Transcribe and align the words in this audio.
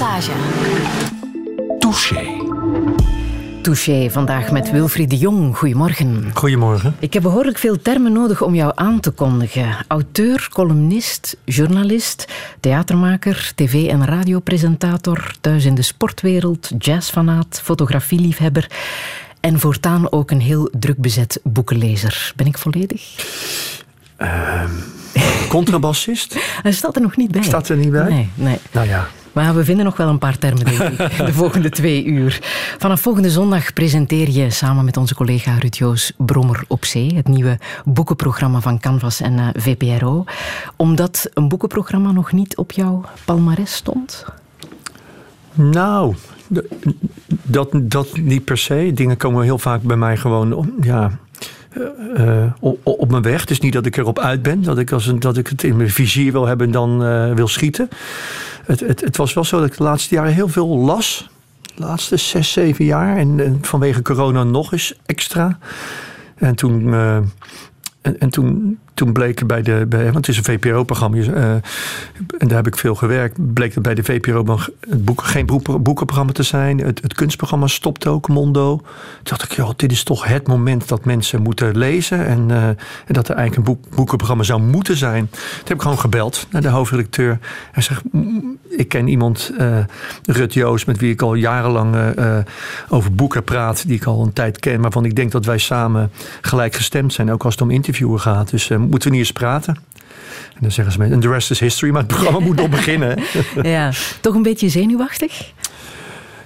Passage. 0.00 0.32
Touché. 1.78 2.26
Touché, 3.62 4.10
vandaag 4.10 4.50
met 4.50 4.70
Wilfried 4.70 5.10
de 5.10 5.16
Jong. 5.16 5.56
Goedemorgen. 5.56 6.30
Goedemorgen. 6.34 6.94
Ik 6.98 7.12
heb 7.12 7.22
behoorlijk 7.22 7.58
veel 7.58 7.82
termen 7.82 8.12
nodig 8.12 8.42
om 8.42 8.54
jou 8.54 8.72
aan 8.74 9.00
te 9.00 9.10
kondigen. 9.10 9.76
Auteur, 9.88 10.48
columnist, 10.52 11.36
journalist, 11.44 12.26
theatermaker, 12.60 13.52
tv- 13.54 13.88
en 13.88 14.04
radiopresentator, 14.04 15.34
thuis 15.40 15.64
in 15.64 15.74
de 15.74 15.82
sportwereld, 15.82 16.70
jazzfanaat, 16.78 17.60
fotografieliefhebber 17.62 18.70
en 19.40 19.60
voortaan 19.60 20.12
ook 20.12 20.30
een 20.30 20.40
heel 20.40 20.70
druk 20.78 20.98
bezet 20.98 21.40
boekenlezer. 21.42 22.32
Ben 22.36 22.46
ik 22.46 22.58
volledig? 22.58 23.02
Contrabassist? 25.48 26.36
Hij 26.62 26.72
staat 26.72 26.96
er 26.96 27.02
nog 27.02 27.16
niet 27.16 27.30
bij. 27.30 27.42
Staat 27.42 27.68
er 27.68 27.76
niet 27.76 27.90
bij? 27.90 28.08
Nee, 28.08 28.30
nee. 28.34 28.58
Nou 28.72 28.88
ja. 28.88 29.08
Maar 29.32 29.54
we 29.54 29.64
vinden 29.64 29.84
nog 29.84 29.96
wel 29.96 30.08
een 30.08 30.18
paar 30.18 30.38
termen, 30.38 30.64
denk 30.64 30.80
ik, 30.80 31.16
de 31.26 31.32
volgende 31.32 31.70
twee 31.70 32.04
uur. 32.04 32.38
Vanaf 32.78 33.00
volgende 33.00 33.30
zondag 33.30 33.72
presenteer 33.72 34.30
je 34.30 34.50
samen 34.50 34.84
met 34.84 34.96
onze 34.96 35.14
collega 35.14 35.54
Ruud 35.58 35.74
Joos 35.76 36.12
Brommer 36.16 36.64
op 36.68 36.84
Zee, 36.84 37.14
het 37.14 37.28
nieuwe 37.28 37.58
boekenprogramma 37.84 38.60
van 38.60 38.80
Canvas 38.80 39.20
en 39.20 39.38
eh, 39.38 39.46
VPRO. 39.54 40.24
Omdat 40.76 41.30
een 41.34 41.48
boekenprogramma 41.48 42.10
nog 42.12 42.32
niet 42.32 42.56
op 42.56 42.72
jouw 42.72 43.04
palmares 43.24 43.74
stond? 43.74 44.24
Nou, 45.52 46.14
dat, 47.42 47.68
dat 47.72 48.16
niet 48.16 48.44
per 48.44 48.58
se. 48.58 48.90
Dingen 48.94 49.16
komen 49.16 49.42
heel 49.44 49.58
vaak 49.58 49.82
bij 49.82 49.96
mij 49.96 50.16
gewoon 50.16 50.52
om- 50.52 50.74
ja, 50.80 51.18
eh, 51.70 52.42
eh, 52.44 52.52
op, 52.60 52.80
op 52.86 53.10
mijn 53.10 53.22
weg. 53.22 53.44
Is 53.44 53.60
niet 53.60 53.72
dat 53.72 53.86
ik 53.86 53.96
erop 53.96 54.18
uit 54.18 54.42
ben. 54.42 54.62
Dat 54.62 54.78
ik, 54.78 54.92
als 54.92 55.06
een, 55.06 55.20
dat 55.20 55.36
ik 55.36 55.46
het 55.46 55.62
in 55.62 55.76
mijn 55.76 55.90
vizier 55.90 56.32
wil 56.32 56.46
hebben 56.46 56.66
en 56.66 56.72
dan 56.72 57.04
eh, 57.04 57.32
wil 57.32 57.48
schieten. 57.48 57.88
Het, 58.64 58.80
het, 58.80 59.00
het 59.00 59.16
was 59.16 59.34
wel 59.34 59.44
zo 59.44 59.58
dat 59.58 59.66
ik 59.66 59.76
de 59.76 59.82
laatste 59.82 60.14
jaren 60.14 60.32
heel 60.32 60.48
veel 60.48 60.78
las. 60.78 61.30
De 61.74 61.82
laatste 61.82 62.16
zes, 62.16 62.52
zeven 62.52 62.84
jaar. 62.84 63.16
En, 63.16 63.58
vanwege 63.60 64.02
corona 64.02 64.44
nog 64.44 64.72
eens 64.72 64.94
extra. 65.06 65.58
En 66.34 66.54
toen... 66.54 66.94
en, 68.02 68.18
en 68.18 68.30
toen, 68.30 68.78
toen 68.94 69.12
bleek 69.12 69.46
bij 69.46 69.62
de. 69.62 69.86
Bij, 69.88 70.02
want 70.04 70.14
het 70.16 70.28
is 70.28 70.36
een 70.36 70.44
VPRO-programma. 70.44 71.16
eh, 71.16 71.52
en 71.52 71.62
daar 72.38 72.56
heb 72.56 72.66
ik 72.66 72.76
veel 72.76 72.94
gewerkt. 72.94 73.54
Bleek 73.54 73.74
het 73.74 73.82
bij 73.82 73.94
de 73.94 74.02
VPRO 74.02 74.58
het 74.88 75.04
boek, 75.04 75.22
geen 75.22 75.46
boek- 75.46 75.82
boekenprogramma 75.82 76.32
te 76.32 76.42
zijn. 76.42 76.78
Het, 76.78 77.02
het 77.02 77.14
kunstprogramma 77.14 77.66
stopte 77.66 78.08
ook, 78.08 78.28
Mondo. 78.28 78.76
Toen 78.76 78.86
dacht 79.22 79.42
ik, 79.42 79.52
joh, 79.52 79.70
dit 79.76 79.92
is 79.92 80.02
toch 80.02 80.24
het 80.24 80.46
moment 80.46 80.88
dat 80.88 81.04
mensen 81.04 81.42
moeten 81.42 81.76
lezen. 81.76 82.26
En, 82.26 82.50
eh, 82.50 82.64
en 82.66 82.78
dat 83.06 83.28
er 83.28 83.34
eigenlijk 83.34 83.68
een 83.68 83.74
boek, 83.74 83.94
boekenprogramma 83.94 84.42
zou 84.42 84.60
moeten 84.62 84.96
zijn. 84.96 85.28
Toen 85.30 85.40
heb 85.64 85.76
ik 85.76 85.82
gewoon 85.82 85.98
gebeld 85.98 86.46
naar 86.50 86.62
de 86.62 86.68
hoofdredacteur. 86.68 87.38
Hij 87.72 87.82
zegt, 87.82 88.02
"Mm, 88.12 88.58
ik 88.68 88.88
ken 88.88 89.08
iemand, 89.08 89.52
eh 89.58 89.78
Rut 90.24 90.54
Joost, 90.54 90.86
met 90.86 90.98
wie 90.98 91.12
ik 91.12 91.22
al 91.22 91.34
jarenlang 91.34 91.96
over 92.88 93.14
boeken 93.14 93.44
praat. 93.44 93.86
Die 93.86 93.96
ik 93.96 94.04
al 94.04 94.22
een 94.22 94.32
tijd 94.32 94.58
ken. 94.58 94.80
Waarvan 94.80 95.04
ik 95.04 95.16
denk 95.16 95.32
dat 95.32 95.44
wij 95.44 95.58
samen 95.58 96.10
gelijk 96.40 96.74
gestemd 96.74 97.12
zijn. 97.12 97.32
Ook 97.32 97.44
als 97.44 97.52
het 97.54 97.62
om 97.62 97.70
interviewen 97.70 98.20
gaat. 98.20 98.50
Dus 98.50 98.70
moeten 98.80 99.08
we 99.10 99.16
niet 99.16 99.26
eens 99.26 99.32
praten? 99.32 99.76
En 100.54 100.60
dan 100.60 100.70
zeggen 100.70 100.92
ze 100.92 100.98
me, 101.00 101.08
en 101.14 101.20
the 101.20 101.28
rest 101.28 101.50
is 101.50 101.60
history. 101.60 101.92
Maar 101.92 102.02
het 102.02 102.10
programma 102.12 102.38
moet 102.38 102.56
nog 102.56 102.68
beginnen. 102.68 103.18
Ja, 103.62 103.90
toch 104.20 104.34
een 104.34 104.42
beetje 104.42 104.68
zenuwachtig? 104.68 105.52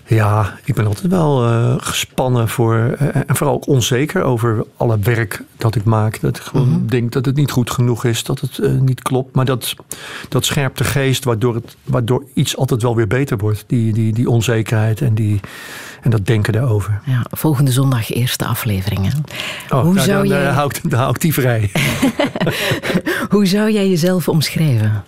Ja, 0.06 0.58
ik 0.64 0.74
ben 0.74 0.86
altijd 0.86 1.06
wel 1.10 1.44
eh, 1.44 1.74
gespannen 1.78 2.48
voor. 2.48 2.96
eh, 2.98 3.16
en 3.26 3.36
vooral 3.36 3.54
ook 3.54 3.66
onzeker 3.66 4.22
over 4.22 4.64
alle 4.76 4.98
werk 4.98 5.42
dat 5.56 5.74
ik 5.74 5.84
maak. 5.84 6.20
Dat 6.20 6.36
ik 6.36 6.42
gewoon 6.42 6.86
denk 6.86 7.12
dat 7.12 7.24
het 7.24 7.36
niet 7.36 7.50
goed 7.50 7.70
genoeg 7.70 8.04
is, 8.04 8.24
dat 8.24 8.40
het 8.40 8.58
eh, 8.58 8.70
niet 8.72 9.02
klopt. 9.02 9.34
Maar 9.34 9.44
dat, 9.44 9.74
dat 10.28 10.44
scherpt 10.44 10.78
de 10.78 10.84
geest, 10.84 11.24
waardoor, 11.24 11.54
het, 11.54 11.76
waardoor 11.84 12.24
iets 12.34 12.56
altijd 12.56 12.82
wel 12.82 12.96
weer 12.96 13.06
beter 13.06 13.36
wordt. 13.36 13.64
Die, 13.66 13.92
die, 13.92 14.12
die 14.12 14.28
onzekerheid 14.30 15.00
en, 15.00 15.14
die, 15.14 15.40
en 16.04 16.10
dat 16.10 16.26
denken 16.26 16.52
daarover. 16.52 17.00
Ja, 17.04 17.24
volgende 17.30 17.70
zondag 17.70 18.12
eerste 18.12 18.44
aflevering. 18.44 19.12
hè. 19.12 19.18
Oh, 19.76 19.82
Hoe 19.82 19.94
nou, 19.94 20.06
zou 20.06 20.18
dan, 20.18 20.38
jij- 20.38 20.46
eh, 20.46 20.54
hou 20.56 20.70
ik, 20.74 20.90
dan 20.90 20.98
hou 20.98 21.10
ik 21.14 21.20
die 21.20 21.34
vrij. 21.34 21.70
Hoe 23.30 23.46
zou 23.46 23.70
jij 23.70 23.88
jezelf 23.88 24.28
omschrijven? 24.28 25.04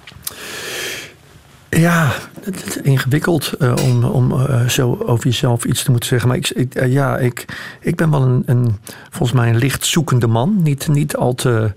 Ja, 1.71 2.13
het 2.43 2.65
is 2.67 2.77
ingewikkeld 2.77 3.53
eh, 3.53 3.75
om, 3.85 4.05
om 4.05 4.33
eh, 4.33 4.69
zo 4.69 4.99
over 5.07 5.25
jezelf 5.25 5.65
iets 5.65 5.83
te 5.83 5.91
moeten 5.91 6.09
zeggen. 6.09 6.29
Maar 6.29 6.37
ik, 6.37 6.49
ik, 6.51 6.87
ja, 6.87 7.19
ik, 7.19 7.45
ik 7.81 7.97
ben 7.97 8.11
wel 8.11 8.23
een, 8.23 8.43
een, 8.47 8.77
volgens 9.11 9.39
mij 9.39 9.49
een 9.49 9.57
licht 9.59 9.87
zoekende 9.87 10.27
man. 10.27 10.61
Niet, 10.63 10.89
niet 10.89 11.17
al 11.17 11.35
te 11.35 11.73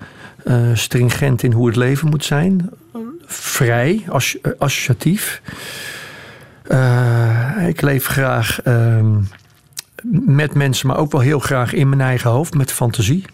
stringent 0.74 1.44
in 1.44 1.52
hoe 1.52 1.68
het 1.68 1.76
leven 1.76 2.10
moet 2.10 2.26
zijn. 2.26 2.70
Vrij, 3.26 4.04
as, 4.08 4.38
associatief. 4.58 5.42
Eh, 6.70 7.68
ik 7.68 7.82
leef 7.82 8.06
graag 8.06 8.62
ehm, 8.62 9.16
met 10.26 10.54
mensen, 10.54 10.88
maar 10.88 10.98
ook 10.98 11.12
wel 11.12 11.22
heel 11.22 11.40
graag 11.40 11.74
in 11.74 11.90
mijn 11.90 12.02
eigen 12.02 12.30
hoofd, 12.30 12.54
met 12.54 12.72
fantasie. 12.72 13.26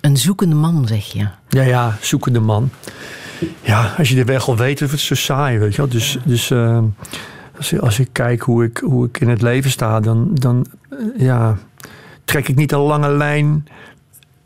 Een 0.00 0.16
zoekende 0.16 0.54
man, 0.54 0.86
zeg 0.86 1.04
je. 1.12 1.28
Ja, 1.48 1.62
ja, 1.62 1.96
zoekende 2.00 2.40
man. 2.40 2.70
Ja, 3.62 3.94
als 3.98 4.08
je 4.08 4.14
de 4.14 4.24
weg 4.24 4.48
al 4.48 4.56
weet, 4.56 4.80
is 4.80 4.90
het 4.90 5.00
zo 5.00 5.14
saai, 5.14 5.58
weet 5.58 5.70
je 5.74 5.76
wel. 5.76 5.88
Dus, 5.90 6.18
dus 6.24 6.50
eh, 6.50 6.78
als, 7.56 7.72
ik- 7.72 7.80
als 7.80 7.98
ik 7.98 8.08
kijk 8.12 8.40
hoe 8.40 8.64
ik, 8.64 8.78
hoe 8.78 9.06
ik 9.06 9.20
in 9.20 9.28
het 9.28 9.42
leven 9.42 9.70
sta, 9.70 10.00
dan, 10.00 10.30
dan 10.34 10.66
eh, 10.90 10.98
ja, 11.16 11.56
trek 12.24 12.48
ik 12.48 12.56
niet 12.56 12.72
een 12.72 12.78
lange 12.78 13.10
lijn 13.10 13.68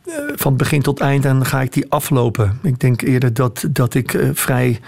eh, 0.07 0.13
van 0.37 0.57
begin 0.57 0.83
tot 0.83 1.01
eind 1.01 1.25
en 1.25 1.35
dan 1.37 1.47
ga 1.47 1.61
ik 1.63 1.73
die 1.73 1.87
aflopen. 1.91 2.59
Ik 2.63 2.81
denk 2.81 3.03
eerder 3.03 3.35
dat, 3.35 3.65
dat 3.71 3.95
ik 3.95 4.19
vrij 4.33 4.81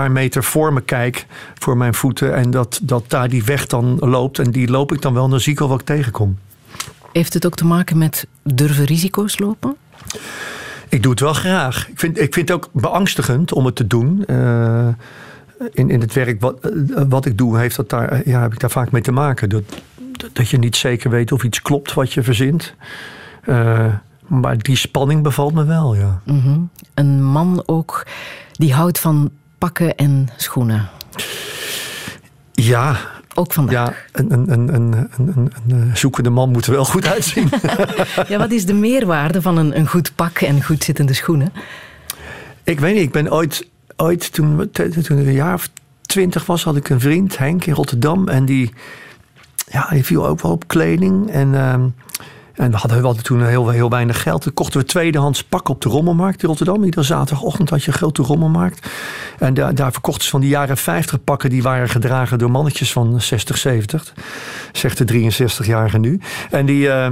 paar 0.00 0.10
meter 0.10 0.44
voor 0.44 0.72
me 0.72 0.80
kijk, 0.80 1.26
voor 1.54 1.76
mijn 1.76 1.94
voeten, 1.94 2.34
en 2.34 2.50
dat, 2.50 2.80
dat 2.82 3.04
daar 3.10 3.28
die 3.28 3.44
weg 3.44 3.66
dan 3.66 3.96
loopt. 3.98 4.38
En 4.38 4.50
die 4.50 4.70
loop 4.70 4.92
ik 4.92 5.02
dan 5.02 5.14
wel, 5.14 5.24
en 5.24 5.30
dan 5.30 5.40
zie 5.40 5.52
ik 5.52 5.60
al 5.60 5.68
wat 5.68 5.80
ik 5.80 5.86
tegenkom. 5.86 6.38
Heeft 7.12 7.34
het 7.34 7.46
ook 7.46 7.54
te 7.54 7.64
maken 7.64 7.98
met 7.98 8.26
durven 8.42 8.84
risico's 8.84 9.38
lopen? 9.38 9.76
Ik 10.88 11.02
doe 11.02 11.10
het 11.10 11.20
wel 11.20 11.32
graag. 11.32 11.88
Ik 11.88 11.98
vind, 11.98 12.20
ik 12.20 12.34
vind 12.34 12.48
het 12.48 12.56
ook 12.56 12.68
beangstigend 12.72 13.52
om 13.52 13.64
het 13.64 13.76
te 13.76 13.86
doen. 13.86 14.24
Eh, 14.24 14.88
in, 15.72 15.90
in 15.90 16.00
het 16.00 16.12
werk 16.12 16.40
wat, 16.40 16.60
eh, 16.60 16.70
wat 17.08 17.26
ik 17.26 17.38
doe, 17.38 17.58
heeft 17.58 17.76
dat 17.76 17.90
daar, 17.90 18.28
ja, 18.28 18.40
heb 18.40 18.52
ik 18.52 18.60
daar 18.60 18.70
vaak 18.70 18.90
mee 18.90 19.02
te 19.02 19.12
maken. 19.12 19.48
Dat, 19.48 19.62
dat 20.32 20.48
je 20.48 20.58
niet 20.58 20.76
zeker 20.76 21.10
weet 21.10 21.32
of 21.32 21.44
iets 21.44 21.62
klopt 21.62 21.94
wat 21.94 22.12
je 22.12 22.22
verzint. 22.22 22.74
Eh, 23.42 23.94
maar 24.26 24.58
die 24.58 24.76
spanning 24.76 25.22
bevalt 25.22 25.54
me 25.54 25.64
wel, 25.64 25.94
ja. 25.94 26.20
Mhm. 26.24 26.58
Een 26.94 27.24
man 27.24 27.62
ook 27.66 28.06
die 28.52 28.74
houdt 28.74 28.98
van 28.98 29.30
pakken 29.66 29.96
en 29.96 30.28
schoenen. 30.36 30.88
Ja, 32.52 32.96
Ook 33.34 33.52
vandaag. 33.52 33.88
ja 33.88 33.94
een, 34.12 34.32
een, 34.32 34.52
een, 34.52 34.74
een, 34.74 34.92
een, 34.92 35.08
een, 35.36 35.52
een, 35.68 35.88
eh, 35.88 35.94
zoekende 35.94 36.30
man 36.30 36.50
moet 36.50 36.66
er 36.66 36.72
wel 36.72 36.84
goed 36.84 37.06
uitzien. 37.06 37.48
Ja, 38.28 38.38
wat 38.38 38.50
is 38.50 38.66
de 38.66 38.74
meerwaarde 38.74 39.42
van 39.42 39.56
een, 39.56 39.76
een 39.78 39.88
goed 39.88 40.12
pak 40.14 40.38
en 40.38 40.64
goed 40.64 40.84
zittende 40.84 41.12
schoenen? 41.14 41.52
Ik 42.64 42.80
weet 42.80 42.94
niet, 42.94 43.02
ik 43.02 43.12
ben 43.12 43.32
ooit, 43.32 43.68
ooit 43.96 44.32
toen, 44.32 44.70
toen 44.70 45.18
ik 45.18 45.26
een 45.26 45.32
jaar 45.32 45.54
of 45.54 45.68
twintig 46.02 46.46
was, 46.46 46.64
had 46.64 46.76
ik 46.76 46.88
een 46.88 47.00
vriend, 47.00 47.38
Henk, 47.38 47.64
in 47.64 47.74
Rotterdam. 47.74 48.28
En 48.28 48.44
die, 48.44 48.72
ja, 49.68 49.88
die 49.90 50.04
viel 50.04 50.26
ook 50.26 50.40
wel 50.40 50.52
op 50.52 50.68
kleding. 50.68 51.30
En, 51.30 51.54
ehm, 51.54 51.88
en 52.56 52.70
we 52.70 52.76
hadden, 52.76 53.16
we 53.16 53.22
toen 53.22 53.46
heel, 53.46 53.68
heel 53.68 53.90
weinig 53.90 54.22
geld. 54.22 54.42
Toen 54.42 54.54
kochten 54.54 54.80
we 54.80 54.86
tweedehands 54.86 55.44
pakken 55.44 55.74
op 55.74 55.80
de 55.80 55.88
Rommelmarkt 55.88 56.42
in 56.42 56.48
Rotterdam. 56.48 56.84
Iedere 56.84 57.02
zaterdagochtend 57.02 57.70
had 57.70 57.84
je 57.84 57.90
een 57.90 57.96
grote 57.98 58.22
Rommelmarkt. 58.22 58.88
En 59.38 59.54
daar, 59.54 59.74
daar 59.74 59.92
verkochten 59.92 60.24
ze 60.24 60.30
van 60.30 60.40
die 60.40 60.50
jaren 60.50 60.76
50 60.76 61.24
pakken. 61.24 61.50
Die 61.50 61.62
waren 61.62 61.88
gedragen 61.88 62.38
door 62.38 62.50
mannetjes 62.50 62.92
van 62.92 63.20
60, 63.20 63.56
70. 63.56 64.14
Zegt 64.72 65.08
de 65.08 65.30
63-jarige 65.32 65.98
nu. 65.98 66.20
En 66.50 66.66
die... 66.66 66.88
eh, 66.90 67.10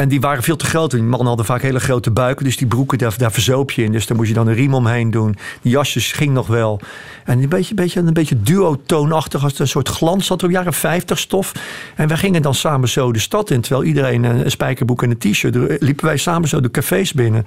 en 0.00 0.08
die 0.08 0.20
waren 0.20 0.42
veel 0.42 0.56
te 0.56 0.64
groot. 0.64 0.90
Die 0.90 1.02
mannen 1.02 1.26
hadden 1.26 1.46
vaak 1.46 1.62
hele 1.62 1.80
grote 1.80 2.10
buiken. 2.10 2.44
Dus 2.44 2.56
die 2.56 2.66
broeken, 2.66 2.98
daar, 2.98 3.14
daar 3.18 3.32
verzoop 3.32 3.70
je 3.70 3.82
in. 3.82 3.92
Dus 3.92 4.06
daar 4.06 4.16
moest 4.16 4.28
je 4.28 4.34
dan 4.34 4.46
een 4.46 4.54
riem 4.54 4.74
omheen 4.74 5.10
doen. 5.10 5.36
Die 5.62 5.72
jasjes 5.72 6.12
ging 6.12 6.32
nog 6.32 6.46
wel. 6.46 6.80
En 7.24 7.42
een 7.42 7.48
beetje, 7.48 7.74
beetje, 7.74 8.00
een 8.00 8.12
beetje 8.12 8.42
duo-toonachtig. 8.42 9.42
Als 9.42 9.58
een 9.58 9.68
soort 9.68 9.88
glans 9.88 10.26
zat 10.26 10.42
op 10.42 10.50
jaren 10.50 10.72
50 10.72 11.18
stof. 11.18 11.52
En 11.96 12.08
wij 12.08 12.16
gingen 12.16 12.42
dan 12.42 12.54
samen 12.54 12.88
zo 12.88 13.12
de 13.12 13.18
stad 13.18 13.50
in. 13.50 13.60
Terwijl 13.60 13.84
iedereen 13.84 14.24
een, 14.24 14.50
spijkerbroek 14.50 15.02
en 15.02 15.10
een 15.10 15.18
t-shirt. 15.18 15.82
Liepen 15.82 16.04
wij 16.04 16.16
samen 16.16 16.48
zo 16.48 16.60
de 16.60 16.70
cafés 16.70 17.12
binnen. 17.12 17.46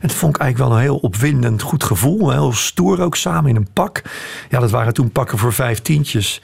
Dat 0.00 0.12
vond 0.12 0.34
ik 0.34 0.40
eigenlijk 0.40 0.70
wel 0.70 0.78
een 0.80 0.84
heel 0.84 0.96
opwindend 0.96 1.62
goed 1.62 1.84
gevoel. 1.84 2.30
Heel 2.30 2.52
stoer 2.52 3.00
ook 3.00 3.16
samen 3.16 3.50
in 3.50 3.56
een 3.56 3.68
pak. 3.72 4.02
Ja, 4.50 4.60
dat 4.60 4.70
waren 4.70 4.94
toen 4.94 5.10
pakken 5.10 5.38
voor 5.38 5.52
vijf 5.52 5.82
tientjes. 5.82 6.40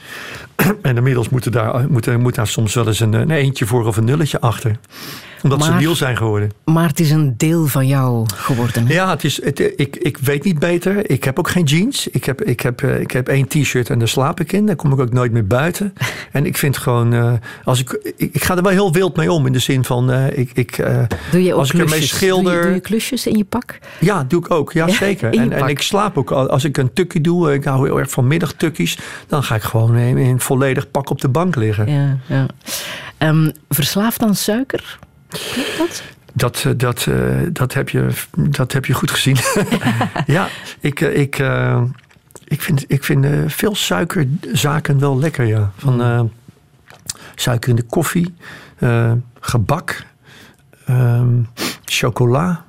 En 0.82 0.96
inmiddels 0.96 1.28
moet, 1.28 1.44
er 1.44 1.50
daar, 1.50 1.90
moet, 1.90 2.18
moet 2.18 2.34
daar 2.34 2.46
soms 2.46 2.74
wel 2.74 2.86
eens 2.86 3.00
een, 3.00 3.12
een 3.12 3.30
eentje 3.30 3.66
voor 3.66 3.86
of 3.86 3.96
een 3.96 4.04
nulletje 4.04 4.40
achter. 4.40 4.78
Omdat 5.42 5.64
ze 5.64 5.72
nieuw 5.72 5.94
zijn 5.94 6.16
geworden. 6.16 6.50
Maar 6.64 6.88
het 6.88 7.00
is 7.00 7.10
een 7.10 7.34
deel 7.36 7.66
van 7.66 7.86
jou 7.86 8.26
geworden. 8.34 8.86
hè? 8.86 8.92
Ja, 8.92 9.10
het 9.10 9.24
is, 9.24 9.44
het, 9.44 9.60
ik, 9.76 9.96
ik 9.96 10.18
weet 10.18 10.44
niet 10.44 10.58
beter. 10.58 11.10
Ik 11.10 11.24
heb 11.24 11.38
ook 11.38 11.48
geen 11.48 11.64
jeans. 11.64 12.08
Ik 12.08 12.24
heb, 12.24 12.42
ik 12.42 12.60
heb, 12.60 12.82
eh, 12.82 13.00
ik 13.00 13.10
heb 13.10 13.28
één 13.28 13.48
t-shirt 13.48 13.90
en 13.90 13.98
daar 13.98 14.08
slaap 14.08 14.40
ik 14.40 14.52
in. 14.52 14.66
Daar 14.66 14.76
kom 14.76 14.92
ik 14.92 15.00
ook 15.00 15.12
nooit 15.12 15.32
meer 15.32 15.46
buiten. 15.46 15.92
En 16.32 16.46
ik 16.46 16.56
vind 16.56 16.76
gewoon, 16.76 17.12
eh, 17.12 17.32
als 17.64 17.80
ik, 17.80 18.12
ik, 18.16 18.34
ik 18.34 18.44
ga 18.44 18.56
er 18.56 18.62
wel 18.62 18.72
heel 18.72 18.92
wild 18.92 19.16
mee 19.16 19.32
om. 19.32 19.46
In 19.46 19.52
de 19.52 19.58
zin 19.58 19.84
van, 19.84 20.10
eh, 20.10 20.38
ik, 20.38 20.50
ik, 20.54 20.76
Doe 21.30 21.42
je 21.42 21.52
ook 21.52 21.58
als 21.58 21.70
ik 21.70 21.80
ermee 21.80 22.02
schilder. 22.02 22.52
Doe 22.52 22.60
je, 22.60 22.66
doe 22.66 22.74
je 22.74 22.80
klusjes 22.80 23.26
in 23.26 23.36
je 23.36 23.44
pak? 23.48 23.78
Ja, 24.00 24.24
doe 24.24 24.40
ik 24.40 24.50
ook. 24.50 24.72
Ja, 24.72 24.86
Ja, 24.86 24.92
zeker. 24.94 25.34
En, 25.38 25.52
en 25.52 25.68
ik 25.68 25.82
slaap 25.82 26.18
ook. 26.18 26.30
al- 26.30 26.48
Als 26.50 26.64
ik 26.64 26.76
een 26.76 26.92
tukkie 26.92 27.20
doe, 27.20 27.52
ik 27.52 27.64
hou 27.64 27.86
heel 27.86 27.98
erg 27.98 28.10
van 28.10 28.26
middagtukkies. 28.26 28.98
Dan 29.26 29.42
ga 29.42 29.54
ik 29.54 29.62
gewoon 29.62 29.96
in, 29.96 30.16
in 30.16 30.40
volledig 30.40 30.90
pak 30.90 31.10
op 31.10 31.20
de 31.20 31.28
bank 31.28 31.56
liggen. 31.56 31.90
Ja, 31.90 32.16
ja. 32.26 32.46
Ehm, 33.18 33.50
verslaafd 33.68 34.22
aan 34.22 34.34
suiker? 34.34 34.98
Klopt 35.28 35.78
dat? 35.78 36.02
Dat, 36.32 36.62
eh, 36.66 36.72
dat, 36.76 37.06
eh, 37.06 37.16
dat, 37.52 37.74
heb 37.74 37.88
je, 37.88 38.08
dat 38.48 38.72
heb 38.72 38.84
je 38.84 38.92
goed 38.92 39.10
gezien. 39.10 39.36
ja, 40.36 40.48
ik, 40.80 41.00
eh, 41.00 41.20
ik, 41.20 41.36
ik 42.44 42.62
vind, 42.62 42.84
ik 42.88 43.04
vind 43.04 43.26
veel 43.46 43.74
suikerzaken 43.74 44.98
wel 44.98 45.18
lekker, 45.18 45.44
ja. 45.44 45.70
Van 45.76 46.02
eh, 46.02 46.20
suiker 47.34 47.70
in 47.70 47.76
de 47.76 47.82
koffie, 47.82 48.34
gebak, 49.40 50.04
ehm, 50.86 51.28
chocola. 51.84 52.64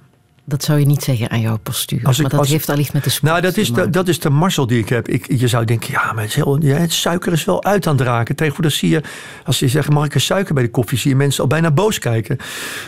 Dat 0.50 0.64
zou 0.64 0.80
je 0.80 0.86
niet 0.86 1.04
zeggen 1.04 1.30
aan 1.30 1.42
jouw 1.42 1.58
postuur. 1.58 2.00
Als 2.04 2.16
ik- 2.16 2.22
maar 2.22 2.32
dat 2.32 2.40
als 2.40 2.50
heeft 2.50 2.70
allicht 2.70 2.94
met 2.94 3.04
de 3.04 3.10
sport 3.10 3.32
Nou, 3.32 3.42
dat 3.42 3.58
is, 3.58 3.74
de, 3.74 3.90
dat 3.90 4.08
is 4.08 4.20
de 4.20 4.66
die 4.68 4.80
ik 4.80 4.90
heb. 4.90 5.08
Ik, 5.08 5.26
je 5.40 5.48
zou 5.48 5.66
denken, 5.66 5.92
ja, 5.92 6.14
maar 6.14 6.22
het, 6.24 6.30
is 6.30 6.36
heel, 6.36 6.62
ja, 6.62 6.76
het 6.76 6.94
suiker 6.94 7.32
is 7.34 7.46
wel 7.46 7.64
uit 7.64 7.88
aan 7.88 7.98
het 7.98 8.06
raken. 8.08 8.36
Tegenwoordig 8.36 8.74
zie 8.74 8.90
je, 8.90 9.02
als 9.46 9.60
je 9.60 9.68
zegt, 9.68 9.90
mag 9.90 10.06
ik 10.06 10.14
een 10.14 10.22
suiker 10.22 10.54
bij 10.54 10.64
de 10.64 10.70
koffie? 10.70 10.98
Zie 10.98 11.10
je 11.10 11.16
mensen 11.16 11.42
al 11.44 11.50
bijna 11.50 11.72
boos 11.72 12.00
kijken. 12.00 12.38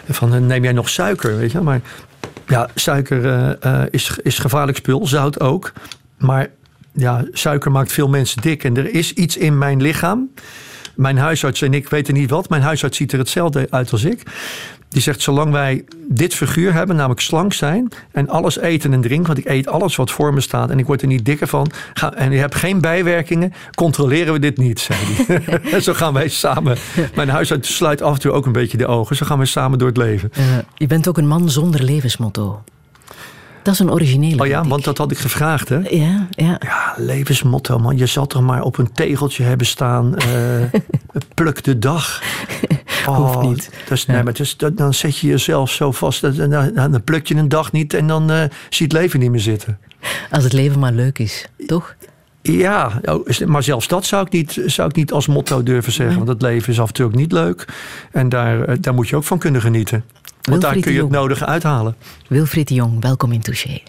Van, 0.10 0.34
eh, 0.34 0.40
neem 0.42 0.64
jij 0.64 0.72
nog 0.72 0.90
suiker, 0.90 1.38
weet 1.38 1.52
je? 1.52 1.62
Maar 1.62 1.82
ja, 2.48 2.70
suiker 2.76 3.26
eh, 3.26 3.82
eh, 3.82 3.88
is, 3.90 4.18
is 4.24 4.40
gevaarlijk 4.40 4.78
spul. 4.78 5.08
Zout 5.08 5.40
ook. 5.40 5.74
Maar 6.18 6.48
ja, 6.94 7.26
suiker 7.32 7.72
maakt 7.72 7.92
veel 7.92 8.10
mensen 8.10 8.42
dik. 8.42 8.64
En 8.64 8.78
er 8.78 8.94
is 8.94 9.14
iets 9.14 9.38
in 9.38 9.58
mijn 9.58 9.82
lichaam. 9.82 10.30
Mijn 10.96 11.18
huisarts 11.18 11.62
en 11.62 11.74
ik 11.74 11.90
weten 11.90 12.14
niet 12.14 12.30
wat. 12.30 12.50
Mijn 12.50 12.62
huisarts 12.62 12.98
ziet 12.98 13.12
er 13.12 13.20
hetzelfde 13.20 13.68
uit 13.70 13.92
als 13.92 14.04
ik. 14.04 14.24
Die 14.90 15.02
zegt, 15.02 15.22
zolang 15.22 15.52
wij 15.52 15.84
dit 16.08 16.34
figuur 16.34 16.74
hebben, 16.74 16.96
namelijk 16.96 17.22
slank 17.22 17.54
zijn... 17.54 17.88
en 18.12 18.30
alles 18.30 18.58
eten 18.58 18.94
en 18.94 19.02
drinken, 19.02 19.28
want 19.28 19.38
ik 19.38 19.50
eet 19.50 19.68
alles 19.68 19.96
wat 19.96 20.12
voor 20.12 20.34
me 20.34 20.42
staat... 20.42 20.70
en 20.70 20.80
ik 20.80 20.86
word 20.86 21.02
er 21.02 21.08
niet 21.08 21.26
dikker 21.26 21.48
van, 21.48 21.72
ga, 21.94 22.14
en 22.14 22.32
je 22.32 22.38
hebt 22.38 22.56
geen 22.56 22.82
bijwerkingen... 22.82 23.54
controleren 23.76 24.34
we 24.34 24.40
dit 24.40 24.58
niet, 24.58 24.80
zei 24.80 25.00
hij. 25.02 25.82
zo 25.88 25.94
gaan 25.94 26.14
wij 26.14 26.28
samen... 26.28 26.78
Mijn 27.16 27.30
huisarts 27.30 27.76
sluit 27.76 28.02
af 28.02 28.14
en 28.14 28.20
toe 28.20 28.32
ook 28.32 28.46
een 28.46 28.52
beetje 28.52 28.78
de 28.78 28.88
ogen. 28.88 29.16
Zo 29.16 29.26
gaan 29.26 29.38
wij 29.38 29.48
samen 29.48 29.80
door 29.80 29.88
het 29.88 29.98
leven. 29.98 30.32
Eh, 30.34 30.44
je 30.76 30.88
bent 30.88 31.08
ook 31.08 31.18
een 31.18 31.28
man 31.28 31.50
zonder 31.50 31.84
levensmotto. 31.84 32.64
Dat 33.62 33.74
is 33.74 33.80
een 33.80 33.92
originele. 33.92 34.42
Oh 34.42 34.48
ja, 34.48 34.64
want 34.64 34.84
dat 34.84 34.98
had 34.98 35.12
ik 35.12 35.18
gevraagd, 35.18 35.70
hè? 35.70 35.78
Ja, 35.78 36.28
ja. 36.30 36.58
Ja, 36.60 36.94
levensmotto, 36.98 37.78
man. 37.80 37.98
Je 37.98 38.06
zal 38.06 38.28
toch 38.28 38.42
maar 38.42 38.62
op 38.62 38.78
een 38.78 38.92
tegeltje 38.92 39.44
hebben 39.44 39.68
staan. 39.68 40.18
eh, 40.18 40.80
pluk 41.36 41.64
de 41.64 41.80
dag. 41.80 42.22
Hoeft 43.06 43.42
niet. 43.42 43.70
Dus, 43.90 44.06
nee, 44.06 44.24
maar 44.24 44.34
dus, 44.34 44.58
dat- 44.58 44.78
dan 44.78 44.94
zet 44.94 45.18
je 45.18 45.28
jezelf 45.28 45.72
zo 45.72 45.92
vast. 45.92 46.22
Dan, 46.38 46.50
dan, 46.74 47.04
pluk 47.04 47.28
je 47.28 47.36
een 47.36 47.50
dag 47.50 47.72
niet 47.72 47.94
en 47.94 48.08
dan 48.08 48.32
eh 48.32 48.38
zie 48.40 48.50
je 48.70 48.84
het 48.84 48.92
leven 48.94 49.20
niet 49.20 49.32
meer 49.32 49.40
zitten. 49.40 49.78
Als 50.32 50.44
het 50.44 50.54
leven 50.54 50.80
maar 50.80 50.92
leuk 50.94 51.20
is, 51.20 51.48
toch? 51.68 51.96
Ja, 52.42 53.02
oh, 53.06 53.28
maar 53.46 53.64
zelfs 53.64 53.88
dat 53.88 54.06
zou 54.06 54.26
ik 54.26 54.32
niet, 54.32 54.62
zou 54.66 54.90
ik 54.90 54.96
niet 54.96 55.12
als 55.12 55.28
motto 55.28 55.64
durven 55.64 55.92
zeggen. 55.92 56.16
Want 56.18 56.28
het 56.28 56.42
leven 56.42 56.72
is 56.74 56.80
af 56.80 56.88
en 56.88 56.94
toe 56.94 57.06
ook 57.06 57.16
niet 57.16 57.32
leuk. 57.32 57.66
En 58.12 58.30
daar, 58.30 58.62
eh, 58.64 58.76
daar 58.82 58.94
moet 58.94 59.10
je 59.10 59.16
ook 59.16 59.24
van 59.24 59.40
kunnen 59.40 59.62
genieten. 59.62 60.04
Want 60.50 60.62
daar 60.62 60.72
Wilfried 60.72 60.84
kun 60.84 60.94
je 60.94 61.02
het 61.02 61.12
Jong. 61.12 61.22
nodige 61.22 61.46
uithalen. 61.46 61.96
Wilfried 62.28 62.68
de 62.68 62.74
Jong, 62.74 63.02
welkom 63.02 63.32
in 63.32 63.42
Touché. 63.42 63.82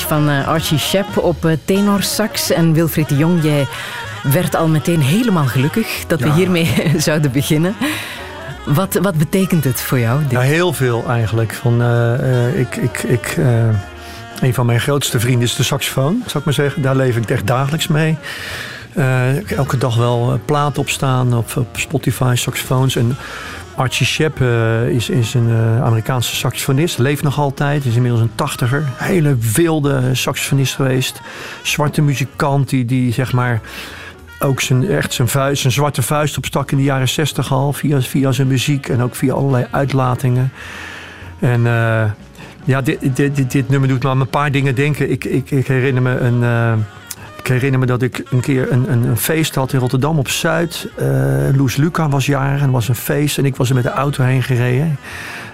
Van 0.00 0.28
eh, 0.28 0.48
Archie 0.48 0.78
Shepp 0.78 1.16
op 1.16 1.44
eh, 1.44 1.52
tenorsax. 1.64 2.50
En 2.50 2.72
Wilfried 2.72 3.08
de 3.08 3.16
Jong, 3.16 3.42
jij 3.42 3.66
werd 4.22 4.56
al 4.56 4.68
meteen 4.68 5.00
helemaal 5.00 5.46
gelukkig 5.46 6.04
dat 6.06 6.20
we 6.20 6.32
hiermee 6.32 6.74
zouden 6.96 7.32
beginnen. 7.32 7.74
Wat, 8.64 8.94
wat 8.94 9.14
betekent 9.14 9.64
het 9.64 9.80
voor 9.80 9.98
jou? 9.98 10.20
Ja, 10.28 10.40
heel 10.40 10.72
veel 10.72 11.04
eigenlijk. 11.08 11.54
Van, 11.54 11.82
uh, 11.82 12.58
ik, 12.58 12.76
ik, 12.76 13.02
ik, 13.02 13.36
een 14.40 14.54
van 14.54 14.66
mijn 14.66 14.80
grootste 14.80 15.20
vrienden 15.20 15.42
is 15.42 15.56
de 15.56 15.62
saxofoon, 15.62 16.22
zou 16.26 16.38
ik 16.38 16.44
maar 16.44 16.54
zeggen. 16.54 16.82
Daar 16.82 16.96
leef 16.96 17.16
ik 17.16 17.30
echt 17.30 17.46
dagelijks 17.46 17.86
mee. 17.86 18.16
elke 19.56 19.78
dag 19.78 19.96
wel 19.96 20.40
plaat 20.44 20.78
opstaan 20.78 21.34
op, 21.36 21.56
op 21.56 21.76
Spotify, 21.76 22.32
saxofoons. 22.36 22.96
En 22.96 23.16
Archie 23.76 24.06
Shepp 24.06 24.40
uh, 24.40 24.88
is, 24.88 25.10
is 25.10 25.34
een 25.34 25.48
uh, 25.48 25.82
Amerikaanse 25.82 26.36
saxofonist. 26.36 26.98
Leeft 26.98 27.22
nog 27.22 27.38
altijd. 27.38 27.84
Is 27.84 27.94
inmiddels 27.94 28.22
een 28.22 28.34
tachtiger. 28.34 28.84
Hele 28.96 29.36
wilde 29.54 30.14
saxofonist 30.14 30.74
geweest. 30.74 31.20
Zwarte 31.62 32.02
muzikant 32.02 32.68
die, 32.68 32.84
die 32.84 33.12
zeg 33.12 33.32
maar 33.32 33.60
ook 34.38 34.60
zijn, 34.60 34.88
echt 34.88 35.12
zijn, 35.12 35.28
vuist, 35.28 35.60
zijn 35.60 35.72
zwarte 35.72 36.02
vuist 36.02 36.36
opstak 36.36 36.70
in 36.70 36.76
de 36.76 36.82
jaren 36.82 37.08
zestig 37.08 37.52
al. 37.52 37.72
Via, 37.72 38.00
via 38.00 38.32
zijn 38.32 38.48
muziek 38.48 38.88
en 38.88 39.02
ook 39.02 39.14
via 39.14 39.32
allerlei 39.32 39.66
uitlatingen. 39.70 40.52
En 41.38 41.60
uh, 41.60 42.04
ja, 42.64 42.80
dit, 42.80 43.16
dit, 43.16 43.50
dit, 43.50 43.68
nummer 43.68 43.88
doet 43.88 44.02
me 44.02 44.08
aan 44.08 44.20
een 44.20 44.28
paar 44.28 44.50
dingen 44.50 44.74
denken. 44.74 45.10
Ik, 45.10 45.24
ik, 45.24 45.50
ik 45.50 45.66
herinner 45.66 46.02
me 46.02 46.18
een 46.18 46.42
ik 47.42 47.48
herinner 47.48 47.78
me 47.80 47.86
dat 47.86 48.02
ik 48.02 48.22
een 48.30 48.40
keer 48.40 48.72
een, 48.72 48.92
een, 48.92 49.04
een 49.04 49.16
feest 49.16 49.54
had 49.54 49.72
in 49.72 49.78
Rotterdam 49.78 50.18
op 50.18 50.28
Zuid. 50.28 50.88
Uh, 51.00 51.06
Loes 51.56 51.76
Luca 51.76 52.08
was 52.08 52.26
jarig 52.26 52.62
en 52.62 52.70
was 52.70 52.88
een 52.88 52.94
feest. 52.94 53.38
En 53.38 53.44
ik 53.44 53.56
was 53.56 53.68
er 53.68 53.74
met 53.74 53.84
de 53.84 53.90
auto 53.90 54.24
heen 54.24 54.42
gereden. 54.42 54.98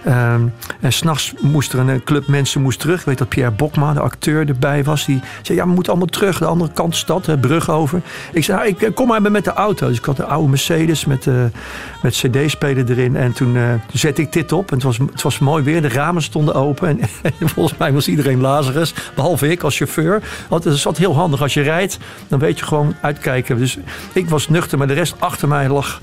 Um, 0.09 0.53
en 0.81 0.93
s'nachts 0.93 1.35
moest 1.41 1.73
er 1.73 1.79
een 1.79 2.05
club 2.05 2.27
mensen 2.27 2.62
moest 2.62 2.81
terug. 2.81 3.00
Ik 3.00 3.07
weet 3.07 3.19
dat 3.19 3.29
Pierre 3.29 3.53
Bokma, 3.53 3.93
de 3.93 4.00
acteur, 4.00 4.49
erbij 4.49 4.85
was. 4.85 5.05
Die 5.05 5.21
zei, 5.43 5.59
ja, 5.59 5.65
we 5.65 5.73
moeten 5.73 5.93
allemaal 5.93 6.11
terug. 6.11 6.38
De 6.38 6.45
andere 6.45 6.73
kant 6.73 6.97
stad, 6.97 7.25
de 7.25 7.38
brug 7.38 7.71
over. 7.71 8.00
Ik 8.33 8.45
zei, 8.45 8.59
nou, 8.59 8.71
ik 8.71 8.83
eh, 8.83 8.95
kom 8.95 9.09
maar 9.09 9.23
met 9.23 9.45
de 9.45 9.53
auto. 9.53 9.88
Dus 9.88 9.99
ik 9.99 10.05
had 10.05 10.19
een 10.19 10.25
oude 10.25 10.49
Mercedes 10.49 11.05
met, 11.05 11.27
uh, 11.27 11.35
met 12.03 12.12
cd-speler 12.12 12.91
erin. 12.91 13.17
En 13.17 13.33
toen, 13.33 13.55
uh, 13.55 13.73
zette 13.93 14.23
ik 14.23 14.33
dit 14.33 14.53
op. 14.53 14.69
En 14.69 14.75
het 14.75 14.85
was, 14.85 14.99
het 14.99 15.23
was 15.23 15.38
mooi 15.38 15.62
weer. 15.62 15.83
De 15.83 15.88
ramen 15.88 16.23
stonden 16.23 16.55
open. 16.55 16.88
En, 16.88 17.00
en 17.41 17.49
volgens 17.49 17.79
mij 17.79 17.93
was 17.93 18.09
iedereen 18.09 18.41
Lazarus. 18.41 18.95
Behalve 19.15 19.49
ik 19.49 19.62
als 19.62 19.77
chauffeur. 19.77 20.23
Want 20.49 20.65
het 20.65 20.75
is 20.75 20.87
altijd 20.87 21.07
heel 21.07 21.17
handig. 21.17 21.43
Als 21.43 21.55
je 21.55 21.62
rijdt, 21.62 21.99
dan 22.29 22.38
weet 22.38 22.59
je 22.59 22.65
gewoon 22.65 22.95
uitkijken. 23.00 23.59
Dus 23.59 23.79
ik 24.12 24.29
was 24.29 24.49
nuchter. 24.49 24.79
Maar 24.79 24.87
de 24.87 24.95
rest 24.95 25.15
achter 25.19 25.49
mij 25.49 25.69
lag 25.69 26.00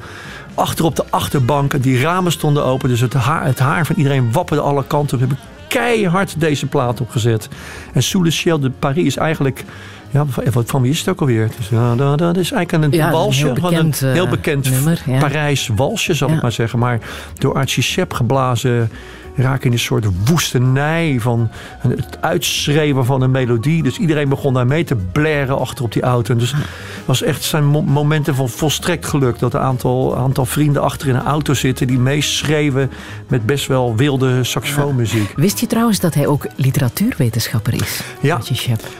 achter 0.55 0.85
op 0.85 0.95
de 0.95 1.05
achterbank. 1.09 1.83
Die 1.83 2.01
ramen 2.01 2.31
stonden 2.31 2.65
open. 2.65 2.89
Dus 2.89 3.01
het 3.01 3.13
haar, 3.13 3.45
het 3.45 3.59
haar 3.59 3.85
van 3.85 3.95
iedereen 3.95 4.31
wapperde 4.31 4.63
alle 4.63 4.83
kanten. 4.88 5.17
We 5.19 5.25
hebben 5.25 5.43
keihard 5.67 6.39
deze 6.39 6.65
plaat 6.65 7.01
opgezet. 7.01 7.50
En 7.93 8.03
Sous 8.03 8.25
le 8.25 8.31
Ciel 8.31 8.59
de 8.59 8.69
Paris 8.69 9.05
is 9.05 9.17
eigenlijk... 9.17 9.63
Ja, 10.09 10.25
van 10.65 10.81
wie 10.81 10.91
is 10.91 11.00
het 11.00 11.09
ook 11.09 11.19
alweer? 11.19 11.50
Dus, 11.57 11.69
ja, 11.69 11.95
dat 12.15 12.38
is 12.38 12.51
eigenlijk 12.51 12.93
een, 12.93 13.12
walsje. 13.12 13.47
Een 13.47 13.53
heel 13.55 13.69
bekend, 13.69 14.01
een 14.01 14.13
heel 14.13 14.27
bekend 14.27 14.69
nummer, 14.69 15.01
ja. 15.05 15.19
Parijs 15.19 15.69
walsje, 15.75 16.13
zal 16.13 16.29
ik 16.29 16.41
maar 16.41 16.51
zeggen. 16.51 16.79
Maar 16.79 17.00
door 17.33 17.53
Archie 17.53 17.83
Shepp 17.83 18.13
geblazen 18.13 18.89
raken 19.35 19.65
in 19.65 19.71
een 19.71 19.79
soort 19.79 20.05
woestenij 20.25 21.17
van 21.19 21.49
het 21.79 22.17
uitschreeuwen 22.19 23.05
van 23.05 23.21
een 23.21 23.31
melodie. 23.31 23.83
Dus 23.83 23.97
iedereen 23.97 24.29
begon 24.29 24.53
daar 24.53 24.67
mee 24.67 24.83
te 24.83 24.95
blaren 24.95 25.59
achter 25.59 25.83
op 25.83 25.91
die 25.91 26.01
auto. 26.01 26.35
dus 26.35 26.51
het 26.51 27.05
was 27.05 27.21
echt 27.21 27.43
zijn 27.43 27.65
momenten 27.65 28.35
van 28.35 28.49
volstrekt 28.49 29.05
geluk. 29.05 29.39
Dat 29.39 29.53
een 29.53 29.59
aantal, 29.59 30.17
aantal 30.17 30.45
vrienden 30.45 30.81
achter 30.81 31.07
in 31.07 31.15
een 31.15 31.25
auto 31.25 31.53
zitten 31.53 31.87
die 31.87 31.99
meeschreeuwen 31.99 32.91
met 33.27 33.45
best 33.45 33.67
wel 33.67 33.95
wilde 33.95 34.43
saxofoonmuziek. 34.43 35.33
Wist 35.35 35.59
je 35.59 35.67
trouwens 35.67 35.99
dat 35.99 36.13
hij 36.13 36.27
ook 36.27 36.47
literatuurwetenschapper 36.55 37.73
is? 37.73 38.01
Ja. 38.21 38.39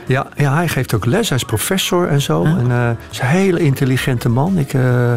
Ja, 0.06 0.28
ja, 0.36 0.54
hij 0.54 0.68
geeft 0.68 0.94
ook 0.94 1.06
les. 1.06 1.30
Hij 1.30 1.38
is 1.38 1.44
professor 1.44 2.08
en 2.08 2.22
zo. 2.22 2.44
En 2.44 2.68
uh, 2.68 2.90
is 3.12 3.20
een 3.20 3.28
hele 3.28 3.60
intelligente 3.60 4.30
man. 4.30 4.58
Ik, 4.58 4.74
uh, 4.74 5.14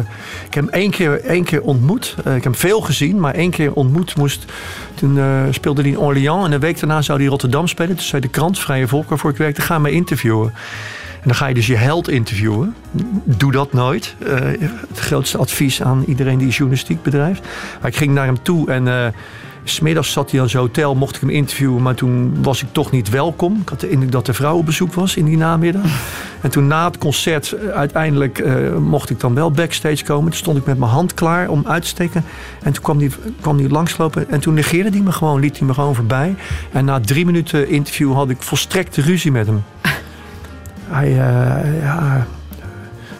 ik 0.47 0.53
heb 0.53 0.63
hem 0.63 0.73
één 0.73 0.91
keer, 0.91 1.21
één 1.21 1.43
keer 1.43 1.61
ontmoet. 1.61 2.15
Uh, 2.17 2.35
ik 2.35 2.43
heb 2.43 2.43
hem 2.43 2.55
veel 2.55 2.81
gezien, 2.81 3.19
maar 3.19 3.33
één 3.33 3.51
keer 3.51 3.73
ontmoet 3.73 4.15
moest 4.15 4.45
toen 4.93 5.08
uh, 5.17 5.41
speelde 5.49 5.81
hij 5.81 5.91
in 5.91 5.99
Orléans 5.99 6.45
en 6.45 6.51
een 6.51 6.59
week 6.59 6.79
daarna 6.79 7.01
zou 7.01 7.19
hij 7.19 7.27
Rotterdam 7.27 7.67
spelen. 7.67 7.95
Toen 7.95 8.05
zei 8.05 8.21
de 8.21 8.27
krant 8.27 8.59
Vrije 8.59 8.87
Volk 8.87 9.09
waarvoor 9.09 9.29
ik 9.29 9.37
werkte, 9.37 9.61
ga 9.61 9.79
mij 9.79 9.91
interviewen. 9.91 10.53
En 11.13 11.25
dan 11.25 11.35
ga 11.35 11.47
je 11.47 11.53
dus 11.53 11.67
je 11.67 11.75
held 11.75 12.09
interviewen. 12.09 12.75
Doe 13.23 13.51
dat 13.51 13.73
nooit. 13.73 14.15
Uh, 14.19 14.33
het 14.87 14.99
grootste 14.99 15.37
advies 15.37 15.81
aan 15.81 16.03
iedereen 16.07 16.37
die 16.37 16.49
journalistiek 16.49 17.03
bedrijft. 17.03 17.47
Maar 17.81 17.89
ik 17.89 17.97
ging 17.97 18.13
naar 18.13 18.25
hem 18.25 18.41
toe 18.41 18.71
en... 18.71 19.13
Smiddags 19.63 20.11
zat 20.11 20.31
hij 20.31 20.41
aan 20.41 20.49
zijn 20.49 20.63
hotel, 20.63 20.95
mocht 20.95 21.15
ik 21.15 21.21
hem 21.21 21.29
interviewen, 21.29 21.81
maar 21.81 21.95
toen 21.95 22.43
was 22.43 22.61
ik 22.61 22.67
toch 22.71 22.91
niet 22.91 23.09
welkom. 23.09 23.59
Ik 23.61 23.69
had 23.69 23.79
de 23.79 23.89
indruk 23.89 24.11
dat 24.11 24.25
de 24.25 24.33
vrouw 24.33 24.57
op 24.57 24.65
bezoek 24.65 24.93
was 24.93 25.15
in 25.15 25.25
die 25.25 25.37
namiddag. 25.37 25.83
En 26.41 26.49
toen 26.49 26.67
na 26.67 26.85
het 26.85 26.97
concert, 26.97 27.51
eh, 27.51 27.69
uiteindelijk 27.69 28.39
uh, 28.39 28.77
mocht 28.77 29.09
ik 29.09 29.19
dan 29.19 29.33
wel 29.33 29.51
backstage 29.51 30.03
komen. 30.03 30.31
Toen 30.31 30.39
stond 30.39 30.57
ik 30.57 30.65
met 30.65 30.77
mijn 30.77 30.91
hand 30.91 31.13
klaar 31.13 31.49
om 31.49 31.63
uit 31.67 31.81
te 31.81 31.87
steken. 31.87 32.23
En 32.63 32.73
toen 32.73 32.83
kwam 32.83 32.99
hij 32.99 33.09
kwam 33.41 33.57
die 33.57 33.69
langslopen 33.69 34.29
en 34.29 34.39
toen 34.39 34.53
negeerde 34.53 34.89
hij 34.89 34.99
me 34.99 35.11
gewoon, 35.11 35.39
liet 35.39 35.57
hij 35.57 35.67
me 35.67 35.73
gewoon 35.73 35.95
voorbij. 35.95 36.35
En 36.71 36.85
na 36.85 36.99
drie 36.99 37.25
minuten 37.25 37.69
interview 37.69 38.13
had 38.13 38.29
ik 38.29 38.41
volstrekte 38.41 39.01
ruzie 39.01 39.31
met 39.31 39.47
hem. 39.47 39.63
Hij, 40.87 41.09
uh, 41.09 41.81
ja, 41.81 42.27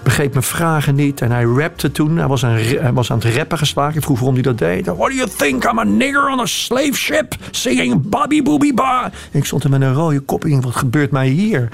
begreep 0.09 0.31
mijn 0.31 0.43
vragen 0.43 0.95
niet. 0.95 1.21
En 1.21 1.31
hij 1.31 1.43
rapte 1.43 1.91
toen. 1.91 2.17
Hij 2.17 2.27
was, 2.27 2.45
aan, 2.45 2.51
hij 2.55 2.93
was 2.93 3.11
aan 3.11 3.19
het 3.19 3.35
rappen 3.35 3.57
geslagen. 3.57 3.95
Ik 3.95 4.03
vroeg 4.03 4.17
waarom 4.17 4.33
hij 4.33 4.43
dat 4.43 4.57
deed. 4.57 4.85
What 4.85 5.09
do 5.09 5.15
you 5.15 5.29
think? 5.37 5.63
I'm 5.63 5.79
a 5.79 5.83
nigger 5.83 6.29
on 6.29 6.39
a 6.39 6.45
slave 6.45 6.93
ship 6.93 7.35
singing 7.51 8.09
Bobby 8.09 8.43
Booby 8.43 8.73
Ba. 8.73 9.11
Ik 9.31 9.45
stond 9.45 9.63
er 9.63 9.69
met 9.69 9.81
een 9.81 9.93
rode 9.93 10.19
kop 10.19 10.45
in. 10.45 10.61
Wat 10.61 10.75
gebeurt 10.75 11.11
mij 11.11 11.27
hier? 11.27 11.69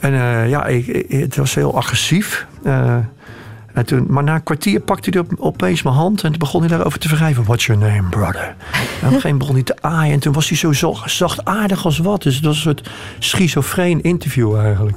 En 0.00 0.12
uh, 0.12 0.48
ja, 0.48 0.66
ik, 0.66 1.06
het 1.08 1.36
was 1.36 1.54
heel 1.54 1.76
agressief. 1.76 2.46
Uh, 2.64 2.96
en 3.72 3.86
toen, 3.86 4.06
maar 4.08 4.24
na 4.24 4.34
een 4.34 4.42
kwartier 4.42 4.80
pakte 4.80 5.10
hij 5.10 5.20
op, 5.20 5.32
opeens 5.38 5.82
mijn 5.82 5.96
hand 5.96 6.24
en 6.24 6.38
begon 6.38 6.60
hij 6.60 6.70
daarover 6.70 6.98
te 6.98 7.08
wrijven. 7.08 7.44
What's 7.44 7.66
your 7.66 7.82
name, 7.82 8.08
brother? 8.08 8.44
En 8.44 8.48
op 8.48 8.74
een 8.74 9.08
gegeven 9.08 9.20
moment 9.22 9.38
begon 9.38 9.54
hij 9.54 9.64
te 9.64 9.76
aaien 9.80 10.12
en 10.12 10.20
toen 10.20 10.32
was 10.32 10.48
hij 10.48 10.58
zo 10.58 10.92
zachtaardig 11.04 11.84
als 11.84 11.98
wat. 11.98 12.22
Dus 12.22 12.34
het 12.34 12.44
was 12.44 12.56
een 12.56 12.62
soort 12.62 12.90
schizofreen 13.18 14.02
interview 14.02 14.56
eigenlijk. 14.56 14.96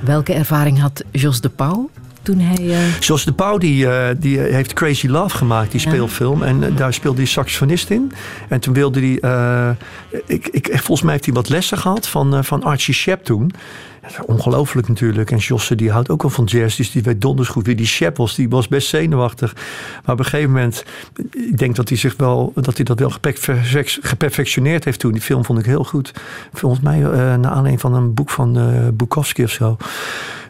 Welke 0.00 0.32
ervaring 0.32 0.80
had 0.80 1.04
Jos 1.10 1.40
de 1.40 1.48
Pauw 1.48 1.90
toen 2.22 2.38
hij... 2.38 2.64
Uh... 2.64 2.98
Jos 3.00 3.24
de 3.24 3.32
Pauw 3.32 3.58
die, 3.58 3.84
uh, 3.84 4.08
die 4.16 4.38
heeft 4.38 4.72
Crazy 4.72 5.06
Love 5.06 5.36
gemaakt, 5.36 5.70
die 5.70 5.80
speelfilm. 5.80 6.42
En 6.42 6.62
uh, 6.62 6.76
daar 6.76 6.94
speelde 6.94 7.16
hij 7.16 7.26
saxofonist 7.26 7.90
in. 7.90 8.12
En 8.48 8.60
toen 8.60 8.74
wilde 8.74 9.00
hij... 9.00 9.76
ik, 10.26 10.48
ik, 10.48 10.66
volgens 10.66 11.02
mij 11.02 11.12
heeft 11.12 11.24
hij 11.24 11.34
wat 11.34 11.48
lessen 11.48 11.78
gehad 11.78 12.08
van, 12.08 12.44
van 12.44 12.62
Archie 12.62 12.94
Shepp 12.94 13.24
toen. 13.24 13.52
Ongelooflijk 14.26 14.88
natuurlijk. 14.88 15.30
En 15.30 15.38
Josse 15.38 15.74
die 15.74 15.90
houdt 15.90 16.10
ook 16.10 16.22
wel 16.22 16.30
van 16.30 16.44
jazz. 16.44 16.76
Dus 16.76 16.90
die 16.90 17.02
weet 17.02 17.20
donders 17.20 17.48
goed 17.48 17.66
wie 17.66 17.74
die 17.74 17.86
Shep. 17.86 18.16
Die 18.36 18.48
was 18.48 18.68
best 18.68 18.88
zenuwachtig. 18.88 19.54
Maar 20.04 20.14
op 20.14 20.18
een 20.18 20.24
gegeven 20.24 20.50
moment... 20.50 20.84
Ik 21.30 21.58
denk 21.58 21.76
dat 21.76 21.88
hij, 21.88 21.98
zich 21.98 22.14
wel, 22.16 22.52
dat, 22.54 22.76
hij 22.76 22.84
dat 22.84 22.98
wel 22.98 23.12
geperfectioneerd 24.00 24.84
heeft 24.84 25.00
toen. 25.00 25.12
Die 25.12 25.20
film 25.20 25.44
vond 25.44 25.58
ik 25.58 25.64
heel 25.64 25.84
goed. 25.84 26.12
Volgens 26.52 26.80
mij 26.80 26.98
uh, 26.98 27.10
naar 27.10 27.46
aanleiding 27.46 27.80
van 27.80 27.94
een 27.94 28.14
boek 28.14 28.30
van 28.30 28.58
uh, 28.58 28.88
Bukowski 28.92 29.42
of 29.42 29.50
zo. 29.50 29.76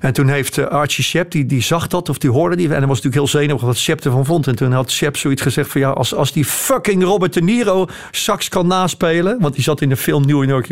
En 0.01 0.13
toen 0.13 0.29
heeft 0.29 0.57
uh, 0.57 0.67
Archie 0.67 1.05
Shep, 1.05 1.31
die, 1.31 1.47
die 1.47 1.63
zag 1.63 1.87
dat 1.87 2.09
of 2.09 2.19
die 2.19 2.31
hoorde 2.31 2.57
die. 2.57 2.67
En 2.67 2.71
hij 2.71 2.87
was 2.87 3.03
natuurlijk 3.03 3.15
heel 3.15 3.41
zenuwachtig 3.41 3.69
wat 3.69 3.77
Shep 3.77 4.05
ervan 4.05 4.25
vond. 4.25 4.47
En 4.47 4.57
toen 4.57 4.73
had 4.73 4.91
Shep 4.91 5.17
zoiets 5.17 5.43
gezegd 5.43 5.71
van 5.71 5.81
ja, 5.81 5.91
als, 5.91 6.15
als 6.15 6.33
die 6.33 6.45
fucking 6.45 7.03
Robert 7.03 7.33
De 7.33 7.43
Niro 7.43 7.87
sax 8.11 8.49
kan 8.49 8.67
naspelen. 8.67 9.41
Want 9.41 9.55
die 9.55 9.63
zat 9.63 9.81
in 9.81 9.89
de 9.89 9.97
film 9.97 10.27
New 10.27 10.45
York, 10.45 10.69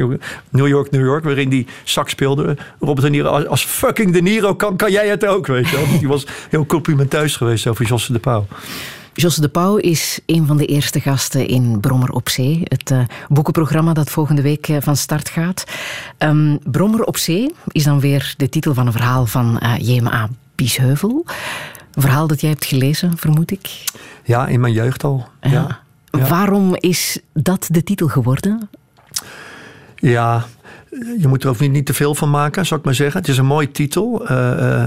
New 0.50 0.68
York, 0.68 0.90
New 0.90 1.04
York, 1.04 1.24
waarin 1.24 1.48
die 1.48 1.66
sax 1.84 2.10
speelde. 2.10 2.56
Robert 2.80 3.02
De 3.02 3.10
Niro, 3.10 3.44
als 3.44 3.64
fucking 3.64 4.12
De 4.12 4.22
Niro 4.22 4.54
kan, 4.54 4.76
kan 4.76 4.90
jij 4.90 5.08
het 5.08 5.26
ook, 5.26 5.46
weet 5.46 5.68
je 5.68 5.76
wel. 5.76 5.98
Die 5.98 6.08
was 6.08 6.26
heel 6.50 6.66
complimenteus 6.66 7.36
geweest 7.36 7.66
over 7.66 7.84
Josse 7.84 8.12
de 8.12 8.18
Pauw. 8.18 8.46
Jos 9.14 9.36
de 9.36 9.48
Pauw 9.48 9.76
is 9.76 10.20
een 10.26 10.46
van 10.46 10.56
de 10.56 10.66
eerste 10.66 11.00
gasten 11.00 11.46
in 11.46 11.80
Brommer 11.80 12.10
op 12.10 12.28
Zee. 12.28 12.60
Het 12.64 12.90
uh, 12.90 13.00
boekenprogramma 13.28 13.92
dat 13.92 14.10
volgende 14.10 14.42
week 14.42 14.68
uh, 14.68 14.76
van 14.80 14.96
start 14.96 15.28
gaat. 15.28 15.64
Um, 16.18 16.58
Brommer 16.70 17.04
op 17.04 17.16
Zee 17.16 17.54
is 17.68 17.84
dan 17.84 18.00
weer 18.00 18.34
de 18.36 18.48
titel 18.48 18.74
van 18.74 18.86
een 18.86 18.92
verhaal 18.92 19.26
van 19.26 19.60
uh, 19.62 19.74
J.M.A. 19.78 20.28
Biesheuvel. 20.54 21.24
Een 21.92 22.02
verhaal 22.02 22.26
dat 22.26 22.40
jij 22.40 22.50
hebt 22.50 22.64
gelezen, 22.64 23.18
vermoed 23.18 23.50
ik. 23.50 23.84
Ja, 24.24 24.46
in 24.46 24.60
mijn 24.60 24.72
jeugd 24.72 25.04
al. 25.04 25.28
Ja. 25.40 25.50
ja. 26.10 26.28
Waarom 26.28 26.76
is 26.76 27.18
dat 27.32 27.66
de 27.70 27.82
titel 27.82 28.08
geworden? 28.08 28.68
Ja, 29.96 30.46
je 31.18 31.28
moet 31.28 31.42
er 31.42 31.48
ook 31.48 31.60
niet, 31.60 31.72
niet 31.72 31.86
te 31.86 31.94
veel 31.94 32.14
van 32.14 32.30
maken, 32.30 32.66
zou 32.66 32.80
ik 32.80 32.86
maar 32.86 32.94
zeggen. 32.94 33.20
Het 33.20 33.28
is 33.28 33.38
een 33.38 33.46
mooie 33.46 33.70
titel. 33.70 34.22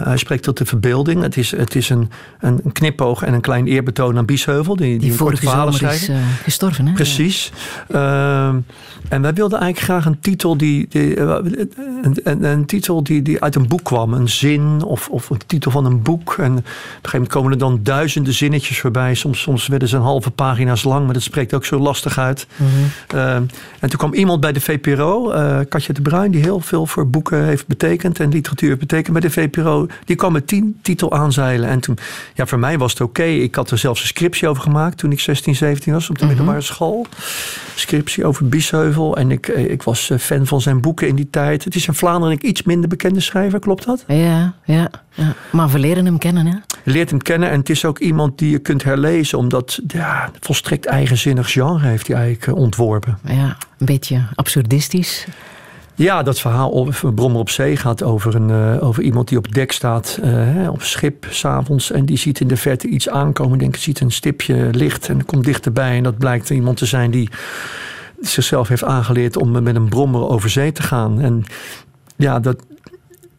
hij 0.03 0.17
spreekt 0.17 0.43
tot 0.43 0.57
de 0.57 0.65
verbeelding. 0.65 1.21
Het 1.21 1.37
is, 1.37 1.51
het 1.51 1.75
is 1.75 1.89
een, 1.89 2.09
een 2.39 2.71
knipoog 2.71 3.23
en 3.23 3.33
een 3.33 3.41
klein 3.41 3.67
eerbetoon 3.67 4.17
aan 4.17 4.25
Biesheuvel. 4.25 4.75
Die, 4.75 4.89
die, 4.89 4.99
die 4.99 5.13
vorige 5.13 5.47
zomer 5.47 5.83
is 5.83 6.09
gestorven, 6.43 6.87
hè? 6.87 6.93
Precies. 6.93 7.51
Ehm, 7.87 8.57
en 9.09 9.21
wij 9.21 9.33
wilden 9.33 9.59
eigenlijk 9.59 9.91
graag 9.91 10.05
een 10.05 10.19
titel 10.19 10.57
die, 10.57 10.85
die 10.89 11.19
een, 11.19 12.19
een, 12.23 12.43
een, 12.43 12.65
titel 12.65 13.03
die, 13.03 13.21
die 13.21 13.41
uit 13.41 13.55
een 13.55 13.67
boek 13.67 13.83
kwam. 13.83 14.13
Een 14.13 14.29
zin 14.29 14.83
of, 14.83 15.09
of 15.09 15.29
een 15.29 15.41
titel 15.45 15.71
van 15.71 15.85
een 15.85 16.01
boek. 16.01 16.35
En 16.37 16.51
op 16.51 16.57
een 16.57 16.63
gegeven 16.63 17.09
moment 17.11 17.31
komen 17.31 17.51
er 17.51 17.57
dan 17.57 17.79
duizenden 17.83 18.33
zinnetjes 18.33 18.79
voorbij. 18.79 19.13
Soms, 19.13 19.41
soms 19.41 19.67
werden 19.67 19.87
ze 19.87 19.95
een 19.95 20.01
halve 20.01 20.31
pagina's 20.31 20.83
lang, 20.83 21.05
maar 21.05 21.13
dat 21.13 21.23
spreekt 21.23 21.53
ook 21.53 21.65
zo 21.65 21.79
lastig 21.79 22.17
uit. 22.17 22.47
Mhm. 22.55 22.69
Ehm, 23.07 23.43
en 23.79 23.89
toen 23.89 23.99
kwam 23.99 24.13
iemand 24.13 24.39
bij 24.39 24.51
de 24.51 24.61
VPRO, 24.61 25.31
eh, 25.31 25.59
Katja 25.69 25.93
de 25.97 26.09
Bruin, 26.09 26.31
die 26.31 26.41
heel 26.41 26.59
veel 26.59 26.85
voor 26.85 27.09
boeken 27.09 27.45
heeft 27.45 27.67
betekend 27.67 28.19
en 28.19 28.29
literatuur 28.29 28.67
heeft 28.67 28.79
betekend 28.79 29.13
bij 29.13 29.21
de 29.21 29.29
VPRO. 29.29 29.87
Die 30.05 30.15
kwam 30.15 30.31
met 30.31 30.47
tien 30.47 30.79
titel 30.81 31.13
aanzeilen. 31.13 31.69
En 31.69 31.79
toen, 31.79 31.97
ja, 32.33 32.45
voor 32.45 32.59
mij 32.59 32.77
was 32.77 32.91
het 32.91 33.01
oké. 33.01 33.23
Ik 33.23 33.55
had 33.55 33.71
er 33.71 33.77
zelfs 33.77 34.01
een 34.01 34.07
scriptie 34.07 34.47
over 34.47 34.63
gemaakt 34.63 34.97
toen 34.97 35.11
ik 35.11 35.19
16, 35.19 35.55
17 35.55 35.93
was 35.93 36.09
op 36.09 36.15
de 36.15 36.25
mhm. 36.25 36.27
middelbare 36.33 36.61
school. 36.61 37.05
Scriptie 37.75 38.25
over 38.25 38.47
Biesheuvel. 38.47 39.17
En 39.17 39.31
ik, 39.31 39.47
eh, 39.47 39.71
ik 39.71 39.83
was 39.83 40.09
eh, 40.09 40.17
fan 40.17 40.45
van 40.45 40.61
zijn 40.61 40.81
boeken 40.81 41.07
in 41.07 41.15
die 41.15 41.29
tijd. 41.29 41.63
Het 41.63 41.75
is 41.75 41.87
in 41.87 41.93
Vlaanderen 41.93 42.37
een 42.39 42.47
iets 42.47 42.63
minder 42.63 42.89
bekende 42.89 43.19
schrijver, 43.19 43.59
klopt 43.59 43.85
dat? 43.85 44.03
Ja, 44.07 44.53
ja. 44.65 44.89
ja. 45.13 45.33
Maar 45.51 45.69
we 45.69 45.79
leren 45.79 46.05
hem 46.05 46.17
kennen, 46.17 46.45
hè? 46.45 46.55
Je 46.83 46.91
leert 46.91 47.09
hem 47.09 47.21
kennen 47.21 47.49
en 47.49 47.59
het 47.59 47.69
is 47.69 47.85
ook 47.85 47.99
iemand 47.99 48.37
die 48.37 48.49
je 48.49 48.59
kunt 48.59 48.83
herlezen, 48.83 49.37
omdat 49.37 49.79
ja, 49.87 50.31
volstrekt 50.39 50.85
eigenzinnig 50.85 51.51
genre 51.51 51.87
heeft 51.87 52.07
hij 52.07 52.15
eigenlijk 52.15 52.47
eh, 52.47 52.55
ontworpen. 52.63 53.19
Ja, 53.23 53.57
een 53.77 53.85
beetje 53.85 54.25
absurdistisch. 54.35 55.27
Ja, 55.97 56.23
dat 56.23 56.39
verhaal 56.39 56.73
over 56.73 57.13
Brommer 57.13 57.39
op 57.39 57.49
Zee 57.49 57.75
gaat 57.75 58.03
over, 58.03 58.35
een, 58.35 58.49
uh, 58.49 58.83
over 58.83 59.03
iemand 59.03 59.27
die 59.27 59.37
op 59.37 59.53
dek 59.53 59.71
staat 59.71 60.19
uh, 60.23 60.69
op 60.71 60.81
schip 60.81 61.25
s'avonds. 61.29 61.91
En 61.91 62.05
die 62.05 62.17
ziet 62.17 62.39
in 62.39 62.47
de 62.47 62.57
verte 62.57 62.87
iets 62.87 63.09
aankomen. 63.09 63.57
Denk, 63.57 63.75
ziet 63.75 63.99
een 63.99 64.11
stipje 64.11 64.69
licht 64.71 65.09
en 65.09 65.25
komt 65.25 65.43
dichterbij. 65.43 65.97
En 65.97 66.03
dat 66.03 66.17
blijkt 66.17 66.49
iemand 66.49 66.77
te 66.77 66.85
zijn 66.85 67.11
die 67.11 67.29
zichzelf 68.19 68.67
heeft 68.67 68.83
aangeleerd 68.83 69.37
om 69.37 69.63
met 69.63 69.75
een 69.75 69.89
brommer 69.89 70.27
over 70.29 70.49
zee 70.49 70.71
te 70.71 70.83
gaan. 70.83 71.21
En 71.21 71.43
ja, 72.15 72.39
dat, 72.39 72.65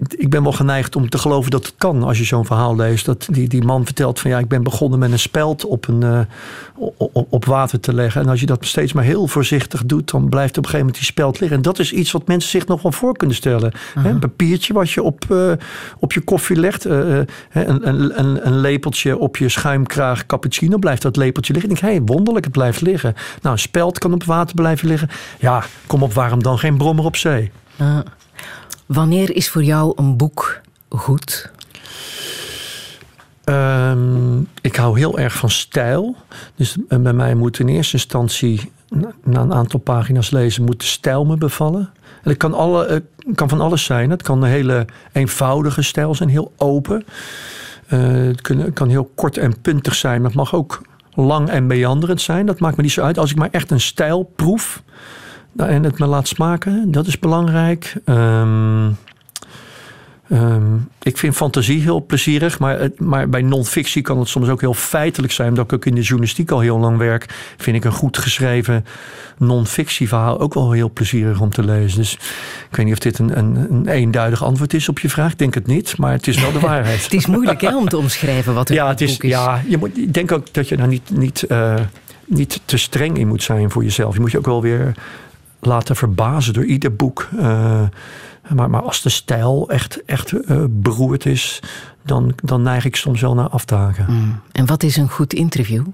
ik 0.08 0.30
ben 0.30 0.42
wel 0.42 0.52
geneigd 0.52 0.96
om 0.96 1.08
te 1.08 1.18
geloven 1.18 1.50
dat 1.50 1.66
het 1.66 1.74
kan 1.78 2.02
als 2.02 2.18
je 2.18 2.24
zo'n 2.24 2.44
verhaal 2.44 2.76
leest. 2.76 3.04
Dat 3.04 3.28
die, 3.30 3.48
die 3.48 3.64
man 3.64 3.84
vertelt 3.84 4.20
van 4.20 4.30
ja, 4.30 4.38
ik 4.38 4.48
ben 4.48 4.62
begonnen 4.62 4.98
met 4.98 5.12
een 5.12 5.18
speld 5.18 5.64
op, 5.64 5.88
een, 5.88 6.04
uh, 6.04 6.20
op, 6.96 7.26
op, 7.30 7.44
water 7.44 7.80
te 7.80 7.94
leggen. 7.94 8.20
En 8.22 8.28
als 8.28 8.40
je 8.40 8.46
dat 8.46 8.66
steeds 8.66 8.92
maar 8.92 9.04
heel 9.04 9.26
voorzichtig 9.26 9.84
doet, 9.84 10.10
dan 10.10 10.28
blijft 10.28 10.58
op 10.58 10.64
een 10.64 10.70
gegeven 10.70 10.86
moment 10.86 10.96
die 10.96 11.04
speld 11.04 11.40
liggen. 11.40 11.56
En 11.56 11.62
dat 11.62 11.78
is 11.78 11.92
iets 11.92 12.10
wat 12.10 12.26
mensen 12.26 12.50
zich 12.50 12.66
nog 12.66 12.82
wel 12.82 12.92
voor 12.92 13.16
kunnen 13.16 13.36
stellen. 13.36 13.72
Een 13.94 14.18
papiertje 14.18 14.72
wat 14.72 14.90
je 14.90 15.02
op, 15.02 15.24
uh, 15.30 15.52
op 15.98 16.12
je 16.12 16.20
koffie 16.20 16.56
legt. 16.56 16.86
Uh, 16.86 17.16
een, 17.52 17.88
een, 17.88 18.18
een, 18.18 18.46
een, 18.46 18.60
lepeltje 18.60 19.18
op 19.18 19.36
je 19.36 19.48
schuimkraag 19.48 20.26
cappuccino. 20.26 20.78
Blijft 20.78 21.02
dat 21.02 21.16
lepeltje 21.16 21.52
liggen. 21.52 21.70
Ik 21.70 21.80
denk, 21.80 21.92
hé, 21.92 21.98
hey, 21.98 22.06
wonderlijk, 22.06 22.44
het 22.44 22.54
blijft 22.54 22.80
liggen. 22.80 23.14
Nou, 23.42 23.54
een 23.54 23.60
speld 23.60 23.98
kan 23.98 24.12
op 24.12 24.24
water 24.24 24.54
blijven 24.54 24.88
liggen. 24.88 25.08
Ja, 25.38 25.64
kom 25.86 26.02
op, 26.02 26.12
waarom 26.12 26.42
dan 26.42 26.58
geen 26.58 26.76
brommer 26.76 27.04
op 27.04 27.16
zee? 27.16 27.50
Wanneer 28.88 29.36
is 29.36 29.48
voor 29.48 29.62
jou 29.62 29.92
een 29.96 30.16
boek 30.16 30.60
goed? 30.88 31.50
Um, 33.44 34.48
ik 34.60 34.76
hou 34.76 34.98
heel 34.98 35.18
erg 35.18 35.34
van 35.34 35.50
stijl. 35.50 36.16
Dus 36.54 36.76
bij 36.88 37.12
mij 37.12 37.34
moet 37.34 37.58
in 37.58 37.68
eerste 37.68 37.92
instantie, 37.92 38.72
na 39.24 39.40
een 39.40 39.54
aantal 39.54 39.80
pagina's 39.80 40.30
lezen, 40.30 40.64
moet 40.64 40.80
de 40.80 40.86
stijl 40.86 41.24
me 41.24 41.36
bevallen. 41.36 41.90
En 42.22 42.30
het 42.30 42.36
kan, 42.36 42.54
alle, 42.54 43.02
kan 43.34 43.48
van 43.48 43.60
alles 43.60 43.84
zijn. 43.84 44.10
Het 44.10 44.22
kan 44.22 44.42
een 44.42 44.50
hele 44.50 44.86
eenvoudige 45.12 45.82
stijl 45.82 46.14
zijn, 46.14 46.28
heel 46.28 46.52
open. 46.56 47.04
Uh, 47.92 48.00
het, 48.12 48.40
kan, 48.40 48.72
kan 48.72 48.88
heel 48.88 49.10
kort 49.14 49.38
en 49.38 49.60
puntig 49.60 49.94
zijn, 49.94 50.20
maar 50.20 50.30
het 50.30 50.38
mag 50.38 50.54
ook 50.54 50.82
lang 51.14 51.48
en 51.48 51.66
meanderend 51.66 52.20
zijn. 52.20 52.46
Dat 52.46 52.60
maakt 52.60 52.76
me 52.76 52.82
niet 52.82 52.92
zo 52.92 53.02
uit. 53.02 53.18
Als 53.18 53.30
ik 53.30 53.36
maar 53.36 53.50
echt 53.50 53.70
een 53.70 53.80
stijl 53.80 54.32
proef, 54.36 54.82
nou, 55.58 55.70
en 55.70 55.84
het 55.84 55.98
me 55.98 56.06
laat 56.06 56.28
smaken, 56.28 56.90
dat 56.90 57.06
is 57.06 57.18
belangrijk. 57.18 57.94
Um, 58.04 58.96
ik 61.02 61.18
vind 61.18 61.34
fantasie 61.34 61.80
heel 61.80 62.06
plezierig, 62.06 62.58
maar, 62.58 62.90
maar 62.98 63.28
bij 63.28 63.42
non-fictie 63.42 64.02
kan 64.02 64.18
het 64.18 64.28
soms 64.28 64.48
ook 64.48 64.60
heel 64.60 64.74
feitelijk 64.74 65.32
zijn. 65.32 65.48
Omdat 65.48 65.64
ik 65.64 65.72
ook 65.72 65.84
in 65.84 65.94
de 65.94 66.00
journalistiek 66.00 66.50
al 66.50 66.60
heel 66.60 66.78
lang 66.78 66.96
werk, 66.96 67.54
vind 67.56 67.76
ik 67.76 67.84
een 67.84 67.92
goed 67.92 68.18
geschreven 68.18 68.84
non-fictie 69.38 70.08
verhaal 70.08 70.40
ook 70.40 70.54
wel 70.54 70.72
heel 70.72 70.90
plezierig 70.90 71.40
om 71.40 71.50
te 71.50 71.64
lezen. 71.64 71.98
Dus 71.98 72.12
ik 72.70 72.76
weet 72.76 72.84
niet 72.84 72.94
of 72.94 73.00
dit 73.00 73.18
een, 73.18 73.38
een, 73.38 73.56
een 73.70 73.88
eenduidig 73.88 74.44
antwoord 74.44 74.74
is 74.74 74.88
op 74.88 74.98
je 74.98 75.08
vraag. 75.08 75.32
Ik 75.32 75.38
denk 75.38 75.54
het 75.54 75.66
niet, 75.66 75.96
maar 75.96 76.12
het 76.12 76.26
is 76.26 76.40
wel 76.40 76.52
de 76.52 76.60
waarheid. 76.68 77.02
het 77.02 77.14
is 77.14 77.26
moeilijk 77.26 77.60
hè, 77.60 77.76
om 77.76 77.88
te 77.88 77.98
omschrijven 77.98 78.54
wat 78.54 78.68
een 78.68 78.74
ja, 78.74 78.88
het 78.88 79.00
is, 79.00 79.12
boek 79.12 79.22
is. 79.22 79.30
Ja, 79.30 79.62
je 79.66 79.76
moet, 79.76 79.98
ik 79.98 80.14
denk 80.14 80.32
ook 80.32 80.52
dat 80.52 80.68
je 80.68 80.76
daar 80.76 80.88
niet, 80.88 81.10
niet, 81.10 81.44
uh, 81.48 81.74
niet 82.24 82.60
te 82.64 82.76
streng 82.76 83.18
in 83.18 83.28
moet 83.28 83.42
zijn 83.42 83.70
voor 83.70 83.82
jezelf. 83.82 84.14
Je 84.14 84.20
moet 84.20 84.30
je 84.30 84.38
ook 84.38 84.46
wel 84.46 84.62
weer 84.62 84.94
laten 85.60 85.96
verbazen 85.96 86.52
door 86.52 86.64
ieder 86.64 86.96
boek. 86.96 87.28
Uh, 87.34 87.82
maar, 88.54 88.70
maar 88.70 88.82
als 88.82 89.02
de 89.02 89.08
stijl 89.08 89.70
echt, 89.70 90.04
echt 90.04 90.32
uh, 90.32 90.64
beroerd 90.68 91.26
is, 91.26 91.62
dan, 92.02 92.32
dan 92.42 92.62
neig 92.62 92.84
ik 92.84 92.96
soms 92.96 93.20
wel 93.20 93.34
naar 93.34 93.48
afdagen. 93.48 94.06
Mm. 94.08 94.40
En 94.52 94.66
wat 94.66 94.82
is 94.82 94.96
een 94.96 95.10
goed 95.10 95.32
interview? 95.34 95.86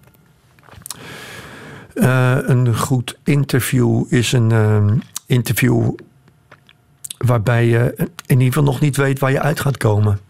Uh, 1.95 2.37
een 2.41 2.77
goed 2.77 3.19
interview 3.25 4.05
is 4.09 4.33
een 4.33 5.03
interview 5.27 5.93
waarbij 7.19 7.67
je 7.67 7.95
in 8.27 8.39
ieder 8.39 8.47
geval 8.47 8.63
nog 8.63 8.81
niet 8.81 8.97
weet 8.97 9.19
waar 9.19 9.31
je 9.31 9.41
uit 9.41 9.61
gaat 9.61 9.77
komen. 9.77 10.21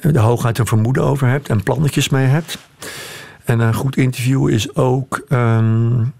Er 0.00 0.18
hooguit 0.18 0.58
een 0.58 0.66
vermoeden 0.66 1.02
over 1.02 1.28
hebt 1.28 1.48
en 1.48 1.62
plannetjes 1.62 2.08
mee 2.08 2.26
hebt. 2.26 2.58
En 3.44 3.60
een 3.60 3.74
goed 3.74 3.96
interview 3.96 4.48
is 4.48 4.74
ook. 4.74 5.24
Um, 5.28 6.12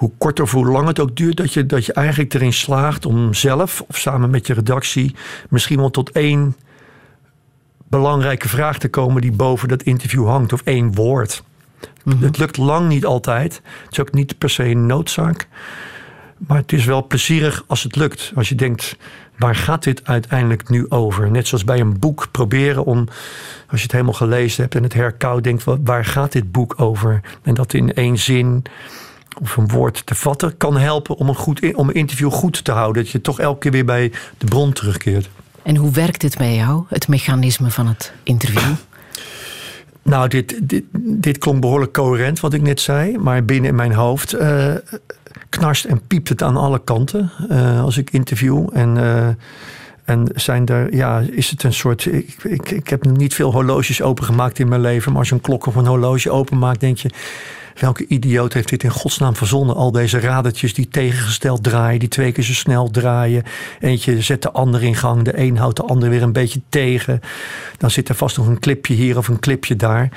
hoe 0.00 0.12
kort 0.18 0.40
of 0.40 0.50
hoe 0.50 0.66
lang 0.66 0.86
het 0.86 1.00
ook 1.00 1.16
duurt, 1.16 1.36
dat 1.36 1.52
je, 1.52 1.66
dat 1.66 1.86
je 1.86 1.92
eigenlijk 1.92 2.34
erin 2.34 2.52
slaagt 2.52 3.06
om 3.06 3.34
zelf 3.34 3.84
of 3.86 3.96
samen 3.96 4.30
met 4.30 4.46
je 4.46 4.54
redactie 4.54 5.14
misschien 5.48 5.78
wel 5.78 5.90
tot 5.90 6.10
één 6.10 6.56
belangrijke 7.88 8.48
vraag 8.48 8.78
te 8.78 8.88
komen 8.88 9.22
die 9.22 9.32
boven 9.32 9.68
dat 9.68 9.82
interview 9.82 10.26
hangt, 10.26 10.52
of 10.52 10.62
één 10.64 10.94
woord. 10.94 11.42
Mhm. 12.04 12.22
Het 12.22 12.38
lukt 12.38 12.56
lang 12.56 12.88
niet 12.88 13.04
altijd. 13.04 13.54
Het 13.82 13.92
is 13.92 14.00
ook 14.00 14.12
niet 14.12 14.38
per 14.38 14.50
se 14.50 14.64
een 14.64 14.86
noodzaak. 14.86 15.48
Maar 16.36 16.56
het 16.56 16.72
is 16.72 16.84
wel 16.84 17.06
plezierig 17.06 17.64
als 17.66 17.82
het 17.82 17.96
lukt. 17.96 18.32
Als 18.34 18.48
je 18.48 18.54
denkt, 18.54 18.96
waar 19.38 19.56
gaat 19.56 19.82
dit 19.82 20.06
uiteindelijk 20.06 20.68
nu 20.68 20.86
over? 20.88 21.30
Net 21.30 21.46
zoals 21.46 21.64
bij 21.64 21.80
een 21.80 21.98
boek 21.98 22.28
proberen 22.30 22.84
om, 22.84 23.08
als 23.68 23.78
je 23.78 23.82
het 23.82 23.92
helemaal 23.92 24.12
gelezen 24.12 24.62
hebt 24.62 24.74
en 24.74 24.82
het 24.82 24.94
herkoudt, 24.94 25.44
denkt, 25.44 25.64
waar 25.84 26.04
gaat 26.04 26.32
dit 26.32 26.52
boek 26.52 26.80
over? 26.80 27.20
En 27.42 27.54
dat 27.54 27.74
in 27.74 27.94
één 27.94 28.18
zin 28.18 28.64
of 29.42 29.56
een 29.56 29.68
woord 29.68 30.06
te 30.06 30.14
vatten 30.14 30.56
kan 30.56 30.76
helpen 30.76 31.16
om 31.16 31.28
een, 31.28 31.34
goed, 31.34 31.74
om 31.74 31.88
een 31.88 31.94
interview 31.94 32.32
goed 32.32 32.64
te 32.64 32.72
houden. 32.72 33.02
Dat 33.02 33.12
je 33.12 33.20
toch 33.20 33.40
elke 33.40 33.58
keer 33.58 33.70
weer 33.70 33.84
bij 33.84 34.12
de 34.38 34.46
bron 34.46 34.72
terugkeert. 34.72 35.28
En 35.62 35.76
hoe 35.76 35.90
werkt 35.90 36.22
het 36.22 36.36
bij 36.36 36.54
jou, 36.54 36.84
het 36.88 37.08
mechanisme 37.08 37.70
van 37.70 37.86
het 37.86 38.12
interview? 38.22 38.74
Nou, 40.02 40.28
dit, 40.28 40.58
dit, 40.62 40.84
dit 40.98 41.38
klonk 41.38 41.60
behoorlijk 41.60 41.92
coherent 41.92 42.40
wat 42.40 42.52
ik 42.52 42.62
net 42.62 42.80
zei. 42.80 43.18
Maar 43.18 43.44
binnen 43.44 43.70
in 43.70 43.76
mijn 43.76 43.92
hoofd 43.92 44.34
uh, 44.34 44.74
knarst 45.48 45.84
en 45.84 46.00
piept 46.06 46.28
het 46.28 46.42
aan 46.42 46.56
alle 46.56 46.80
kanten 46.84 47.30
uh, 47.50 47.82
als 47.82 47.96
ik 47.96 48.10
interview. 48.10 48.68
En, 48.72 48.96
uh, 48.96 49.28
en 50.04 50.28
zijn 50.34 50.66
er, 50.66 50.94
ja, 50.94 51.22
is 51.30 51.50
het 51.50 51.62
een 51.62 51.72
soort. 51.72 52.06
Ik, 52.06 52.36
ik, 52.42 52.70
ik 52.70 52.88
heb 52.88 53.04
niet 53.04 53.34
veel 53.34 53.52
horloges 53.52 54.02
opengemaakt 54.02 54.58
in 54.58 54.68
mijn 54.68 54.80
leven. 54.80 55.10
Maar 55.10 55.20
als 55.20 55.28
je 55.28 55.34
een 55.34 55.40
klok 55.40 55.66
of 55.66 55.74
een 55.74 55.86
horloge 55.86 56.30
openmaakt, 56.30 56.80
denk 56.80 56.98
je 56.98 57.10
Welke 57.78 58.06
idioot 58.06 58.52
heeft 58.52 58.68
dit 58.68 58.82
in 58.82 58.90
godsnaam 58.90 59.36
verzonnen? 59.36 59.76
Al 59.76 59.90
deze 59.92 60.20
radertjes 60.20 60.74
die 60.74 60.88
tegengesteld 60.88 61.62
draaien, 61.62 61.98
die 61.98 62.08
twee 62.08 62.32
keer 62.32 62.44
zo 62.44 62.52
snel 62.52 62.90
draaien. 62.90 63.42
Eentje 63.80 64.22
zet 64.22 64.42
de 64.42 64.50
ander 64.50 64.82
in 64.82 64.94
gang, 64.94 65.22
de 65.22 65.38
een 65.38 65.56
houdt 65.56 65.76
de 65.76 65.82
ander 65.82 66.08
weer 66.08 66.22
een 66.22 66.32
beetje 66.32 66.60
tegen. 66.68 67.20
Dan 67.78 67.90
zit 67.90 68.08
er 68.08 68.14
vast 68.14 68.36
nog 68.36 68.46
een 68.46 68.58
clipje 68.58 68.94
hier 68.94 69.16
of 69.16 69.28
een 69.28 69.40
clipje 69.40 69.76
daar. 69.76 70.08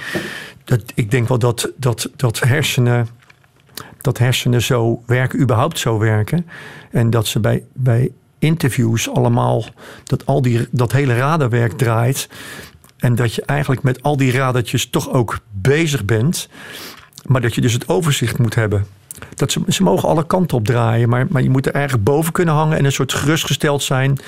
Dat, 0.64 0.82
ik 0.96 1.12
denk 1.12 1.28
wel 1.28 1.40
dat, 1.40 1.72
dat, 1.78 2.10
dat 2.16 2.40
hersenen 2.40 3.08
dat 4.04 4.18
hersenen 4.18 4.62
zo 4.62 5.04
werken, 5.06 5.40
überhaupt 5.40 5.80
zo 5.80 5.98
werken. 5.98 6.48
En 6.92 7.10
dat 7.10 7.28
ze 7.28 7.40
bij, 7.40 7.64
bij 7.74 8.12
interviews 8.40 9.10
allemaal, 9.10 9.66
dat 10.04 10.26
al 10.26 10.42
die, 10.42 10.68
dat 10.72 10.92
hele 10.92 11.16
radarwerk 11.18 11.72
draait. 11.72 12.30
En 12.98 13.16
dat 13.16 13.34
je 13.34 13.46
eigenlijk 13.46 13.84
met 13.84 14.02
al 14.02 14.18
die 14.18 14.32
radertjes 14.32 14.90
toch 14.90 15.12
ook 15.12 15.40
bezig 15.52 16.06
bent. 16.06 16.50
Maar 17.24 17.42
dat 17.42 17.56
je 17.56 17.62
dus 17.62 17.74
het 17.74 17.88
overzicht 17.88 18.38
moet 18.38 18.56
hebben. 18.56 18.86
Dat 19.36 19.52
ze, 19.52 19.62
ze 19.68 19.84
mogen 19.84 20.10
alle 20.10 20.26
kanten 20.26 20.58
op 20.58 20.66
draaien, 20.66 21.10
maar, 21.10 21.26
maar 21.30 21.42
je 21.42 21.50
moet 21.50 21.66
er 21.66 21.74
eigenlijk 21.74 22.04
boven 22.04 22.32
kunnen 22.32 22.54
hangen 22.54 22.78
en 22.78 22.86
een 22.86 22.92
soort 22.92 23.14
gerustgesteld 23.14 23.84
zijn. 23.84 24.20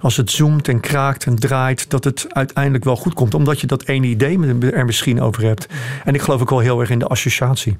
Als 0.00 0.16
het 0.16 0.30
zoomt 0.30 0.68
en 0.68 0.80
kraakt 0.80 1.24
en 1.24 1.36
draait, 1.36 1.90
dat 1.90 2.04
het 2.04 2.26
uiteindelijk 2.28 2.84
wel 2.84 2.96
goed 2.96 3.14
komt. 3.14 3.34
Omdat 3.34 3.60
je 3.60 3.66
dat 3.66 3.86
ene 3.86 4.06
idee 4.06 4.38
er 4.70 4.84
misschien 4.84 5.20
over 5.20 5.42
hebt. 5.42 5.66
En 6.04 6.14
ik 6.14 6.22
geloof 6.22 6.40
ook 6.40 6.50
wel 6.50 6.58
heel 6.58 6.80
erg 6.80 6.90
in 6.90 6.98
de 6.98 7.06
associatie. 7.06 7.76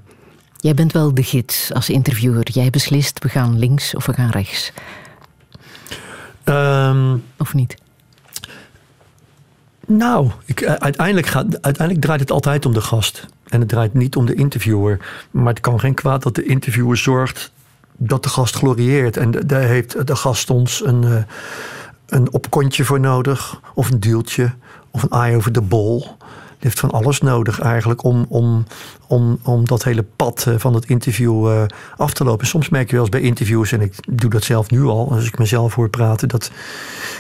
Jij 0.57 0.75
bent 0.75 0.93
wel 0.93 1.15
de 1.15 1.23
gids 1.23 1.73
als 1.73 1.91
interviewer. 1.91 2.51
Jij 2.51 2.71
beslist, 2.71 3.23
we 3.23 3.29
gaan 3.29 3.59
links 3.59 3.95
of 3.95 4.07
we 4.07 4.13
gaan 4.13 4.31
rechts. 4.31 4.73
Ehm, 6.45 7.17
of 7.39 7.55
niet? 7.55 7.75
Nou, 9.87 10.31
ik, 10.45 10.61
eh, 10.61 10.73
uiteindelijk, 10.73 11.27
gaat, 11.27 11.63
uiteindelijk 11.63 12.05
draait 12.05 12.21
het 12.21 12.31
altijd 12.31 12.67
om 12.67 12.73
de 12.73 12.81
gast. 12.81 13.27
En 13.53 13.61
het 13.61 13.69
draait 13.69 13.95
niet 13.95 14.17
om 14.17 14.27
de 14.27 14.35
interviewer. 14.35 14.99
Maar 15.31 15.53
het 15.53 15.61
kan 15.61 15.81
geen 15.81 15.95
kwaad 15.95 16.23
dat 16.23 16.35
de 16.35 16.45
interviewer 16.45 16.97
zorgt 16.97 17.53
dat 17.97 18.23
de 18.23 18.29
gast 18.29 18.55
glorieert. 18.55 19.17
En 19.17 19.31
daar 19.31 19.63
heeft 19.63 20.07
de 20.07 20.17
gast 20.17 20.51
ons 20.51 20.85
een, 20.85 21.03
uh, 21.03 21.23
een 22.07 22.33
opkontje 22.33 22.85
voor 22.85 23.01
nodig. 23.01 23.61
Of 23.75 23.91
een 23.91 24.01
duwtje. 24.01 24.53
Of 24.91 25.03
een 25.03 25.11
eye 25.11 25.37
over 25.37 25.53
de 25.53 25.61
bol. 25.61 25.99
Die 25.99 26.71
heeft 26.71 26.81
van 26.81 26.91
alles 26.91 27.21
nodig 27.21 27.61
eigenlijk 27.61 28.05
om, 28.05 28.27
om, 28.29 28.67
om, 29.07 29.39
om 29.43 29.67
dat 29.67 29.85
hele 29.85 30.05
pad 30.17 30.45
eh, 30.49 30.55
van 30.57 30.75
het 30.75 30.85
interview 30.85 31.67
af 31.97 32.13
te 32.13 32.25
lopen. 32.25 32.47
Soms 32.47 32.69
merk 32.69 32.87
je 32.87 32.93
wel 32.93 33.05
eens 33.05 33.11
bij 33.11 33.21
interviews, 33.21 33.73
en 33.73 33.81
ik 33.81 33.95
doe 34.21 34.31
dat 34.31 34.45
zelf 34.45 34.71
nu 34.71 34.83
al, 34.83 35.11
als 35.11 35.27
ik 35.27 35.39
mezelf 35.39 35.75
hoor 35.75 35.89
praten, 35.89 36.29
dat 36.29 36.51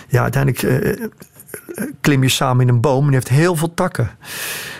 ja, 0.08 0.22
uiteindelijk 0.22 0.62
klim 2.00 2.22
je 2.22 2.28
samen 2.28 2.66
in 2.66 2.74
een 2.74 2.80
boom 2.80 3.00
en 3.00 3.06
die 3.06 3.14
heeft 3.14 3.28
heel 3.28 3.56
veel 3.56 3.74
takken. 3.74 4.10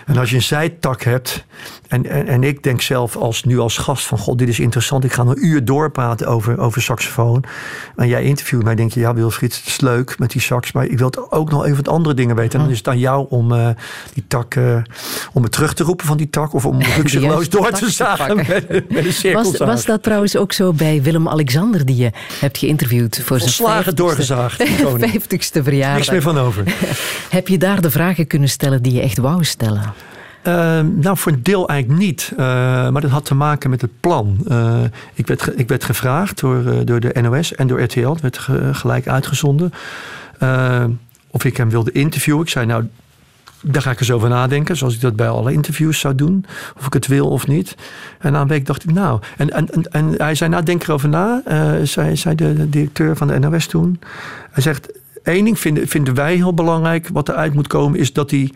En 0.05 0.17
als 0.17 0.29
je 0.29 0.35
een 0.35 0.41
zijtak 0.41 1.01
hebt, 1.01 1.45
en, 1.93 2.05
en, 2.05 2.27
en, 2.27 2.43
ik 2.43 2.63
denk 2.63 2.81
zelf 2.81 3.15
als, 3.15 3.43
nu 3.43 3.59
als 3.59 3.77
gast 3.77 4.05
van... 4.05 4.17
God, 4.17 4.37
dit 4.37 4.47
is 4.47 4.59
interessant, 4.59 5.03
ik 5.03 5.13
ga 5.13 5.21
een 5.21 5.45
uur 5.45 5.65
doorpraten 5.65 6.27
over, 6.27 6.59
over 6.59 6.81
saxofoon. 6.81 7.43
En 7.95 8.07
jij 8.07 8.23
interviewt 8.23 8.63
mij, 8.63 8.75
denk 8.75 8.91
je, 8.91 8.99
ja 8.99 9.13
Wilfried, 9.13 9.55
het 9.55 9.65
is 9.65 9.81
leuk 9.81 10.19
met 10.19 10.31
die 10.31 10.41
sax... 10.41 10.71
maar 10.71 10.85
ik 10.85 10.97
wil 10.97 11.11
ook 11.29 11.49
nog 11.49 11.63
even 11.63 11.75
wat 11.75 11.87
andere 11.87 12.15
dingen 12.15 12.35
weten. 12.35 12.53
En 12.53 12.65
dan 12.65 12.71
is 12.71 12.77
het 12.77 12.87
aan 12.87 12.99
jou 12.99 13.25
om 13.29 13.51
uh, 13.51 13.67
die 14.13 14.23
tak, 14.27 14.55
uh, 14.55 14.77
om 15.33 15.43
het 15.43 15.51
terug 15.51 15.73
te 15.73 15.83
roepen 15.83 16.05
van 16.05 16.17
die 16.17 16.29
tak... 16.29 16.53
of 16.53 16.65
om 16.65 16.81
rukzichtloos 16.97 17.49
door 17.49 17.71
te 17.71 17.89
zagen 17.89 18.35
met, 18.35 18.89
met 18.89 19.33
was, 19.33 19.57
was 19.57 19.85
dat 19.85 20.03
trouwens 20.03 20.37
ook 20.37 20.53
zo 20.53 20.73
bij 20.73 21.01
Willem-Alexander... 21.01 21.85
die 21.85 21.95
je 21.95 22.11
hebt 22.39 22.57
geïnterviewd 22.57 23.21
voor 23.23 23.39
zijn 23.39 23.51
Slagen 23.51 23.95
doorgezaagd. 23.95 24.63
50ste 24.63 25.61
verjaardag. 25.63 25.97
Niks 25.97 26.09
meer 26.09 26.21
van 26.21 26.37
over. 26.37 26.63
Heb 27.29 27.47
je 27.47 27.57
daar 27.57 27.81
de 27.81 27.91
vragen 27.91 28.27
kunnen 28.27 28.49
stellen 28.49 28.81
die 28.81 28.93
je 28.93 29.01
echt 29.01 29.17
wou 29.17 29.43
stellen? 29.43 29.93
Ehm, 30.43 30.99
nou, 30.99 31.17
voor 31.17 31.31
een 31.31 31.43
deel 31.43 31.67
eigenlijk 31.67 31.99
niet. 31.99 32.31
Uh, 32.31 32.37
maar 32.89 33.01
dat 33.01 33.09
had 33.09 33.25
te 33.25 33.35
maken 33.35 33.69
met 33.69 33.81
het 33.81 33.99
plan. 33.99 34.37
Uh, 34.47 34.83
ik, 35.13 35.27
werd 35.27 35.59
ik 35.59 35.67
werd 35.67 35.83
gevraagd 35.83 36.39
door, 36.39 36.63
uh, 36.63 36.73
door 36.83 36.99
de 36.99 37.21
NOS 37.21 37.55
en 37.55 37.67
door 37.67 37.81
RTL. 37.81 38.09
Het 38.09 38.21
werd 38.21 38.49
gelijk 38.71 39.07
uitgezonden. 39.07 39.73
Ehm, 40.39 40.89
of 41.27 41.43
ik 41.43 41.57
hem 41.57 41.69
wilde 41.69 41.91
interviewen. 41.91 42.41
Ik 42.41 42.49
zei, 42.49 42.65
nou, 42.65 42.87
daar 43.61 43.81
ga 43.81 43.91
ik 43.91 43.99
eens 43.99 44.11
over 44.11 44.29
nadenken. 44.29 44.77
Zoals 44.77 44.95
ik 44.95 45.01
dat 45.01 45.15
bij 45.15 45.29
alle 45.29 45.53
interviews 45.53 45.99
zou 45.99 46.15
doen. 46.15 46.45
Of 46.77 46.85
ik 46.85 46.93
het 46.93 47.07
wil 47.07 47.29
of 47.29 47.47
niet. 47.47 47.75
En 48.19 48.31
na 48.31 48.41
een 48.41 48.47
week 48.47 48.65
dacht 48.65 48.83
ik, 48.83 48.93
nou. 48.93 49.19
En, 49.37 49.49
en, 49.49 49.67
en 49.91 50.13
hij 50.17 50.35
zei, 50.35 50.49
nou, 50.49 50.63
denk 50.63 50.83
erover 50.83 51.09
na. 51.09 51.41
zei, 51.83 52.15
zei 52.17 52.35
de, 52.35 52.53
de 52.53 52.69
directeur 52.69 53.15
van 53.15 53.27
de 53.27 53.39
NOS 53.39 53.67
toen. 53.67 53.99
Hij 54.51 54.63
zegt, 54.63 54.99
één 55.23 55.45
ding 55.45 55.59
vinden, 55.59 55.87
vinden 55.87 56.13
wij 56.13 56.35
heel 56.35 56.53
belangrijk. 56.53 57.09
Wat 57.13 57.29
eruit 57.29 57.53
moet 57.53 57.67
komen, 57.67 57.99
is 57.99 58.13
dat 58.13 58.31
hij 58.31 58.51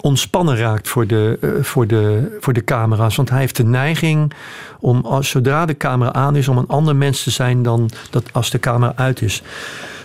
ontspannen 0.00 0.56
raakt 0.56 0.88
voor 0.88 1.06
de, 1.06 1.38
uh, 1.40 1.62
voor, 1.62 1.86
de, 1.86 2.36
voor 2.40 2.52
de 2.52 2.64
camera's. 2.64 3.16
Want 3.16 3.30
hij 3.30 3.38
heeft 3.38 3.56
de 3.56 3.64
neiging 3.64 4.32
om, 4.80 5.00
als, 5.04 5.28
zodra 5.28 5.66
de 5.66 5.76
camera 5.76 6.12
aan 6.12 6.36
is, 6.36 6.48
om 6.48 6.58
een 6.58 6.66
ander 6.66 6.96
mens 6.96 7.22
te 7.22 7.30
zijn 7.30 7.62
dan 7.62 7.90
dat 8.10 8.24
als 8.32 8.50
de 8.50 8.58
camera 8.58 8.92
uit 8.96 9.22
is. 9.22 9.42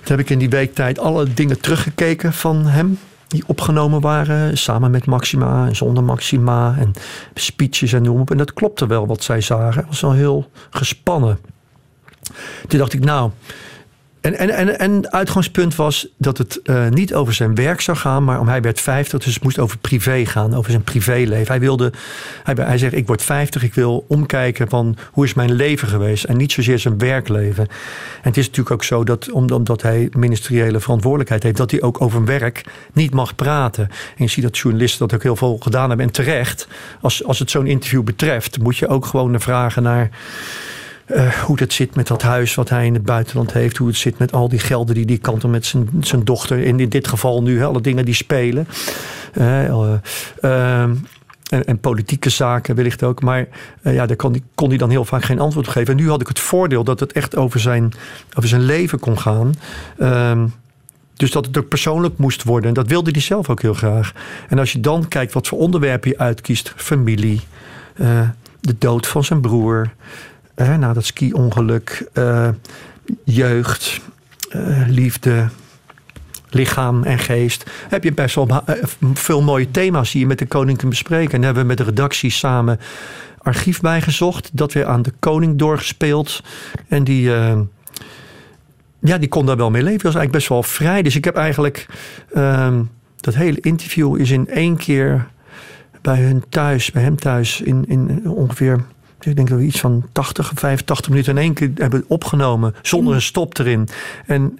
Toen 0.03 0.15
heb 0.15 0.19
ik 0.19 0.29
in 0.29 0.39
die 0.39 0.49
week 0.49 0.75
tijd 0.75 0.99
alle 0.99 1.34
dingen 1.34 1.60
teruggekeken 1.60 2.34
van 2.34 2.65
hem. 2.65 2.99
Die 3.27 3.43
opgenomen 3.47 4.01
waren, 4.01 4.58
samen 4.58 4.91
met 4.91 5.05
Maxima 5.05 5.67
en 5.67 5.75
zonder 5.75 6.03
Maxima. 6.03 6.75
En 6.79 6.93
speeches 7.34 7.93
en 7.93 8.01
noem 8.01 8.19
op. 8.19 8.31
En 8.31 8.38
dat 8.38 8.53
klopte 8.53 8.88
wel 8.88 9.08
wat 9.08 9.23
zij 9.23 9.41
zagen. 9.41 9.79
Het 9.79 9.88
was 9.88 10.01
wel 10.01 10.12
heel 10.12 10.49
gespannen. 10.69 11.39
Toen 12.67 12.79
dacht 12.79 12.93
ik, 12.93 13.03
nou, 13.03 13.31
en, 14.26 14.38
en, 14.38 14.50
en, 14.50 14.80
en 14.80 15.12
uitgangspunt 15.12 15.76
was 15.76 16.08
dat 16.18 16.38
het 16.38 16.60
uh, 16.64 16.90
niet 16.90 17.14
over 17.14 17.34
zijn 17.34 17.56
werk 17.56 17.82
zou 17.82 17.98
gaan, 17.98 18.24
maar 18.24 18.40
om 18.40 18.48
hij 18.48 18.62
werd 18.62 18.82
50, 18.82 19.24
dus 19.24 19.34
het 19.34 19.44
moest 19.44 19.60
over 19.60 19.78
privé 19.78 20.26
gaan, 20.26 20.56
over 20.56 20.72
zijn 20.72 20.84
privéleven. 20.84 21.48
Hij 21.48 21.60
wilde, 21.60 21.92
hij, 22.44 22.56
hij 22.58 22.78
zegt, 22.78 22.94
ik 22.94 23.08
word 23.08 23.22
50, 23.22 23.64
ik 23.64 23.74
wil 23.74 24.06
omkijken 24.08 24.70
van 24.70 24.98
hoe 25.12 25.26
is 25.26 25.34
mijn 25.34 25.52
leven 25.52 25.88
geweest 25.88 26.24
en 26.24 26.38
niet 26.38 26.52
zozeer 26.52 26.80
zijn 26.80 26.98
werkleven. 26.98 27.68
En 27.68 28.30
het 28.30 28.38
is 28.38 28.46
natuurlijk 28.46 28.76
ook 28.76 28.84
zo 28.84 29.04
dat 29.04 29.32
omdat 29.32 29.82
hij 29.82 30.10
ministeriële 30.18 30.80
verantwoordelijkheid 30.80 31.44
heeft, 31.44 31.58
dat 31.58 31.72
hij 31.72 31.82
ook 31.82 32.02
over 32.02 32.26
werk 32.26 32.66
niet 32.94 33.14
mag 33.14 33.36
praten. 33.36 33.88
En 33.90 34.24
je 34.24 34.28
ziet 34.28 34.44
dat 34.44 34.58
journalisten 34.58 35.00
dat 35.00 35.14
ook 35.14 35.24
heel 35.24 35.36
veel 35.36 35.58
gedaan 35.60 35.88
hebben 35.88 36.06
en 36.06 36.14
terecht. 36.14 36.68
Als, 37.02 37.24
als 37.24 37.40
het 37.40 37.52
zo'n 37.52 37.68
interview 37.68 38.04
betreft, 38.04 38.60
moet 38.60 38.78
je 38.78 38.88
ook 38.88 39.06
gewoon 39.06 39.42
vragen 39.42 39.84
naar 39.84 40.10
uh, 41.08 41.28
hoe 41.34 41.58
dat 41.58 41.74
zit 41.74 41.96
met 41.96 42.08
dat 42.08 42.22
huis 42.22 42.56
wat 42.56 42.70
hij 42.70 42.86
in 42.86 42.94
het 42.94 43.04
buitenland 43.04 43.54
heeft. 43.54 43.78
Hoe 43.78 43.88
het 43.88 43.98
zit 43.98 44.18
met 44.18 44.32
al 44.32 44.50
die 44.50 44.60
gelden 44.60 44.96
die 44.96 45.06
die 45.06 45.18
kanten 45.18 45.50
met 45.50 45.65
zijn, 45.65 45.89
zijn 46.02 46.24
dochter. 46.24 46.60
In 46.60 46.89
dit 46.89 47.08
geval 47.08 47.44
nu 47.44 47.63
alle 47.63 47.82
dingen 47.82 48.06
die 48.06 48.13
spelen. 48.13 48.68
Uh, 49.34 49.70
uh, 50.41 50.82
en, 50.82 51.65
en, 51.65 51.80
politieke 51.80 52.30
zaken 52.30 52.76
wellicht 52.76 53.04
ook. 53.04 53.22
Maar 53.22 53.48
ja, 53.82 54.06
daar 54.06 54.15
kon 54.15 54.44
kon 54.56 54.70
hij 54.70 54.78
dan 54.78 54.89
heel 54.89 55.06
vaak 55.06 55.24
geen 55.24 55.39
antwoord 55.39 55.68
op 55.68 55.74
geven. 55.74 55.98
En 55.98 56.04
nu 56.04 56.10
had 56.10 56.22
ik 56.22 56.28
het 56.28 56.39
voordeel 56.39 56.84
dat 56.84 57.00
het 57.00 57.12
echt 57.12 57.36
over 57.36 57.60
zijn, 57.60 57.94
over 58.34 58.50
zijn 58.50 58.62
leven 58.62 59.00
kon 59.00 59.20
gaan. 59.20 59.54
Ehm, 59.98 60.48
dus 61.13 61.32
dat 61.32 61.46
het 61.46 61.58
ook 61.58 61.68
persoonlijk 61.68 62.18
moest 62.18 62.44
worden. 62.44 62.68
En 62.68 62.76
dat 62.76 62.88
wilde 62.88 63.12
hij 63.12 63.22
zelf 63.22 63.50
ook 63.50 63.62
heel 63.62 63.74
graag. 63.74 64.13
En 64.50 64.60
als 64.60 64.72
je 64.72 64.80
dan 64.80 65.08
kijkt 65.08 65.34
wat 65.34 65.48
voor 65.48 65.58
onderwerpen 65.58 66.10
je 66.10 66.18
uitkiest: 66.18 66.74
familie, 66.76 67.41
de 68.62 68.76
dood 68.78 69.08
van 69.08 69.24
zijn 69.24 69.41
broer, 69.41 69.91
na 70.56 70.94
dat 70.94 71.06
ski-ongeluk, 71.06 72.10
uh, 72.13 72.50
jeugd, 73.24 74.02
uh, 74.56 74.88
liefde, 74.88 75.50
lichaam 76.50 77.04
en 77.04 77.20
geest. 77.20 77.72
Heb 77.89 78.04
je 78.04 78.13
best 78.13 78.36
wel 78.36 78.48
eh, 78.65 78.84
veel 79.13 79.41
mooie 79.41 79.72
thema's 79.72 80.12
die 80.12 80.22
je 80.22 80.28
met 80.28 80.39
de 80.39 80.46
koning 80.46 80.78
kunt 80.78 80.89
bespreken. 80.89 81.34
En 81.34 81.44
hebben 81.44 81.62
we 81.62 81.68
met 81.68 81.78
de 81.78 81.84
redactie 81.84 82.30
samen 82.30 82.80
archief 83.38 83.82
bijgezocht. 83.82 84.50
Dat 84.54 84.74
weer 84.74 84.86
aan 84.86 85.02
de 85.02 85.13
koning 85.20 85.58
doorgespeeld. 85.58 86.44
En 86.88 87.04
die, 87.04 87.30
ja, 89.00 89.18
die 89.18 89.30
kon 89.30 89.46
daar 89.46 89.58
wel 89.58 89.70
mee 89.70 89.84
leven. 89.84 90.04
Dat 90.04 90.13
was 90.13 90.22
eigenlijk 90.22 90.38
best 90.38 90.50
wel 90.50 90.63
vrij. 90.63 91.02
Dus 91.02 91.15
ik 91.15 91.26
heb 91.26 91.36
eigenlijk... 91.36 91.86
Uh, 92.34 92.80
dat 93.26 93.36
hele 93.36 93.60
interview 93.60 94.20
is 94.20 94.32
in 94.32 94.48
één 94.48 94.78
keer 94.78 95.28
bij 96.02 96.22
hun 96.22 96.44
thuis, 96.50 96.91
bij 96.91 97.02
hem 97.02 97.15
thuis, 97.15 97.62
in, 97.62 97.86
in 97.88 98.30
ongeveer 98.30 98.84
ik 99.30 99.36
denk 99.36 99.50
dat 99.50 99.58
we 99.58 99.66
iets 99.66 99.80
van 99.80 100.06
80, 100.12 100.52
85 100.56 101.10
minuten 101.10 101.38
in 101.38 101.44
één 101.44 101.54
keer 101.54 101.72
hebben 101.76 102.06
opgenomen. 102.08 102.76
Zonder 102.82 103.14
een 103.14 103.22
stop 103.22 103.58
erin. 103.58 103.88
En 104.26 104.60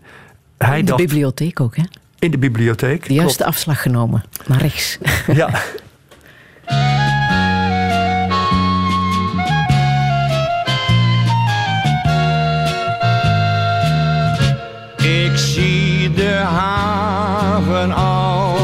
hij 0.58 0.80
in 0.80 0.86
de 0.86 0.96
bibliotheek 0.96 1.60
ook, 1.60 1.76
hè? 1.76 1.84
In 2.20 2.32
de 2.32 2.38
bibliotheek. 2.38 3.08
De 3.08 3.14
juiste 3.14 3.46
afslag 3.46 3.82
genomen. 3.82 4.24
Naar 4.48 4.62
rechts. 4.62 4.98
Ja. 5.34 5.50
Ik 14.98 15.38
zie 15.38 16.14
de 16.14 16.34
haven 16.34 17.92
al, 17.92 18.56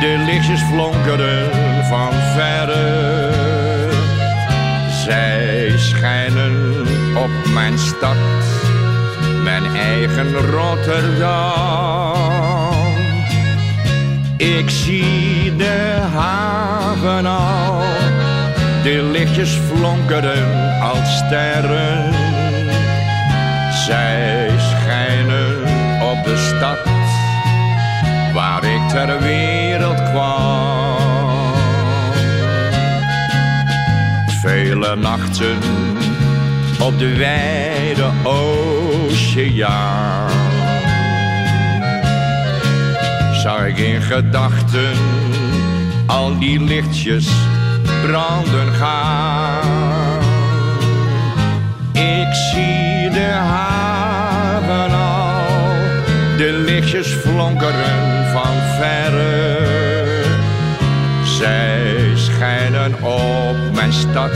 de 0.00 0.22
lichtjes 0.26 0.60
flonkeren 0.62 1.50
van 1.88 2.12
verre. 2.12 3.01
Mijn 9.42 9.76
eigen 9.76 10.36
Rotterdam. 10.50 12.12
Ik 14.36 14.70
zie 14.70 15.56
de 15.56 15.98
haven 16.14 17.26
al, 17.26 17.82
de 18.82 19.08
lichtjes 19.12 19.50
flonkeren 19.50 20.80
als 20.80 21.16
sterren. 21.16 22.12
Zij 23.86 24.50
schijnen 24.58 25.56
op 26.02 26.24
de 26.24 26.36
stad 26.36 26.78
waar 28.34 28.64
ik 28.64 28.88
ter 28.88 29.20
wereld 29.20 30.02
kwam. 30.10 30.82
vele 34.42 34.96
nachten 34.96 35.58
op 36.86 36.98
de 36.98 37.16
wijde 37.16 38.10
oceaan. 38.22 39.60
Zag 43.42 43.66
ik 43.66 43.78
in 43.78 44.02
gedachten 44.02 44.92
al 46.06 46.38
die 46.38 46.60
lichtjes 46.60 47.28
branden 48.02 48.72
gaan. 48.72 50.20
Ik 51.92 52.34
zie 52.52 53.10
de 53.10 53.30
haven 53.30 54.90
al, 54.90 55.46
de 56.36 56.62
lichtjes 56.66 57.08
flonkeren 57.08 58.26
van 58.32 58.54
verre. 58.78 59.58
Zij 61.24 61.96
schijnen 62.14 63.02
op 63.02 63.56
mijn 63.74 63.92
stad 63.92 64.30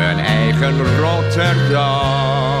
mijn 0.00 0.18
eigen 0.18 0.98
Rotterdam. 0.98 2.58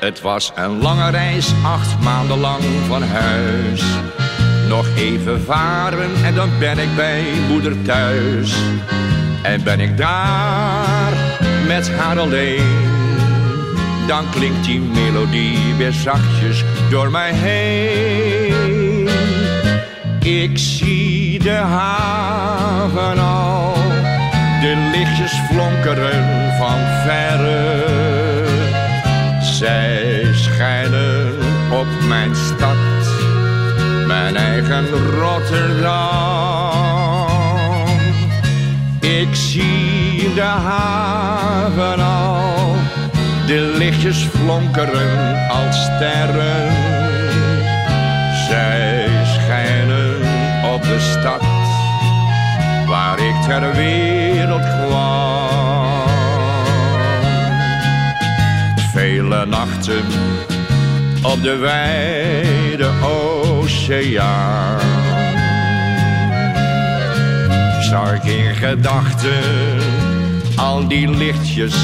Het 0.00 0.20
was 0.20 0.52
een 0.54 0.82
lange 0.82 1.10
reis, 1.10 1.52
acht 1.64 2.00
maanden 2.02 2.38
lang 2.38 2.62
van 2.86 3.02
huis. 3.02 3.82
Nog 4.68 4.86
even 4.96 5.42
varen 5.42 6.10
en 6.24 6.34
dan 6.34 6.48
ben 6.58 6.78
ik 6.78 6.96
bij 6.96 7.24
moeder 7.48 7.82
thuis. 7.82 8.54
En 9.42 9.62
ben 9.62 9.80
ik 9.80 9.96
daar 9.96 11.12
met 11.66 11.90
haar 11.90 12.18
alleen. 12.18 12.82
Dan 14.06 14.30
klinkt 14.30 14.64
die 14.64 14.80
melodie 14.80 15.74
weer 15.76 15.92
zachtjes 15.92 16.64
door 16.90 17.10
mij 17.10 17.32
heen. 17.32 19.08
Ik 20.24 20.58
zie 20.58 21.38
de 21.38 21.50
haven 21.50 23.18
al, 23.18 23.74
de 24.64 24.76
lichtjes 24.92 25.32
flonkeren 25.50 26.52
van 26.58 26.78
verre. 27.04 27.84
Zij 29.42 30.26
schijnen 30.32 31.34
op 31.70 31.86
mijn 32.08 32.36
stad, 32.36 32.76
mijn 34.06 34.36
eigen 34.36 34.86
Rotterdam. 35.20 36.72
Ik 39.00 39.28
zie 39.34 40.34
de 40.34 40.40
haven 40.40 42.00
al, 42.00 42.76
de 43.46 43.74
lichtjes 43.78 44.26
flonkeren 44.34 45.48
als 45.48 45.82
sterren. 45.82 46.72
Zij 48.48 49.08
schijnen 49.24 50.16
op 50.74 50.82
de 50.82 50.98
stad 50.98 51.53
waar 52.94 53.18
ik 53.18 53.34
ter 53.46 53.74
wereld 53.74 54.62
kwam. 54.86 56.08
Vele 58.92 59.46
nachten 59.46 60.04
op 61.22 61.42
de 61.42 61.56
wijde 61.56 62.90
oceaan. 63.02 64.80
Zag 67.80 68.24
in 68.24 68.54
gedachten 68.54 69.78
al 70.56 70.88
die 70.88 71.08
lichtjes 71.08 71.76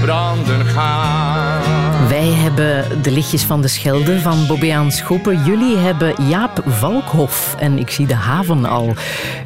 branden 0.00 0.66
gaan. 0.66 2.08
Wij 2.08 2.26
hebben 2.26 3.02
de 3.02 3.10
lichtjes 3.10 3.42
van 3.42 3.62
de 3.62 3.68
Schelde 3.68 4.20
van 4.20 4.46
Bobbejaan 4.46 4.92
Schoppen. 4.92 5.44
Jullie 5.44 5.76
hebben 5.76 6.28
Jaap 6.28 6.62
Valkhof 6.66 7.54
en 7.58 7.78
ik 7.78 7.90
zie 7.90 8.06
de 8.06 8.14
haven 8.14 8.64
al. 8.64 8.94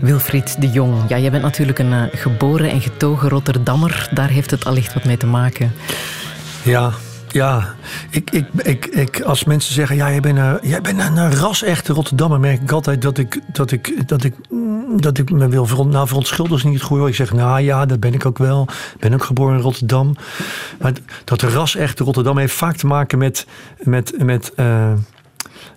Wilfried 0.01 0.61
de 0.61 0.71
Jong, 0.71 0.95
ja, 1.09 1.19
jij 1.19 1.31
bent 1.31 1.43
natuurlijk 1.43 1.79
een 1.79 1.93
uh, 1.93 2.03
geboren 2.13 2.71
en 2.71 2.81
getogen 2.81 3.29
Rotterdammer. 3.29 4.09
Daar 4.15 4.29
heeft 4.29 4.51
het 4.51 4.65
allicht 4.65 4.95
wat 4.95 5.05
mee 5.05 5.17
te 5.17 5.27
maken. 5.27 5.75
Ja, 6.63 6.93
ja, 7.33 7.75
ik, 8.11 8.31
ik, 8.31 8.47
ik, 8.57 8.87
ik, 8.87 9.21
als 9.21 9.45
mensen 9.45 9.75
zeggen, 9.75 9.97
ja, 9.97 10.11
jij 10.11 10.21
bent 10.21 10.39
een, 10.39 10.59
jij 10.63 10.81
bent 10.81 11.01
een 11.01 11.35
ras-echte 11.35 11.93
Rotterdammer, 11.93 12.41
merk 12.41 12.63
ik 12.63 12.73
altijd 12.73 13.03
dat 13.03 13.19
ik, 13.19 13.41
dat 13.53 13.71
ik, 13.71 14.09
dat 14.09 14.25
ik, 14.25 14.35
dat 14.97 15.19
ik 15.19 15.31
me 15.31 15.49
wil 15.49 15.67
verontschuldigen. 15.67 15.93
Nou, 15.93 16.07
verontschuldigen 16.07 16.59
is 16.67 16.73
niet 16.73 16.83
het. 16.83 17.09
Ik 17.09 17.15
zeg, 17.15 17.33
nou 17.33 17.61
ja, 17.61 17.87
dat 17.87 18.01
ben 18.01 18.15
ik 18.15 18.27
ook 18.27 18.39
wel. 18.39 18.63
Ik 18.95 19.01
ben 19.01 19.15
ook 19.15 19.25
geboren 19.25 19.57
in 19.57 19.63
Rotterdam. 19.63 20.17
Maar 20.81 20.93
dat 21.25 21.43
ras-echte 21.43 22.05
Rotterdam 22.05 22.39
heeft 22.39 22.55
vaak 22.55 22.77
te 22.77 22.87
maken 22.87 23.19
met, 23.19 23.47
met, 23.79 24.15
met 24.19 24.53
uh, 24.57 24.93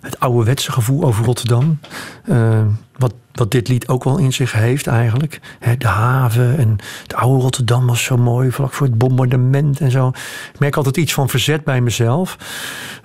het 0.00 0.20
ouderwetse 0.20 0.72
gevoel 0.72 1.04
over 1.04 1.24
Rotterdam. 1.24 1.78
Uh, 2.24 2.60
wat, 2.98 3.14
wat 3.38 3.50
dit 3.50 3.68
lied 3.68 3.88
ook 3.88 4.04
wel 4.04 4.18
in 4.18 4.32
zich 4.32 4.52
heeft 4.52 4.86
eigenlijk. 4.86 5.40
de 5.78 5.86
haven 5.86 6.58
en 6.58 6.76
de 7.06 7.16
oude 7.16 7.42
Rotterdam 7.42 7.86
was 7.86 8.04
zo 8.04 8.16
mooi, 8.16 8.50
vlak 8.50 8.72
voor 8.72 8.86
het 8.86 8.98
bombardement 8.98 9.80
en 9.80 9.90
zo. 9.90 10.08
Ik 10.52 10.58
merk 10.58 10.76
altijd 10.76 10.96
iets 10.96 11.14
van 11.14 11.28
verzet 11.28 11.64
bij 11.64 11.80
mezelf. 11.80 12.38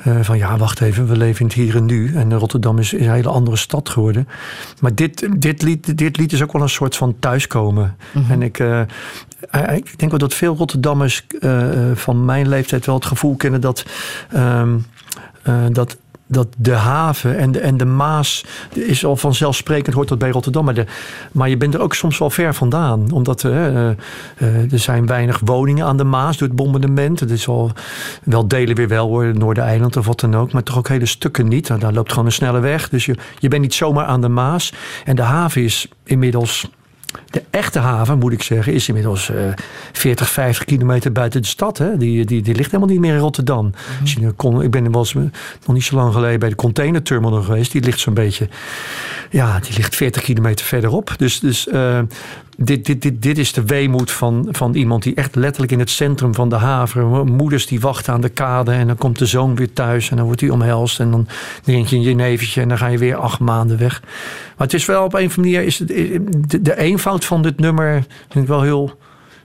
Uh, 0.08 0.20
van 0.22 0.38
ja, 0.38 0.58
wacht 0.58 0.82
even, 0.82 1.08
we 1.08 1.17
leven 1.17 1.39
in 1.39 1.46
het 1.46 1.56
hier 1.56 1.76
en 1.76 1.86
nu. 1.86 2.15
En 2.15 2.34
Rotterdam 2.34 2.78
is, 2.80 2.94
is 2.94 3.06
een 3.06 3.13
hele 3.13 3.30
andere 3.30 3.58
stad 3.58 3.89
geworden. 3.89 4.28
Maar 4.80 4.96
dit, 4.96 5.28
dit, 5.38 5.62
lied, 5.62 5.98
dit 5.98 6.17
lied 6.17 6.34
is 6.34 6.41
ook 6.41 6.52
wel 6.52 6.62
een 6.62 6.70
soort 6.70 6.96
van 6.96 7.15
thuiskomen. 7.20 7.96
Mm 8.12 8.24
-hmm. 8.24 8.32
En 8.32 8.41
ik, 8.41 8.60
uh, 8.60 8.82
ik 9.74 10.00
denk 10.00 10.12
wel 10.12 10.20
dat 10.20 10.34
veel 10.34 10.56
Rotterdammers 10.56 11.26
van 11.94 12.26
mijn 12.26 12.48
leeftijd 12.48 12.86
wel 12.86 12.96
het 12.96 13.06
gevoel 13.06 13.36
kennen 13.36 13.62
dat... 13.62 13.86
dat 15.72 15.98
dat 16.32 16.48
de 16.58 16.74
haven 16.74 17.38
en 17.38 17.52
de, 17.52 17.60
en 17.60 17.78
de 17.78 17.86
Maas 17.86 18.46
is 18.74 19.06
al 19.06 19.15
vanzelfsprekend, 19.15 19.96
hoort 19.96 20.08
dat 20.08 20.17
bij 20.17 20.30
Rotterdam. 20.30 20.65
Maar, 20.65 20.74
de, 20.74 20.86
maar 21.32 21.50
je 21.50 21.58
bent 21.58 21.74
er 21.74 21.82
ook 21.82 21.96
soms 21.96 22.17
wel 22.17 22.30
ver 22.30 22.54
vandaan. 22.54 23.12
Omdat 23.12 23.44
uh, 23.44 23.52
uh, 23.52 23.91
er 24.72 24.80
zijn 24.80 25.06
weinig 25.06 25.41
woningen 25.46 25.86
aan 25.86 25.98
de 25.98 26.04
Maas 26.04 26.38
door 26.38 26.48
het 26.48 26.58
bombardement. 26.58 27.20
Het 27.20 27.32
is 27.32 27.48
al 27.48 27.72
wel 28.24 28.48
delen 28.48 28.76
weer 28.76 28.88
wel 28.88 29.08
hoor, 29.08 29.38
Noordereiland 29.38 29.98
of 29.98 30.06
wat 30.06 30.20
dan 30.20 30.36
ook. 30.36 30.52
Maar 30.52 30.63
toch 30.63 30.78
ook 30.78 30.88
hele 30.88 31.06
stukken 31.06 31.48
niet. 31.48 31.67
Nou, 31.67 31.80
daar 31.80 31.94
loopt 31.94 32.10
gewoon 32.10 32.26
een 32.26 32.32
snelle 32.32 32.60
weg. 32.60 32.89
Dus 32.89 33.06
je, 33.06 33.15
je 33.39 33.48
bent 33.48 33.62
niet 33.62 33.74
zomaar 33.74 34.06
aan 34.06 34.22
de 34.22 34.30
Maas. 34.30 34.74
En 35.06 35.15
de 35.15 35.22
haven 35.22 35.63
is 35.63 35.88
inmiddels 36.04 36.70
de 37.32 37.44
echte 37.50 37.80
haven, 37.80 38.17
moet 38.17 38.34
ik 38.34 38.44
zeggen, 38.44 38.74
is 38.74 38.88
inmiddels 38.88 39.30
uh, 39.30 39.38
40, 39.91 40.30
50 40.30 40.65
kilometer 40.65 41.12
buiten 41.12 41.41
de 41.41 41.48
stad. 41.48 41.78
Hè? 41.78 41.98
Die, 41.98 42.26
die, 42.26 42.41
die 42.41 42.56
ligt 42.56 42.72
helemaal 42.72 42.94
niet 42.94 43.02
meer 43.02 43.13
in 43.13 43.20
Rotterdam. 43.20 43.65
Mm 43.65 43.72
-hmm. 44.22 44.36
kon, 44.36 44.62
ik 44.62 44.72
ben 44.72 44.96
eens, 44.96 45.13
nog 45.13 45.28
niet 45.65 45.84
zo 45.84 45.96
lang 45.96 46.13
geleden 46.13 46.39
bij 46.39 46.50
de 46.50 46.56
containerterminal 46.56 47.41
geweest. 47.41 47.72
Die 47.72 47.82
ligt 47.82 48.00
zo'n 48.00 48.13
beetje, 48.13 48.48
ja, 49.30 49.60
die 49.60 49.74
ligt 49.76 49.96
40 49.96 50.22
kilometer 50.22 50.65
verderop. 50.65 51.13
Dus, 51.17 51.39
dus 51.39 51.67
uh, 51.67 52.00
dit, 52.63 52.86
dit, 52.86 53.02
dit, 53.02 53.21
dit 53.21 53.38
is 53.38 53.54
de 53.54 53.65
weemoed 53.65 54.12
van, 54.12 54.47
van 54.52 54.74
iemand 54.74 55.04
die 55.04 55.15
echt 55.15 55.36
letterlijk 55.36 55.71
in 55.71 55.80
het 55.80 55.89
centrum 55.89 56.36
van 56.36 56.50
de 56.50 56.56
haven. 56.56 57.34
Moeders 57.36 57.67
die 57.67 57.80
wachten 57.80 58.13
aan 58.13 58.21
de 58.21 58.30
kade 58.30 58.71
en 58.71 58.88
dan 58.88 58.97
komt 58.97 59.19
de 59.19 59.26
zoon 59.26 59.56
weer 59.56 59.74
thuis 59.74 60.10
en 60.10 60.15
dan 60.15 60.26
wordt 60.26 60.41
hij 60.41 60.50
omhelst. 60.50 61.00
En 61.00 61.12
dan 61.12 61.28
drink 61.63 61.88
je 61.88 61.95
een 61.95 62.02
jenevertje 62.02 62.62
en 62.62 62.67
dan 62.67 62.78
ga 62.78 62.88
je 62.88 62.97
weer 62.97 63.15
acht 63.15 63.39
maanden 63.39 63.78
weg. 63.78 64.02
Maar 64.58 64.67
het 64.67 64.74
is 64.74 64.86
wel 64.86 65.04
op 65.04 65.13
een 65.13 65.26
of 65.26 65.38
andere 65.38 65.56
manier, 65.56 65.67
is 65.67 65.80
het, 65.80 65.88
de, 65.88 66.62
de 66.62 66.78
eenvoud 66.78 67.26
van 67.26 67.41
dit 67.41 67.60
nummer 67.60 68.06
vind 68.30 68.43
ik 68.43 68.50
wel 68.50 68.62
heel, 68.62 68.97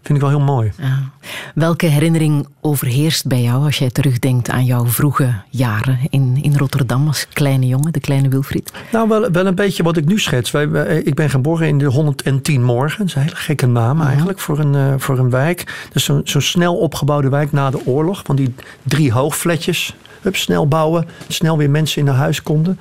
vind 0.06 0.18
ik 0.18 0.24
wel 0.24 0.38
heel 0.38 0.46
mooi. 0.54 0.72
Ja. 0.78 1.10
Welke 1.54 1.86
herinnering 1.86 2.46
overheerst 2.60 3.26
bij 3.26 3.42
jou 3.42 3.64
als 3.64 3.78
jij 3.78 3.90
terugdenkt 3.90 4.50
aan 4.50 4.64
jouw 4.64 4.86
vroege 4.86 5.34
jaren 5.50 5.98
in, 6.10 6.38
in 6.42 6.56
Rotterdam 6.56 7.06
als 7.06 7.28
kleine 7.28 7.66
jongen, 7.66 7.92
de 7.92 8.00
kleine 8.00 8.28
Wilfried? 8.28 8.72
Nou, 8.92 9.08
wel, 9.08 9.30
wel 9.30 9.46
een 9.46 9.54
beetje 9.54 9.82
wat 9.82 9.96
ik 9.96 10.04
nu 10.04 10.18
schets. 10.18 10.50
Wij, 10.50 10.68
wij, 10.68 11.02
ik 11.02 11.14
ben 11.14 11.30
geboren 11.30 11.68
in 11.68 11.78
de 11.78 11.84
110 11.84 12.62
morgen. 12.62 12.98
Dat 12.98 13.06
is 13.06 13.14
een 13.14 13.22
hele 13.22 13.36
gekke 13.36 13.66
naam 13.66 14.02
eigenlijk 14.02 14.38
voor 14.38 14.58
een, 14.58 14.74
uh, 14.74 14.94
voor 14.98 15.18
een 15.18 15.30
wijk. 15.30 15.88
Dus 15.92 16.04
zo'n 16.04 16.20
zo 16.24 16.40
snel 16.40 16.76
opgebouwde 16.76 17.28
wijk 17.28 17.52
na 17.52 17.70
de 17.70 17.86
oorlog. 17.86 18.22
Van 18.24 18.36
die 18.36 18.54
drie 18.82 19.12
hoogfletjes. 19.12 19.94
Snel 20.34 20.68
bouwen. 20.68 21.06
Snel 21.28 21.58
weer 21.58 21.70
mensen 21.70 21.98
in 21.98 22.04
naar 22.04 22.14
huis 22.14 22.42
konden. 22.42 22.78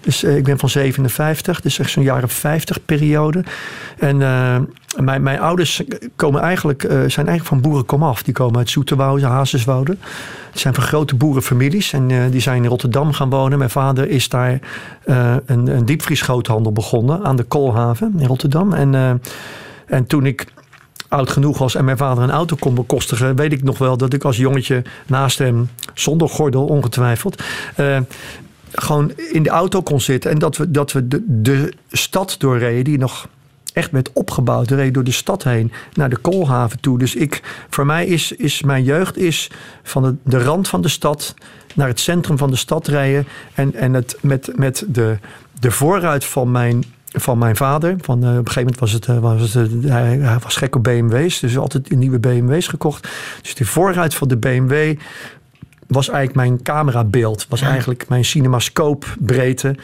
Dus 0.00 0.24
uh, 0.24 0.36
ik 0.36 0.44
ben 0.44 0.58
van 0.58 0.68
57, 0.68 1.60
dus 1.60 1.78
echt 1.78 1.90
zo'n 1.90 2.02
jaren 2.02 2.28
50 2.28 2.84
periode. 2.84 3.44
En 3.98 4.20
uh, 4.20 4.56
mijn, 4.96 5.22
mijn 5.22 5.40
ouders 5.40 5.82
komen 6.16 6.40
eigenlijk, 6.40 6.82
uh, 6.82 6.90
zijn 6.90 7.26
eigenlijk 7.26 7.44
van 7.44 7.60
boeren 7.60 7.86
komaf. 7.86 8.22
Die 8.22 8.34
komen 8.34 8.58
uit 8.58 8.70
Zoeterwoude, 8.70 9.26
Hazeswoude. 9.26 9.96
Het 10.50 10.60
zijn 10.60 10.74
van 10.74 10.82
grote 10.82 11.14
boerenfamilies 11.14 11.92
en 11.92 12.30
die 12.30 12.40
zijn 12.40 12.62
in 12.62 12.68
Rotterdam 12.68 13.12
gaan 13.12 13.30
wonen. 13.30 13.58
Mijn 13.58 13.70
vader 13.70 14.08
is 14.08 14.28
daar 14.28 14.58
een, 15.04 15.66
een 15.66 15.84
diepvriesgroothandel 15.84 16.72
begonnen 16.72 17.24
aan 17.24 17.36
de 17.36 17.42
Koolhaven 17.42 18.14
in 18.18 18.26
Rotterdam. 18.26 18.72
En, 18.72 19.20
en 19.86 20.06
toen 20.06 20.26
ik 20.26 20.46
oud 21.08 21.30
genoeg 21.30 21.58
was 21.58 21.74
en 21.74 21.84
mijn 21.84 21.96
vader 21.96 22.24
een 22.24 22.30
auto 22.30 22.56
kon 22.56 22.74
bekostigen, 22.74 23.36
weet 23.36 23.52
ik 23.52 23.62
nog 23.62 23.78
wel 23.78 23.96
dat 23.96 24.12
ik 24.12 24.24
als 24.24 24.36
jongetje 24.36 24.82
naast 25.06 25.38
hem, 25.38 25.70
zonder 25.94 26.28
gordel 26.28 26.64
ongetwijfeld, 26.64 27.42
uh, 27.76 27.98
gewoon 28.72 29.12
in 29.32 29.42
de 29.42 29.50
auto 29.50 29.82
kon 29.82 30.00
zitten. 30.00 30.30
En 30.30 30.38
dat 30.38 30.56
we, 30.56 30.70
dat 30.70 30.92
we 30.92 31.08
de, 31.08 31.22
de 31.26 31.72
stad 31.90 32.34
doorreden, 32.38 32.84
die 32.84 32.98
nog 32.98 33.28
echt 33.72 33.90
werd 33.90 34.12
opgebouwd. 34.12 34.70
Reed 34.70 34.94
door 34.94 35.04
de 35.04 35.10
stad 35.10 35.44
heen 35.44 35.72
naar 35.94 36.10
de 36.10 36.16
koolhaven 36.16 36.80
toe. 36.80 36.98
Dus 36.98 37.14
ik, 37.14 37.42
voor 37.70 37.86
mij 37.86 38.06
is, 38.06 38.32
is 38.32 38.62
mijn 38.62 38.84
jeugd 38.84 39.16
is 39.16 39.50
van 39.82 40.02
de, 40.02 40.14
de 40.22 40.42
rand 40.42 40.68
van 40.68 40.82
de 40.82 40.88
stad 40.88 41.34
naar 41.74 41.88
het 41.88 42.00
centrum 42.00 42.38
van 42.38 42.50
de 42.50 42.56
stad 42.56 42.86
rijden. 42.86 43.26
En, 43.54 43.74
en 43.74 43.94
het 43.94 44.16
met, 44.20 44.50
met 44.56 44.84
de, 44.88 45.18
de 45.60 45.70
voorruit 45.70 46.24
van 46.24 46.50
mijn 46.50 46.84
van 47.08 47.38
mijn 47.38 47.56
vader. 47.56 47.96
Van, 48.00 48.24
uh, 48.24 48.30
op 48.30 48.36
een 48.36 48.46
gegeven 48.46 48.62
moment 48.62 48.78
was 48.78 48.92
het, 48.92 49.06
uh, 49.06 49.18
was 49.18 49.54
het 49.54 49.72
uh, 49.72 49.90
hij, 49.90 50.18
hij, 50.18 50.38
was 50.38 50.56
gek 50.56 50.76
op 50.76 50.84
BMW's, 50.84 51.40
dus 51.40 51.58
altijd 51.58 51.90
nieuwe 51.90 52.18
BMW's 52.18 52.66
gekocht. 52.66 53.08
Dus 53.42 53.54
de 53.54 53.64
voorruit 53.64 54.14
van 54.14 54.28
de 54.28 54.36
BMW 54.36 54.98
was 55.86 56.08
eigenlijk 56.08 56.48
mijn 56.48 56.62
camerabeeld, 56.62 57.46
was 57.48 57.60
eigenlijk 57.60 58.08
mijn 58.08 58.24
cinemascoopbreedte. 58.24 59.76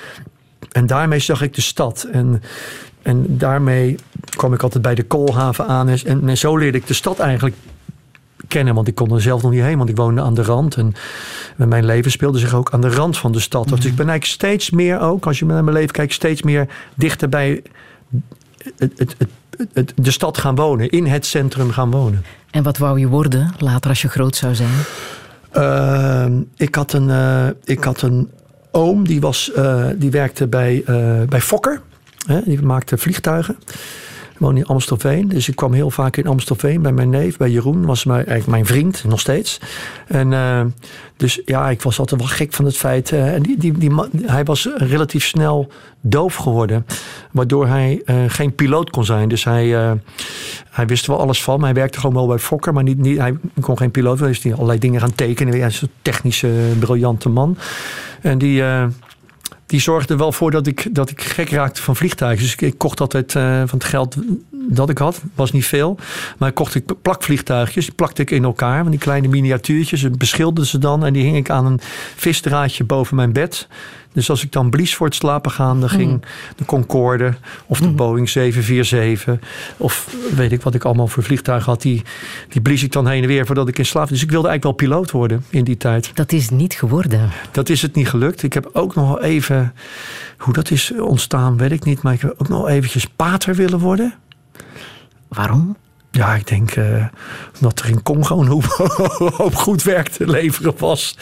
En 0.73 0.87
daarmee 0.87 1.19
zag 1.19 1.43
ik 1.43 1.55
de 1.55 1.61
stad. 1.61 2.09
En, 2.13 2.43
en 3.03 3.25
daarmee 3.29 3.97
kwam 4.37 4.53
ik 4.53 4.63
altijd 4.63 4.83
bij 4.83 4.95
de 4.95 5.03
koolhaven 5.03 5.67
aan. 5.67 5.89
En, 5.89 6.29
en 6.29 6.39
zo 6.39 6.57
leerde 6.57 6.79
ik 6.79 6.87
de 6.87 6.95
stad 6.95 7.19
eigenlijk 7.19 7.57
kennen. 8.55 8.75
Want 8.75 8.89
ik 8.89 8.95
kon 8.95 9.13
er 9.13 9.23
zelf 9.23 9.43
nog 9.43 9.51
niet 9.51 9.63
heen, 9.63 9.79
want 9.79 9.89
ik 9.89 9.97
woonde 9.97 10.21
aan 10.21 10.35
de 10.35 10.43
rand. 10.43 10.77
En 10.77 10.95
mijn 11.57 11.85
leven 11.85 12.11
speelde 12.11 12.39
zich 12.39 12.55
ook 12.55 12.71
aan 12.71 12.81
de 12.81 12.89
rand 12.89 13.19
van 13.19 13.33
de 13.33 13.41
stad. 13.41 13.69
Dus 13.69 13.85
ik 13.85 13.97
ben 13.97 14.09
eigenlijk 14.09 14.25
steeds 14.25 14.71
meer 14.71 15.01
ook, 15.01 15.27
als 15.27 15.39
je 15.39 15.45
naar 15.45 15.65
mijn 15.65 15.77
leven 15.77 15.93
kijkt, 15.93 16.13
steeds 16.13 16.43
meer 16.43 16.69
dichter 16.95 17.29
bij 17.29 17.63
het, 18.79 19.17
het, 19.73 19.93
de 19.97 20.11
stad 20.11 20.39
gaan 20.39 20.55
wonen, 20.55 20.91
in 20.91 21.07
het 21.07 21.27
centrum 21.27 21.71
gaan 21.71 21.91
wonen. 21.91 22.25
En 22.51 22.63
wat 22.63 22.79
wou 22.79 22.99
je 22.99 23.09
worden 23.09 23.53
later 23.59 23.91
als 23.91 24.03
je 24.03 24.09
groot 24.09 24.37
zou 24.37 24.55
zijn? 24.55 24.79
Ehm, 25.51 26.33
ik, 26.57 26.75
had 26.75 26.93
een, 26.93 27.09
uh, 27.09 27.47
ik 27.65 27.85
had 27.85 28.03
een 28.03 28.31
oom, 28.71 29.07
die, 29.07 29.21
was, 29.21 29.51
uh, 29.57 29.87
die 29.97 30.11
werkte 30.11 30.47
bij, 30.47 30.83
uh, 30.89 31.23
bij 31.29 31.41
Fokker. 31.41 31.81
Hè, 32.27 32.41
die 32.45 32.63
maakte 32.63 32.99
vliegtuigen. 32.99 33.57
Ik 34.35 34.41
woon 34.41 34.57
in 34.57 34.67
Amstelveen. 34.67 35.29
Dus 35.29 35.49
ik 35.49 35.57
kwam 35.57 35.73
heel 35.73 35.91
vaak 35.91 36.17
in 36.17 36.27
Amstelveen 36.27 36.83
bij 36.83 36.93
mijn 36.93 37.11
neef, 37.11 37.37
bij 37.37 37.51
Jeroen. 37.51 37.87
Was 37.87 38.05
mijn, 38.05 38.27
eigenlijk 38.27 38.47
mijn 38.47 38.67
vriend, 38.67 39.05
nog 39.09 39.21
steeds. 39.21 39.61
En 40.07 40.33
uh, 40.33 40.61
dus 41.17 41.41
ja, 41.45 41.71
ik 41.71 41.83
was 41.83 41.99
altijd 41.99 42.21
wel 42.21 42.31
gek 42.31 42.53
van 42.53 42.65
het 42.65 42.77
feit. 42.77 43.11
Uh, 43.11 43.35
en 43.35 43.43
die, 43.43 43.59
die, 43.59 43.79
die, 43.79 43.93
hij 44.23 44.45
was 44.45 44.69
relatief 44.77 45.25
snel 45.25 45.69
doof 46.01 46.35
geworden. 46.35 46.87
Waardoor 47.31 47.67
hij 47.67 48.03
uh, 48.07 48.17
geen 48.27 48.55
piloot 48.55 48.91
kon 48.91 49.05
zijn. 49.05 49.29
Dus 49.29 49.45
hij, 49.45 49.99
hij 50.71 50.87
wist 50.87 51.07
wel 51.07 51.21
alles 51.21 51.43
van. 51.43 51.63
Hij 51.63 51.75
werkte 51.75 52.01
gewoon 52.01 52.15
wel 52.15 52.27
bij 52.27 52.39
Fokker. 52.39 52.73
Maar 52.73 52.83
niet, 52.83 52.99
niet, 52.99 53.19
hij 53.19 53.37
kon 53.61 53.79
geen 53.79 53.91
piloot. 53.91 54.21
Hij 54.21 54.31
is 54.31 54.53
allerlei 54.53 54.79
dingen 54.79 55.01
gaan 55.01 55.15
tekenen. 55.15 55.59
Hij 55.59 55.69
is 55.69 55.83
een 55.83 55.91
technische, 56.03 56.73
briljante 56.79 57.29
man. 57.29 57.57
En 58.21 58.39
die 58.39 58.63
die 59.75 59.83
zorgde 59.83 60.17
wel 60.17 60.33
voor 60.33 60.51
dat 60.51 60.67
ik, 60.67 60.95
dat 60.95 61.11
ik 61.11 61.23
gek 61.23 61.51
raakte 61.51 61.83
van 61.83 61.97
vliegtuigen. 61.97 62.45
Dus 62.45 62.57
ik, 62.57 62.79
kocht 62.79 63.01
altijd 63.01 63.35
uh, 63.35 63.43
van 63.43 63.79
het 63.79 63.85
geld 63.85 64.17
dat 64.51 64.91
ik 64.91 64.99
had, 64.99 65.23
was 65.35 65.53
niet 65.53 65.67
veel. 65.67 65.99
Maar 66.39 66.53
kocht 66.53 66.75
ik 66.75 67.03
plakvliegtuigjes, 67.03 67.85
die 67.85 67.95
plakte 67.95 68.23
ik 68.23 68.31
in 68.31 68.45
elkaar. 68.45 68.83
Van 68.83 68.91
die 68.91 69.01
kleine 69.01 69.29
miniatuurtjes, 69.29 70.11
beschilderde 70.11 70.69
ze 70.69 70.79
dan. 70.79 71.05
En 71.05 71.13
die 71.13 71.23
hing 71.23 71.37
ik 71.37 71.51
aan 71.51 71.67
een 71.67 71.81
visdraadje 72.17 72.85
boven 72.85 73.17
mijn 73.17 73.33
bed. 73.33 73.69
Dus 74.15 74.31
als 74.31 74.45
ik 74.45 74.53
dan 74.53 74.71
blies 74.71 74.95
voor 74.95 75.07
het 75.07 75.15
slapen 75.15 75.51
gaan, 75.51 75.81
dan 75.81 75.89
ging 75.89 76.09
hmm. 76.09 76.21
de 76.57 76.65
Concorde 76.65 77.35
of 77.67 77.79
de 77.79 77.85
hmm. 77.85 77.97
Boeing 77.97 78.29
747 78.29 79.39
of 79.77 80.15
weet 80.35 80.53
ik 80.53 80.63
wat 80.63 80.75
ik 80.75 80.85
allemaal 80.85 81.09
voor 81.09 81.23
vliegtuigen 81.23 81.71
had, 81.71 81.83
die, 81.83 82.03
die 82.49 82.61
blies 82.61 82.83
ik 82.83 82.93
dan 82.93 83.09
heen 83.09 83.23
en 83.23 83.29
weer 83.29 83.47
voordat 83.47 83.69
ik 83.69 83.79
in 83.79 83.87
slaap. 83.87 84.09
Dus 84.09 84.23
ik 84.23 84.31
wilde 84.31 84.49
eigenlijk 84.49 84.79
wel 84.79 84.89
piloot 84.89 85.11
worden 85.11 85.45
in 85.51 85.65
die 85.65 85.77
tijd. 85.77 86.11
Dat 86.15 86.33
is 86.33 86.51
niet 86.51 86.75
geworden. 86.75 87.31
Dat 87.51 87.69
is 87.69 87.83
het 87.83 87.95
niet 87.95 88.09
gelukt. 88.09 88.43
Ik 88.43 88.53
heb 88.53 88.71
ook 88.73 88.95
nog 88.95 89.21
even, 89.21 89.75
hoe 90.39 90.55
dat 90.55 90.71
is 90.71 90.93
ontstaan, 90.93 91.57
weet 91.57 91.73
ik 91.73 91.85
niet, 91.85 92.03
maar 92.03 92.13
ik 92.13 92.21
heb 92.21 92.35
ook 92.37 92.49
nog 92.49 92.69
eventjes 92.69 93.07
pater 93.07 93.55
willen 93.55 93.79
worden. 93.79 94.15
Waarom? 95.29 95.77
Ja, 96.15 96.35
ik 96.35 96.47
denk 96.47 96.77
uh, 96.77 97.07
dat 97.61 97.81
er 97.81 97.89
in 97.89 98.03
Congo 98.03 98.41
een 98.41 98.47
hoop, 98.47 98.65
goed 99.65 99.83
werk 99.83 100.09
te 100.09 100.27
leveren 100.27 100.75
was. 100.79 101.19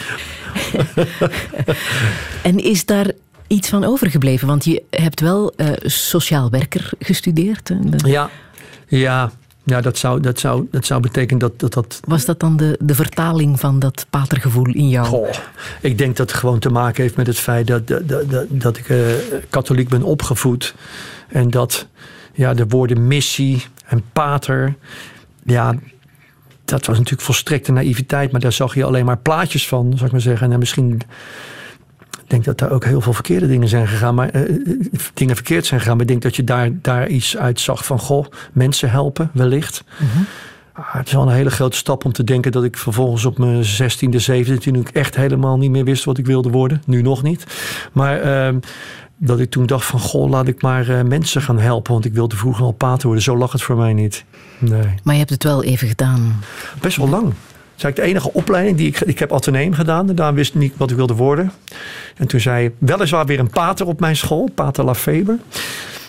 en 2.43 2.59
is 2.59 2.85
daar 2.85 3.11
iets 3.47 3.69
van 3.69 3.85
overgebleven? 3.85 4.49
Want 4.49 4.65
je 4.65 4.83
hebt 4.91 5.21
wel 5.21 5.53
uh, 5.57 5.69
sociaal 5.83 6.51
werker 6.51 6.91
gestudeerd. 6.99 7.73
Ja, 7.97 8.31
ja, 8.87 9.33
ja 9.65 9.81
dat, 9.81 9.99
zou, 9.99 10.21
dat, 10.21 10.39
zou, 10.39 10.67
dat 10.71 10.87
zou 10.87 11.01
betekenen 11.01 11.39
dat, 11.39 11.59
dat 11.61 11.73
dat... 11.73 12.01
Was 12.05 12.25
dat 12.25 12.41
dan 12.41 12.57
de, 12.57 12.79
de 12.81 12.95
vertaling 12.95 13.61
van 13.61 13.79
dat 13.79 14.07
patergevoel 14.11 14.67
in 14.67 14.89
jou? 14.89 15.07
Goh, 15.07 15.29
ik 15.81 15.99
denk 15.99 16.17
dat 16.17 16.31
het 16.31 16.39
gewoon 16.39 16.59
te 16.59 16.71
maken 16.71 17.03
heeft 17.03 17.17
met 17.17 17.27
het 17.27 17.39
feit 17.39 17.67
dat, 17.67 17.87
dat, 17.87 18.09
dat, 18.09 18.47
dat 18.49 18.77
ik 18.77 18.89
uh, 18.89 19.07
katholiek 19.51 19.89
ben 19.89 20.03
opgevoed. 20.03 20.75
En 21.29 21.51
dat 21.51 21.87
ja, 22.35 22.55
de 22.55 22.67
woorden 22.69 23.07
missie 23.07 23.65
en 23.87 24.03
pater, 24.13 24.75
ja, 25.45 25.75
dat 26.65 26.87
was 26.87 26.97
natuurlijk 26.97 27.23
volstrekte 27.23 27.73
naïviteit, 27.73 28.33
maar 28.33 28.41
daar 28.41 28.53
zag 28.53 28.75
je 28.75 28.85
alleen 28.85 29.05
maar 29.05 29.19
plaatjes 29.19 29.69
van, 29.69 29.93
zou 29.93 30.05
ik 30.05 30.13
maar 30.13 30.21
zeggen. 30.21 30.53
En 30.53 30.59
misschien 30.59 31.01
ik 32.23 32.31
denk 32.45 32.45
dat 32.45 32.59
daar 32.59 32.77
ook 32.77 32.85
heel 32.85 33.01
veel 33.01 33.13
verkeerde 33.13 33.47
dingen 33.47 33.69
zijn 33.69 33.89
gegaan, 33.89 34.15
maar 34.15 34.37
uh, 34.37 34.61
dingen 35.15 35.35
verkeerd 35.35 35.67
zijn 35.67 35.81
gegaan. 35.81 35.97
Maar 35.97 36.05
ik 36.05 36.11
denk 36.11 36.23
dat 36.23 36.37
je 36.37 36.45
daar, 36.45 36.71
daar 36.81 37.09
iets 37.09 37.37
uit 37.37 37.61
zag 37.61 37.85
van, 37.85 37.99
goh, 37.99 38.27
mensen 38.53 38.91
helpen, 38.91 39.31
wellicht. 39.33 39.85
Mm 39.99 40.27
het 40.81 41.07
is 41.07 41.13
wel 41.13 41.23
een 41.23 41.35
hele 41.35 41.51
grote 41.51 41.77
stap 41.77 42.05
om 42.05 42.13
te 42.13 42.25
denken 42.25 42.53
dat 42.53 42.65
ik 42.65 42.77
vervolgens 42.77 43.25
op 43.25 43.39
mijn 43.39 43.65
16e, 43.65 44.31
17e, 44.31 44.59
toen 44.59 44.75
ik 44.75 44.89
echt 44.89 45.17
helemaal 45.17 45.59
niet 45.59 45.71
meer 45.71 45.85
wist 45.85 46.05
wat 46.05 46.19
ik 46.19 46.27
wilde 46.27 46.51
worden. 46.51 46.83
Nu 46.87 47.03
nog 47.03 47.23
niet. 47.23 47.47
Maar 47.93 48.25
uh, 48.25 48.59
dat 49.25 49.41
ik 49.41 49.51
toen 49.51 49.67
dacht 49.67 49.87
van, 49.87 50.01
goh, 50.01 50.31
laat 50.31 50.49
ik 50.49 50.63
maar 50.63 50.89
uh, 50.89 51.03
mensen 51.03 51.43
gaan 51.43 51.59
helpen. 51.59 51.93
Want 51.93 52.05
ik 52.05 52.13
wilde 52.13 52.37
vroeger 52.37 52.65
al 52.65 52.73
pater 52.73 53.07
worden. 53.07 53.23
Zo 53.23 53.37
lag 53.37 53.53
het 53.53 53.63
voor 53.63 53.77
mij 53.77 53.93
niet. 53.93 54.25
Nee. 54.59 54.95
Maar 55.03 55.13
je 55.13 55.19
hebt 55.19 55.31
het 55.31 55.45
wel 55.45 55.63
even 55.63 55.89
gedaan. 55.89 56.41
Best 56.81 56.97
wel 56.97 57.09
lang. 57.09 57.35
Dat 57.77 57.91
is 57.91 57.97
de 57.97 58.03
enige 58.03 58.33
opleiding 58.33 58.77
die 58.77 58.87
ik... 58.87 59.01
Ik 59.01 59.19
heb 59.19 59.33
ateneem 59.33 59.73
gedaan. 59.73 60.09
En 60.09 60.15
daar 60.15 60.35
wist 60.35 60.55
ik 60.55 60.61
niet 60.61 60.73
wat 60.77 60.91
ik 60.91 60.97
wilde 60.97 61.15
worden. 61.15 61.53
En 62.17 62.27
toen 62.27 62.41
zei 62.41 62.71
weliswaar 62.79 63.27
weer 63.27 63.39
een 63.39 63.51
pater 63.51 63.87
op 63.87 64.01
mijn 64.01 64.17
school. 64.17 64.51
Pater 64.55 64.85
Lafeber. 64.85 65.39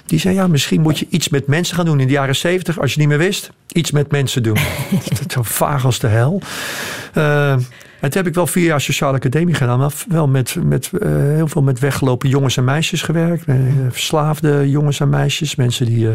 Die 0.06 0.20
zei, 0.20 0.36
ja, 0.36 0.48
misschien 0.48 0.82
moet 0.82 1.00
je 1.00 1.08
iets 1.10 1.30
met 1.30 1.48
mensen 1.48 1.76
gaan 1.76 1.86
doen 1.86 2.00
in 2.00 2.08
de 2.08 2.14
jaren 2.14 2.36
zeventig. 2.36 2.80
Als 2.80 2.94
je 2.94 3.00
niet 3.00 3.08
meer 3.08 3.18
wist, 3.18 3.52
iets 3.68 3.92
met 3.92 4.12
mensen 4.12 4.44
doen. 4.44 4.58
dat 5.20 5.32
zo 5.32 5.42
vaag 5.44 5.86
als 5.86 6.00
de 6.00 6.08
hel. 6.08 6.42
Uh, 7.18 7.56
en 8.04 8.10
toen 8.10 8.22
heb 8.22 8.28
ik 8.28 8.34
wel 8.34 8.48
vier 8.48 8.66
jaar 8.66 8.82
sociale 8.82 9.18
academie 9.18 9.56
gedaan. 9.56 9.80
Maar 9.80 9.94
wel 10.08 10.28
met, 10.28 10.56
met 10.64 10.92
uh, 10.94 11.10
heel 11.10 11.48
veel 11.48 11.62
met 11.62 11.80
weggelopen 11.80 12.30
jongens 12.30 12.58
en 12.58 12.64
meisjes 12.64 13.02
gewerkt. 13.02 13.48
Uh, 13.48 13.56
verslaafde 13.90 14.70
jongens 14.70 15.00
en 15.00 15.10
meisjes. 15.10 15.56
Mensen 15.56 15.86
die 15.86 16.06
uh, 16.06 16.14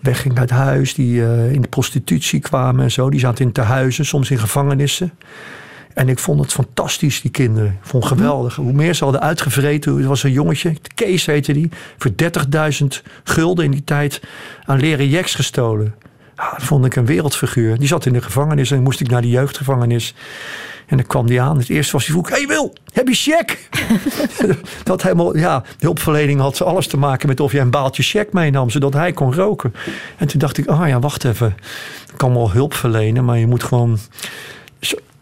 weggingen 0.00 0.38
uit 0.38 0.50
huis. 0.50 0.94
Die 0.94 1.20
in 1.52 1.60
de 1.60 1.68
prostitutie 1.68 2.40
kwamen 2.40 2.84
en 2.84 2.90
zo. 2.90 3.10
Die 3.10 3.20
zaten 3.20 3.44
in 3.44 3.52
tehuizen, 3.52 4.06
soms 4.06 4.30
in 4.30 4.38
gevangenissen. 4.38 5.12
En 5.92 6.08
ik 6.08 6.18
vond 6.18 6.40
het 6.40 6.52
fantastisch, 6.52 7.20
die 7.20 7.30
kinderen. 7.30 7.70
Ik 7.70 7.88
vond 7.88 8.04
het 8.04 8.12
geweldig. 8.12 8.56
Hoe 8.56 8.72
meer 8.72 8.94
ze 8.94 9.04
hadden 9.04 9.22
uitgevreten. 9.22 9.98
Er 9.98 10.08
was 10.08 10.22
een 10.22 10.32
jongetje, 10.32 10.76
Kees 10.94 11.26
heette 11.26 11.52
die. 11.52 11.68
Voor 11.98 12.10
30.000 12.10 12.86
gulden 13.24 13.64
in 13.64 13.70
die 13.70 13.84
tijd 13.84 14.22
aan 14.64 14.78
leren 14.78 15.08
jeks 15.08 15.34
gestolen. 15.34 15.94
Ah, 16.36 16.52
dat 16.52 16.62
vond 16.62 16.84
ik 16.84 16.96
een 16.96 17.06
wereldfiguur. 17.06 17.78
Die 17.78 17.88
zat 17.88 18.06
in 18.06 18.12
de 18.12 18.22
gevangenis 18.22 18.70
en 18.70 18.82
moest 18.82 19.00
ik 19.00 19.08
naar 19.08 19.22
de 19.22 19.28
jeugdgevangenis. 19.28 20.14
En 20.86 20.96
dan 20.96 21.06
kwam 21.06 21.26
die 21.26 21.40
aan. 21.40 21.58
Het 21.58 21.68
eerste 21.68 21.92
was 21.92 22.06
hij 22.06 22.14
vroeg: 22.14 22.28
Hey 22.28 22.46
Wil, 22.46 22.74
heb 22.92 23.08
je 23.08 23.14
check? 23.14 23.68
dat 24.84 25.02
helemaal, 25.02 25.36
ja, 25.36 25.62
hulpverlening 25.78 26.40
had 26.40 26.62
alles 26.62 26.86
te 26.86 26.96
maken 26.96 27.28
met 27.28 27.40
of 27.40 27.52
je 27.52 27.58
een 27.58 27.70
baaltje 27.70 28.02
check 28.02 28.32
meenam, 28.32 28.70
zodat 28.70 28.92
hij 28.92 29.12
kon 29.12 29.34
roken. 29.34 29.74
En 30.16 30.26
toen 30.26 30.38
dacht 30.38 30.58
ik: 30.58 30.66
Ah 30.66 30.80
oh 30.80 30.88
ja, 30.88 30.98
wacht 30.98 31.24
even. 31.24 31.54
Ik 32.12 32.16
kan 32.16 32.32
wel 32.32 32.50
hulp 32.50 32.74
verlenen, 32.74 33.24
maar 33.24 33.38
je 33.38 33.46
moet 33.46 33.62
gewoon. 33.62 33.98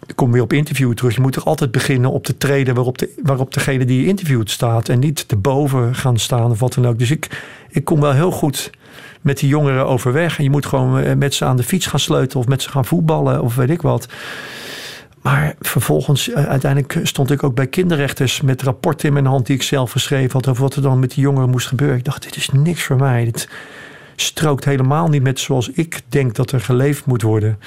Ik 0.07 0.17
kom 0.17 0.33
weer 0.33 0.43
op 0.43 0.53
interview 0.53 0.93
terug. 0.93 1.15
Je 1.15 1.21
moet 1.21 1.33
toch 1.33 1.47
altijd 1.47 1.71
beginnen 1.71 2.11
op 2.11 2.27
de 2.27 2.37
treden 2.37 2.75
waarop, 2.75 2.99
de, 2.99 3.15
waarop 3.23 3.55
degene 3.55 3.85
die 3.85 4.01
je 4.01 4.07
interviewt 4.07 4.51
staat. 4.51 4.89
En 4.89 4.99
niet 4.99 5.25
erboven 5.29 5.95
gaan 5.95 6.19
staan 6.19 6.51
of 6.51 6.61
wat 6.61 6.75
dan 6.75 6.87
ook. 6.87 6.99
Dus 6.99 7.11
ik, 7.11 7.43
ik 7.69 7.85
kom 7.85 8.01
wel 8.01 8.13
heel 8.13 8.31
goed 8.31 8.71
met 9.23 9.39
die 9.39 9.49
jongeren 9.49 9.87
overweg. 9.87 10.39
En 10.39 10.45
je 10.45 10.51
moet 10.51 10.67
gewoon 10.67 10.99
eh, 10.99 11.15
met 11.15 11.35
ze 11.35 11.45
aan 11.45 11.57
de 11.57 11.63
fiets 11.63 11.87
gaan 11.87 12.01
sleutelen 12.01 12.43
of 12.43 12.49
met 12.49 12.63
ze 12.63 12.71
gaan 12.71 12.85
voetballen 12.85 13.43
of 13.43 13.55
weet 13.55 13.71
ik 13.71 13.83
wat. 13.83 14.09
Maar 15.23 15.55
vervolgens, 15.61 16.31
eh, 16.31 16.45
uiteindelijk 16.45 17.01
stond 17.03 17.31
ik 17.31 17.43
ook 17.43 17.55
bij 17.55 17.67
kinderrechters 17.67 18.41
met 18.41 18.63
rapporten 18.63 19.07
in 19.07 19.13
mijn 19.13 19.27
hand 19.27 19.47
die 19.47 19.57
ik 19.57 19.63
zelf 19.63 19.91
geschreven 19.91 20.33
had 20.33 20.49
over 20.49 20.63
wat 20.63 20.75
er 20.75 20.83
dan 20.83 20.99
met 20.99 21.11
die 21.11 21.23
jongeren 21.23 21.51
moest 21.51 21.67
gebeuren. 21.67 21.97
Ik 21.97 22.05
dacht, 22.05 22.23
dit 22.23 22.37
is 22.37 22.49
niks 22.49 22.83
voor 22.83 22.97
mij. 22.97 23.25
Dit 23.25 23.49
strookt 24.17 24.65
helemaal 24.65 25.09
niet 25.09 25.23
met 25.23 25.41
zoals 25.41 25.71
ik 25.71 26.01
denk 26.09 26.35
dat 26.35 26.53
er 26.53 26.61
geleefd 26.61 27.07
moet 27.07 27.23
worden. 27.23 27.59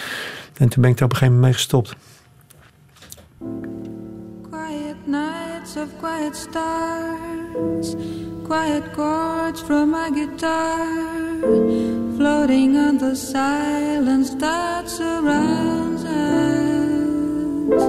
En 0.58 0.70
toen 0.70 0.82
ben 0.82 0.91
ik 0.91 0.98
daar 0.98 1.08
op 1.08 1.13
een 1.13 1.18
gegeven 1.18 1.34
moment 1.34 1.41
mee 1.41 1.54
gestopt. 1.54 1.96
Quiet 4.50 5.08
nights 5.08 5.76
of 5.76 5.88
quiet 6.02 6.36
stars, 6.36 7.96
quiet 8.45 8.93
chords 8.93 9.60
from 9.62 9.89
my 9.89 10.10
guitar, 10.12 10.86
floating 12.15 12.77
on 12.77 12.97
the 12.99 13.15
silence 13.15 14.36
that 14.36 14.88
surrounds 14.88 16.03
us. 16.05 17.84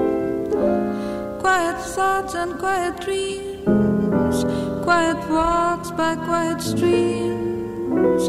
Quiet 1.43 1.79
thoughts 1.95 2.35
and 2.35 2.59
quiet 2.59 2.99
dreams, 3.01 4.45
quiet 4.83 5.19
walks 5.29 5.91
by 5.91 6.17
quiet 6.17 6.63
streams, 6.63 8.29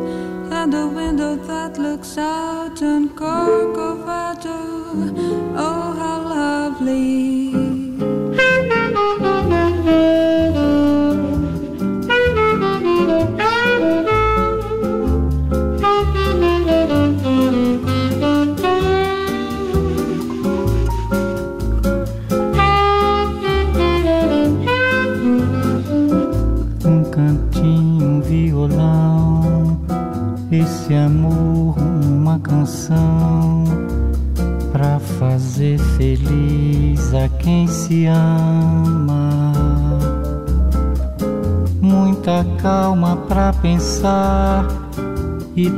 and 0.51 0.73
a 0.73 0.85
window 0.85 1.37
that 1.37 1.77
looks 1.77 2.17
out 2.17 2.83
on 2.83 3.09
Corcovado. 3.09 4.59
Oh, 5.55 5.93
how 5.99 6.19
lovely! 6.23 7.46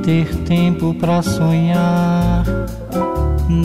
Ter 0.04 0.36
tempo 0.46 0.94
para 0.94 1.22
sonhar. 1.22 2.44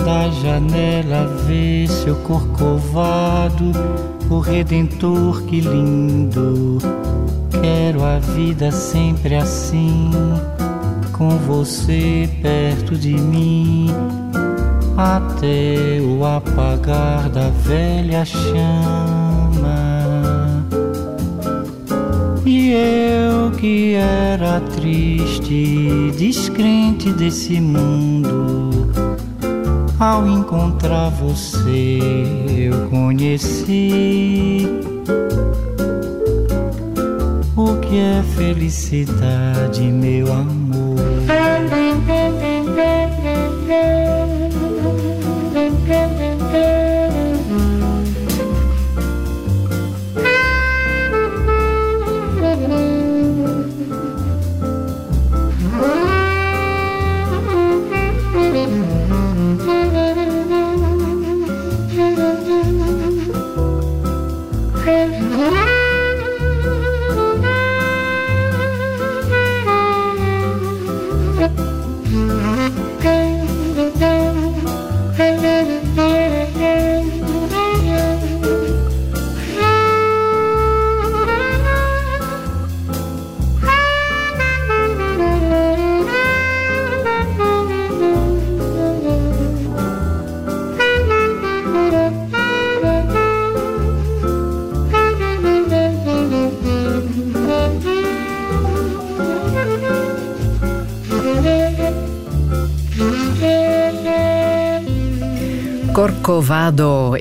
Da 0.05 0.29
janela 0.31 1.27
ver 1.47 1.89
seu 1.89 2.17
corcovado, 2.17 3.73
o 4.31 4.39
redentor 4.39 5.43
que 5.43 5.61
lindo. 5.61 6.79
Quero 7.51 8.05
a 8.05 8.19
vida 8.19 8.71
sempre 8.71 9.37
assim, 9.37 10.11
com 11.13 11.31
você 11.31 12.29
perto 12.43 12.97
de 12.97 13.15
mim, 13.15 13.91
até 14.97 16.01
o 16.01 16.25
apagar 16.25 17.29
da 17.31 17.49
velha 17.51 18.25
chama. 18.25 19.15
E 22.45 22.73
eu 22.73 23.51
que 23.53 23.95
era 23.95 24.61
triste, 24.85 26.13
descrente 26.19 27.11
desse 27.11 27.59
mundo, 27.59 28.93
ao 29.99 30.27
encontrar 30.27 31.09
você 31.09 31.99
eu 32.47 32.91
conheci 32.91 34.69
o 37.57 37.77
que 37.81 37.97
é 37.97 38.23
felicidade, 38.37 39.81
meu 39.81 40.31
amor. 40.31 40.54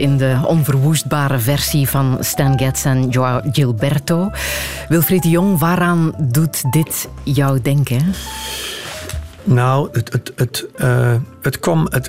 In 0.04 0.18
de 0.18 0.38
onverwoestbare 0.46 1.40
versie 1.40 1.90
van 1.90 2.18
Stan 2.20 2.60
Getz 2.60 2.86
en 2.86 3.08
Gilberto. 3.52 4.32
Wilfried 4.90 5.22
de 5.24 5.30
Jong, 5.30 5.60
waaraan 5.60 6.14
doet 6.18 6.72
dit 6.72 7.10
jou 7.24 7.62
denken? 7.62 8.14
Nou, 9.44 9.90
het, 9.92 10.14
het, 10.14 10.32
het, 10.36 10.66
uh, 10.78 11.16
het 11.42 11.60
kwam, 11.60 11.88
het, 11.90 12.04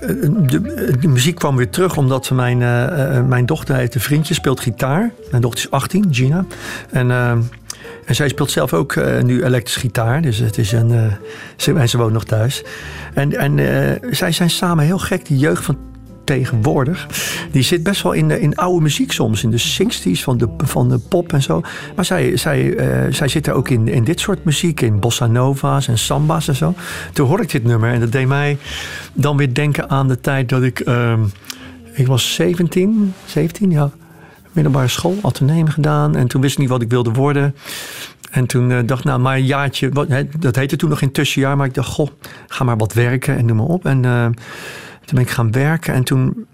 de, 0.50 0.96
de, 1.00 1.08
muziek 1.08 1.34
kwam 1.34 1.56
weer 1.56 1.70
terug 1.70 1.96
omdat 1.96 2.30
mijn, 2.30 2.60
uh, 2.60 3.20
mijn 3.26 3.46
dochter 3.46 3.76
heeft 3.76 3.94
een 3.94 4.00
vriendje, 4.00 4.34
speelt 4.34 4.60
gitaar. 4.60 5.12
Mijn 5.30 5.42
dochter 5.42 5.64
is 5.64 5.70
18, 5.70 6.06
Gina. 6.10 6.44
En, 6.90 7.10
en 7.10 8.14
zij 8.14 8.28
speelt 8.28 8.50
zelf 8.50 8.72
ook 8.72 8.96
nu 9.22 9.44
elektrisch 9.44 9.76
gitaar. 9.76 10.22
Dus 10.22 10.38
het 10.38 10.58
is 10.58 10.72
een, 10.72 11.10
ze, 11.56 11.72
en 11.72 11.88
ze 11.88 11.98
woont 11.98 12.12
nog 12.12 12.24
thuis. 12.24 12.62
En, 13.14 13.36
en 13.38 13.58
zij 14.10 14.32
zijn 14.32 14.50
samen 14.50 14.84
heel 14.84 14.98
gek, 14.98 15.26
die 15.26 15.38
jeugd 15.38 15.64
van 15.64 15.92
tegenwoordig. 16.24 17.06
Die 17.50 17.62
zit 17.62 17.82
best 17.82 18.02
wel 18.02 18.12
in, 18.12 18.30
in 18.30 18.56
oude 18.56 18.82
muziek 18.82 19.12
soms. 19.12 19.42
In 19.42 19.50
de 19.50 19.62
60s 19.62 20.22
van 20.22 20.38
de, 20.38 20.48
van 20.56 20.88
de 20.88 20.98
pop 20.98 21.32
en 21.32 21.42
zo. 21.42 21.62
Maar 21.96 22.04
zij, 22.04 22.36
zij, 22.36 22.62
uh, 22.62 23.12
zij 23.12 23.28
zitten 23.28 23.54
ook 23.54 23.68
in, 23.68 23.88
in 23.88 24.04
dit 24.04 24.20
soort 24.20 24.44
muziek. 24.44 24.80
In 24.80 25.00
bossa 25.00 25.26
nova's 25.26 25.88
en 25.88 25.98
samba's 25.98 26.48
en 26.48 26.56
zo. 26.56 26.74
Toen 27.12 27.26
hoorde 27.26 27.42
ik 27.42 27.50
dit 27.50 27.64
nummer. 27.64 27.92
En 27.92 28.00
dat 28.00 28.12
deed 28.12 28.26
mij 28.26 28.58
dan 29.12 29.36
weer 29.36 29.54
denken 29.54 29.90
aan 29.90 30.08
de 30.08 30.20
tijd 30.20 30.48
dat 30.48 30.62
ik... 30.62 30.88
Uh, 30.88 31.12
ik 31.92 32.06
was 32.06 32.34
17, 32.34 33.14
17 33.24 33.70
ja. 33.70 33.90
Middelbare 34.52 34.88
school, 34.88 35.18
ateneum 35.22 35.68
gedaan. 35.68 36.16
En 36.16 36.26
toen 36.26 36.40
wist 36.40 36.52
ik 36.52 36.58
niet 36.58 36.68
wat 36.68 36.82
ik 36.82 36.90
wilde 36.90 37.12
worden. 37.12 37.54
En 38.30 38.46
toen 38.46 38.70
uh, 38.70 38.78
dacht 38.86 39.00
ik, 39.00 39.06
nou, 39.06 39.20
maar 39.20 39.36
een 39.36 39.44
jaartje... 39.44 39.88
Wat, 39.88 40.08
dat 40.38 40.56
heette 40.56 40.76
toen 40.76 40.88
nog 40.88 41.00
in 41.00 41.12
tussenjaar. 41.12 41.56
Maar 41.56 41.66
ik 41.66 41.74
dacht, 41.74 41.88
goh, 41.88 42.08
ga 42.48 42.64
maar 42.64 42.76
wat 42.76 42.92
werken 42.92 43.36
en 43.36 43.46
noem 43.46 43.56
maar 43.56 43.66
op. 43.66 43.86
En... 43.86 44.34
Toen 45.04 45.14
ben 45.14 45.24
ik 45.24 45.30
gaan 45.30 45.52
werken 45.52 45.94
en 45.94 46.04
toen, 46.04 46.46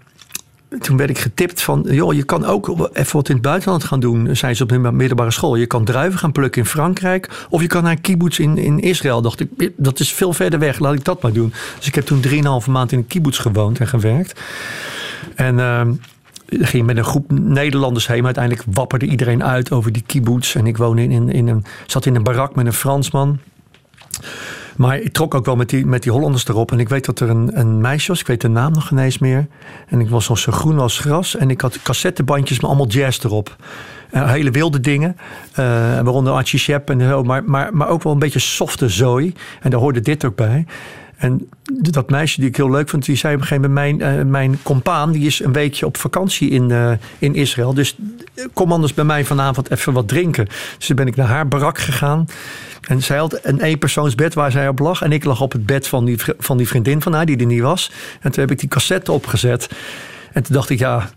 toen 0.79 0.97
werd 0.97 1.09
ik 1.09 1.19
getipt 1.19 1.61
van... 1.61 1.85
joh, 1.89 2.13
je 2.13 2.23
kan 2.23 2.45
ook 2.45 2.89
even 2.93 3.15
wat 3.15 3.29
in 3.29 3.33
het 3.33 3.43
buitenland 3.43 3.83
gaan 3.83 3.99
doen, 3.99 4.35
zei 4.35 4.53
ze 4.53 4.63
op 4.63 4.69
de 4.69 4.77
middelbare 4.77 5.31
school. 5.31 5.55
Je 5.55 5.65
kan 5.65 5.85
druiven 5.85 6.19
gaan 6.19 6.31
plukken 6.31 6.61
in 6.61 6.67
Frankrijk 6.67 7.45
of 7.49 7.61
je 7.61 7.67
kan 7.67 7.83
naar 7.83 7.91
een 7.91 8.01
kibbutz 8.01 8.39
in, 8.39 8.57
in 8.57 8.79
Israël. 8.79 9.21
Dacht 9.21 9.39
ik, 9.39 9.71
dat 9.77 9.99
is 9.99 10.13
veel 10.13 10.33
verder 10.33 10.59
weg, 10.59 10.79
laat 10.79 10.93
ik 10.93 11.05
dat 11.05 11.21
maar 11.21 11.33
doen. 11.33 11.53
Dus 11.77 11.87
ik 11.87 11.95
heb 11.95 12.05
toen 12.05 12.19
drieënhalve 12.19 12.71
maand 12.71 12.91
in 12.91 12.97
een 12.97 13.07
kibbutz 13.07 13.41
gewoond 13.41 13.79
en 13.79 13.87
gewerkt. 13.87 14.41
En... 15.35 15.57
Uh, 15.57 15.81
ging 16.59 16.85
met 16.85 16.97
een 16.97 17.03
groep 17.03 17.31
Nederlanders 17.31 18.07
heen. 18.07 18.17
Maar 18.17 18.25
uiteindelijk 18.25 18.65
wapperde 18.75 19.05
iedereen 19.05 19.43
uit 19.43 19.71
over 19.71 19.91
die 19.91 20.03
kibbutz. 20.05 20.55
En 20.55 20.67
ik 20.67 20.77
woonde 20.77 21.01
in, 21.01 21.11
in, 21.11 21.29
in 21.29 21.47
een, 21.47 21.65
zat 21.85 22.05
in 22.05 22.15
een 22.15 22.23
barak 22.23 22.55
met 22.55 22.65
een 22.65 22.73
Fransman. 22.73 23.39
Maar 24.81 24.99
ik 24.99 25.13
trok 25.13 25.35
ook 25.35 25.45
wel 25.45 25.55
met 25.55 25.69
die, 25.69 25.85
met 25.85 26.03
die 26.03 26.11
Hollanders 26.11 26.47
erop. 26.47 26.71
En 26.71 26.79
ik 26.79 26.89
weet 26.89 27.05
dat 27.05 27.19
er 27.19 27.29
een, 27.29 27.59
een 27.59 27.81
meisje 27.81 28.07
was, 28.07 28.19
ik 28.19 28.27
weet 28.27 28.41
de 28.41 28.47
naam 28.47 28.71
nog 28.71 28.91
ineens 28.91 29.17
meer. 29.17 29.47
En 29.87 29.99
ik 29.99 30.09
was 30.09 30.25
zo 30.25 30.51
groen 30.51 30.79
als 30.79 30.99
gras. 30.99 31.35
En 31.35 31.49
ik 31.49 31.61
had 31.61 31.81
cassettebandjes 31.81 32.59
met 32.59 32.69
allemaal 32.69 32.87
jazz 32.87 33.23
erop. 33.23 33.55
Uh, 34.13 34.31
hele 34.31 34.51
wilde 34.51 34.79
dingen. 34.79 35.17
Uh, 35.51 35.65
waaronder 35.99 36.33
Archie 36.33 36.59
Shep 36.59 36.89
en 36.89 37.01
zo. 37.01 37.23
Maar, 37.23 37.43
maar, 37.43 37.75
maar 37.75 37.87
ook 37.87 38.03
wel 38.03 38.13
een 38.13 38.19
beetje 38.19 38.39
softe 38.39 38.89
zooi. 38.89 39.33
En 39.61 39.69
daar 39.69 39.79
hoorde 39.79 39.99
dit 39.99 40.25
ook 40.25 40.35
bij. 40.35 40.65
En 41.21 41.49
dat 41.65 42.09
meisje 42.09 42.39
die 42.39 42.49
ik 42.49 42.55
heel 42.55 42.71
leuk 42.71 42.89
vond, 42.89 43.05
die 43.05 43.15
zei 43.15 43.35
op 43.35 43.41
een 43.41 43.47
gegeven 43.47 43.73
moment: 43.73 43.99
Mijn, 43.99 44.19
uh, 44.19 44.25
mijn 44.25 44.59
compaan 44.63 45.11
die 45.11 45.25
is 45.25 45.43
een 45.43 45.53
weekje 45.53 45.85
op 45.85 45.97
vakantie 45.97 46.49
in, 46.49 46.69
uh, 46.69 46.91
in 47.19 47.35
Israël. 47.35 47.73
Dus 47.73 47.95
kom 48.53 48.71
anders 48.71 48.93
bij 48.93 49.03
mij 49.03 49.25
vanavond 49.25 49.71
even 49.71 49.93
wat 49.93 50.07
drinken. 50.07 50.45
Dus 50.77 50.87
toen 50.87 50.95
ben 50.95 51.07
ik 51.07 51.15
naar 51.15 51.27
haar 51.27 51.47
barak 51.47 51.77
gegaan. 51.77 52.25
En 52.87 53.01
zij 53.01 53.17
had 53.17 53.39
een 53.43 53.61
eenpersoonsbed 53.61 54.33
waar 54.33 54.51
zij 54.51 54.67
op 54.67 54.79
lag. 54.79 55.01
En 55.01 55.11
ik 55.11 55.23
lag 55.23 55.41
op 55.41 55.51
het 55.51 55.65
bed 55.65 55.87
van 55.87 56.05
die, 56.05 56.17
van 56.37 56.57
die 56.57 56.67
vriendin 56.67 57.01
van 57.01 57.13
haar, 57.13 57.25
die 57.25 57.37
er 57.37 57.45
niet 57.45 57.61
was. 57.61 57.91
En 58.21 58.31
toen 58.31 58.41
heb 58.41 58.51
ik 58.51 58.59
die 58.59 58.69
cassette 58.69 59.11
opgezet. 59.11 59.69
En 60.33 60.43
toen 60.43 60.55
dacht 60.55 60.69
ik, 60.69 60.79
ja, 60.79 61.09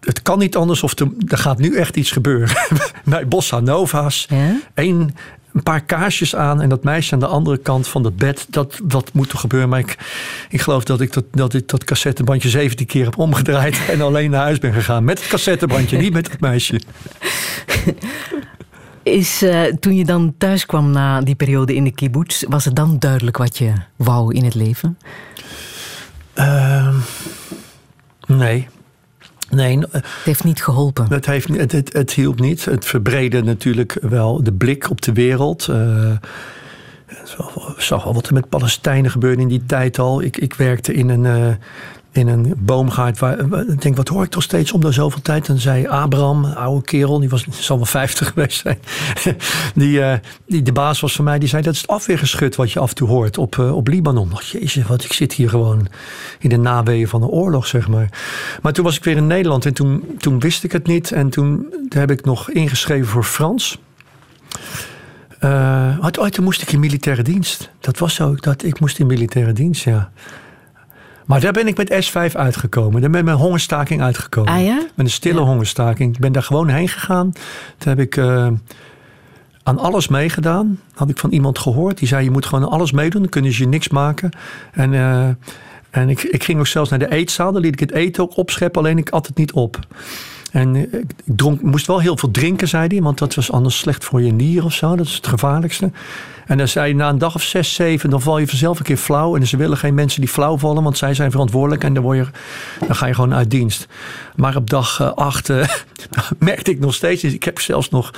het 0.00 0.22
kan 0.22 0.38
niet 0.38 0.56
anders 0.56 0.82
of 0.82 0.98
er, 0.98 1.08
er 1.26 1.38
gaat 1.38 1.58
nu 1.58 1.76
echt 1.76 1.96
iets 1.96 2.10
gebeuren. 2.10 2.56
Bij 3.04 3.28
Bossa 3.28 3.60
Nova's. 3.60 4.26
Ja? 4.30 4.60
Eén, 4.74 5.14
een 5.52 5.62
paar 5.62 5.80
kaarsjes 5.80 6.36
aan 6.36 6.62
en 6.62 6.68
dat 6.68 6.84
meisje 6.84 7.12
aan 7.12 7.20
de 7.20 7.26
andere 7.26 7.56
kant 7.56 7.88
van 7.88 8.04
het 8.04 8.16
bed. 8.16 8.46
Dat, 8.48 8.80
dat 8.82 9.12
moet 9.12 9.32
er 9.32 9.38
gebeuren. 9.38 9.68
Maar 9.68 9.78
ik, 9.78 9.96
ik 10.48 10.60
geloof 10.60 10.84
dat 10.84 11.00
ik 11.00 11.12
dat, 11.12 11.24
dat 11.30 11.54
ik 11.54 11.68
dat 11.68 11.84
cassettebandje 11.84 12.48
17 12.48 12.86
keer 12.86 13.04
heb 13.04 13.18
omgedraaid. 13.18 13.80
En 13.90 14.00
alleen 14.00 14.30
naar 14.30 14.42
huis 14.42 14.58
ben 14.58 14.72
gegaan. 14.72 15.04
Met 15.04 15.18
het 15.18 15.28
cassettebandje, 15.28 15.98
niet 15.98 16.12
met 16.12 16.30
het 16.30 16.40
meisje. 16.40 16.80
Is, 19.02 19.42
uh, 19.42 19.62
toen 19.80 19.96
je 19.96 20.04
dan 20.04 20.34
thuis 20.38 20.66
kwam 20.66 20.90
na 20.90 21.20
die 21.20 21.34
periode 21.34 21.74
in 21.74 21.84
de 21.84 21.90
kibbutz, 21.90 22.42
was 22.48 22.64
het 22.64 22.76
dan 22.76 22.98
duidelijk 22.98 23.36
wat 23.36 23.58
je 23.58 23.72
wou 23.96 24.34
in 24.34 24.44
het 24.44 24.54
leven? 24.54 24.98
Uh, 26.34 26.94
nee. 28.26 28.68
Nee. 29.50 29.78
Het 29.90 30.04
heeft 30.24 30.44
niet 30.44 30.62
geholpen. 30.62 31.06
Het, 31.08 31.26
heeft, 31.26 31.48
het, 31.48 31.72
het, 31.72 31.92
het 31.92 32.12
hielp 32.12 32.40
niet. 32.40 32.64
Het 32.64 32.84
verbreedde 32.84 33.42
natuurlijk 33.42 33.98
wel 34.00 34.42
de 34.42 34.52
blik 34.52 34.90
op 34.90 35.00
de 35.02 35.12
wereld. 35.12 35.66
Uh, 35.70 36.10
ik 37.76 37.82
zag 37.82 38.06
al 38.06 38.14
wat 38.14 38.26
er 38.26 38.34
met 38.34 38.48
Palestijnen 38.48 39.10
gebeurde 39.10 39.42
in 39.42 39.48
die 39.48 39.66
tijd 39.66 39.98
al. 39.98 40.22
Ik, 40.22 40.36
ik 40.36 40.54
werkte 40.54 40.92
in 40.92 41.08
een, 41.08 41.24
uh, 41.24 41.54
in 42.18 42.28
een 42.28 42.54
boomgaard. 42.58 43.18
Waar, 43.18 43.38
ik 43.68 43.82
denk, 43.82 43.96
wat 43.96 44.08
hoor 44.08 44.24
ik 44.24 44.30
toch 44.30 44.42
steeds 44.42 44.72
om 44.72 44.80
daar 44.80 44.92
zoveel 44.92 45.22
tijd? 45.22 45.48
En 45.48 45.58
zei 45.58 45.86
Abraham, 45.86 46.44
oude 46.44 46.84
kerel, 46.84 47.20
die 47.20 47.28
was, 47.28 47.46
zal 47.50 47.76
wel 47.76 47.86
50 47.86 48.28
geweest 48.28 48.60
zijn. 48.60 48.78
die, 49.74 49.98
uh, 49.98 50.12
die 50.46 50.62
de 50.62 50.72
baas 50.72 51.00
was 51.00 51.14
van 51.14 51.24
mij, 51.24 51.38
die 51.38 51.48
zei: 51.48 51.62
Dat 51.62 51.74
is 51.74 51.80
het 51.80 51.90
afweergeschut 51.90 52.56
wat 52.56 52.72
je 52.72 52.78
af 52.78 52.88
en 52.88 52.94
toe 52.94 53.08
hoort 53.08 53.38
op, 53.38 53.56
uh, 53.56 53.76
op 53.76 53.88
Libanon. 53.88 54.28
Dacht, 54.28 54.48
jezus, 54.48 54.86
wat 54.86 55.04
ik 55.04 55.12
zit 55.12 55.32
hier 55.32 55.48
gewoon 55.48 55.88
in 56.38 56.48
de 56.48 56.56
naweeën 56.56 57.08
van 57.08 57.20
de 57.20 57.26
oorlog, 57.26 57.66
zeg 57.66 57.88
maar. 57.88 58.08
Maar 58.62 58.72
toen 58.72 58.84
was 58.84 58.96
ik 58.96 59.04
weer 59.04 59.16
in 59.16 59.26
Nederland 59.26 59.66
en 59.66 59.74
toen, 59.74 60.04
toen 60.18 60.38
wist 60.38 60.64
ik 60.64 60.72
het 60.72 60.86
niet. 60.86 61.12
En 61.12 61.30
toen 61.30 61.66
heb 61.88 62.10
ik 62.10 62.24
nog 62.24 62.50
ingeschreven 62.50 63.06
voor 63.06 63.24
Frans. 63.24 63.78
Uh, 65.44 66.06
toen 66.06 66.44
moest 66.44 66.62
ik 66.62 66.72
in 66.72 66.80
militaire 66.80 67.22
dienst. 67.22 67.70
Dat 67.80 67.98
was 67.98 68.14
zo, 68.14 68.34
dat, 68.34 68.64
ik 68.64 68.80
moest 68.80 68.98
in 68.98 69.06
militaire 69.06 69.52
dienst, 69.52 69.84
ja. 69.84 70.10
Maar 71.28 71.40
daar 71.40 71.52
ben 71.52 71.66
ik 71.66 71.76
met 71.76 72.10
S5 72.10 72.32
uitgekomen. 72.32 73.00
Daar 73.00 73.10
ben 73.10 73.20
ik 73.20 73.26
met 73.26 73.36
hongerstaking 73.36 74.02
uitgekomen. 74.02 74.52
Ah 74.52 74.64
ja? 74.64 74.76
Met 74.94 75.06
een 75.06 75.12
stille 75.12 75.40
hongerstaking. 75.40 76.14
Ik 76.14 76.20
ben 76.20 76.32
daar 76.32 76.42
gewoon 76.42 76.68
heen 76.68 76.88
gegaan. 76.88 77.32
Toen 77.78 77.88
heb 77.88 77.98
ik 77.98 78.16
uh, 78.16 78.48
aan 79.62 79.78
alles 79.78 80.08
meegedaan. 80.08 80.80
Had 80.94 81.08
ik 81.08 81.18
van 81.18 81.30
iemand 81.30 81.58
gehoord. 81.58 81.98
Die 81.98 82.08
zei, 82.08 82.24
je 82.24 82.30
moet 82.30 82.46
gewoon 82.46 82.68
alles 82.68 82.92
meedoen. 82.92 83.22
Dan 83.22 83.30
kunnen 83.30 83.52
ze 83.52 83.62
je 83.62 83.68
niks 83.68 83.88
maken. 83.88 84.30
En, 84.72 84.92
uh, 84.92 85.28
en 85.90 86.08
ik, 86.08 86.22
ik 86.22 86.44
ging 86.44 86.58
ook 86.58 86.66
zelfs 86.66 86.90
naar 86.90 86.98
de 86.98 87.10
eetzaal. 87.10 87.52
Daar 87.52 87.62
liet 87.62 87.72
ik 87.72 87.80
het 87.80 87.92
eten 87.92 88.22
ook 88.22 88.36
opscheppen. 88.36 88.80
Alleen 88.80 88.98
ik 88.98 89.10
at 89.10 89.26
het 89.26 89.36
niet 89.36 89.52
op. 89.52 89.78
En 90.50 90.76
ik 90.76 91.10
dronk, 91.24 91.62
moest 91.62 91.86
wel 91.86 91.98
heel 92.00 92.16
veel 92.16 92.30
drinken, 92.30 92.68
zei 92.68 92.86
hij. 92.86 93.02
Want 93.02 93.18
dat 93.18 93.34
was 93.34 93.52
anders 93.52 93.78
slecht 93.78 94.04
voor 94.04 94.22
je 94.22 94.32
nier 94.32 94.64
of 94.64 94.72
zo. 94.72 94.96
Dat 94.96 95.06
is 95.06 95.14
het 95.14 95.26
gevaarlijkste. 95.26 95.90
En 96.46 96.58
dan 96.58 96.68
zei 96.68 96.86
hij 96.86 96.94
na 96.94 97.08
een 97.08 97.18
dag 97.18 97.34
of 97.34 97.42
zes, 97.42 97.74
zeven, 97.74 98.10
dan 98.10 98.20
val 98.20 98.38
je 98.38 98.46
vanzelf 98.46 98.78
een 98.78 98.84
keer 98.84 98.96
flauw. 98.96 99.36
En 99.36 99.46
ze 99.46 99.56
willen 99.56 99.76
geen 99.76 99.94
mensen 99.94 100.20
die 100.20 100.30
flauw 100.30 100.58
vallen, 100.58 100.82
want 100.82 100.98
zij 100.98 101.14
zijn 101.14 101.30
verantwoordelijk. 101.30 101.84
En 101.84 101.94
dan, 101.94 102.02
word 102.02 102.16
je, 102.16 102.26
dan 102.86 102.96
ga 102.96 103.06
je 103.06 103.14
gewoon 103.14 103.34
uit 103.34 103.50
dienst. 103.50 103.86
Maar 104.36 104.56
op 104.56 104.70
dag 104.70 105.00
uh, 105.00 105.12
acht 105.12 105.48
uh, 105.48 105.64
merkte 106.38 106.70
ik 106.70 106.78
nog 106.80 106.94
steeds. 106.94 107.24
Ik 107.24 107.44
heb 107.44 107.60
zelfs 107.60 107.90
nog 107.90 108.10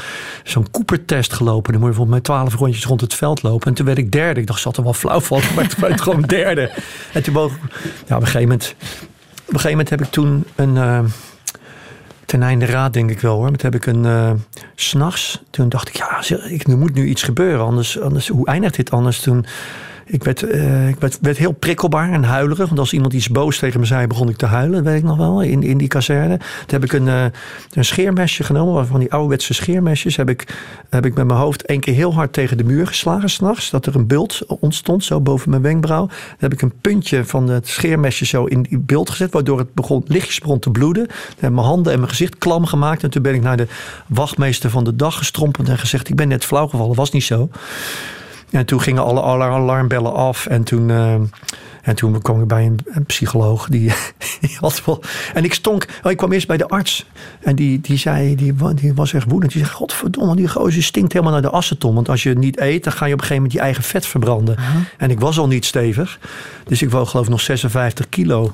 zo'n 0.44 0.70
Cooper-test 0.70 1.32
gelopen. 1.32 1.72
Dan 1.72 1.80
moet 1.80 1.90
je 1.90 1.96
volgens 1.96 2.16
mij 2.16 2.24
twaalf 2.24 2.54
rondjes 2.54 2.84
rond 2.84 3.00
het 3.00 3.14
veld 3.14 3.42
lopen. 3.42 3.68
En 3.68 3.74
toen 3.74 3.86
werd 3.86 3.98
ik 3.98 4.12
derde. 4.12 4.40
Ik 4.40 4.46
dacht, 4.46 4.60
zat 4.60 4.76
er 4.76 4.82
wel 4.82 4.94
flauw 4.94 5.20
van. 5.20 5.40
Maar 5.54 5.68
toen 5.68 5.80
werd 5.80 5.92
ik 5.92 6.00
gewoon 6.00 6.22
derde. 6.22 6.70
En 7.12 7.22
toen 7.22 7.34
boog, 7.34 7.52
ja, 8.06 8.16
op 8.16 8.20
een 8.20 8.26
gegeven 8.26 8.48
moment... 8.48 8.74
Op 9.40 9.56
een 9.56 9.60
gegeven 9.60 9.70
moment 9.70 9.90
heb 9.90 10.00
ik 10.00 10.10
toen 10.10 10.44
een... 10.54 10.76
ten 12.30 12.42
einde 12.42 12.66
raad, 12.66 12.92
denk 12.92 13.10
ik 13.10 13.20
wel 13.20 13.36
hoor. 13.36 13.50
Met 13.50 13.62
heb 13.62 13.74
ik 13.74 13.86
een. 13.86 14.04
Uh, 14.04 14.30
S'nachts. 14.74 15.42
Toen 15.50 15.68
dacht 15.68 15.88
ik, 15.88 15.96
ja, 15.96 16.22
ik, 16.48 16.68
er 16.68 16.78
moet 16.78 16.94
nu 16.94 17.06
iets 17.06 17.22
gebeuren. 17.22 17.64
Anders, 17.64 18.00
anders, 18.00 18.28
hoe 18.28 18.46
eindigt 18.46 18.74
dit 18.74 18.90
anders? 18.90 19.20
Toen 19.20 19.46
ik 20.10 20.24
werd, 20.24 20.42
uh, 20.42 20.88
ik 20.88 20.96
werd, 20.98 21.18
werd, 21.20 21.36
heel 21.36 21.52
prikkelbaar 21.52 22.12
en 22.12 22.24
huilerig. 22.24 22.66
Want 22.66 22.78
als 22.78 22.92
iemand 22.92 23.12
iets 23.12 23.28
boos 23.28 23.58
tegen 23.58 23.80
me 23.80 23.86
zei, 23.86 24.06
begon 24.06 24.28
ik 24.28 24.36
te 24.36 24.46
huilen. 24.46 24.84
Dat 24.84 24.92
weet 24.92 25.02
ik 25.02 25.08
nog 25.08 25.16
wel, 25.16 25.42
in, 25.42 25.62
in 25.62 25.78
die 25.78 25.88
kazerne. 25.88 26.36
Toen 26.36 26.80
heb 26.80 26.84
ik 26.84 26.92
een, 26.92 27.06
uh, 27.06 27.24
een 27.72 27.84
scheermesje 27.84 28.44
genomen. 28.44 28.86
Van 28.86 29.00
die 29.00 29.12
ouderwetse 29.12 29.54
scheermesjes. 29.54 30.16
Heb 30.16 30.28
ik, 30.28 30.56
heb 30.88 31.06
ik 31.06 31.14
met 31.14 31.26
mijn 31.26 31.38
hoofd 31.38 31.64
één 31.64 31.80
keer 31.80 31.94
heel 31.94 32.14
hard 32.14 32.32
tegen 32.32 32.56
de 32.56 32.64
muur 32.64 32.86
geslagen 32.86 33.30
s'nachts. 33.30 33.70
Dat 33.70 33.86
er 33.86 33.94
een 33.94 34.06
bult 34.06 34.40
ontstond, 34.46 35.04
zo 35.04 35.20
boven 35.20 35.50
mijn 35.50 35.62
wenkbrauw. 35.62 36.08
Heb 36.38 36.52
ik 36.52 36.62
een 36.62 36.72
puntje 36.80 37.24
van 37.24 37.48
het 37.48 37.68
scheermesje 37.68 38.26
zo 38.26 38.44
in 38.44 38.62
die 38.62 38.78
bult 38.78 39.10
gezet. 39.10 39.32
Waardoor 39.32 39.58
het 39.58 39.74
begon, 39.74 40.04
lichtjes 40.06 40.38
begon 40.38 40.58
te 40.58 40.70
bloeden. 40.70 41.06
Toen 41.06 41.36
heb 41.38 41.52
mijn 41.52 41.66
handen 41.66 41.92
en 41.92 41.98
mijn 41.98 42.10
gezicht 42.10 42.38
klam 42.38 42.66
gemaakt. 42.66 43.02
En 43.02 43.10
toen 43.10 43.22
ben 43.22 43.34
ik 43.34 43.42
naar 43.42 43.56
de 43.56 43.66
wachtmeester 44.06 44.70
van 44.70 44.84
de 44.84 44.96
dag 44.96 45.16
gestrompeld. 45.16 45.68
En 45.68 45.78
gezegd, 45.78 46.08
ik 46.08 46.16
ben 46.16 46.28
net 46.28 46.44
flauw 46.44 46.66
gevallen. 46.66 46.96
Was 46.96 47.10
niet 47.10 47.24
zo. 47.24 47.48
En 48.50 48.66
toen 48.66 48.80
gingen 48.80 49.04
alle 49.04 49.22
alarmbellen 49.22 50.14
af. 50.14 50.46
En 50.46 50.62
toen, 50.62 50.88
uh, 50.88 51.14
en 51.82 51.94
toen 51.94 52.22
kwam 52.22 52.40
ik 52.40 52.48
bij 52.48 52.66
een, 52.66 52.78
een 52.84 53.04
psycholoog. 53.04 53.68
Die, 53.68 53.92
die, 54.40 54.56
had 54.60 54.84
wel. 54.84 55.02
En 55.34 55.44
ik 55.44 55.54
stonk. 55.54 55.86
Oh, 56.02 56.10
ik 56.10 56.16
kwam 56.16 56.32
eerst 56.32 56.46
bij 56.46 56.56
de 56.56 56.68
arts. 56.68 57.06
En 57.40 57.56
die, 57.56 57.80
die 57.80 57.98
zei, 57.98 58.34
die, 58.34 58.54
die 58.74 58.94
was 58.94 59.12
echt 59.12 59.30
woedend. 59.30 59.52
Die 59.52 59.62
zei: 59.62 59.74
Godverdomme, 59.74 60.36
die 60.36 60.48
gozer 60.48 60.82
stinkt 60.82 61.12
helemaal 61.12 61.32
naar 61.32 61.42
de 61.42 61.52
aceton. 61.52 61.94
Want 61.94 62.08
als 62.08 62.22
je 62.22 62.34
niet 62.34 62.60
eet, 62.60 62.84
dan 62.84 62.92
ga 62.92 63.06
je 63.06 63.12
op 63.12 63.20
een 63.20 63.26
gegeven 63.26 63.42
moment 63.42 63.52
je 63.52 63.60
eigen 63.60 63.82
vet 63.82 64.06
verbranden. 64.06 64.56
Uh 64.58 64.70
-huh. 64.70 64.82
En 64.96 65.10
ik 65.10 65.20
was 65.20 65.38
al 65.38 65.46
niet 65.46 65.64
stevig. 65.64 66.18
Dus 66.64 66.82
ik 66.82 66.90
woog 66.90 67.10
geloof 67.10 67.24
ik 67.24 67.30
nog 67.30 67.40
56 67.40 68.08
kilo. 68.08 68.52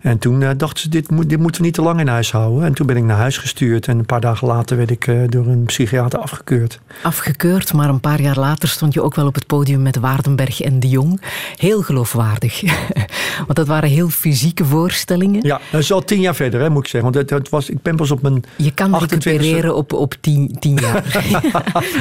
En 0.00 0.18
toen 0.18 0.40
uh, 0.40 0.50
dachten 0.56 0.82
ze, 0.82 0.88
dit, 0.88 1.10
moet, 1.10 1.28
dit 1.28 1.38
moeten 1.38 1.60
we 1.60 1.66
niet 1.66 1.76
te 1.76 1.82
lang 1.82 2.00
in 2.00 2.08
huis 2.08 2.32
houden. 2.32 2.64
En 2.64 2.74
toen 2.74 2.86
ben 2.86 2.96
ik 2.96 3.02
naar 3.02 3.16
huis 3.16 3.38
gestuurd. 3.38 3.86
En 3.86 3.98
een 3.98 4.06
paar 4.06 4.20
dagen 4.20 4.46
later 4.46 4.76
werd 4.76 4.90
ik 4.90 5.06
uh, 5.06 5.20
door 5.28 5.46
een 5.46 5.64
psychiater 5.64 6.18
afgekeurd. 6.18 6.80
Afgekeurd, 7.02 7.72
maar 7.72 7.88
een 7.88 8.00
paar 8.00 8.20
jaar 8.20 8.38
later 8.38 8.68
stond 8.68 8.94
je 8.94 9.02
ook 9.02 9.14
wel 9.14 9.26
op 9.26 9.34
het 9.34 9.46
podium 9.46 9.82
met 9.82 9.96
Waardenberg 9.96 10.60
en 10.60 10.80
de 10.80 10.88
Jong. 10.88 11.20
Heel 11.56 11.82
geloofwaardig. 11.82 12.62
Want 13.46 13.54
dat 13.54 13.66
waren 13.66 13.88
heel 13.88 14.08
fysieke 14.08 14.64
voorstellingen. 14.64 15.42
Ja, 15.42 15.60
dat 15.70 15.80
is 15.80 15.92
al 15.92 16.04
tien 16.04 16.20
jaar 16.20 16.34
verder, 16.34 16.60
hè, 16.60 16.70
moet 16.70 16.84
ik 16.84 16.90
zeggen. 16.90 17.12
Want 17.12 17.28
dat, 17.28 17.38
dat 17.38 17.48
was, 17.48 17.70
ik 17.70 17.82
ben 17.82 17.96
pas 17.96 18.10
op 18.10 18.22
mijn 18.22 18.44
Je 18.56 18.70
kan 18.70 18.94
28 18.94 19.32
recupereren 19.32 19.76
op, 19.76 19.92
op 19.92 20.14
tien, 20.20 20.56
tien 20.58 20.76
jaar. 20.76 21.04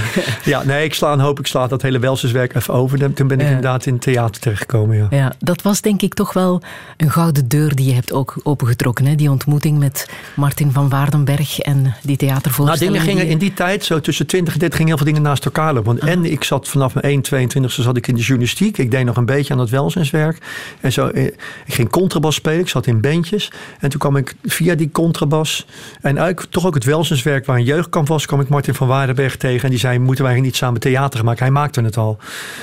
ja, 0.43 0.63
nee, 0.63 0.83
ik 0.83 0.93
sla 0.93 1.13
een 1.13 1.19
hoop. 1.19 1.39
Ik 1.39 1.47
sla 1.47 1.67
dat 1.67 1.81
hele 1.81 1.99
welsenswerk 1.99 2.55
even 2.55 2.73
over. 2.73 3.13
Toen 3.13 3.27
ben 3.27 3.37
ik 3.37 3.43
ja. 3.43 3.47
inderdaad 3.47 3.85
in 3.85 3.93
het 3.93 4.01
theater 4.01 4.41
terechtgekomen, 4.41 4.97
ja. 4.97 5.07
ja. 5.09 5.33
Dat 5.39 5.61
was 5.61 5.81
denk 5.81 6.01
ik 6.01 6.13
toch 6.13 6.33
wel 6.33 6.61
een 6.97 7.11
gouden 7.11 7.47
deur 7.47 7.75
die 7.75 7.86
je 7.87 7.93
hebt 7.93 8.13
ook 8.13 8.35
opengetrokken. 8.43 9.05
Hè? 9.05 9.15
Die 9.15 9.29
ontmoeting 9.29 9.77
met 9.77 10.09
Martin 10.35 10.71
van 10.71 10.89
Waardenberg 10.89 11.59
en 11.59 11.95
die 12.03 12.17
theatervoorstelling. 12.17 12.95
Nou, 12.95 13.05
dingen 13.05 13.19
gingen 13.19 13.31
in 13.31 13.37
die 13.37 13.53
tijd, 13.53 13.85
zo 13.85 14.01
tussen 14.01 14.27
20 14.27 14.53
en 14.53 14.59
30, 14.59 14.77
gingen 14.77 14.93
heel 14.93 15.03
veel 15.03 15.13
dingen 15.13 15.29
naast 15.29 15.45
elkaar 15.45 15.73
lopen. 15.73 15.95
Want, 15.95 15.99
En 15.99 16.25
ik 16.25 16.43
zat 16.43 16.67
vanaf 16.67 16.93
mijn 16.93 17.05
1, 17.05 17.21
22 17.21 17.71
zat 17.71 17.97
ik 17.97 18.07
in 18.07 18.15
de 18.15 18.21
journalistiek. 18.21 18.77
Ik 18.77 18.91
deed 18.91 19.05
nog 19.05 19.17
een 19.17 19.25
beetje 19.25 19.53
aan 19.53 19.59
het 19.59 19.69
welzijnswerk. 19.69 20.37
En 20.81 20.91
zo, 20.91 21.07
ik 21.07 21.33
ging 21.67 21.89
contrabas 21.89 22.35
spelen. 22.35 22.59
Ik 22.59 22.69
zat 22.69 22.87
in 22.87 23.01
bandjes. 23.01 23.51
En 23.79 23.89
toen 23.89 23.99
kwam 23.99 24.15
ik 24.15 24.35
via 24.43 24.75
die 24.75 24.91
contrabas 24.91 25.65
en 26.01 26.19
uit, 26.19 26.47
toch 26.49 26.65
ook 26.65 26.73
het 26.73 26.83
welzijnswerk 26.83 27.45
waar 27.45 27.57
een 27.57 27.63
jeugdkamp 27.63 28.07
was, 28.07 28.25
kwam 28.25 28.41
ik 28.41 28.49
Martin 28.49 28.73
van 28.73 28.87
Waardenberg 28.87 29.37
tegen. 29.37 29.63
En 29.63 29.69
die 29.69 29.79
zei, 29.79 29.99
moeten 29.99 30.23
wij 30.23 30.39
niet 30.39 30.55
samen 30.55 30.79
theater 30.79 31.23
maken? 31.23 31.43
Hij 31.43 31.53
maakte 31.53 31.81
het 31.81 31.97
al. 31.97 32.17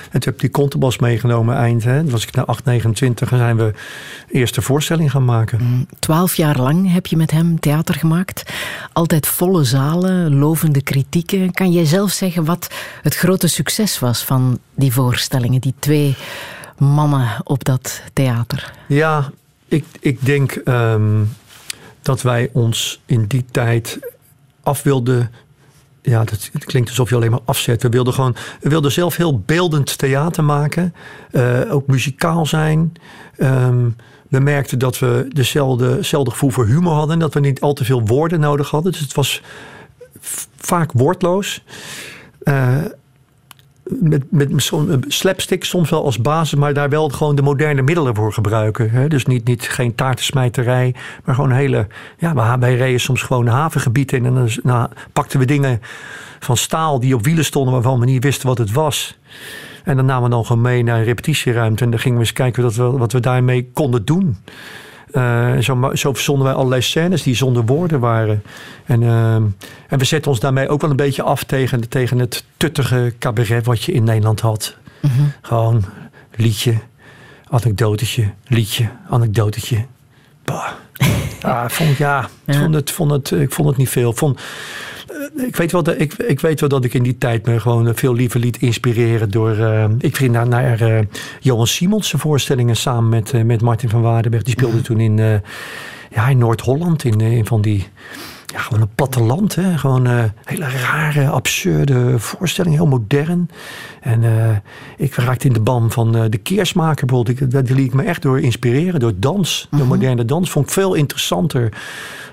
En 0.05 0.21
toen 0.21 0.23
heb 0.23 0.35
ik 0.35 0.41
die 0.41 0.51
contrabas 0.51 0.99
meegenomen 0.99 1.57
eind. 1.57 1.85
Hè. 1.85 2.01
Toen 2.01 2.11
was 2.11 2.27
ik 2.27 2.35
naar 2.35 2.45
8, 2.45 2.65
29 2.65 3.33
en 3.33 3.39
zijn 3.39 3.57
we 3.57 3.73
eerste 4.29 4.63
voorstelling 4.63 5.11
gaan 5.15 5.25
maken. 5.25 5.89
Twaalf 5.99 6.35
jaar 6.35 6.59
lang 6.59 6.93
heb 6.93 7.07
je 7.07 7.17
met 7.17 7.31
hem 7.31 7.61
theater 7.61 7.95
gemaakt. 7.95 8.53
Altijd 8.93 9.27
volle 9.27 9.65
zalen, 9.65 10.35
lovende 10.35 10.83
kritieken. 10.83 11.53
Kan 11.53 11.73
jij 11.73 11.85
zelf 11.85 12.11
zeggen 12.11 12.45
wat 12.45 12.75
het 13.03 13.15
grote 13.15 13.47
succes 13.47 13.99
was 13.99 14.25
van 14.25 14.59
die 14.75 14.93
voorstellingen? 14.93 15.61
Die 15.61 15.75
twee 15.79 16.17
mannen 16.79 17.29
op 17.45 17.65
dat 17.65 18.03
theater. 18.13 18.73
Ja, 18.89 19.31
ik, 19.69 19.85
ik 20.01 20.27
denk 20.27 20.61
um, 20.65 21.33
dat 22.03 22.23
wij 22.23 22.51
ons 22.53 23.01
in 23.07 23.25
die 23.27 23.45
tijd 23.51 23.99
af 24.63 24.83
wilden 24.83 25.31
ja, 26.03 26.25
dat, 26.25 26.51
het 26.53 26.65
klinkt 26.65 26.89
alsof 26.89 27.09
je 27.09 27.15
alleen 27.15 27.31
maar 27.31 27.41
afzet. 27.45 27.83
We 27.83 27.89
wilden 27.89 28.15
gewoon, 28.15 28.37
we 28.61 28.69
wilden 28.69 28.93
zelf 28.93 29.17
heel 29.17 29.39
beeldend 29.39 29.99
theater 29.99 30.45
maken. 30.45 30.95
Uh, 31.33 31.61
ook 31.75 31.87
muzikaal 31.87 32.47
zijn. 32.47 32.93
Um, 33.39 33.97
we 34.29 34.39
merkten 34.39 34.79
dat 34.79 34.99
we 34.99 35.27
dezelfde, 35.29 35.99
gevoel 36.03 36.51
voor 36.51 36.67
humor 36.67 36.93
hadden. 36.93 37.13
En 37.13 37.19
dat 37.19 37.35
we 37.35 37.41
niet 37.41 37.61
al 37.61 37.73
te 37.73 37.85
veel 37.85 38.03
woorden 38.07 38.41
nodig 38.41 38.71
hadden. 38.71 38.93
Dus 38.93 39.01
het 39.01 39.15
was 39.15 39.43
vaak 40.57 40.93
woordloos. 40.93 41.65
Uh, 42.45 42.77
met, 43.85 44.31
met 44.31 44.53
slapstick 45.09 45.65
soms 45.65 45.91
wel 45.91 46.05
als 46.05 46.21
basis, 46.21 46.59
maar 46.59 46.75
daar 46.75 46.89
wel 46.89 47.09
gewoon 47.09 47.35
de 47.35 47.43
moderne 47.43 47.83
middelen 47.83 48.15
voor 48.15 48.33
gebruiken. 48.33 49.09
Dus 49.09 49.27
niet, 49.27 49.45
niet 49.45 49.69
geen 49.69 49.95
taartensmijterij, 49.95 50.95
maar 51.25 51.35
gewoon 51.35 51.51
hele. 51.51 51.87
Ja, 52.19 52.59
wij 52.59 52.77
reden 52.77 53.01
soms 53.01 53.23
gewoon 53.23 53.47
havengebieden 53.47 54.19
in 54.19 54.27
en 54.27 54.35
dan 54.35 54.49
nou, 54.63 54.89
pakten 55.13 55.39
we 55.39 55.45
dingen 55.45 55.81
van 56.39 56.57
staal 56.57 57.01
die 57.01 57.15
op 57.15 57.25
wielen 57.25 57.45
stonden 57.45 57.73
waarvan 57.73 58.01
we 58.01 58.05
niet 58.05 58.25
wisten 58.25 58.49
wat 58.49 58.59
het 58.59 58.73
was. 58.73 59.19
En 59.85 59.97
dan 59.97 60.05
namen 60.05 60.23
we 60.23 60.31
dan 60.31 60.47
gewoon 60.47 60.63
mee 60.63 60.83
naar 60.83 60.99
een 60.99 61.05
repetitieruimte. 61.05 61.85
En 61.85 61.91
dan 61.91 61.99
gingen 61.99 62.19
we 62.19 62.25
eens 62.25 62.33
kijken 62.33 62.63
wat 62.63 62.75
we, 62.75 62.91
wat 62.91 63.13
we 63.13 63.21
daarmee 63.21 63.71
konden 63.73 64.05
doen. 64.05 64.37
Uh, 65.13 65.59
zo, 65.59 65.91
zo 65.93 66.13
verzonden 66.13 66.45
wij 66.45 66.55
allerlei 66.55 66.83
scènes 66.83 67.23
die 67.23 67.35
zonder 67.35 67.65
woorden 67.65 68.01
waren. 68.01 68.43
En, 68.85 69.03
uh, 69.03 69.35
en 69.35 69.99
we 69.99 70.05
zetten 70.05 70.31
ons 70.31 70.41
daarmee 70.41 70.69
ook 70.69 70.81
wel 70.81 70.91
een 70.91 70.97
beetje 70.97 71.23
af 71.23 71.45
tegen, 71.45 71.89
tegen 71.89 72.19
het 72.19 72.45
tuttige 72.57 73.15
cabaret 73.19 73.67
wat 73.67 73.83
je 73.83 73.93
in 73.93 74.05
Nederland 74.05 74.41
had. 74.41 74.77
Mm 75.01 75.11
-hmm. 75.11 75.33
Gewoon 75.43 75.85
liedje, 76.35 76.75
anekdotetje, 77.49 78.31
liedje, 78.47 78.89
anekdotetje. 79.11 79.85
Bah. 80.45 80.67
ja, 81.41 81.69
vond, 81.77 81.97
ja, 81.97 82.29
ja. 82.45 82.59
Vond 82.61 82.75
het, 82.75 82.91
vond 82.91 83.11
het, 83.11 83.31
ik 83.31 83.53
vond 83.53 83.69
het 83.69 83.77
niet 83.77 83.89
veel. 83.89 84.13
Vond, 84.13 84.41
ik 85.37 85.57
weet, 85.57 85.73
wel 85.73 85.83
dat, 85.83 86.01
ik, 86.01 86.13
ik 86.15 86.41
weet 86.41 86.61
wel 86.61 86.69
dat 86.69 86.85
ik 86.85 86.95
in 86.95 87.03
die 87.03 87.19
tijd 87.19 87.47
me 87.47 87.61
gewoon 87.61 87.95
veel 87.95 88.15
liever 88.15 88.41
liet 88.41 88.57
inspireren 88.57 89.31
door. 89.31 89.57
Uh, 89.59 89.85
ik 89.99 90.17
ging 90.17 90.33
naar, 90.33 90.49
naar 90.49 90.83
uh, 90.83 90.99
Johan 91.41 91.67
Simons 91.67 92.15
voorstellingen 92.17 92.77
samen 92.77 93.09
met, 93.09 93.33
uh, 93.33 93.43
met 93.43 93.63
Martin 93.63 93.89
van 93.89 94.03
Waardenberg. 94.03 94.43
Die 94.43 94.55
speelde 94.55 94.81
toen 94.81 95.01
in, 95.01 95.17
ja, 96.11 96.29
in 96.29 96.39
Noord-Holland 96.39 97.05
in, 97.05 97.21
in 97.21 97.47
van 97.47 97.61
die. 97.61 97.87
Ja, 98.55 98.61
gewoon 98.61 98.81
een 98.81 98.95
platteland. 98.95 99.55
Hè? 99.55 99.79
Gewoon 99.79 100.09
uh, 100.09 100.25
hele 100.45 100.69
rare, 100.69 101.29
absurde 101.29 102.19
voorstelling. 102.19 102.75
Heel 102.75 102.87
modern. 102.87 103.51
En 104.01 104.23
uh, 104.23 104.57
ik 104.97 105.15
raakte 105.15 105.47
in 105.47 105.53
de 105.53 105.61
ban 105.61 105.91
van 105.91 106.17
uh, 106.17 106.23
de 106.31 106.39
Keersmaker 106.39 107.07
bijvoorbeeld. 107.07 107.51
Daar 107.51 107.63
liet 107.63 107.87
ik 107.87 107.95
me 107.95 108.03
echt 108.03 108.23
door 108.23 108.41
inspireren. 108.41 109.01
Door 109.01 109.13
dans. 109.17 109.69
Door 109.71 109.87
moderne 109.87 110.25
dans. 110.25 110.51
Vond 110.51 110.67
ik 110.67 110.73
veel 110.73 110.95
interessanter 110.95 111.73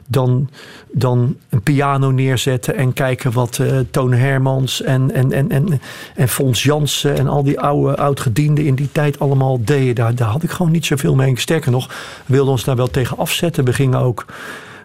dan, 0.08 0.50
dan 0.92 1.38
een 1.50 1.62
piano 1.62 2.12
neerzetten 2.12 2.76
en 2.76 2.94
kijken 2.94 3.32
wat 3.32 3.58
uh, 3.62 3.80
Toon 3.92 4.14
Hermans 4.14 4.82
en, 4.82 5.12
en, 5.12 5.32
en, 5.32 5.52
en, 5.52 5.82
en 6.16 6.28
Fons 6.28 6.64
Jansen 6.64 7.18
en 7.18 7.28
al 7.28 7.44
die 7.44 7.60
oude 7.60 7.98
oudgedienden 7.98 8.66
in 8.66 8.76
die 8.76 8.90
tijd 8.92 9.20
allemaal 9.20 9.64
deden. 9.64 9.96
Daar, 9.96 10.16
daar 10.16 10.30
had 10.30 10.44
ik 10.44 10.50
gewoon 10.50 10.72
niet 10.72 10.86
zoveel 10.86 11.16
mee. 11.16 11.40
Sterker 11.40 11.72
nog, 11.72 11.88
we 12.26 12.34
wilden 12.34 12.52
ons 12.52 12.64
daar 12.64 12.76
wel 12.76 12.90
tegen 12.90 13.18
afzetten. 13.18 13.66
We 13.66 13.74
gingen 13.74 14.00
ook, 14.00 14.26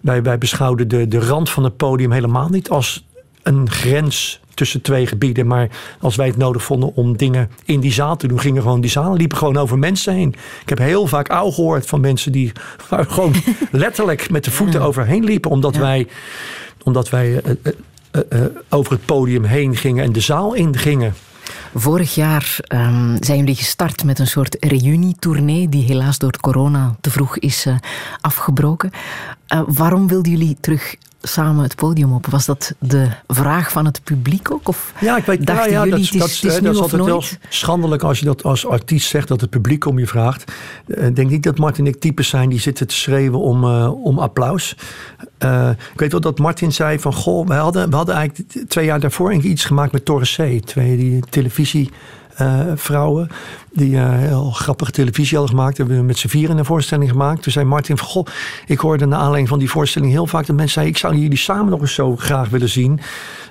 wij, 0.02 0.22
wij 0.22 0.38
beschouwden 0.38 0.88
de, 0.88 1.08
de 1.08 1.20
rand 1.20 1.50
van 1.50 1.64
het 1.64 1.76
podium 1.76 2.12
helemaal 2.12 2.48
niet 2.48 2.68
als 2.68 3.06
een 3.42 3.70
grens 3.70 4.40
tussen 4.54 4.82
twee 4.82 5.06
gebieden. 5.06 5.46
Maar 5.46 5.68
als 6.00 6.16
wij 6.16 6.26
het 6.26 6.36
nodig 6.36 6.62
vonden 6.62 6.94
om 6.94 7.16
dingen 7.16 7.50
in 7.64 7.80
die 7.80 7.92
zaal 7.92 8.16
te 8.16 8.26
doen, 8.26 8.40
gingen 8.40 8.62
gewoon 8.62 8.80
die 8.80 8.90
zaal, 8.90 9.16
liepen 9.16 9.38
gewoon 9.38 9.56
over 9.56 9.78
mensen 9.78 10.14
heen. 10.14 10.34
Ik 10.62 10.68
heb 10.68 10.78
heel 10.78 11.06
vaak 11.06 11.28
ouw 11.28 11.50
gehoord 11.50 11.86
van 11.86 12.00
mensen 12.00 12.32
die 12.32 12.52
gewoon 12.90 13.34
letterlijk 13.70 14.30
met 14.30 14.44
de 14.44 14.50
voeten 14.50 14.80
overheen 14.80 15.24
liepen, 15.24 15.50
omdat 15.50 15.76
wij, 15.76 16.06
omdat 16.82 17.08
wij 17.08 17.30
uh, 17.32 18.22
uh, 18.32 18.40
over 18.68 18.92
het 18.92 19.04
podium 19.04 19.44
heen 19.44 19.76
gingen 19.76 20.04
en 20.04 20.12
de 20.12 20.20
zaal 20.20 20.54
ingingen. 20.54 21.14
Vorig 21.74 22.14
jaar 22.14 22.58
um, 22.68 23.16
zijn 23.20 23.38
jullie 23.38 23.54
gestart 23.54 24.04
met 24.04 24.18
een 24.18 24.26
soort 24.26 24.56
reunietournee 24.60 25.68
die 25.68 25.84
helaas 25.84 26.18
door 26.18 26.40
corona 26.40 26.96
te 27.00 27.10
vroeg 27.10 27.38
is 27.38 27.66
uh, 27.66 27.74
afgebroken. 28.20 28.90
Uh, 29.54 29.62
waarom 29.66 30.08
wilden 30.08 30.32
jullie 30.32 30.56
terug 30.60 30.96
samen 31.22 31.62
het 31.62 31.76
podium 31.76 32.12
op? 32.12 32.26
Was 32.26 32.46
dat 32.46 32.74
de 32.78 33.08
vraag 33.26 33.70
van 33.70 33.84
het 33.84 34.00
publiek 34.04 34.50
ook? 34.50 34.68
Of 34.68 34.92
ja, 35.00 35.16
ik 35.16 35.24
weet, 35.24 35.46
dachten 35.46 35.70
ja, 35.70 35.84
ja, 35.84 35.88
jullie, 35.88 35.90
dat, 35.90 36.20
het 36.20 36.30
is, 36.30 36.40
dat, 36.40 36.50
het 36.50 36.54
is 36.54 36.62
dat 36.62 36.74
is 36.74 36.80
altijd 36.80 37.02
nooit? 37.02 37.10
wel 37.10 37.48
schandelijk 37.48 38.02
als 38.02 38.18
je 38.18 38.24
dat 38.24 38.44
als 38.44 38.66
artiest 38.66 39.08
zegt 39.08 39.28
dat 39.28 39.40
het 39.40 39.50
publiek 39.50 39.86
om 39.86 39.98
je 39.98 40.06
vraagt. 40.06 40.52
Ik 40.86 41.16
denk 41.16 41.30
niet 41.30 41.42
dat 41.42 41.58
Martin 41.58 41.86
en 41.86 41.92
ik 41.92 42.00
types 42.00 42.28
zijn 42.28 42.48
die 42.48 42.60
zitten 42.60 42.86
te 42.86 42.94
schreeuwen 42.94 43.40
om, 43.40 43.64
uh, 43.64 44.04
om 44.04 44.18
applaus. 44.18 44.76
Uh, 45.44 45.70
ik 45.92 46.00
weet 46.00 46.12
wel 46.12 46.20
dat 46.20 46.38
Martin 46.38 46.72
zei 46.72 46.98
van 46.98 47.12
goh, 47.12 47.46
we 47.46 47.54
hadden, 47.54 47.90
we 47.90 47.96
hadden 47.96 48.14
eigenlijk 48.14 48.68
twee 48.68 48.84
jaar 48.84 49.00
daarvoor 49.00 49.32
iets 49.32 49.64
gemaakt 49.64 49.92
met 49.92 50.04
Torres 50.04 50.36
C. 50.36 50.60
Twee 50.64 50.96
die 50.96 51.20
televisie 51.30 51.90
uh, 52.40 52.60
vrouwen 52.74 53.28
die 53.72 53.90
uh, 53.90 54.18
heel 54.18 54.50
grappige 54.50 54.90
televisie 54.90 55.38
hadden 55.38 55.56
gemaakt. 55.56 55.76
Hebben 55.76 55.96
we 55.96 56.02
met 56.02 56.18
z'n 56.18 56.28
vieren 56.28 56.58
een 56.58 56.64
voorstelling 56.64 57.10
gemaakt. 57.10 57.42
Toen 57.42 57.52
zei 57.52 57.64
Martin 57.64 57.96
van, 57.96 58.06
goh, 58.06 58.26
ik 58.66 58.78
hoorde 58.78 59.06
naar 59.06 59.18
aanleiding 59.18 59.48
van 59.48 59.58
die 59.58 59.70
voorstelling 59.70 60.12
heel 60.12 60.26
vaak 60.26 60.46
dat 60.46 60.56
mensen 60.56 60.74
zeiden, 60.74 60.94
ik 60.94 61.00
zou 61.00 61.16
jullie 61.16 61.38
samen 61.38 61.70
nog 61.70 61.80
eens 61.80 61.94
zo 61.94 62.16
graag 62.16 62.48
willen 62.48 62.68
zien. 62.68 63.00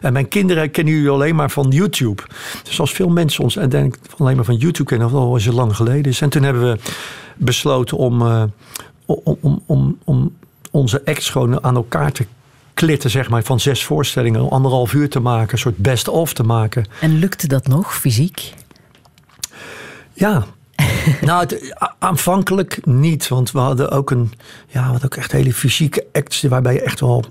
En 0.01 0.13
mijn 0.13 0.27
kinderen 0.27 0.71
kennen 0.71 0.93
jullie 0.93 1.09
alleen 1.09 1.36
maar 1.36 1.51
van 1.51 1.69
YouTube. 1.69 2.23
Dus 2.63 2.79
als 2.79 2.91
veel 2.91 3.09
mensen 3.09 3.43
ons 3.43 3.59
uiteindelijk 3.59 4.01
alleen 4.17 4.36
maar 4.36 4.45
van 4.45 4.55
YouTube 4.55 4.89
kennen, 4.89 5.11
dat 5.11 5.29
was 5.29 5.45
het 5.45 5.53
lang 5.53 5.75
geleden 5.75 6.11
is. 6.11 6.21
En 6.21 6.29
toen 6.29 6.43
hebben 6.43 6.63
we 6.63 6.79
besloten 7.36 7.97
om, 7.97 8.21
uh, 8.21 8.43
om, 9.05 9.38
om, 9.41 9.61
om, 9.65 9.97
om 10.03 10.31
onze 10.71 11.01
acts 11.05 11.29
gewoon 11.29 11.63
aan 11.63 11.75
elkaar 11.75 12.11
te 12.11 12.25
klitten, 12.73 13.09
zeg 13.09 13.29
maar, 13.29 13.43
van 13.43 13.59
zes 13.59 13.83
voorstellingen, 13.83 14.49
anderhalf 14.49 14.93
uur 14.93 15.09
te 15.09 15.19
maken, 15.19 15.51
een 15.51 15.59
soort 15.59 15.77
best-of 15.77 16.33
te 16.33 16.43
maken. 16.43 16.86
En 17.01 17.19
lukte 17.19 17.47
dat 17.47 17.67
nog, 17.67 17.95
fysiek? 17.95 18.53
Ja. 20.16 20.45
nou, 21.22 21.39
het, 21.39 21.76
aanvankelijk 21.99 22.86
niet, 22.86 23.28
want 23.28 23.51
we 23.51 23.59
hadden 23.59 23.91
ook 23.91 24.11
een, 24.11 24.32
ja, 24.68 24.82
hadden 24.82 25.03
ook 25.03 25.16
echt 25.16 25.32
hele 25.32 25.53
fysieke 25.53 26.05
acts 26.11 26.41
waarbij 26.41 26.74
je 26.74 26.82
echt 26.82 26.99
wel 26.99 27.26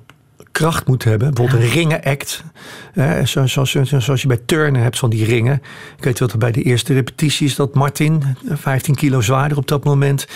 kracht 0.53 0.87
moet 0.87 1.05
hebben. 1.05 1.35
Bijvoorbeeld 1.35 1.63
een 1.63 1.75
ringen-act. 1.75 2.45
Eh, 2.95 3.25
zoals, 3.25 3.53
zoals, 3.53 3.73
zoals 4.05 4.23
je 4.23 4.29
bij 4.29 4.41
turnen 4.47 4.83
hebt 4.83 4.99
van 4.99 5.11
die 5.11 5.25
ringen. 5.25 5.63
Ik 5.97 6.05
weet 6.05 6.19
wat 6.19 6.39
bij 6.39 6.53
de 6.53 6.63
eerste 6.63 6.95
repetities 6.95 7.55
dat 7.55 7.75
Martin, 7.75 8.23
15 8.49 8.95
kilo 8.95 9.21
zwaarder 9.21 9.59
op 9.59 9.69
dat 9.69 9.85
moment, 9.85 10.27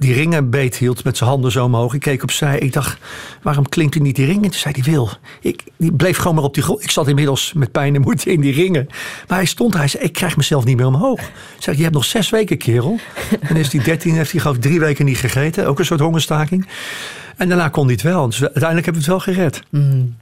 die 0.00 0.14
ringen 0.14 0.50
beet 0.50 0.76
hield 0.76 1.04
met 1.04 1.16
zijn 1.16 1.30
handen 1.30 1.52
zo 1.52 1.64
omhoog. 1.64 1.94
Ik 1.94 2.00
keek 2.00 2.22
opzij. 2.22 2.58
Ik 2.58 2.72
dacht, 2.72 2.98
waarom 3.42 3.68
klinkt 3.68 3.94
hij 3.94 4.02
niet 4.02 4.16
die 4.16 4.26
ringen? 4.26 4.42
Toen 4.42 4.52
zei 4.52 4.74
hij, 4.74 4.92
Wil. 4.92 5.10
Ik 5.40 5.62
die 5.76 5.92
bleef 5.92 6.16
gewoon 6.16 6.34
maar 6.34 6.44
op 6.44 6.54
die 6.54 6.62
grond. 6.62 6.82
Ik 6.82 6.90
zat 6.90 7.08
inmiddels 7.08 7.52
met 7.52 7.72
pijn 7.72 7.94
en 7.94 8.00
moeite 8.00 8.32
in 8.32 8.40
die 8.40 8.52
ringen. 8.52 8.86
Maar 9.28 9.38
hij 9.38 9.46
stond 9.46 9.74
hij 9.74 9.88
zei, 9.88 10.02
ik 10.02 10.12
krijg 10.12 10.36
mezelf 10.36 10.64
niet 10.64 10.76
meer 10.76 10.86
omhoog. 10.86 11.20
Zei, 11.58 11.76
je 11.76 11.82
hebt 11.82 11.94
nog 11.94 12.04
zes 12.04 12.30
weken, 12.30 12.58
kerel. 12.58 12.98
En 13.40 13.56
is 13.56 13.70
die 13.70 13.82
dertien, 13.82 14.14
heeft 14.14 14.30
hij 14.30 14.40
geloof 14.40 14.56
ik 14.56 14.62
drie 14.62 14.80
weken 14.80 15.04
niet 15.04 15.18
gegeten. 15.18 15.66
Ook 15.66 15.78
een 15.78 15.84
soort 15.84 16.00
hongerstaking. 16.00 16.68
En 17.36 17.48
daarna 17.48 17.68
kon 17.68 17.84
hij 17.84 17.92
het 17.92 18.02
wel. 18.02 18.26
Dus 18.26 18.40
uiteindelijk 18.40 18.84
hebben 18.84 19.04
we 19.04 19.12
het 19.12 19.24
wel 19.24 19.34
gered. 19.34 19.62
Mm. 19.70 20.16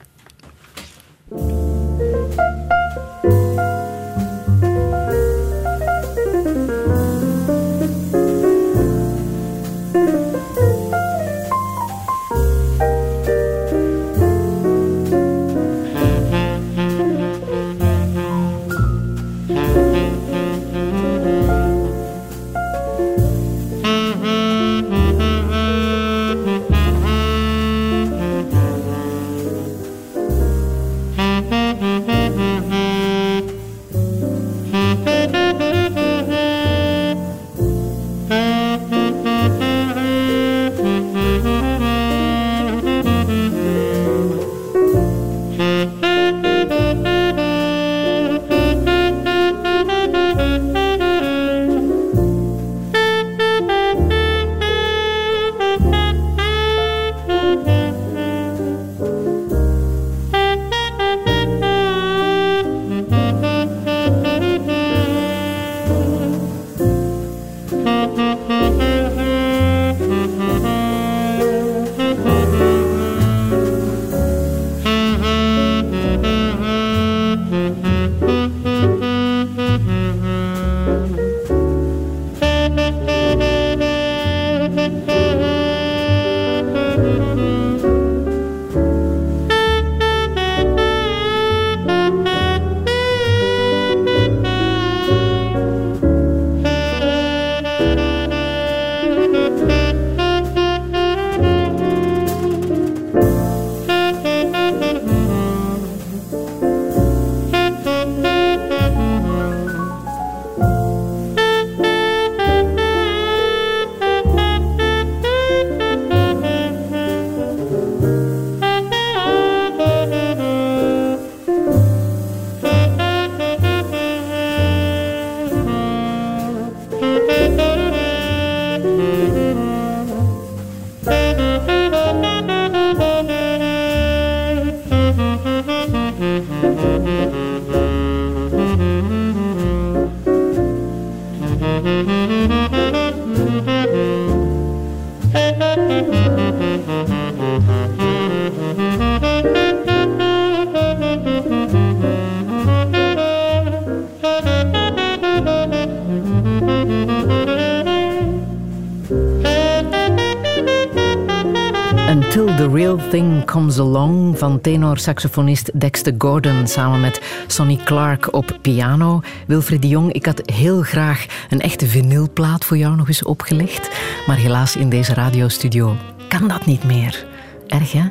Van 164.39 164.61
tenor-saxofonist 164.61 165.80
Dexter 165.80 166.14
Gordon 166.18 166.66
samen 166.66 167.01
met 167.01 167.22
Sonny 167.47 167.76
Clark 167.84 168.34
op 168.34 168.59
piano. 168.62 169.20
Wilfried 169.47 169.82
de 169.82 169.89
Jong, 169.89 170.12
ik 170.12 170.26
had 170.26 170.43
heel 170.45 170.82
graag 170.82 171.26
een 171.49 171.61
echte 171.61 171.86
vinylplaat 171.86 172.64
voor 172.64 172.76
jou 172.76 172.97
nog 172.97 173.09
eens 173.09 173.22
opgelegd. 173.22 173.91
Maar 174.26 174.36
helaas 174.36 174.76
in 174.76 174.89
deze 174.89 175.14
radiostudio 175.14 175.97
kan 176.28 176.49
dat 176.49 176.66
niet 176.66 176.84
meer. 176.84 177.26
Erg, 177.66 177.93
hè? 177.93 178.05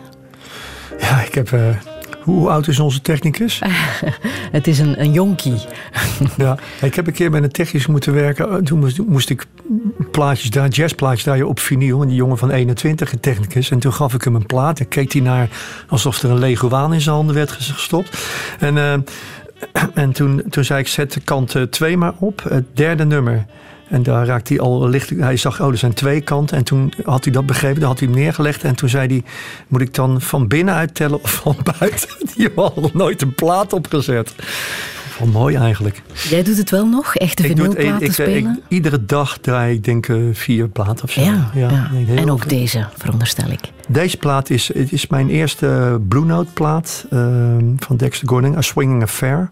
Ja, 1.00 1.22
ik 1.22 1.34
heb... 1.34 1.52
Uh, 1.52 1.70
Hoe 2.22 2.50
oud 2.50 2.68
is 2.68 2.80
onze 2.80 3.02
technicus? 3.02 3.62
het 4.58 4.68
is 4.68 4.80
een, 4.80 5.02
een 5.02 5.12
jonkie. 5.12 5.66
ja, 6.38 6.58
ik 6.82 6.96
heb 6.96 7.08
een 7.08 7.14
keer 7.14 7.32
met 7.32 7.44
een 7.44 7.52
technicus 7.52 7.88
moeten 7.88 8.14
werken. 8.14 8.64
Toen 8.64 8.80
moest, 8.80 8.98
moest 8.98 9.30
ik 9.30 9.46
plaatjes 10.18 10.50
daar, 10.50 10.68
jazzplaatjes 10.68 11.24
daar 11.24 11.42
op 11.42 11.60
vinyl. 11.60 12.02
En 12.02 12.08
die 12.08 12.16
jongen 12.16 12.38
van 12.38 12.52
21, 12.52 13.12
een 13.12 13.20
technicus. 13.20 13.70
En 13.70 13.80
toen 13.80 13.94
gaf 13.94 14.14
ik 14.14 14.24
hem 14.24 14.36
een 14.36 14.46
plaat. 14.46 14.80
En 14.80 14.88
keek 14.88 15.14
hij 15.14 15.22
naar 15.22 15.50
alsof 15.88 16.24
er 16.24 16.30
een 16.30 16.40
leguaan 16.40 16.94
in 16.94 17.02
zijn 17.02 17.16
handen 17.16 17.36
werd 17.36 17.52
gestopt. 17.52 18.18
En, 18.60 18.76
uh, 18.76 18.94
en 20.04 20.12
toen, 20.12 20.44
toen 20.50 20.64
zei 20.64 20.80
ik, 20.80 20.88
zet 20.88 21.20
kant 21.24 21.56
2 21.70 21.98
maar 21.98 22.14
op. 22.20 22.44
Het 22.50 22.66
derde 22.74 23.06
nummer. 23.06 23.46
En 23.90 24.04
daar 24.04 24.26
raakte 24.26 24.54
hij 24.54 24.62
al 24.62 24.90
licht. 24.90 25.10
Hij 25.10 25.38
zag, 25.38 25.62
oh, 25.62 25.72
er 25.72 25.78
zijn 25.78 25.94
twee 25.94 26.22
kanten. 26.22 26.58
En 26.58 26.64
toen 26.64 26.94
had 27.04 27.24
hij 27.24 27.34
dat 27.34 27.46
begrepen, 27.46 27.80
dan 27.80 27.90
had 27.90 28.00
hij 28.00 28.08
hem 28.08 28.18
neergelegd. 28.18 28.64
En 28.64 28.76
toen 28.76 28.90
zei 28.90 29.08
hij: 29.08 29.24
Moet 29.68 29.82
ik 29.82 29.94
dan 29.94 30.22
van 30.22 30.48
binnenuit 30.48 30.96
tellen 30.96 31.24
of 31.24 31.32
van 31.32 31.58
buiten? 31.80 32.10
Die 32.36 32.50
had 32.56 32.76
nog 32.76 32.94
nooit 32.94 33.22
een 33.22 33.36
plaat 33.36 33.74
opgezet. 33.74 34.34
Wel 35.20 35.28
mooi 35.28 35.56
eigenlijk. 35.56 36.02
Jij 36.30 36.44
doet 36.44 36.58
het 36.58 36.70
wel 36.70 36.86
nog? 36.86 37.16
Echte 37.16 37.44
vinylplaten 37.44 38.02
ik, 38.02 38.12
spelen? 38.12 38.52
Ik, 38.52 38.64
iedere 38.68 39.06
dag 39.06 39.38
draai 39.38 39.74
ik 39.74 39.84
denk 39.84 40.08
ik 40.08 40.36
vier 40.38 40.68
platen 40.68 41.04
of 41.04 41.12
zo. 41.12 41.22
Ja, 41.22 41.52
ja, 41.54 41.92
en 42.16 42.32
ook 42.32 42.50
deze, 42.50 42.88
veronderstel 42.98 43.50
ik. 43.50 43.60
Deze 43.88 44.18
plaat 44.18 44.50
is, 44.50 44.68
het 44.74 44.92
is 44.92 45.08
mijn 45.08 45.30
eerste 45.30 46.00
Blue 46.08 46.26
Note 46.26 46.52
plaat 46.54 47.06
uh, 47.10 47.20
van 47.78 47.98
Dexter 47.98 48.28
Gordon, 48.28 48.58
A 48.58 48.62
Swinging 48.62 49.04
Affair. 49.04 49.50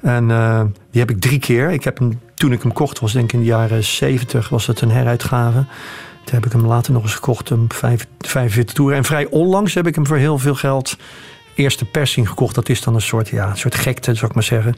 En 0.00 0.28
uh, 0.28 0.62
die 0.90 1.00
heb 1.00 1.10
ik 1.10 1.20
drie 1.20 1.38
keer. 1.38 1.70
Ik 1.70 1.84
heb 1.84 1.98
hem 1.98 2.20
toen 2.34 2.52
ik 2.52 2.62
hem 2.62 2.72
kocht, 2.72 2.98
was 3.00 3.12
denk 3.12 3.24
ik 3.24 3.32
in 3.32 3.38
de 3.38 3.44
jaren 3.44 3.84
70, 3.84 4.48
was 4.48 4.66
het 4.66 4.80
een 4.80 4.90
heruitgave. 4.90 5.64
Toen 6.24 6.34
heb 6.34 6.46
ik 6.46 6.52
hem 6.52 6.66
later 6.66 6.92
nog 6.92 7.02
eens 7.02 7.14
gekocht, 7.14 7.50
een 7.50 7.68
45 8.18 8.74
toeren. 8.74 8.96
En 8.96 9.04
vrij 9.04 9.26
onlangs 9.26 9.74
heb 9.74 9.86
ik 9.86 9.94
hem 9.94 10.06
voor 10.06 10.16
heel 10.16 10.38
veel 10.38 10.54
geld 10.54 10.96
eerste 11.54 11.84
persing 11.84 12.28
gekocht. 12.28 12.54
Dat 12.54 12.68
is 12.68 12.82
dan 12.82 12.94
een 12.94 13.00
soort, 13.00 13.28
ja, 13.28 13.50
een 13.50 13.56
soort 13.56 13.74
gekte, 13.74 14.14
zou 14.14 14.26
ik 14.26 14.34
maar 14.34 14.42
zeggen. 14.42 14.76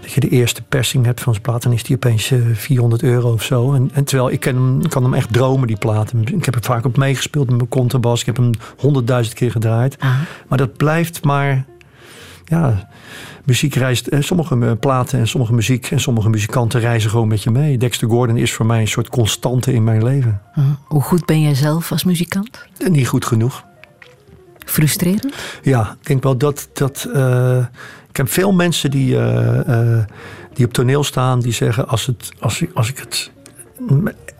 Dat 0.00 0.12
je 0.12 0.20
de 0.20 0.28
eerste 0.28 0.62
persing 0.62 1.04
hebt 1.04 1.20
van 1.20 1.32
zijn 1.32 1.44
plaat. 1.44 1.62
Dan 1.62 1.72
is 1.72 1.82
die 1.82 1.96
opeens 1.96 2.32
400 2.52 3.02
eh, 3.02 3.08
euro 3.08 3.32
of 3.32 3.42
zo. 3.42 3.72
En, 3.72 3.90
en 3.92 4.04
terwijl 4.04 4.30
ik 4.30 4.40
kan 4.40 4.54
hem, 4.54 4.88
kan 4.88 5.02
hem 5.02 5.14
echt 5.14 5.32
dromen, 5.32 5.66
die 5.66 5.76
platen. 5.76 6.24
Ik 6.24 6.44
heb 6.44 6.54
er 6.54 6.62
vaak 6.62 6.84
op 6.84 6.96
meegespeeld 6.96 7.46
met 7.46 7.56
mijn 7.56 7.68
contrabas. 7.68 8.20
Ik 8.20 8.26
heb 8.26 8.36
hem 8.36 8.50
honderdduizend 8.76 9.36
keer 9.36 9.50
gedraaid. 9.50 9.96
Maar 10.48 10.58
dat 10.58 10.76
blijft 10.76 11.24
maar... 11.24 11.64
Ja, 12.44 12.88
muziek 13.44 13.74
reist, 13.74 14.06
eh, 14.06 14.20
sommige 14.20 14.66
eh, 14.66 14.72
platen 14.80 15.18
en 15.18 15.28
sommige 15.28 15.52
muziek 15.52 15.90
en 15.90 16.00
sommige 16.00 16.28
muzikanten 16.28 16.80
reizen 16.80 17.10
gewoon 17.10 17.28
met 17.28 17.42
je 17.42 17.50
mee. 17.50 17.78
Dexter 17.78 18.08
Gordon 18.08 18.36
is 18.36 18.52
voor 18.52 18.66
mij 18.66 18.80
een 18.80 18.88
soort 18.88 19.08
constante 19.08 19.72
in 19.72 19.84
mijn 19.84 20.04
leven. 20.04 20.40
Hm. 20.52 20.60
Hoe 20.84 21.02
goed 21.02 21.26
ben 21.26 21.40
jij 21.40 21.54
zelf 21.54 21.92
als 21.92 22.04
muzikant? 22.04 22.66
Niet 22.88 23.08
goed 23.08 23.24
genoeg. 23.24 23.64
Frustrerend? 24.70 25.34
Ja, 25.62 25.96
ik 26.00 26.06
denk 26.06 26.22
wel 26.22 26.36
dat. 26.36 26.68
dat 26.72 27.08
uh, 27.14 27.58
ik 28.08 28.16
heb 28.16 28.28
veel 28.30 28.52
mensen 28.52 28.90
die, 28.90 29.16
die 30.54 30.66
op 30.66 30.72
toneel 30.72 31.04
staan, 31.04 31.40
die 31.40 31.52
zeggen: 31.52 31.88
als, 31.88 32.06
het, 32.06 32.32
als, 32.38 32.64
als 32.74 32.88
ik 32.88 32.98
het 32.98 33.30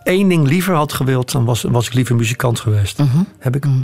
één 0.03 0.27
ding 0.27 0.47
liever 0.47 0.73
had 0.73 0.93
gewild, 0.93 1.31
dan 1.31 1.45
was, 1.45 1.61
was 1.61 1.87
ik 1.87 1.93
liever 1.93 2.15
muzikant 2.15 2.59
geweest. 2.59 2.97
Mhm. 2.97 3.17
Heb 3.39 3.55
ik. 3.55 3.65
Mhm. 3.65 3.81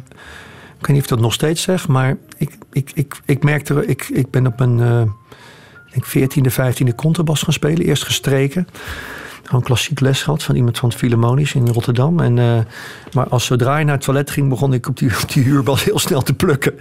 Ik 0.80 0.86
weet 0.86 0.96
niet 0.96 0.98
of 0.98 1.04
ik 1.04 1.10
dat 1.10 1.20
nog 1.20 1.34
steeds 1.34 1.62
zeg, 1.62 1.88
maar 1.88 2.18
ik, 2.38 2.58
ik, 2.72 2.92
ik, 2.94 3.16
ik 3.26 3.44
merkte, 3.44 3.86
ik, 3.86 4.10
ik 4.10 4.32
ben 4.32 4.48
op 4.48 4.60
mijn 4.60 4.80
uh, 4.80 5.02
ik 5.92 6.06
14e, 6.06 6.52
15e 6.52 6.96
contrabas 6.96 7.42
gaan 7.42 7.54
spelen. 7.54 7.86
Eerst 7.86 8.04
gestreken. 8.04 8.68
Gewoon 9.48 9.64
klassiek 9.64 10.00
les 10.00 10.24
gehad 10.24 10.44
van 10.44 10.56
iemand 10.56 10.78
van 10.78 10.90
het 10.90 10.98
Philharmonisch 10.98 11.54
in 11.54 11.68
Rotterdam. 11.68 12.20
En, 12.20 12.38
uh, 12.38 12.58
maar 13.14 13.28
als 13.28 13.46
zodra 13.46 13.78
je 13.78 13.86
naar 13.86 13.96
het 13.96 14.04
toilet 14.04 14.32
ging, 14.32 14.50
begon 14.50 14.74
ik 14.74 14.88
op 14.88 14.98
die, 14.98 15.12
op 15.24 15.34
die 15.34 15.44
huurbas 15.44 15.84
heel 15.84 16.00
snel 16.00 16.22
te 16.22 16.34
plukken. 16.34 16.74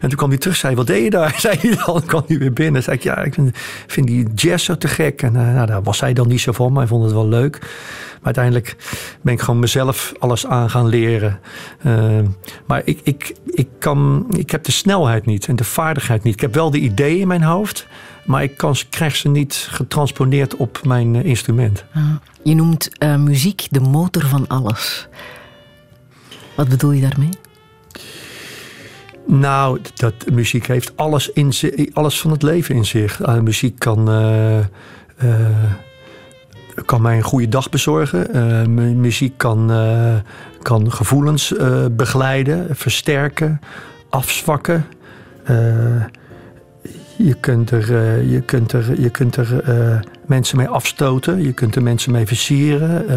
En 0.00 0.08
toen 0.08 0.18
kwam 0.18 0.28
hij 0.28 0.38
terug, 0.38 0.56
zei 0.56 0.74
wat 0.74 0.86
deed 0.86 1.04
je 1.04 1.10
daar? 1.10 1.34
Zei 1.40 1.58
hij 1.60 1.78
dan, 1.86 2.02
kwam 2.06 2.24
hij 2.26 2.38
weer 2.38 2.52
binnen. 2.52 2.82
Zei 2.82 2.96
ik, 2.96 3.02
ja, 3.02 3.18
ik 3.18 3.34
vind, 3.86 4.06
die 4.06 4.26
jazz 4.34 4.64
zo 4.64 4.76
te 4.76 4.88
gek. 4.88 5.22
En 5.22 5.34
uh, 5.34 5.54
nou, 5.54 5.66
daar 5.66 5.82
was 5.82 6.00
hij 6.00 6.12
dan 6.12 6.28
niet 6.28 6.40
zo 6.40 6.52
van, 6.52 6.72
maar 6.72 6.80
hij 6.80 6.88
vond 6.88 7.04
het 7.04 7.12
wel 7.12 7.28
leuk. 7.28 7.58
Maar 7.60 8.34
uiteindelijk 8.34 8.76
ben 9.20 9.32
ik 9.32 9.40
gewoon 9.40 9.60
mezelf 9.60 10.12
alles 10.18 10.46
aan 10.46 10.70
gaan 10.70 10.86
leren. 10.86 11.40
Uh, 11.86 12.18
maar 12.66 12.82
ik, 12.84 13.00
ik, 13.02 13.34
ik, 13.46 13.68
kan, 13.78 14.26
ik 14.36 14.50
heb 14.50 14.64
de 14.64 14.72
snelheid 14.72 15.26
niet 15.26 15.46
en 15.46 15.56
de 15.56 15.64
vaardigheid 15.64 16.22
niet. 16.22 16.34
Ik 16.34 16.40
heb 16.40 16.54
wel 16.54 16.70
de 16.70 16.78
ideeën 16.78 17.20
in 17.20 17.28
mijn 17.28 17.42
hoofd. 17.42 17.86
Maar 18.24 18.42
ik 18.42 18.56
kan, 18.56 18.76
krijg 18.90 19.16
ze 19.16 19.28
niet 19.28 19.68
getransponeerd 19.70 20.56
op 20.56 20.80
mijn 20.84 21.14
uh, 21.14 21.24
instrument. 21.24 21.84
Je 22.42 22.54
noemt 22.54 22.88
uh, 22.98 23.16
muziek 23.16 23.66
de 23.70 23.80
motor 23.80 24.22
van 24.22 24.46
alles. 24.48 25.08
Wat 26.56 26.68
bedoel 26.68 26.90
je 26.90 27.00
daarmee? 27.00 27.28
Nou, 29.26 29.80
dat 29.94 30.14
muziek 30.32 30.66
heeft 30.66 30.96
alles, 30.96 31.28
in 31.32 31.52
alles 31.92 32.20
van 32.20 32.30
het 32.30 32.42
leven 32.42 32.74
in 32.74 32.84
zich. 32.84 33.20
Uh, 33.26 33.38
muziek 33.38 33.78
kan 33.78 34.08
kan 36.84 37.02
mij 37.02 37.16
een 37.16 37.22
goede 37.22 37.48
dag 37.48 37.68
bezorgen. 37.68 39.00
Muziek 39.00 39.38
kan, 39.38 39.72
kan 40.62 40.92
gevoelens 40.92 41.54
begeleiden, 41.90 42.76
versterken, 42.76 43.60
afzwakken. 44.08 44.86
Je 47.16 47.34
kunt 47.40 47.70
er, 47.70 48.22
je 48.22 48.40
kunt 48.40 48.72
er, 48.72 49.00
je 49.00 49.10
kunt 49.10 49.36
er 49.36 49.62
mensen 50.26 50.56
mee 50.56 50.68
afstoten. 50.68 51.42
Je 51.42 51.52
kunt 51.52 51.76
er 51.76 51.82
mensen 51.82 52.12
mee 52.12 52.26
versieren. 52.26 53.08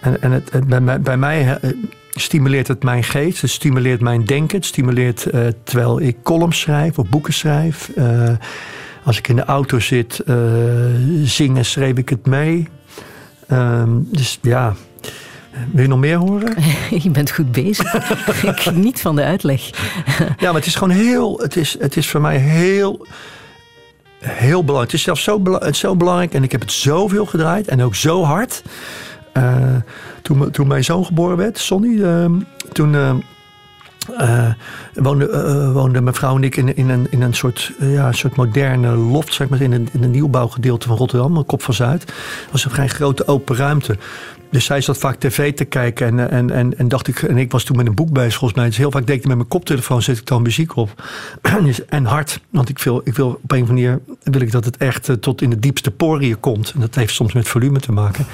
en 0.00 0.20
en 0.20 0.32
het, 0.32 1.02
bij, 1.02 1.16
mij 1.16 1.58
stimuleert 2.10 2.68
het 2.68 2.82
mijn 2.82 3.04
geest. 3.04 3.40
Het 3.40 3.50
stimuleert 3.50 4.00
mijn 4.00 4.24
denken. 4.24 4.56
Het 4.56 4.66
stimuleert 4.66 5.26
terwijl 5.62 6.00
ik 6.00 6.16
columns 6.22 6.60
schrijf 6.60 6.98
of 6.98 7.08
boeken 7.08 7.32
schrijf. 7.32 7.90
Als 9.04 9.18
ik 9.18 9.28
in 9.28 9.36
de 9.36 9.44
auto 9.44 9.78
zit, 9.78 10.24
zingen, 11.24 11.64
schreef 11.64 11.96
ik 11.96 12.08
het 12.08 12.26
mee. 12.26 12.68
Uh, 13.52 13.82
dus 13.96 14.38
ja. 14.42 14.74
Wil 15.72 15.82
je 15.82 15.88
nog 15.88 15.98
meer 15.98 16.16
horen? 16.16 16.54
je 17.02 17.10
bent 17.10 17.30
goed 17.30 17.52
bezig. 17.52 17.94
ik 18.42 18.60
geniet 18.60 19.00
van 19.00 19.16
de 19.16 19.22
uitleg. 19.22 19.70
ja, 20.18 20.34
maar 20.38 20.54
het 20.54 20.66
is 20.66 20.74
gewoon 20.74 20.94
heel. 20.94 21.38
Het 21.38 21.56
is, 21.56 21.76
het 21.78 21.96
is 21.96 22.08
voor 22.08 22.20
mij 22.20 22.36
heel. 22.36 23.06
Heel 24.18 24.64
belangrijk. 24.64 24.90
Het 24.90 25.00
is 25.00 25.02
zelfs 25.02 25.22
zo, 25.22 25.58
zo 25.70 25.96
belangrijk. 25.96 26.34
En 26.34 26.42
ik 26.42 26.52
heb 26.52 26.60
het 26.60 26.72
zoveel 26.72 27.26
gedraaid. 27.26 27.68
En 27.68 27.82
ook 27.82 27.94
zo 27.94 28.24
hard. 28.24 28.62
Uh, 29.36 29.76
toen, 30.22 30.50
toen 30.50 30.66
mijn 30.66 30.84
zoon 30.84 31.04
geboren 31.04 31.36
werd, 31.36 31.58
Sonny. 31.58 31.88
Uh, 31.88 32.24
toen 32.72 32.94
uh, 34.10 34.52
woonde, 34.94 35.28
uh, 35.28 35.72
woonde 35.72 36.00
mijn 36.00 36.14
vrouw 36.14 36.36
en 36.36 36.44
ik 36.44 36.56
in, 36.56 36.76
in, 36.76 36.88
een, 36.88 37.06
in 37.10 37.22
een, 37.22 37.34
soort, 37.34 37.72
uh, 37.80 37.94
ja, 37.94 38.12
soort 38.12 38.36
moderne 38.36 38.96
loft, 38.96 39.34
zeg 39.34 39.48
maar, 39.48 39.60
in 39.60 39.72
een, 39.72 39.88
in 39.92 40.02
een 40.02 40.10
nieuwbouwgedeelte 40.10 40.88
van 40.88 40.96
Rotterdam, 40.96 41.36
een 41.36 41.46
kop 41.46 41.62
van 41.62 41.74
Zuid. 41.74 42.02
Het 42.02 42.50
was 42.50 42.64
een 42.64 42.70
vrij 42.70 42.88
grote 42.88 43.26
open 43.26 43.56
ruimte. 43.56 43.96
Dus 44.52 44.64
zij 44.64 44.80
zat 44.80 44.98
vaak 44.98 45.16
tv 45.16 45.54
te 45.54 45.64
kijken 45.64 46.06
en, 46.06 46.30
en, 46.30 46.50
en, 46.50 46.78
en 46.78 46.88
dacht 46.88 47.08
ik, 47.08 47.22
en 47.22 47.36
ik 47.36 47.50
was 47.52 47.64
toen 47.64 47.76
met 47.76 47.86
een 47.86 47.94
boek 47.94 48.12
bezig 48.12 48.34
volgens 48.34 48.58
mij. 48.58 48.68
Dus 48.68 48.76
heel 48.76 48.90
vaak 48.90 49.06
deed 49.06 49.16
ik 49.16 49.26
met 49.26 49.36
mijn 49.36 49.48
koptelefoon, 49.48 50.02
zet 50.02 50.18
ik 50.18 50.26
dan 50.26 50.42
muziek 50.42 50.76
op. 50.76 51.02
en 51.88 52.04
hard, 52.04 52.40
want 52.50 52.68
ik 52.68 52.78
wil, 52.78 53.00
ik 53.04 53.14
wil 53.14 53.28
op 53.42 53.52
een 53.52 53.62
of 53.62 53.68
andere 53.68 53.88
manier 53.88 54.00
wil 54.22 54.40
ik 54.40 54.52
dat 54.52 54.64
het 54.64 54.76
echt 54.76 55.10
tot 55.20 55.42
in 55.42 55.50
de 55.50 55.58
diepste 55.58 55.90
poriën 55.90 56.40
komt. 56.40 56.72
En 56.74 56.80
dat 56.80 56.94
heeft 56.94 57.14
soms 57.14 57.32
met 57.32 57.48
volume 57.48 57.80
te 57.80 57.92
maken. 57.92 58.26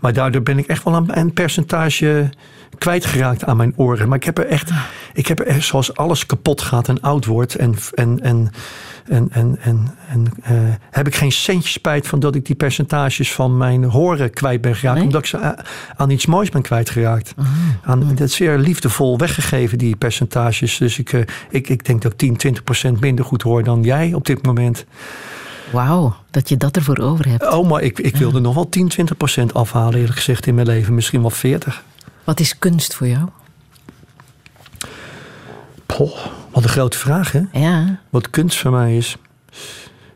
Maar 0.00 0.12
daardoor 0.12 0.42
ben 0.42 0.58
ik 0.58 0.66
echt 0.66 0.84
wel 0.84 1.04
een 1.06 1.32
percentage 1.32 2.30
kwijtgeraakt 2.78 3.44
aan 3.44 3.56
mijn 3.56 3.72
oren. 3.76 4.08
Maar 4.08 4.16
ik 4.16 4.24
heb 4.24 4.38
er 4.38 4.46
echt, 4.46 4.70
ik 5.12 5.26
heb 5.26 5.48
er 5.48 5.62
zoals 5.62 5.96
alles 5.96 6.26
kapot 6.26 6.60
gaat 6.60 6.88
en 6.88 7.00
oud 7.00 7.24
wordt. 7.24 7.54
En, 7.54 7.74
en, 7.94 8.20
en, 8.20 8.50
en, 9.04 9.28
en, 9.30 9.58
en, 9.60 9.94
en 10.08 10.26
uh, 10.50 10.74
heb 10.90 11.06
ik 11.06 11.14
geen 11.14 11.32
centje 11.32 11.68
spijt 11.68 12.06
van 12.06 12.20
dat 12.20 12.34
ik 12.34 12.46
die 12.46 12.56
percentages 12.56 13.32
van 13.32 13.56
mijn 13.56 13.84
horen 13.84 14.30
kwijt 14.30 14.60
ben 14.60 14.76
geraakt. 14.76 15.00
Omdat 15.00 15.20
ik 15.20 15.26
ze 15.26 15.56
aan 15.96 16.10
iets 16.10 16.26
moois 16.26 16.48
ben 16.48 16.62
kwijtgeraakt. 16.62 17.34
Uh 17.38 17.46
aan, 17.82 18.00
dat 18.00 18.20
is 18.28 18.34
zeer 18.34 18.58
liefdevol 18.58 19.18
weggegeven, 19.18 19.78
die 19.78 19.96
percentages. 19.96 20.76
Dus 20.76 20.98
ik, 20.98 21.12
uh, 21.12 21.20
ik, 21.50 21.68
ik 21.68 21.84
denk 21.84 22.02
dat 22.02 22.12
ik 22.12 22.18
10, 22.18 22.36
20 22.36 22.64
procent 22.64 23.00
minder 23.00 23.24
goed 23.24 23.42
hoor 23.42 23.62
dan 23.62 23.82
jij 23.82 24.14
op 24.14 24.26
dit 24.26 24.46
moment. 24.46 24.84
Wauw, 25.72 26.16
dat 26.30 26.48
je 26.48 26.56
dat 26.56 26.76
ervoor 26.76 26.98
over 26.98 27.28
hebt. 27.28 27.52
Oh, 27.52 27.68
maar 27.68 27.82
ik, 27.82 27.98
ik 27.98 28.16
wilde 28.16 28.40
nog 28.40 28.54
wel 28.54 28.68
10, 28.68 28.88
20 28.88 29.16
procent 29.16 29.54
afhalen, 29.54 29.98
eerlijk 29.98 30.16
gezegd, 30.16 30.46
in 30.46 30.54
mijn 30.54 30.66
leven. 30.66 30.94
Misschien 30.94 31.20
wel 31.20 31.30
40. 31.30 31.84
Wat 32.28 32.40
is 32.40 32.58
kunst 32.58 32.94
voor 32.94 33.06
jou? 33.06 33.28
Poh, 35.86 36.26
wat 36.50 36.62
een 36.62 36.68
grote 36.68 36.98
vraag, 36.98 37.32
hè? 37.32 37.40
Ja. 37.52 38.00
Wat 38.10 38.30
kunst 38.30 38.58
voor 38.58 38.70
mij 38.70 38.96
is. 38.96 39.16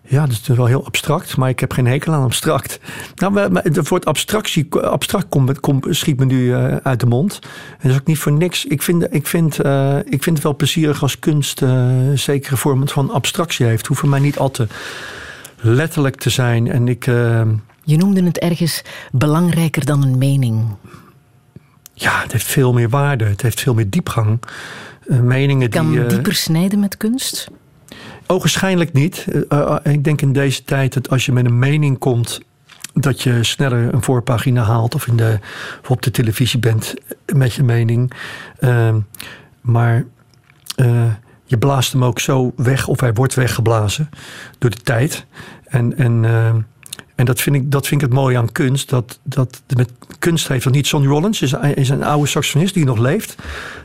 Ja, 0.02 0.26
dat 0.26 0.40
is 0.42 0.56
wel 0.56 0.66
heel 0.66 0.84
abstract, 0.84 1.36
maar 1.36 1.48
ik 1.48 1.60
heb 1.60 1.72
geen 1.72 1.86
hekel 1.86 2.12
aan 2.12 2.22
abstract. 2.22 2.80
Nou, 3.14 3.60
het 3.62 3.88
woord 3.88 4.04
abstractie, 4.04 4.80
abstract 4.80 5.28
komt, 5.28 5.60
komt, 5.60 5.86
schiet 5.90 6.18
me 6.18 6.24
nu 6.24 6.42
uh, 6.42 6.76
uit 6.76 7.00
de 7.00 7.06
mond. 7.06 7.38
En 7.42 7.78
dat 7.82 7.90
is 7.90 7.98
ook 7.98 8.06
niet 8.06 8.18
voor 8.18 8.32
niks. 8.32 8.64
Ik 8.64 8.82
vind, 8.82 9.14
ik 9.14 9.26
vind, 9.26 9.64
uh, 9.64 9.96
ik 9.96 10.22
vind 10.22 10.36
het 10.36 10.42
wel 10.42 10.56
plezierig 10.56 11.02
als 11.02 11.18
kunst 11.18 11.62
uh, 11.62 12.10
zekere 12.14 12.56
vormen 12.56 12.88
van 12.88 13.10
abstractie 13.10 13.66
heeft. 13.66 13.86
Hoeft 13.86 14.00
voor 14.00 14.08
mij 14.08 14.20
niet 14.20 14.38
al 14.38 14.50
te 14.50 14.66
letterlijk 15.60 16.16
te 16.16 16.30
zijn. 16.30 16.70
En 16.70 16.88
ik, 16.88 17.04
Je 17.84 17.96
noemde 17.96 18.24
het 18.24 18.38
ergens 18.38 18.82
belangrijker 19.12 19.84
dan 19.84 20.02
een 20.02 20.18
mening. 20.18 20.64
Ja, 21.92 22.20
het 22.22 22.32
heeft 22.32 22.46
veel 22.46 22.72
meer 22.72 22.88
waarde. 22.88 23.24
Het 23.24 23.42
heeft 23.42 23.60
veel 23.60 23.74
meer 23.74 23.90
diepgang. 23.90 24.40
meningen 25.06 25.70
kan 25.70 25.90
die... 25.90 26.06
dieper 26.06 26.34
snijden 26.34 26.80
met 26.80 26.96
kunst? 26.96 27.48
Ogenschijnlijk 28.26 28.92
niet. 28.92 29.26
ik 29.82 30.04
denk 30.04 30.22
in 30.22 30.32
deze 30.32 30.64
tijd 30.64 30.92
dat 30.92 31.10
als 31.10 31.26
je 31.26 31.32
met 31.32 31.44
een 31.44 31.58
mening 31.58 31.98
komt 31.98 32.40
dat 32.94 33.22
je 33.22 33.44
sneller 33.44 33.94
een 33.94 34.02
voorpagina 34.02 34.62
haalt 34.62 34.94
of, 34.94 35.06
in 35.06 35.16
de, 35.16 35.38
of 35.82 35.90
op 35.90 36.02
de 36.02 36.10
televisie 36.10 36.58
bent 36.58 36.94
met 37.34 37.54
je 37.54 37.62
mening. 37.62 38.12
Ehm, 38.58 38.98
maar 39.60 40.04
je 41.44 41.58
blaast 41.58 41.92
hem 41.92 42.04
ook 42.04 42.18
zo 42.18 42.52
weg, 42.56 42.88
of 42.88 43.00
hij 43.00 43.12
wordt 43.12 43.34
weggeblazen 43.34 44.10
door 44.58 44.70
de 44.70 44.82
tijd. 44.82 45.26
En, 45.64 45.96
en, 45.96 46.24
ehm, 46.24 46.60
en 47.22 47.28
dat, 47.28 47.40
vind 47.40 47.56
ik, 47.56 47.70
dat 47.70 47.86
vind 47.86 48.02
ik 48.02 48.06
het 48.06 48.16
mooie 48.16 48.36
aan 48.36 48.52
kunst. 48.52 48.88
Dat, 48.88 49.18
dat 49.22 49.62
met 49.76 49.90
kunst 50.18 50.48
heeft 50.48 50.64
dat 50.64 50.72
niet. 50.72 50.86
Sonny 50.86 51.08
Rollins 51.08 51.42
is, 51.42 51.52
een 51.88 52.04
oude 52.04 52.26
saxofonist 52.26 52.74
die 52.74 52.84
nog 52.84 52.98
leeft. 52.98 53.36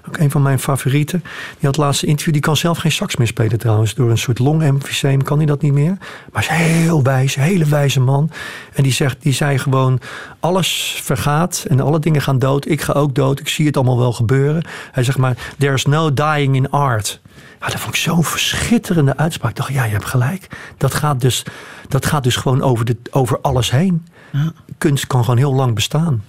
Ook 0.08 0.18
een 0.18 0.32
van 0.32 0.42
mijn 0.42 0.60
favorieten. 0.60 1.24
Die 1.60 1.66
had 1.66 1.78
laatste 1.78 2.06
interview. 2.06 2.34
Die 2.34 2.42
kan 2.42 2.58
zelf 2.58 2.78
geen 2.78 2.92
sax 2.92 3.16
meer 3.16 3.28
spelen 3.28 3.58
trouwens. 3.58 3.94
Door 3.94 4.10
een 4.10 4.18
soort 4.18 4.40
longemfyseem 4.40 5.24
kan 5.24 5.38
hij 5.38 5.46
dat 5.46 5.62
niet 5.62 5.74
meer. 5.74 5.98
Maar 6.32 6.42
is 6.42 6.48
heel 6.48 7.04
wijs. 7.04 7.36
Hele 7.36 7.66
wijze 7.66 8.00
man. 8.00 8.32
En 8.74 8.84
die, 8.84 8.94
zegt, 8.94 9.18
die 9.22 9.34
zei 9.34 9.58
gewoon... 9.58 10.00
Alles 10.40 11.00
vergaat 11.04 11.66
en 11.68 11.80
alle 11.80 12.00
dingen 12.00 12.22
gaan 12.22 12.40
dood. 12.40 12.68
Ik 12.68 12.82
ga 12.82 12.94
ook 12.94 13.16
dood. 13.16 13.40
Ik 13.40 13.48
zie 13.48 13.66
het 13.66 13.76
allemaal 13.76 13.98
wel 13.98 14.14
gebeuren. 14.14 14.64
Hij 14.92 15.04
zegt 15.04 15.18
maar... 15.18 15.38
There's 15.58 15.86
no 15.86 16.14
dying 16.14 16.56
in 16.56 16.70
art. 16.70 17.22
Ja, 17.60 17.68
dat 17.68 17.80
vond 17.80 17.96
ik 17.96 18.02
zo'n 18.02 18.24
verschitterende 18.24 19.18
uitspraak. 19.18 19.52
Ik 19.52 19.58
dacht, 19.58 19.74
ja, 19.74 19.84
je 19.84 19.92
hebt 19.92 20.06
gelijk. 20.06 20.48
Dat 20.78 20.94
gaat 20.94 21.22
dus, 21.22 21.44
dat 21.88 22.06
gaat 22.06 22.24
dus 22.24 22.36
gewoon 22.36 22.62
over, 22.62 22.86
de, 22.86 22.98
over 23.12 23.42
alles 23.42 23.72
heen. 23.72 24.06
Ja. 24.32 24.52
Kunst 24.78 25.08
kan 25.08 25.24
gewoon 25.24 25.38
heel 25.38 25.54
lang 25.54 25.76
bestaan. 25.76 26.24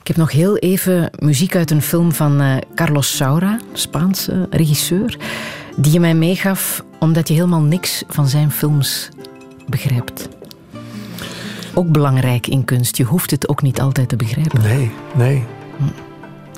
Ik 0.00 0.06
heb 0.10 0.16
nog 0.16 0.32
heel 0.32 0.56
even 0.56 1.10
muziek 1.18 1.56
uit 1.56 1.70
een 1.70 1.82
film 1.82 2.12
van 2.12 2.42
uh, 2.42 2.56
Carlos 2.74 3.16
Saura, 3.16 3.60
Spaanse 3.72 4.46
regisseur, 4.50 5.18
die 5.76 5.92
je 5.92 6.00
mij 6.00 6.14
meegaf 6.14 6.84
omdat 6.98 7.28
je 7.28 7.34
helemaal 7.34 7.60
niks 7.60 8.02
van 8.08 8.28
zijn 8.28 8.50
films 8.50 9.08
begrijpt. 9.66 10.28
Ook 11.74 11.92
belangrijk 11.92 12.46
in 12.46 12.64
kunst. 12.64 12.96
Je 12.96 13.04
hoeft 13.04 13.30
het 13.30 13.48
ook 13.48 13.62
niet 13.62 13.80
altijd 13.80 14.08
te 14.08 14.16
begrijpen. 14.16 14.62
Nee, 14.62 14.90
nee. 15.14 15.44
Hm. 15.76 15.84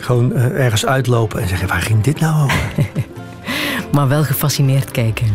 Gewoon 0.03 0.33
uh, 0.33 0.45
ergens 0.45 0.87
uitlopen 0.87 1.41
en 1.41 1.49
zeggen: 1.49 1.69
waar 1.69 1.83
ging 1.83 2.03
dit 2.03 2.21
nou 2.21 2.45
over? 2.45 2.71
maar 3.93 4.09
wel 4.09 4.25
gefascineerd 4.25 4.91
kijken. 4.91 5.27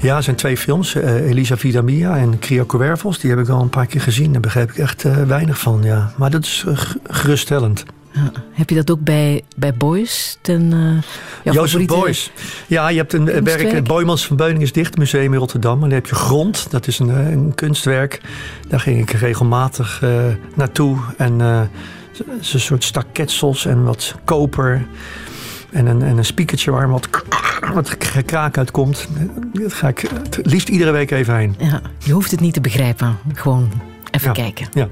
Ja, 0.00 0.16
er 0.16 0.22
zijn 0.22 0.36
twee 0.36 0.56
films. 0.56 0.94
Uh, 0.94 1.28
Elisa 1.28 1.56
Vidamia 1.56 2.16
en 2.16 2.38
Crio 2.38 2.66
Cuervos. 2.66 3.18
Die 3.18 3.30
heb 3.30 3.38
ik 3.38 3.48
al 3.48 3.60
een 3.60 3.68
paar 3.68 3.86
keer 3.86 4.00
gezien. 4.00 4.32
Daar 4.32 4.40
begrijp 4.40 4.70
ik 4.70 4.78
echt 4.78 5.04
uh, 5.04 5.22
weinig 5.22 5.58
van. 5.58 5.82
Ja. 5.82 6.12
Maar 6.16 6.30
dat 6.30 6.44
is 6.44 6.64
uh, 6.68 6.78
geruststellend. 7.04 7.84
Ja. 8.12 8.32
Heb 8.52 8.70
je 8.70 8.76
dat 8.76 8.90
ook 8.90 9.00
bij, 9.00 9.42
bij 9.56 9.74
Boys? 9.74 10.38
Ten, 10.40 10.72
uh, 11.44 11.52
Jozef 11.54 11.86
Boys. 11.86 12.30
Ja, 12.66 12.88
je 12.88 12.96
hebt 12.96 13.12
een 13.12 13.24
kunstwerk? 13.24 13.70
werk. 13.70 13.86
Boymans 13.86 14.26
van 14.26 14.36
Beuning 14.36 14.62
is 14.62 14.72
dicht, 14.72 14.96
museum 14.96 15.32
in 15.32 15.38
Rotterdam. 15.38 15.74
En 15.74 15.80
dan 15.80 15.90
heb 15.90 16.06
je 16.06 16.14
Grond, 16.14 16.70
dat 16.70 16.86
is 16.86 16.98
een, 16.98 17.08
een 17.08 17.54
kunstwerk. 17.54 18.20
Daar 18.68 18.80
ging 18.80 19.00
ik 19.00 19.10
regelmatig 19.10 20.02
naartoe. 20.54 20.98
En 21.16 21.40
is 22.40 22.54
een 22.54 22.60
soort 22.60 22.84
staketsels 22.84 23.66
en 23.66 23.84
wat 23.84 24.14
koper. 24.24 24.86
En 25.70 25.86
een, 25.86 26.02
en 26.02 26.18
een 26.18 26.24
speakertje 26.24 26.70
waar 26.70 26.88
wat, 26.88 27.08
wat 27.74 27.96
gekraak 27.98 28.58
uitkomt. 28.58 29.08
Dat 29.52 29.72
ga 29.72 29.88
ik 29.88 29.98
het 29.98 30.38
liefst 30.42 30.68
iedere 30.68 30.90
week 30.90 31.10
even 31.10 31.36
heen. 31.36 31.54
Ja, 31.58 31.80
je 31.98 32.12
hoeft 32.12 32.30
het 32.30 32.40
niet 32.40 32.54
te 32.54 32.60
begrijpen. 32.60 33.16
Gewoon 33.34 33.70
even 34.10 34.32
kijken. 34.32 34.68
Ja. 34.72 34.88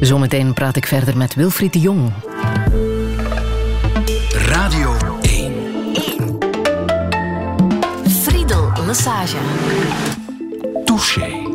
Zometeen 0.00 0.54
praat 0.54 0.76
ik 0.76 0.86
verder 0.86 1.16
met 1.16 1.34
Wilfried 1.34 1.72
de 1.72 1.80
Jong. 1.80 2.12
Radio 4.48 4.96
1. 5.20 5.52
1. 5.92 6.38
Friedel 8.08 8.72
Massage. 8.86 9.36
Touché. 10.84 11.46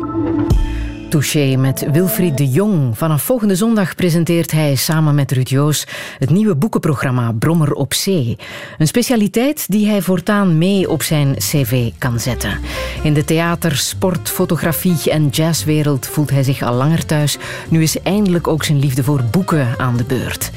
Touché 1.08 1.56
met 1.56 1.86
Wilfried 1.92 2.36
de 2.36 2.48
Jong. 2.48 2.98
Vanaf 2.98 3.22
volgende 3.22 3.56
zondag 3.56 3.94
presenteert 3.94 4.50
hij 4.50 4.74
samen 4.74 5.14
met 5.14 5.32
Ruud 5.32 5.48
Joos 5.48 5.86
het 6.18 6.30
nieuwe 6.30 6.54
boekenprogramma 6.54 7.32
Brommer 7.32 7.72
op 7.72 7.94
Zee. 7.94 8.36
Een 8.78 8.86
specialiteit 8.86 9.70
die 9.70 9.86
hij 9.86 10.02
voortaan 10.02 10.58
mee 10.58 10.90
op 10.90 11.02
zijn 11.02 11.34
cv 11.34 11.90
kan 11.98 12.20
zetten. 12.20 12.58
In 13.02 13.14
de 13.14 13.24
theater, 13.24 13.76
sport, 13.76 14.30
fotografie 14.30 15.10
en 15.10 15.28
jazzwereld 15.28 16.06
voelt 16.06 16.30
hij 16.30 16.42
zich 16.42 16.62
al 16.62 16.74
langer 16.74 17.06
thuis. 17.06 17.38
Nu 17.68 17.82
is 17.82 18.02
eindelijk 18.02 18.48
ook 18.48 18.64
zijn 18.64 18.78
liefde 18.78 19.02
voor 19.04 19.22
boeken 19.30 19.74
aan 19.78 19.96
de 19.96 20.04
beurt. 20.04 20.50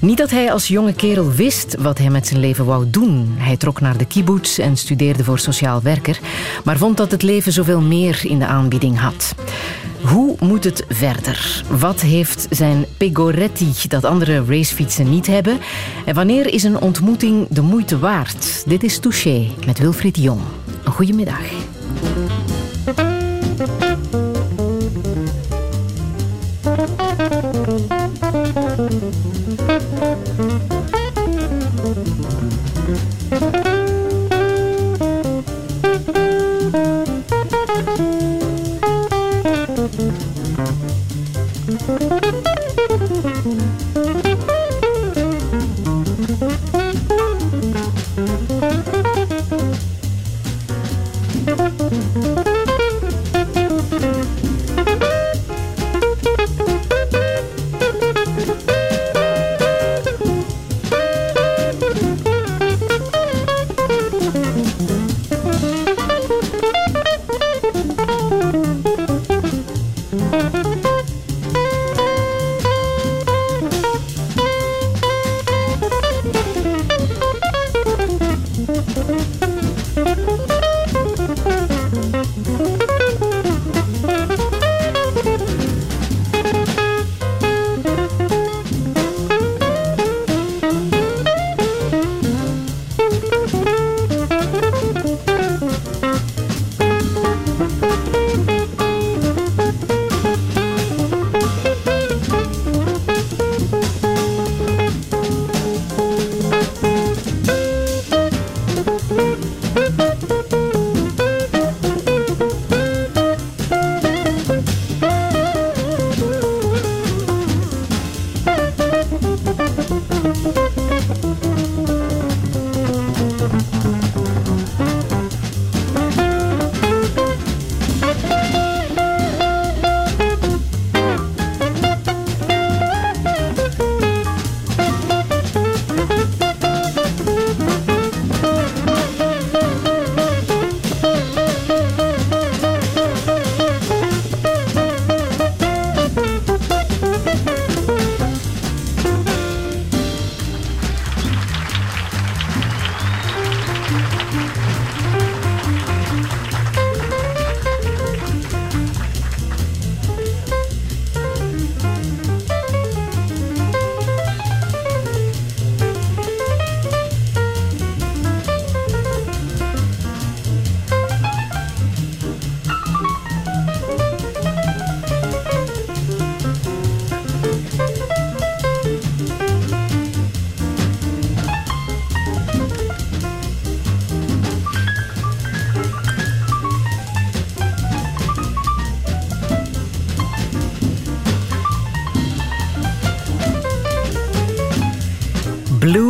Niet 0.00 0.18
dat 0.18 0.30
hij 0.30 0.52
als 0.52 0.68
jonge 0.68 0.92
kerel 0.92 1.32
wist 1.32 1.76
wat 1.78 1.98
hij 1.98 2.10
met 2.10 2.26
zijn 2.26 2.40
leven 2.40 2.64
wou 2.64 2.90
doen. 2.90 3.34
Hij 3.36 3.56
trok 3.56 3.80
naar 3.80 3.96
de 3.96 4.06
kibbutz 4.06 4.58
en 4.58 4.76
studeerde 4.76 5.24
voor 5.24 5.38
sociaal 5.38 5.82
werker, 5.82 6.18
maar 6.64 6.76
vond 6.76 6.96
dat 6.96 7.10
het 7.10 7.22
leven 7.22 7.52
zoveel 7.52 7.80
meer 7.80 8.20
in 8.22 8.38
de 8.38 8.46
aanbieding 8.46 8.98
had. 8.98 9.34
Hoe 10.00 10.36
moet 10.40 10.64
het 10.64 10.84
verder? 10.88 11.62
Wat 11.68 12.00
heeft 12.00 12.46
zijn 12.50 12.86
Pegoretti 12.96 13.72
dat 13.88 14.04
andere 14.04 14.44
racefietsen 14.46 15.10
niet 15.10 15.26
hebben? 15.26 15.58
En 16.04 16.14
wanneer 16.14 16.52
is 16.52 16.62
een 16.62 16.80
ontmoeting 16.80 17.46
de 17.50 17.62
moeite 17.62 17.98
waard? 17.98 18.62
Dit 18.66 18.82
is 18.82 18.98
Touché 18.98 19.46
met 19.66 19.78
Wilfried 19.78 20.16
Jong. 20.16 20.40
Een 20.84 20.92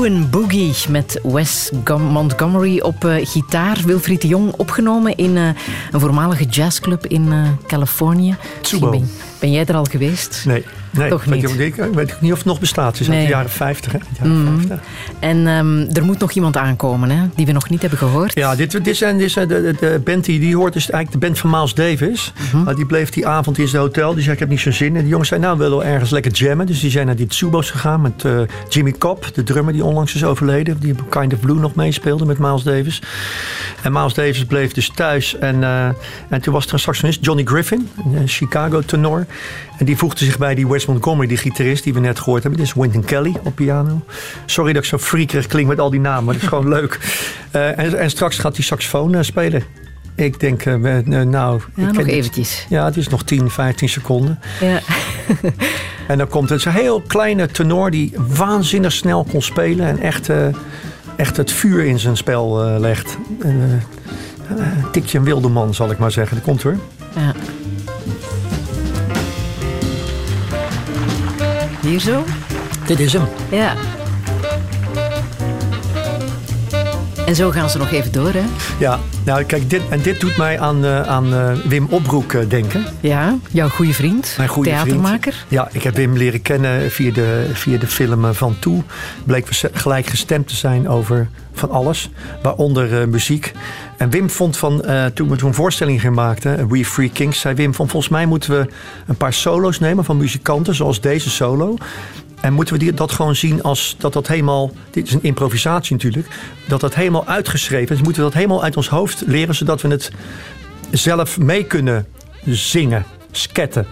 Een 0.07 0.31
Boogie 0.31 0.75
met 0.89 1.21
Wes 1.23 1.71
Montgomery 1.99 2.81
op 2.81 3.05
eh, 3.05 3.27
gitaar. 3.27 3.81
Wilfried 3.85 4.21
de 4.21 4.29
Jong 4.29 4.53
opgenomen 4.53 5.17
in 5.17 5.37
eh, 5.37 5.49
een 5.91 6.01
voormalige 6.01 6.45
jazzclub 6.45 7.07
in 7.07 7.33
eh, 7.33 7.49
Californië. 7.67 8.37
Ben, 8.81 9.11
ben, 9.39 9.53
jij 9.53 9.65
er 9.65 9.75
al 9.75 9.85
geweest? 9.85 10.43
Nee. 10.47 10.65
Nee, 10.91 11.13
niet. 11.27 11.61
Ik, 11.61 11.75
weet 11.75 12.21
niet 12.21 12.33
of 12.33 12.39
het 12.39 12.47
nog 12.47 12.61
bestaat. 12.61 12.99
Het 12.99 13.01
is 13.01 13.11
uit 13.11 13.23
de 13.23 13.29
jaren 13.29 13.51
50. 13.51 13.93
Jaren 13.93 14.33
mm. 14.33 14.57
50. 14.57 14.79
En 15.19 15.47
ehm, 15.47 15.97
er 15.97 16.05
moet 16.05 16.19
nog 16.19 16.33
iemand 16.33 16.57
aankomen, 16.57 17.11
hè? 17.11 17.27
die 17.35 17.47
we 17.47 17.53
nog 17.53 17.69
niet 17.69 17.81
hebben 17.81 17.99
gehoord. 17.99 18.35
Ja, 18.35 18.55
dit, 18.55 18.85
dit 18.85 18.97
zijn, 18.97 19.19
dit 19.19 19.31
zijn 19.31 19.49
de, 19.49 19.75
de, 19.81 20.01
band 20.05 20.25
die, 20.25 20.41
die 20.41 20.57
hoort, 20.57 20.75
is 20.75 20.91
eigenlijk 20.91 21.13
de 21.13 21.27
band 21.27 21.39
van 21.39 21.51
Miles 21.51 21.75
Davis. 21.75 22.33
Mhm. 22.53 22.63
maar 22.63 22.75
die 22.75 22.87
bleef 22.87 23.11
die 23.11 23.27
avond 23.27 23.59
in 23.59 23.69
zijn 23.69 23.83
hotel. 23.83 24.15
Die 24.15 24.23
zei, 24.23 24.35
ik 24.35 24.39
heb 24.41 24.49
niet 24.49 24.61
zo'n 24.61 24.73
zin. 24.73 24.95
En 24.95 25.01
die 25.01 25.11
jongens 25.11 25.29
zijn 25.29 25.41
nou, 25.41 25.59
we 25.59 25.63
willen 25.63 25.85
ergens 25.85 26.11
lekker 26.11 26.33
jammen. 26.33 26.67
Dus 26.67 26.81
die 26.81 26.91
zijn 26.91 27.07
naar 27.07 27.17
die 27.17 27.27
Tsubos 27.27 27.71
gegaan 27.71 28.01
met 28.01 28.25
eh, 28.25 28.41
Jimmy 28.69 28.93
Cobb, 28.93 29.25
de 29.35 29.43
drummer 29.43 29.73
die 29.73 29.85
onlangs 29.85 30.15
is 30.15 30.25
overleden. 30.25 30.79
Die 30.81 30.95
Kind 31.09 31.33
of 31.33 31.41
Blue 31.41 31.59
nog 31.59 31.75
meespeelde 31.75 32.25
met 32.25 32.39
Miles 32.39 32.63
Davis. 32.63 33.03
En 33.87 33.93
Miles 33.93 34.15
Davis 34.15 34.45
bleef 34.45 34.73
dus 34.73 34.91
thuis. 34.95 35.39
En, 35.39 35.63
eh, 35.63 35.89
en 36.29 36.41
toen 36.41 36.53
was 36.53 36.67
er 36.67 36.73
een 36.73 36.79
saxonist, 36.79 37.25
Johnny 37.25 37.45
Griffin, 37.45 37.89
een 38.05 38.17
eh, 38.17 38.23
Chicago-tenor. 38.27 39.27
En 39.79 39.85
die 39.85 39.97
voegde 39.97 40.25
zich 40.25 40.39
bij 40.39 40.55
die 40.55 40.69
Wes 40.69 40.87
Montgomery, 40.87 41.29
die 41.29 41.37
gitarist 41.37 41.85
die 41.85 41.95
we 41.95 42.01
net 42.01 42.19
gehoord 42.19 42.43
hebben. 42.43 42.61
Dit 42.61 42.69
is 42.69 42.75
Wynton 42.75 43.05
Kelly 43.05 43.37
op 43.43 43.55
piano. 43.55 44.05
Sorry 44.47 44.73
dat 44.73 44.83
ik 44.83 44.89
zo 44.89 44.99
friekerig 44.99 45.47
klink 45.47 45.69
met 45.69 45.81
al 45.81 45.91
die 45.91 46.01
namen, 46.01 46.25
maar 46.25 46.35
dat 46.35 46.43
is 46.43 46.49
gewoon 46.49 46.69
leuk. 46.79 46.99
Eh, 47.51 47.79
en, 47.79 47.99
en, 47.99 48.11
straks 48.11 48.39
gaat 48.39 48.55
die 48.55 48.65
saxofoon 48.65 49.25
spelen. 49.25 49.63
Ik 50.15 50.41
denk, 50.41 50.65
nou... 50.65 51.61
Ja, 51.75 51.93
nog 51.93 52.07
eventjes. 52.07 52.59
Het. 52.59 52.67
Ja, 52.69 52.85
het 52.85 52.97
is 52.97 53.09
nog 53.09 53.25
10, 53.25 53.51
15 53.51 53.89
seconden. 53.89 54.41
Ja. 54.61 54.81
en 56.09 56.19
dan 56.19 56.29
komt 56.29 56.49
het. 56.49 56.65
een 56.65 56.73
heel 56.73 57.01
kleine 57.07 57.47
tenor 57.47 57.91
die 57.91 58.13
waanzinnig 58.17 58.93
snel 58.93 59.27
kon 59.31 59.43
spelen. 59.43 59.87
En 59.87 60.01
echt 60.01 60.31
echt 61.17 61.37
het 61.37 61.53
vuur 61.53 61.85
in 61.85 61.99
zijn 61.99 62.17
spel 62.17 62.65
eh, 62.65 62.79
legt. 62.79 63.19
Eh, 63.41 63.49
een 63.49 63.81
uh, 64.59 64.91
tikje 64.93 65.19
een 65.19 65.25
wilde 65.25 65.49
man, 65.49 65.75
zal 65.75 65.91
ik 65.91 65.99
maar 65.99 66.11
zeggen. 66.11 66.37
Dat 66.37 66.45
komt 66.45 66.63
hoor. 66.63 66.77
Ja. 67.15 67.33
Hier 71.81 72.01
zo? 72.01 72.25
Dit 72.87 73.01
is 73.01 73.13
hem. 73.13 73.25
Ja. 73.51 73.75
En 77.27 77.35
zo 77.35 77.51
gaan 77.51 77.71
ze 77.71 77.79
nog 77.79 77.91
even 77.91 78.13
door, 78.13 78.33
hè? 78.33 78.45
Ja, 78.79 79.01
nou 79.25 79.45
kijk, 79.45 79.71
dit, 79.71 79.83
en 79.89 80.03
dit 80.03 80.21
doet 80.21 80.37
mij 80.37 80.61
aan, 80.61 80.85
eh, 80.85 81.01
aan 81.01 81.35
eh, 81.35 81.53
Wim 81.53 81.87
Opbroek 81.91 82.33
eh, 82.33 82.49
denken. 82.49 82.85
Ja, 83.01 83.39
jouw 83.51 83.69
goede 83.69 83.93
vriend, 83.93 84.35
Mijn 84.37 84.49
goede 84.49 84.71
theatermaker. 84.71 85.33
Vriend. 85.33 85.47
Ja, 85.49 85.69
ik 85.73 85.83
heb 85.83 85.95
Wim 85.95 86.17
leren 86.17 86.43
kennen 86.43 86.91
via 86.91 87.13
de, 87.13 87.51
via 87.53 87.79
de 87.79 87.87
film 87.87 88.35
Van 88.35 88.59
Toe. 88.59 88.83
Bleek 89.25 89.47
we 89.47 89.71
gelijk 89.73 90.07
gestemd 90.07 90.49
te 90.49 90.57
zijn 90.57 90.89
over 90.89 91.29
van 91.53 91.71
alles, 91.71 92.11
waaronder 92.43 93.09
muziek. 93.09 93.53
En 93.97 94.11
Wim 94.11 94.31
vond 94.31 94.57
van, 94.57 94.85
toen 95.15 95.29
we 95.29 95.45
een 95.45 95.55
voorstelling 95.55 96.01
gemaakt 96.01 96.45
We 96.69 96.85
Free 96.85 97.11
Kings, 97.11 97.41
zei 97.41 97.55
Wim 97.55 97.75
van 97.75 97.89
volgens 97.89 98.13
mij 98.13 98.27
moeten 98.27 98.51
we 98.51 98.67
een 99.07 99.17
paar 99.17 99.33
solo's 99.33 99.79
nemen 99.79 100.05
van 100.05 100.17
muzikanten, 100.17 100.75
zoals 100.75 101.01
deze 101.01 101.31
solo. 101.31 101.77
En 102.41 102.53
moeten 102.53 102.79
we 102.79 102.95
dat 102.95 103.13
gewoon 103.13 103.37
zien 103.37 103.63
als 103.63 103.97
dat 103.99 104.13
dat 104.13 104.27
helemaal. 104.27 104.71
Dit 104.91 105.07
is 105.07 105.13
een 105.13 105.23
improvisatie 105.23 105.93
natuurlijk. 105.93 106.29
Dat 106.69 106.81
dat 106.81 106.95
helemaal 106.95 107.27
uitgeschreven 107.27 107.97
is. 107.97 108.03
Moeten 108.03 108.23
we 108.23 108.29
dat 108.29 108.39
helemaal 108.39 108.63
uit 108.63 108.77
ons 108.77 108.89
hoofd 108.89 109.23
leren 109.27 109.55
zodat 109.55 109.83
we 109.83 109.89
het 109.89 110.11
zelf 110.91 111.39
mee 111.39 111.65
kunnen 111.65 112.07
zingen, 112.45 113.05
sketten. 113.31 113.87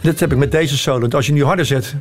Dat 0.00 0.20
heb 0.20 0.32
ik 0.32 0.38
met 0.38 0.50
deze 0.50 0.78
solo. 0.78 1.08
Als 1.08 1.26
je 1.26 1.32
nu 1.32 1.44
harder 1.44 1.66
zet. 1.66 1.94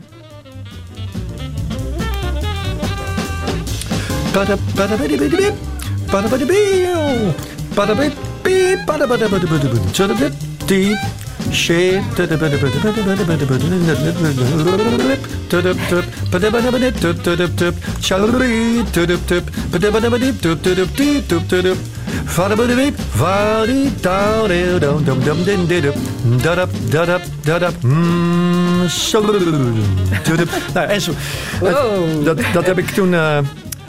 Shit. 11.52 12.04
Vadabudabip, 22.26 22.96
vadi 23.16 23.91
down 24.02 24.48
there, 24.48 24.80
dum 24.80 25.04
dum 25.04 25.43
dum 25.43 25.43
Nou, 30.74 30.88
en 30.88 31.02
zo. 31.02 31.12
Wow. 31.60 32.26
Dat, 32.26 32.38
dat 32.54 32.66
heb 32.66 32.78
ik 32.78 32.89
toen. 32.89 33.12
Uh, 33.14 33.38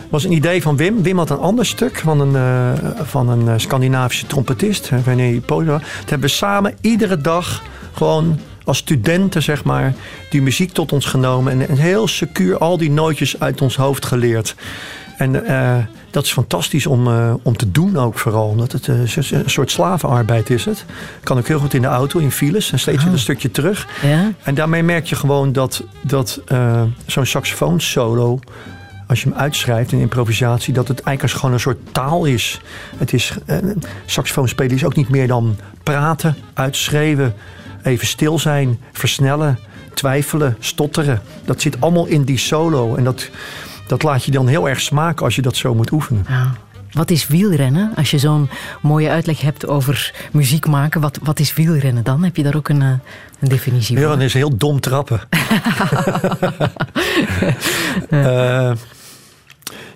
was 0.09 0.25
een 0.25 0.33
idee 0.33 0.63
van 0.63 0.77
Wim. 0.77 1.03
Wim 1.03 1.19
had 1.19 1.31
een 1.31 1.39
ander 1.39 1.67
stuk 1.67 1.99
van 1.99 2.21
een, 2.21 2.37
eh, 2.37 2.91
van 3.03 3.29
een 3.29 3.49
eh, 3.49 3.55
Scandinavische 3.57 4.27
trompetist, 4.27 4.91
René 5.05 5.41
Polio. 5.41 5.73
Dat 5.73 6.11
hebben 6.11 6.29
we 6.29 6.35
samen 6.35 6.75
iedere 6.81 7.21
dag 7.21 7.63
gewoon 7.93 8.41
als 8.65 8.79
studenten, 8.79 9.43
zeg 9.43 9.65
maar, 9.65 9.95
die 10.31 10.43
muziek 10.43 10.73
tot 10.73 10.93
ons 10.93 11.07
genomen. 11.07 11.53
En, 11.53 11.69
en 11.69 11.77
heel 11.77 12.09
secuur 12.09 12.59
al 12.59 12.77
die 12.77 12.91
nootjes 12.91 13.41
uit 13.41 13.61
ons 13.61 13.77
hoofd 13.77 14.07
geleerd. 14.07 14.55
En 15.17 15.47
eh, 15.47 15.77
dat 16.11 16.25
is 16.25 16.33
fantastisch 16.33 16.87
om, 16.87 17.09
om 17.43 17.57
te 17.57 17.71
doen 17.71 17.97
ook 17.97 18.19
vooral. 18.19 18.49
Omdat 18.49 18.73
het 18.73 18.87
een 18.87 19.51
soort 19.51 19.71
slavenarbeid 19.71 20.51
is 20.51 20.65
het. 20.65 20.85
Kan 21.23 21.39
ook 21.39 21.47
heel 21.47 21.59
goed 21.59 21.75
in 21.75 21.83
de 21.83 21.89
auto, 21.89 22.19
in 22.19 22.31
files. 22.31 22.73
En 22.73 22.79
steeds 22.79 23.05
weer 23.05 23.13
een 23.13 23.19
stukje 23.19 23.51
terug. 23.51 23.89
Ja? 24.03 24.33
En 24.43 24.55
daarmee 24.55 24.83
merk 24.83 25.07
je 25.07 25.17
gewoon 25.17 25.53
dat, 25.53 25.85
dat 26.03 26.41
zo'n 27.07 27.27
saxofoonsolo, 27.27 28.39
als 29.07 29.23
je 29.23 29.29
hem 29.29 29.39
uitschrijft 29.39 29.93
in 29.93 29.99
improvisatie, 29.99 30.73
dat 30.73 30.89
het 30.89 31.01
eigenlijk 31.01 31.23
als 31.23 31.33
gewoon 31.33 31.53
een 31.55 31.61
soort 31.61 31.93
taal 31.93 32.25
is. 32.25 32.61
Het 32.97 33.13
is 33.13 33.33
eh, 33.47 33.57
saxofoon 34.07 34.49
spelen 34.49 34.77
is 34.77 34.85
ook 34.85 34.97
niet 34.97 35.09
meer 35.09 35.27
dan 35.27 35.57
praten, 35.83 36.37
uitschreeuwen, 36.55 37.35
even 37.83 38.07
stil 38.07 38.39
zijn, 38.39 38.79
versnellen, 38.93 39.59
twijfelen, 39.95 40.57
stotteren. 40.61 41.21
Dat 41.45 41.61
zit 41.61 41.81
allemaal 41.81 42.07
in 42.07 42.23
die 42.25 42.39
solo. 42.39 42.95
En 42.95 43.05
dat, 43.05 43.31
dat 43.87 44.03
laat 44.03 44.25
je 44.25 44.31
dan 44.31 44.47
heel 44.47 44.69
erg 44.69 44.81
smaken 44.81 45.25
als 45.25 45.35
je 45.37 45.43
dat 45.43 45.57
zo 45.57 45.75
moet 45.75 45.91
oefenen. 45.93 46.25
Ja. 46.29 46.53
Wat 46.93 47.11
is 47.11 47.27
wielrennen? 47.27 47.93
Als 47.97 48.11
je 48.11 48.19
zo'n 48.19 48.49
mooie 48.83 49.09
uitleg 49.09 49.41
hebt 49.41 49.67
over 49.67 50.15
muziek 50.33 50.67
maken, 50.67 51.01
wat, 51.01 51.19
wat 51.23 51.39
is 51.39 51.55
wielrennen 51.55 52.05
dan? 52.05 52.25
Heb 52.25 52.37
je 52.37 52.43
daar 52.43 52.55
ook 52.57 52.69
een, 52.69 52.83
eh, 52.83 52.89
een 53.41 53.49
definitie 53.49 53.97
Ja, 53.97 54.01
van? 54.03 54.11
dan 54.11 54.21
is 54.21 54.33
heel 54.33 54.57
dom 54.57 54.81
trappen. 54.81 55.21
Eh 58.09 58.73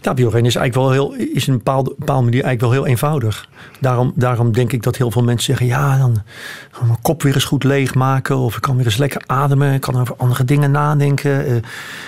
ja, 0.01 0.15
wielrennen 0.15 0.51
is 0.51 0.57
eigenlijk 0.57 0.75
wel 0.75 0.91
heel, 0.91 1.27
is 1.35 1.47
een 1.47 1.57
bepaalde, 1.57 1.95
bepaalde 1.99 2.25
manier 2.25 2.45
eigenlijk 2.45 2.73
wel 2.73 2.83
heel 2.83 2.91
eenvoudig. 2.91 3.49
Daarom, 3.81 4.13
daarom 4.15 4.53
denk 4.53 4.73
ik 4.73 4.83
dat 4.83 4.97
heel 4.97 5.11
veel 5.11 5.23
mensen 5.23 5.45
zeggen: 5.45 5.67
ja, 5.67 5.99
dan 5.99 6.23
kan 6.71 6.87
mijn 6.87 7.03
kop 7.03 7.23
weer 7.23 7.35
eens 7.35 7.45
goed 7.45 7.65
leegmaken. 7.65 8.37
Of 8.37 8.57
ik 8.57 8.63
kan 8.63 8.77
weer 8.77 8.85
eens 8.85 8.97
lekker 8.97 9.23
ademen. 9.27 9.73
Ik 9.75 9.81
kan 9.81 10.01
over 10.01 10.15
andere 10.17 10.45
dingen 10.45 10.71
nadenken. 10.71 11.47
Eh, 11.47 11.55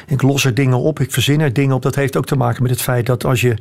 ik 0.06 0.22
los 0.22 0.44
er 0.44 0.54
dingen 0.54 0.78
op. 0.78 1.00
Ik 1.00 1.12
verzin 1.12 1.40
er 1.40 1.52
dingen 1.52 1.74
op. 1.74 1.82
Dat 1.82 1.94
heeft 1.94 2.16
ook 2.16 2.26
te 2.26 2.36
maken 2.36 2.62
met 2.62 2.70
het 2.70 2.82
feit 2.82 3.06
dat 3.06 3.24
als 3.24 3.40
je 3.40 3.56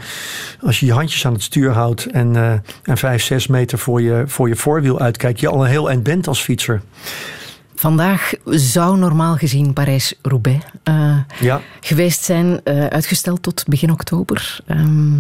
als 0.61 0.79
je, 0.79 0.85
je 0.85 0.93
handjes 0.93 1.25
aan 1.25 1.33
het 1.33 1.43
stuur 1.43 1.71
houdt. 1.71 2.05
en, 2.05 2.35
eh, 2.35 2.51
en 2.83 2.97
vijf, 2.97 3.23
zes 3.23 3.47
meter 3.47 3.77
voor 3.77 4.01
je, 4.01 4.23
voor 4.25 4.47
je 4.47 4.55
voorwiel 4.55 4.99
uitkijkt. 4.99 5.39
je 5.39 5.47
al 5.47 5.63
een 5.63 5.69
heel 5.69 5.89
eind 5.89 6.03
bent 6.03 6.27
als 6.27 6.41
fietser. 6.41 6.81
Vandaag 7.81 8.33
zou 8.45 8.97
normaal 8.97 9.35
gezien 9.35 9.73
Parijs-Roubaix 9.73 10.63
eh, 10.83 11.17
Ja. 11.39 11.61
geweest 11.79 12.23
zijn, 12.23 12.61
eh, 12.63 12.85
uitgesteld 12.85 13.43
tot 13.43 13.63
begin 13.67 13.91
oktober. 13.91 14.59
Ehm, 14.67 15.19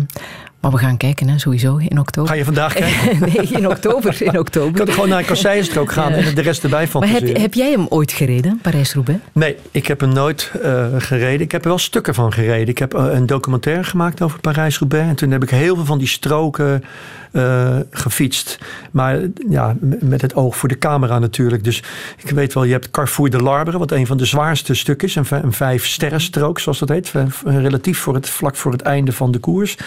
maar 0.61 0.71
we 0.71 0.77
gaan 0.77 0.97
kijken, 0.97 1.27
hè, 1.29 1.39
sowieso, 1.39 1.77
in 1.77 1.99
oktober. 1.99 2.29
Ga 2.29 2.35
je 2.35 2.45
vandaag 2.45 2.73
kijken? 2.73 3.19
nee, 3.33 3.47
in 3.47 3.67
oktober. 3.67 4.21
In 4.21 4.33
Ik 4.33 4.39
oktober. 4.39 4.73
kan 4.77 4.87
er 4.87 4.93
gewoon 4.93 5.09
naar 5.09 5.19
een 5.19 5.25
kasseienstrook 5.25 5.91
gaan 6.01 6.11
en 6.11 6.35
de 6.35 6.41
rest 6.41 6.63
erbij 6.63 6.79
Maar 6.79 6.87
fantaseren. 6.87 7.27
heb, 7.27 7.37
heb 7.37 7.53
jij 7.53 7.71
hem 7.71 7.85
ooit 7.89 8.11
gereden, 8.11 8.59
Parijs-Roubaix? 8.61 9.19
Nee, 9.31 9.55
ik 9.71 9.87
heb 9.87 9.99
hem 9.99 10.13
nooit 10.13 10.51
eh, 10.63 10.85
gereden. 10.97 11.41
Ik 11.41 11.51
heb 11.51 11.61
er 11.61 11.67
wel 11.69 11.77
stukken 11.77 12.13
van 12.13 12.33
gereden. 12.33 12.67
Ik 12.67 12.77
heb 12.77 12.93
eh, 12.93 13.05
een 13.11 13.25
documentaire 13.25 13.83
gemaakt 13.83 14.21
over 14.21 14.39
Parijs-Roubaix. 14.39 15.07
En 15.09 15.15
toen 15.15 15.31
heb 15.31 15.43
ik 15.43 15.49
heel 15.49 15.75
veel 15.75 15.85
van 15.85 15.97
die 15.97 16.07
stroken 16.07 16.83
eh, 17.31 17.77
gefietst. 17.91 18.57
Maar 18.91 19.19
ja, 19.49 19.75
met 19.99 20.21
het 20.21 20.35
oog 20.35 20.57
voor 20.57 20.69
de 20.69 20.77
camera 20.77 21.19
natuurlijk. 21.19 21.63
Dus 21.63 21.83
ik 22.23 22.29
weet 22.29 22.53
wel, 22.53 22.63
je 22.63 22.71
hebt 22.71 22.91
Carrefour 22.91 23.29
de 23.29 23.41
Larbre... 23.41 23.77
wat 23.77 23.91
een 23.91 24.07
van 24.07 24.17
de 24.17 24.25
zwaarste 24.25 24.73
stukken 24.73 25.07
is. 25.07 25.15
Een, 25.15 25.25
een 25.29 25.53
vijf 25.53 25.85
sterrenstrook, 25.87 26.59
zoals 26.59 26.79
dat 26.79 26.89
heet. 26.89 27.11
Relatief 27.45 27.99
voor 27.99 28.13
het, 28.13 28.29
vlak 28.29 28.55
voor 28.55 28.71
het 28.71 28.81
einde 28.81 29.11
van 29.11 29.31
de 29.31 29.39
koers. 29.39 29.77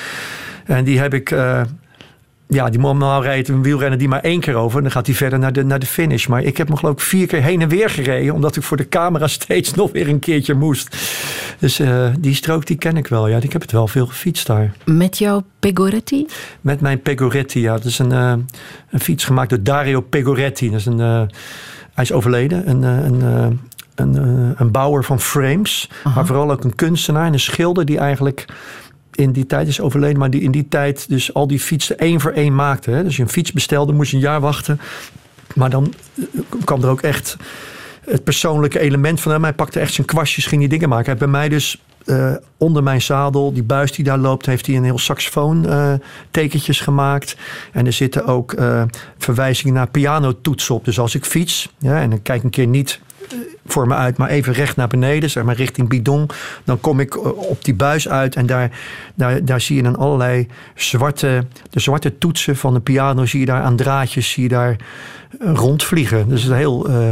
En 0.65 0.85
die 0.85 0.99
heb 0.99 1.15
ik... 1.15 1.31
eh, 1.31 1.63
ja, 2.49 2.71
die 2.71 2.81
normaal 2.81 3.23
rijdt 3.23 3.49
een 3.49 3.63
wielrenner 3.63 3.99
die 3.99 4.09
maar 4.09 4.21
één 4.21 4.41
keer 4.41 4.55
over. 4.55 4.77
En 4.77 4.83
dan 4.83 4.93
gaat 4.93 5.07
hij 5.07 5.15
verder 5.15 5.39
naar 5.39 5.53
de, 5.53 5.65
naar 5.65 5.79
de 5.79 5.87
finish. 5.87 6.27
Maar 6.27 6.43
ik 6.43 6.57
heb 6.57 6.69
hem 6.69 6.77
geloof 6.77 6.95
ik 6.95 7.01
vier 7.01 7.27
keer 7.27 7.43
heen 7.43 7.61
en 7.61 7.69
weer 7.69 7.91
gereden. 7.91 8.35
Omdat 8.35 8.57
ik 8.57 8.63
voor 8.63 8.77
de 8.77 8.89
camera 8.89 9.27
steeds 9.39 9.75
nog 9.75 9.93
weer 9.93 10.09
een 10.09 10.19
keertje 10.19 10.55
moest. 10.55 10.97
Dus 11.59 11.79
eh, 11.79 12.07
die 12.19 12.35
strook 12.35 12.67
die 12.67 12.77
ken 12.77 12.97
ik 12.97 13.07
wel. 13.07 13.29
Ja, 13.29 13.39
ik 13.41 13.53
heb 13.53 13.63
het 13.63 13.73
wel 13.73 13.89
veel 13.89 14.07
gefietst 14.07 14.47
daar. 14.47 14.73
Met 14.85 15.19
jouw 15.19 15.43
Pegoretti? 15.59 16.27
Met 16.61 16.81
mijn 16.81 17.03
Pegoretti. 17.03 17.61
Ja, 17.61 17.73
dat 17.73 17.85
is 17.85 17.99
een, 17.99 18.13
eh, 18.13 18.33
een 18.91 19.01
fiets 19.01 19.25
gemaakt 19.25 19.51
door 19.51 19.63
Dario 19.63 20.01
Pegoretti. 20.01 20.71
Dat 20.71 20.79
is 20.79 20.87
een, 20.87 20.99
hij 20.99 22.05
is 22.05 22.13
overleden. 22.13 22.69
Een, 22.71 22.83
een, 22.83 23.23
een, 23.95 24.15
een 24.57 24.71
bouwer 24.71 25.05
van 25.05 25.21
frames. 25.21 25.91
Maar 26.15 26.27
vooral 26.27 26.51
ook 26.51 26.65
een 26.65 26.75
kunstenaar 26.75 27.27
en 27.27 27.33
een 27.33 27.41
schilder 27.41 27.85
die 27.85 27.99
eigenlijk 27.99 28.45
in 29.15 29.33
die 29.33 29.47
tijd 29.47 29.69
is 29.69 29.81
overleden, 29.81 30.19
maar 30.19 30.31
die 30.31 30.41
in 30.41 30.51
die 30.51 30.69
tijd 30.69 31.09
dus 31.09 31.35
al 31.35 31.47
die 31.47 31.61
fietsen 31.61 31.99
één 31.99 32.21
voor 32.21 32.31
één 32.31 32.55
maakte. 32.55 32.91
Hè. 32.91 33.03
Dus 33.03 33.17
je 33.17 33.23
een 33.23 33.29
fiets 33.29 33.53
bestelde, 33.53 33.93
moest 33.93 34.11
je 34.11 34.17
een 34.17 34.23
jaar 34.23 34.41
wachten. 34.41 34.81
Maar 35.55 35.71
dan 35.71 35.95
eh, 36.15 36.25
kwam 36.65 36.83
er 36.83 36.89
ook 36.89 37.03
echt 37.03 37.37
het 38.05 38.25
persoonlijke 38.25 38.79
element 38.79 39.21
van 39.21 39.33
hem. 39.33 39.43
Hij 39.43 39.53
pakte 39.53 39.81
echt 39.81 39.93
zijn 39.93 40.07
kwastjes, 40.07 40.47
ging 40.47 40.61
die 40.61 40.71
dingen 40.71 40.89
maken. 40.89 41.07
Hij 41.07 41.17
bij 41.17 41.29
mij 41.29 41.49
dus 41.49 41.83
eh, 42.05 42.33
onder 42.57 42.83
mijn 42.83 43.03
zadel, 43.03 43.53
die 43.53 43.63
buis 43.63 43.93
die 43.93 44.05
daar 44.05 44.19
loopt, 44.19 44.47
heeft 44.47 44.67
hij 44.67 44.77
een 44.77 44.85
heel 44.85 44.99
saxofoon 44.99 45.69
eh, 45.69 45.93
tekentjes 46.31 46.81
gemaakt. 46.81 47.37
En 47.73 47.87
er 47.87 47.93
zitten 47.93 48.27
ook 48.27 48.55
verwijzingen 49.19 49.75
naar 49.75 49.89
pianotoetsen 49.89 50.75
op. 50.75 50.85
Dus 50.85 50.99
als 50.99 51.15
ik 51.15 51.25
fiets, 51.25 51.69
ja, 51.79 52.01
en 52.01 52.11
dan 52.11 52.23
kijk 52.23 52.43
een 52.43 52.51
keer 52.51 52.67
niet 52.67 53.01
voor 53.67 53.87
me 53.87 53.95
uit, 53.95 54.17
maar 54.17 54.29
even 54.29 54.53
recht 54.53 54.77
naar 54.77 54.89
beneden, 54.89 55.31
zeg 55.31 55.45
maar 55.45 55.57
richting 55.57 55.89
bidon. 55.89 56.29
Dan 56.65 56.81
kom 56.81 57.01
ik 57.01 57.25
op 57.49 57.65
die 57.65 57.75
buis 57.75 58.09
uit 58.09 58.37
en 58.37 58.47
daar, 58.47 58.71
daar, 59.15 59.45
daar 59.45 59.61
zie 59.61 59.77
je 59.77 59.83
dan 59.83 59.97
allerlei 59.97 60.47
zwarte, 60.75 61.47
de 61.71 61.81
zwarte 61.81 62.19
toetsen 62.19 62.57
van 62.57 62.75
de 62.75 62.81
piano, 62.81 63.27
zie 63.27 63.41
je 63.41 63.47
daar 63.47 63.63
aan 63.63 63.77
draadjes, 63.77 64.31
zie 64.31 64.43
je 64.43 64.49
daar 64.49 64.77
rondvliegen. 65.41 66.29
Dus 66.29 66.45
een 66.45 66.57
heel 66.57 66.91
uh, 66.91 67.11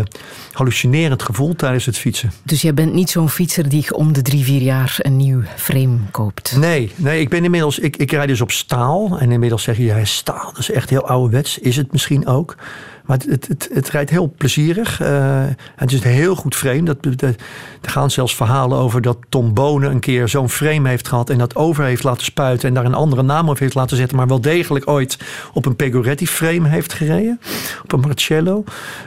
hallucinerend 0.52 1.22
gevoel 1.22 1.56
tijdens 1.56 1.86
het 1.86 1.98
fietsen. 1.98 2.32
Dus 2.42 2.62
jij 2.62 2.74
bent 2.74 2.92
niet 2.92 3.10
zo'n 3.10 3.28
fietser 3.28 3.68
die 3.68 3.94
om 3.94 4.12
de 4.12 4.22
drie, 4.22 4.44
vier 4.44 4.60
jaar 4.60 4.94
een 4.98 5.16
nieuw 5.16 5.42
frame 5.56 5.96
koopt? 6.10 6.56
Nee, 6.56 6.92
nee 6.96 7.20
ik 7.20 7.28
ben 7.28 7.44
inmiddels, 7.44 7.78
ik, 7.78 7.96
ik 7.96 8.10
rijd 8.10 8.28
dus 8.28 8.40
op 8.40 8.50
staal. 8.50 9.18
En 9.18 9.30
inmiddels 9.30 9.62
zeg 9.62 9.76
je, 9.76 9.84
ja, 9.84 10.04
staal, 10.04 10.44
dat 10.44 10.58
is 10.58 10.70
echt 10.70 10.90
heel 10.90 11.06
ouderwets. 11.06 11.58
Is 11.58 11.76
het 11.76 11.92
misschien 11.92 12.26
ook. 12.26 12.56
Maar 13.04 13.18
het, 13.28 13.68
het, 13.72 13.88
rijdt 13.88 14.10
heel 14.10 14.34
plezierig. 14.36 15.00
Uh, 15.00 15.44
het 15.76 15.92
is 15.92 16.02
heel 16.02 16.34
goed 16.34 16.54
frame. 16.54 16.82
Dat, 16.82 17.04
er 17.04 17.34
gaan 17.80 18.10
zelfs 18.10 18.36
verhalen 18.36 18.78
over 18.78 19.02
dat 19.02 19.18
Tom 19.28 19.54
Bonen 19.54 19.90
een 19.90 20.00
keer 20.00 20.28
zo'n 20.28 20.48
frame 20.48 20.88
heeft 20.88 21.08
gehad. 21.08 21.30
En 21.30 21.38
dat 21.38 21.56
over 21.56 21.84
heeft 21.84 22.02
laten 22.02 22.24
spuiten. 22.24 22.68
En 22.68 22.74
daar 22.74 22.84
een 22.84 22.94
andere 22.94 23.22
naam 23.22 23.48
op 23.48 23.58
heeft 23.58 23.74
laten 23.74 23.96
zetten. 23.96 24.16
Maar 24.16 24.26
wel 24.26 24.40
degelijk 24.40 24.88
ooit 24.88 25.18
op 25.52 25.66
een 25.66 25.76
Pegoretti 25.76 26.26
frame 26.26 26.68
heeft 26.68 26.92
gereden. 26.92 27.40
Op 27.82 27.92
een 27.92 28.00
Marcello. 28.00 28.64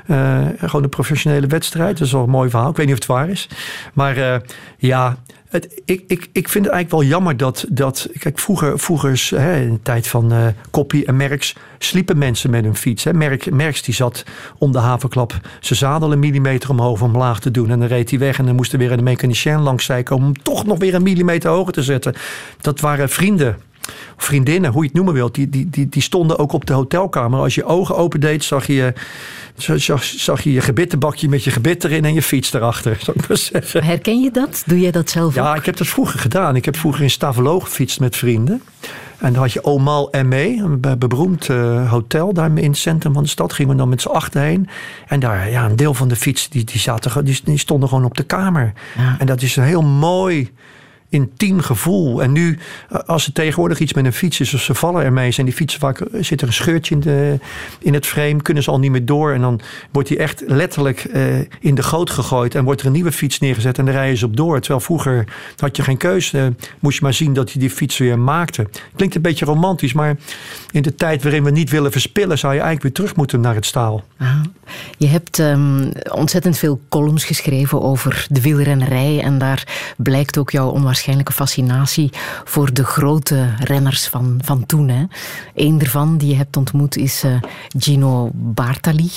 Uh, 0.07 0.45
gewoon 0.57 0.83
een 0.83 0.89
professionele 0.89 1.47
wedstrijd. 1.47 1.97
Dat 1.97 2.07
is 2.07 2.13
wel 2.13 2.23
een 2.23 2.29
mooi 2.29 2.49
verhaal. 2.49 2.69
Ik 2.69 2.75
weet 2.75 2.85
niet 2.85 2.95
of 2.95 3.01
het 3.01 3.17
waar 3.17 3.29
is. 3.29 3.49
Maar 3.93 4.17
uh, 4.17 4.35
ja, 4.77 5.17
ik, 5.63 6.03
ik, 6.07 6.29
ik 6.31 6.49
vind 6.49 6.65
het 6.65 6.73
eigenlijk 6.73 6.89
wel 6.89 7.03
jammer 7.03 7.37
dat. 7.37 7.65
dat 7.69 8.09
kijk, 8.19 8.39
vroeger, 8.39 8.79
vroeger 8.79 9.29
hè, 9.35 9.61
in 9.61 9.73
de 9.73 9.81
tijd 9.81 10.07
van 10.07 10.33
uh, 10.33 10.47
Koppie 10.71 11.05
en 11.05 11.15
Merks. 11.15 11.55
sliepen 11.77 12.17
mensen 12.17 12.49
met 12.49 12.65
een 12.65 12.75
fiets. 12.75 13.03
Hè. 13.03 13.13
Merk, 13.13 13.51
Merks 13.51 13.81
die 13.81 13.93
zat 13.93 14.23
om 14.57 14.71
de 14.71 14.79
havenklap 14.79 15.39
zijn 15.59 15.79
zadel 15.79 16.11
een 16.11 16.19
millimeter 16.19 16.69
omhoog 16.69 16.91
of 16.91 17.01
omlaag 17.01 17.39
te 17.39 17.51
doen. 17.51 17.69
En 17.69 17.79
dan 17.79 17.87
reed 17.87 18.09
hij 18.09 18.19
weg 18.19 18.37
en 18.37 18.45
dan 18.45 18.55
moest 18.55 18.73
er 18.73 18.79
weer 18.79 18.91
een 18.91 19.03
mechanicien 19.03 19.61
langs 19.61 19.91
komen. 20.03 20.27
om 20.27 20.33
toch 20.33 20.65
nog 20.65 20.77
weer 20.77 20.93
een 20.93 21.03
millimeter 21.03 21.49
hoger 21.49 21.73
te 21.73 21.83
zetten. 21.83 22.13
Dat 22.61 22.79
waren 22.79 23.09
vrienden 23.09 23.57
vriendinnen, 24.17 24.71
hoe 24.71 24.81
je 24.81 24.87
het 24.87 24.95
noemen 24.95 25.13
wilt, 25.13 25.35
die, 25.35 25.49
die, 25.49 25.69
die, 25.69 25.89
die 25.89 26.01
stonden 26.01 26.39
ook 26.39 26.53
op 26.53 26.65
de 26.65 26.73
hotelkamer. 26.73 27.39
Als 27.39 27.55
je 27.55 27.65
ogen 27.65 27.97
opendeed, 27.97 28.43
zag 28.43 28.67
je, 28.67 28.93
zag, 29.55 30.03
zag 30.03 30.41
je 30.41 30.51
je 30.51 30.61
gebittenbakje 30.61 31.29
met 31.29 31.43
je 31.43 31.51
gebit 31.51 31.83
erin 31.83 32.05
en 32.05 32.13
je 32.13 32.21
fiets 32.21 32.53
erachter. 32.53 32.97
Zou 33.03 33.17
ik 33.19 33.27
maar 33.27 33.37
zeggen. 33.37 33.83
Herken 33.83 34.21
je 34.21 34.31
dat? 34.31 34.63
Doe 34.65 34.79
jij 34.79 34.91
dat 34.91 35.09
zelf 35.09 35.35
Ja, 35.35 35.55
ik 35.55 35.65
heb 35.65 35.77
dat 35.77 35.87
vroeger 35.87 36.19
gedaan. 36.19 36.55
Ik 36.55 36.65
heb 36.65 36.77
vroeger 36.77 37.03
in 37.03 37.09
Stavelo 37.09 37.59
gefietst 37.59 37.99
met 37.99 38.15
vrienden. 38.15 38.61
En 39.17 39.33
dan 39.33 39.41
had 39.41 39.51
je 39.51 39.63
Omal 39.63 40.13
ME, 40.25 40.57
een 40.57 40.97
beroemd 40.99 41.49
uh, 41.49 41.91
hotel 41.91 42.33
daar 42.33 42.57
in 42.57 42.69
het 42.69 42.77
centrum 42.77 43.13
van 43.13 43.23
de 43.23 43.29
stad. 43.29 43.53
Gingen 43.53 43.71
we 43.71 43.77
dan 43.77 43.89
met 43.89 44.01
z'n 44.01 44.07
achter 44.07 44.41
heen. 44.41 44.69
En 45.07 45.19
daar, 45.19 45.49
ja, 45.49 45.65
een 45.65 45.75
deel 45.75 45.93
van 45.93 46.07
de 46.07 46.15
fiets, 46.15 46.49
die, 46.49 46.63
die, 46.63 46.79
zaten, 46.79 47.25
die, 47.25 47.39
die 47.43 47.57
stonden 47.57 47.89
gewoon 47.89 48.05
op 48.05 48.17
de 48.17 48.23
kamer. 48.23 48.73
Ja. 48.97 49.15
En 49.19 49.25
dat 49.25 49.41
is 49.41 49.55
een 49.55 49.63
heel 49.63 49.81
mooi 49.81 50.51
intiem 51.09 51.59
gevoel. 51.59 52.23
En 52.23 52.31
nu, 52.31 52.59
eh, 52.89 52.99
als 52.99 53.25
er 53.25 53.33
tegenwoordig 53.33 53.79
iets 53.79 53.93
met 53.93 54.05
een 54.05 54.13
fiets 54.13 54.39
is, 54.39 54.53
of 54.53 54.61
ze 54.61 54.73
vallen 54.73 55.03
ermee, 55.03 55.31
zijn 55.31 55.45
die 55.45 55.55
fietsen 55.55 55.79
vaak, 55.79 55.99
eh, 55.99 56.23
zit 56.23 56.41
er 56.41 56.47
een 56.47 56.53
scheurtje 56.53 56.95
in, 56.95 57.01
de, 57.01 57.39
in 57.79 57.93
het 57.93 58.05
frame, 58.05 58.41
kunnen 58.41 58.63
ze 58.63 58.71
al 58.71 58.79
niet 58.79 58.91
meer 58.91 59.05
door. 59.05 59.33
En 59.33 59.41
dan 59.41 59.59
wordt 59.91 60.09
die 60.09 60.17
echt 60.17 60.43
letterlijk 60.47 61.05
uh, 61.13 61.37
in 61.59 61.75
de 61.75 61.83
goot 61.83 62.09
gegooid 62.09 62.55
en 62.55 62.63
wordt 62.63 62.81
er 62.81 62.87
een 62.87 62.93
nieuwe 62.93 63.11
fiets 63.11 63.39
neergezet 63.39 63.77
en 63.77 63.85
dan 63.85 63.93
rijden 63.93 64.17
ze 64.17 64.25
op 64.25 64.37
door. 64.37 64.59
Terwijl 64.59 64.79
vroeger 64.79 65.27
had 65.57 65.75
je 65.75 65.83
geen 65.83 65.97
keuze, 65.97 66.53
moest 66.79 66.97
je 66.97 67.03
maar 67.03 67.13
zien 67.13 67.33
dat 67.33 67.51
je 67.51 67.59
die 67.59 67.69
fiets 67.69 67.97
weer 67.97 68.19
maakte. 68.19 68.67
Klinkt 68.95 69.15
een 69.15 69.21
beetje 69.21 69.45
romantisch, 69.45 69.93
maar 69.93 70.15
in 70.71 70.81
de 70.81 70.95
tijd 70.95 71.23
waarin 71.23 71.43
we 71.43 71.51
niet 71.51 71.69
willen 71.69 71.91
verspillen, 71.91 72.37
zou 72.37 72.53
je 72.53 72.59
eigenlijk 72.59 72.83
weer 72.83 73.05
terug 73.05 73.15
moeten 73.15 73.41
naar 73.41 73.55
het 73.55 73.65
staal. 73.65 74.03
Ah, 74.17 74.41
je 74.97 75.07
hebt 75.07 75.37
um, 75.37 75.91
ontzettend 76.11 76.57
veel 76.57 76.79
columns 76.89 77.23
geschreven 77.23 77.81
over 77.81 78.25
de 78.29 78.41
wielrennerij 78.41 79.21
en 79.21 79.37
daar 79.37 79.93
blijkt 79.97 80.37
ook 80.37 80.51
jouw 80.51 80.69
onwaarschijnlijk 80.69 80.94
waarschijnlijke 80.95 81.33
fascinatie 81.33 82.09
voor 82.43 82.73
de 82.73 82.83
grote 82.83 83.53
renners 83.59 84.07
van, 84.07 84.39
van 84.43 84.65
toen. 84.65 84.89
Hè. 84.89 85.03
Eén 85.55 85.77
daarvan 85.77 86.17
die 86.17 86.29
je 86.29 86.35
hebt 86.35 86.57
ontmoet 86.57 86.97
is 86.97 87.23
uh, 87.23 87.41
Gino 87.77 88.29
Bartali. 88.33 89.11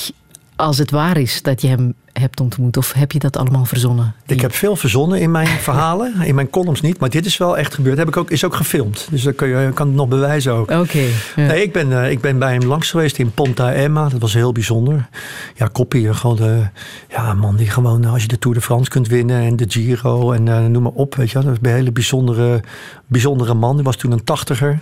Als 0.56 0.78
het 0.78 0.90
waar 0.90 1.16
is 1.16 1.42
dat 1.42 1.60
je 1.60 1.68
hem 1.68 1.94
hebt 2.18 2.40
ontmoet? 2.40 2.76
Of 2.76 2.92
heb 2.92 3.12
je 3.12 3.18
dat 3.18 3.36
allemaal 3.36 3.64
verzonnen? 3.64 4.14
Ik 4.26 4.40
heb 4.40 4.54
veel 4.54 4.76
verzonnen 4.76 5.20
in 5.20 5.30
mijn 5.30 5.46
verhalen. 5.46 6.14
In 6.22 6.34
mijn 6.34 6.50
columns 6.50 6.80
niet. 6.80 6.98
Maar 6.98 7.10
dit 7.10 7.26
is 7.26 7.36
wel 7.36 7.58
echt 7.58 7.74
gebeurd. 7.74 7.98
Heb 7.98 8.08
ik 8.08 8.16
ook, 8.16 8.30
is 8.30 8.44
ook 8.44 8.54
gefilmd. 8.54 9.08
Dus 9.10 9.22
dat 9.22 9.34
kun 9.34 9.48
je, 9.48 9.70
kan 9.74 9.86
het 9.86 9.96
nog 9.96 10.08
bewijzen 10.08 10.52
ook. 10.52 10.70
Oké. 10.70 10.98
ja. 11.36 11.46
Nee, 11.46 11.62
ik 11.62 11.72
ben, 11.72 11.90
uh, 11.90 12.10
ik 12.10 12.20
ben 12.20 12.38
bij 12.38 12.52
hem 12.52 12.64
langs 12.64 12.90
geweest 12.90 13.18
in 13.18 13.30
Ponta 13.30 13.72
Emma. 13.72 14.08
Dat 14.08 14.20
was 14.20 14.34
heel 14.34 14.52
bijzonder. 14.52 15.08
Ja, 15.54 15.66
Koppie, 15.72 16.14
gewoon 16.14 16.36
de, 16.36 16.68
ja, 17.08 17.34
man 17.34 17.56
die 17.56 17.70
gewoon, 17.70 18.04
als 18.04 18.22
je 18.22 18.28
de 18.28 18.38
Tour 18.38 18.56
de 18.56 18.62
France 18.62 18.90
kunt 18.90 19.08
winnen 19.08 19.40
en 19.40 19.56
de 19.56 19.64
Giro 19.68 20.32
en 20.32 20.46
uh, 20.46 20.66
noem 20.66 20.82
maar 20.82 20.92
op. 20.92 21.14
Weet 21.14 21.30
je, 21.30 21.40
dat 21.40 21.52
is 21.52 21.58
een 21.62 21.70
hele 21.70 21.92
bijzondere, 21.92 22.60
bijzondere 23.06 23.54
man. 23.54 23.74
Die 23.74 23.84
was 23.84 23.96
toen 23.96 24.12
een 24.12 24.24
tachtiger. 24.24 24.78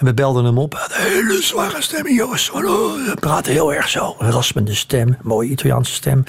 En 0.00 0.06
we 0.06 0.14
belden 0.14 0.44
hem 0.44 0.58
op. 0.58 0.74
Een 0.74 1.02
hele 1.02 1.42
zware 1.42 1.82
stem, 1.82 2.08
jongens. 2.08 2.50
Hij 2.52 3.14
praatte 3.14 3.50
heel 3.50 3.74
erg 3.74 3.88
zo. 3.88 4.16
Een 4.18 4.30
raspende 4.30 4.74
stem. 4.74 5.16
Mooie 5.22 5.48
Italiaanse 5.48 5.92
stem. 5.92 6.24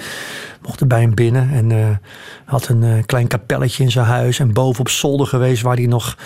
Mochten 0.61 0.87
bij 0.87 1.01
hem 1.01 1.15
binnen. 1.15 1.49
En 1.51 1.69
uh, 1.69 1.87
had 2.45 2.67
een 2.67 2.83
uh, 2.83 3.03
klein 3.05 3.27
kapelletje 3.27 3.83
in 3.83 3.91
zijn 3.91 4.05
huis. 4.05 4.39
En 4.39 4.53
boven 4.53 4.79
op 4.79 4.89
zolder 4.89 5.27
geweest. 5.27 5.61
Waar 5.61 5.75
hij 5.75 5.85
nog 5.85 6.17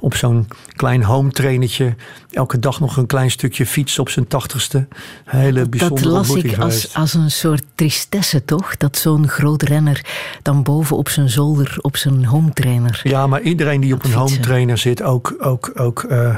op 0.00 0.14
zo'n 0.14 0.48
klein 0.76 1.02
home 1.02 1.30
trainertje. 1.30 1.94
Elke 2.30 2.58
dag 2.58 2.80
nog 2.80 2.96
een 2.96 3.06
klein 3.06 3.30
stukje 3.30 3.66
fiets 3.66 3.98
op 3.98 4.08
zijn 4.08 4.26
tachtigste. 4.28 4.86
Hele 5.24 5.68
bijzondere 5.68 6.08
Dat 6.08 6.12
las 6.12 6.34
ik 6.36 6.58
als, 6.58 6.94
als 6.94 7.14
een 7.14 7.30
soort 7.30 7.62
tristesse 7.74 8.44
toch? 8.44 8.76
Dat 8.76 8.96
zo'n 8.96 9.28
groot 9.28 9.62
renner 9.62 10.04
dan 10.42 10.62
boven 10.62 10.96
op 10.96 11.08
zijn 11.08 11.30
zolder 11.30 11.76
op 11.80 11.96
zijn 11.96 12.24
home 12.24 12.52
trainer. 12.52 13.00
Ja, 13.02 13.26
maar 13.26 13.40
iedereen 13.40 13.80
die 13.80 13.94
op 13.94 14.04
een 14.04 14.12
home 14.12 14.40
trainer 14.40 14.78
zit. 14.78 15.02
Ook, 15.02 15.34
ook, 15.38 15.72
ook 15.74 16.06
uh, 16.08 16.36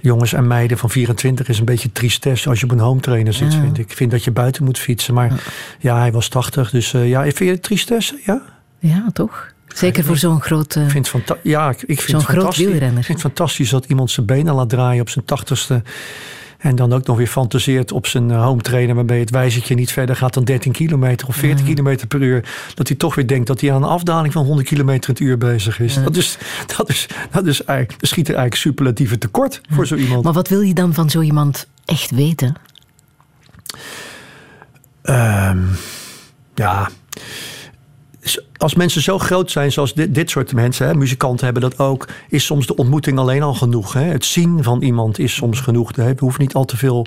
jongens 0.00 0.32
en 0.32 0.46
meiden 0.46 0.78
van 0.78 0.90
24 0.90 1.48
is 1.48 1.58
een 1.58 1.64
beetje 1.64 1.92
tristesse 1.92 2.48
als 2.48 2.60
je 2.60 2.64
op 2.64 2.72
een 2.72 2.78
home 2.78 3.00
trainer 3.00 3.32
zit, 3.32 3.52
ja. 3.52 3.60
vind 3.60 3.78
ik. 3.78 3.90
Ik 3.90 3.96
vind 3.96 4.10
dat 4.10 4.24
je 4.24 4.30
buiten 4.30 4.64
moet 4.64 4.78
fietsen. 4.78 5.14
Maar 5.14 5.28
ja, 5.28 5.36
ja 5.78 5.98
hij 5.98 6.12
was 6.12 6.28
80, 6.28 6.71
dus 6.72 6.92
uh, 6.92 7.08
ja, 7.08 7.22
vind 7.22 7.38
je 7.38 7.44
het 7.44 7.62
tristesse? 7.62 8.18
Ja, 8.24 8.42
ja 8.78 9.06
toch? 9.12 9.52
Zeker 9.68 10.04
voor 10.04 10.16
zo'n 10.16 10.40
groot. 10.40 10.74
Uh, 10.74 10.88
vind 10.88 11.10
ja, 11.42 11.70
ik, 11.70 11.82
ik 11.82 12.00
vind 12.00 12.22
zo'n 12.22 12.36
groot 12.36 12.56
wielrenner. 12.56 12.98
Ik 12.98 13.04
vind 13.04 13.22
het 13.22 13.32
fantastisch 13.32 13.70
dat 13.70 13.84
iemand 13.84 14.10
zijn 14.10 14.26
benen 14.26 14.54
laat 14.54 14.68
draaien 14.68 15.00
op 15.00 15.08
zijn 15.08 15.24
tachtigste. 15.24 15.82
En 16.58 16.76
dan 16.76 16.92
ook 16.92 17.06
nog 17.06 17.16
weer 17.16 17.26
fantaseert 17.26 17.92
op 17.92 18.06
zijn 18.06 18.30
home 18.30 18.60
trainer, 18.60 18.94
waarbij 18.94 19.18
het 19.18 19.30
wijzertje 19.30 19.74
niet 19.74 19.92
verder 19.92 20.16
gaat 20.16 20.34
dan 20.34 20.44
13 20.44 20.72
kilometer 20.72 21.28
of 21.28 21.36
40 21.36 21.60
ja. 21.60 21.66
kilometer 21.66 22.06
per 22.06 22.22
uur. 22.22 22.48
Dat 22.74 22.88
hij 22.88 22.96
toch 22.96 23.14
weer 23.14 23.26
denkt 23.26 23.46
dat 23.46 23.60
hij 23.60 23.72
aan 23.72 23.82
een 23.82 23.88
afdaling 23.88 24.32
van 24.32 24.44
100 24.44 24.68
kilometer 24.68 25.10
het 25.10 25.20
uur 25.20 25.38
bezig 25.38 25.80
is. 25.80 25.94
Ja. 25.94 26.02
Dat, 26.02 26.16
is 26.16 26.38
dat, 26.76 26.88
is, 26.88 27.06
dat 27.30 27.46
is 27.46 27.64
eigenlijk, 27.64 28.00
dat 28.00 28.08
schiet 28.08 28.28
er 28.28 28.34
eigenlijk 28.34 28.62
superlatieve 28.62 29.18
tekort 29.18 29.60
ja. 29.62 29.74
voor 29.74 29.86
zo 29.86 29.94
iemand. 29.94 30.24
Maar 30.24 30.32
wat 30.32 30.48
wil 30.48 30.60
je 30.60 30.74
dan 30.74 30.94
van 30.94 31.10
zo 31.10 31.20
iemand 31.20 31.66
echt 31.84 32.10
weten? 32.10 32.56
Um, 35.02 35.68
ja 36.54 36.88
als 38.62 38.74
mensen 38.74 39.02
zo 39.02 39.18
groot 39.18 39.50
zijn 39.50 39.72
zoals 39.72 39.94
dit, 39.94 40.14
dit 40.14 40.30
soort 40.30 40.52
mensen, 40.52 40.86
hè, 40.86 40.94
muzikanten 40.94 41.44
hebben 41.44 41.62
dat 41.62 41.78
ook, 41.78 42.08
is 42.28 42.44
soms 42.44 42.66
de 42.66 42.76
ontmoeting 42.76 43.18
alleen 43.18 43.42
al 43.42 43.54
genoeg. 43.54 43.92
Hè? 43.92 44.02
Het 44.02 44.24
zien 44.24 44.62
van 44.62 44.82
iemand 44.82 45.18
is 45.18 45.34
soms 45.34 45.60
genoeg. 45.60 45.92
Er 45.92 46.14
hoeft 46.18 46.38
niet 46.38 46.54
al 46.54 46.64
te 46.64 46.76
veel 46.76 47.06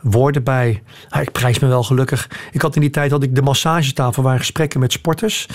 woorden 0.00 0.42
bij. 0.42 0.82
Ah, 1.08 1.22
ik 1.22 1.32
prijs 1.32 1.58
me 1.58 1.68
wel 1.68 1.82
gelukkig. 1.82 2.30
Ik 2.52 2.62
had 2.62 2.74
in 2.74 2.80
die 2.80 2.90
tijd 2.90 3.10
had 3.10 3.22
ik 3.22 3.34
de 3.34 3.42
massagetafel 3.42 4.22
waar 4.22 4.38
gesprekken 4.38 4.80
met 4.80 4.92
sporters. 4.92 5.46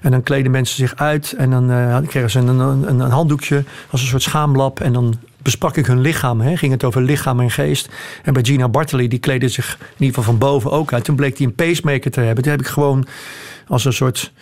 En 0.00 0.10
dan 0.10 0.22
kleden 0.22 0.50
mensen 0.50 0.76
zich 0.76 0.96
uit 0.96 1.32
en 1.32 1.50
dan 1.50 1.70
uh, 1.70 1.98
kregen 2.06 2.30
ze 2.30 2.38
een, 2.38 2.58
een, 2.58 3.00
een, 3.00 3.10
handdoekje 3.10 3.64
als 3.90 4.00
een 4.00 4.06
soort 4.06 4.22
schaamlap. 4.22 4.80
En 4.80 4.92
dan 4.92 5.18
besprak 5.42 5.76
ik 5.76 5.86
hun 5.86 6.00
lichaam. 6.00 6.40
Hè? 6.40 6.56
Ging 6.56 6.72
het 6.72 6.84
over 6.84 7.02
lichaam 7.02 7.40
en 7.40 7.50
geest. 7.50 7.88
En 8.22 8.32
bij 8.32 8.44
Gina 8.44 8.68
Bartoli, 8.68 9.08
die 9.08 9.18
kleedde 9.18 9.48
zich 9.48 9.78
in 9.80 9.86
ieder 9.92 10.06
geval 10.06 10.24
van 10.24 10.38
boven 10.38 10.70
ook 10.70 10.92
uit. 10.92 11.04
Toen 11.04 11.16
bleek 11.16 11.38
hij 11.38 11.46
een 11.46 11.54
pacemaker 11.54 12.10
te 12.10 12.20
hebben. 12.20 12.42
Toen 12.42 12.52
heb 12.52 12.60
ik 12.60 12.66
gewoon 12.66 13.06
als 13.66 13.84
een 13.84 13.92
soort 13.92 14.32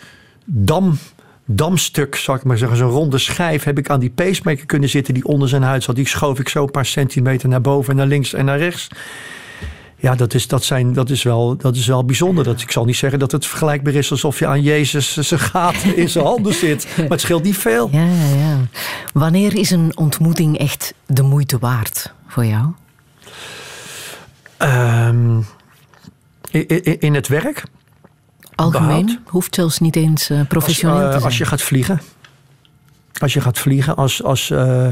dam, 0.45 0.97
damstuk, 1.45 2.15
zal 2.15 2.35
ik 2.35 2.43
maar 2.43 2.57
zeggen, 2.57 2.77
zo'n 2.77 2.89
ronde 2.89 3.17
schijf, 3.17 3.63
heb 3.63 3.77
ik 3.77 3.89
aan 3.89 3.99
die 3.99 4.09
pacemaker 4.09 4.65
kunnen 4.65 4.89
zitten 4.89 5.13
die 5.13 5.25
onder 5.25 5.49
zijn 5.49 5.63
huid 5.63 5.83
zat. 5.83 5.95
Die 5.95 6.07
schoof 6.07 6.39
ik 6.39 6.49
zo 6.49 6.63
een 6.63 6.71
paar 6.71 6.85
centimeter 6.85 7.49
naar 7.49 7.61
boven 7.61 7.91
en 7.91 7.97
naar 7.97 8.07
links 8.07 8.33
en 8.33 8.45
naar 8.45 8.57
rechts. 8.57 8.87
Ja, 10.01 10.15
dat 10.15 10.33
is, 10.33 10.47
dat, 10.47 10.63
zijn, 10.63 10.93
dat, 10.93 11.09
is 11.09 11.23
wel, 11.23 11.57
dat 11.57 11.75
is 11.75 11.85
wel 11.85 12.05
bijzonder. 12.05 12.43
Dat, 12.43 12.61
ik 12.61 12.71
zal 12.71 12.85
niet 12.85 12.95
zeggen 12.95 13.19
dat 13.19 13.31
het 13.31 13.45
vergelijkbaar 13.45 13.93
is 13.93 14.11
alsof 14.11 14.39
je 14.39 14.47
aan 14.47 14.61
Jezus 14.61 15.17
zijn 15.17 15.39
gaat 15.39 15.83
in 15.95 16.09
zijn 16.09 16.25
handen 16.25 16.53
zit. 16.53 16.87
Maar 16.97 17.07
het 17.09 17.21
scheelt 17.21 17.43
niet 17.43 17.57
veel. 17.57 17.89
Ja, 17.91 18.05
ja. 18.35 18.57
Wanneer 19.13 19.57
is 19.57 19.69
een 19.69 19.97
ontmoeting 19.97 20.57
echt 20.57 20.93
de 21.05 21.21
moeite 21.21 21.57
waard 21.59 22.13
voor 22.27 22.45
jou? 22.45 22.71
Um, 24.57 25.45
in, 26.51 26.99
in, 26.99 27.13
het 27.13 27.27
werk? 27.27 27.63
Algemeen? 28.55 29.19
Hoeft 29.25 29.55
zelfs 29.55 29.79
niet 29.79 29.95
eens 29.95 30.29
uh, 30.29 30.41
professioneel 30.47 30.95
als, 30.95 31.05
uh, 31.05 31.11
te 31.11 31.13
zijn. 31.13 31.29
Als 31.29 31.37
je 31.37 31.45
gaat 31.45 31.61
vliegen. 31.61 32.01
Als 33.19 33.33
je 33.33 33.41
gaat 33.41 33.59
vliegen, 33.59 33.95
als, 33.95 34.23
als, 34.23 34.49
uh, 34.49 34.87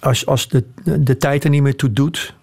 als, 0.00 0.26
als 0.26 0.48
de, 0.48 0.64
de 1.00 1.16
tijd 1.16 1.44
er 1.44 1.50
niet 1.50 1.62
meer 1.62 1.76
toe 1.76 1.92
doet. 1.92 2.34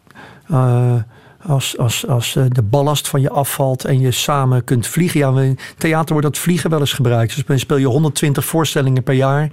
Als 1.48 1.78
als, 1.78 2.07
als 2.07 2.34
de 2.34 2.61
ballast 2.64 3.07
van 3.07 3.22
je 3.22 3.30
afvalt 3.30 3.86
en 3.86 3.99
je 3.99 4.11
samen 4.11 4.64
kunt 4.64 4.88
vliegen. 4.88 5.19
Ja, 5.19 5.41
in 5.41 5.60
theater 5.78 6.11
wordt 6.11 6.28
dat 6.28 6.38
vliegen 6.38 6.69
wel 6.69 6.80
eens 6.80 6.94
gebruikt. 6.94 7.36
Dus 7.36 7.45
dan 7.45 7.60
speel 7.60 7.78
je 7.78 7.88
120 7.88 8.45
voorstellingen 8.45 9.03
per 9.03 9.14
jaar. 9.14 9.49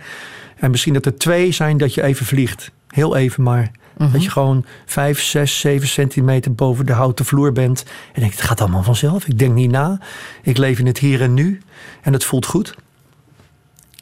En 0.57 0.71
misschien 0.71 0.93
dat 0.93 1.07
er 1.07 1.19
twee 1.19 1.53
zijn 1.53 1.77
dat 1.77 1.95
je 1.95 2.03
even 2.03 2.27
vliegt. 2.27 2.71
Heel 2.89 3.17
even 3.17 3.43
maar. 3.43 3.71
Mhm. 3.99 4.13
Dat 4.13 4.23
je 4.23 4.31
gewoon 4.31 4.65
5, 4.85 5.23
6, 5.23 5.61
7 5.61 5.89
centimeter 5.89 6.55
boven 6.55 6.87
de 6.87 6.93
houten 6.93 7.25
vloer 7.25 7.53
bent. 7.53 7.85
En 8.13 8.21
denk, 8.21 8.33
het 8.33 8.43
gaat 8.43 8.61
allemaal 8.61 8.83
vanzelf. 8.83 9.27
Ik 9.27 9.39
denk 9.39 9.55
niet 9.55 9.71
na. 9.71 9.99
Ik 10.43 10.57
leef 10.57 10.79
in 10.79 10.87
het 10.87 10.99
hier 10.99 11.23
en 11.23 11.35
nu. 11.35 11.61
En 12.03 12.13
het 12.13 12.25
voelt 12.25 12.47
goed. 12.47 12.75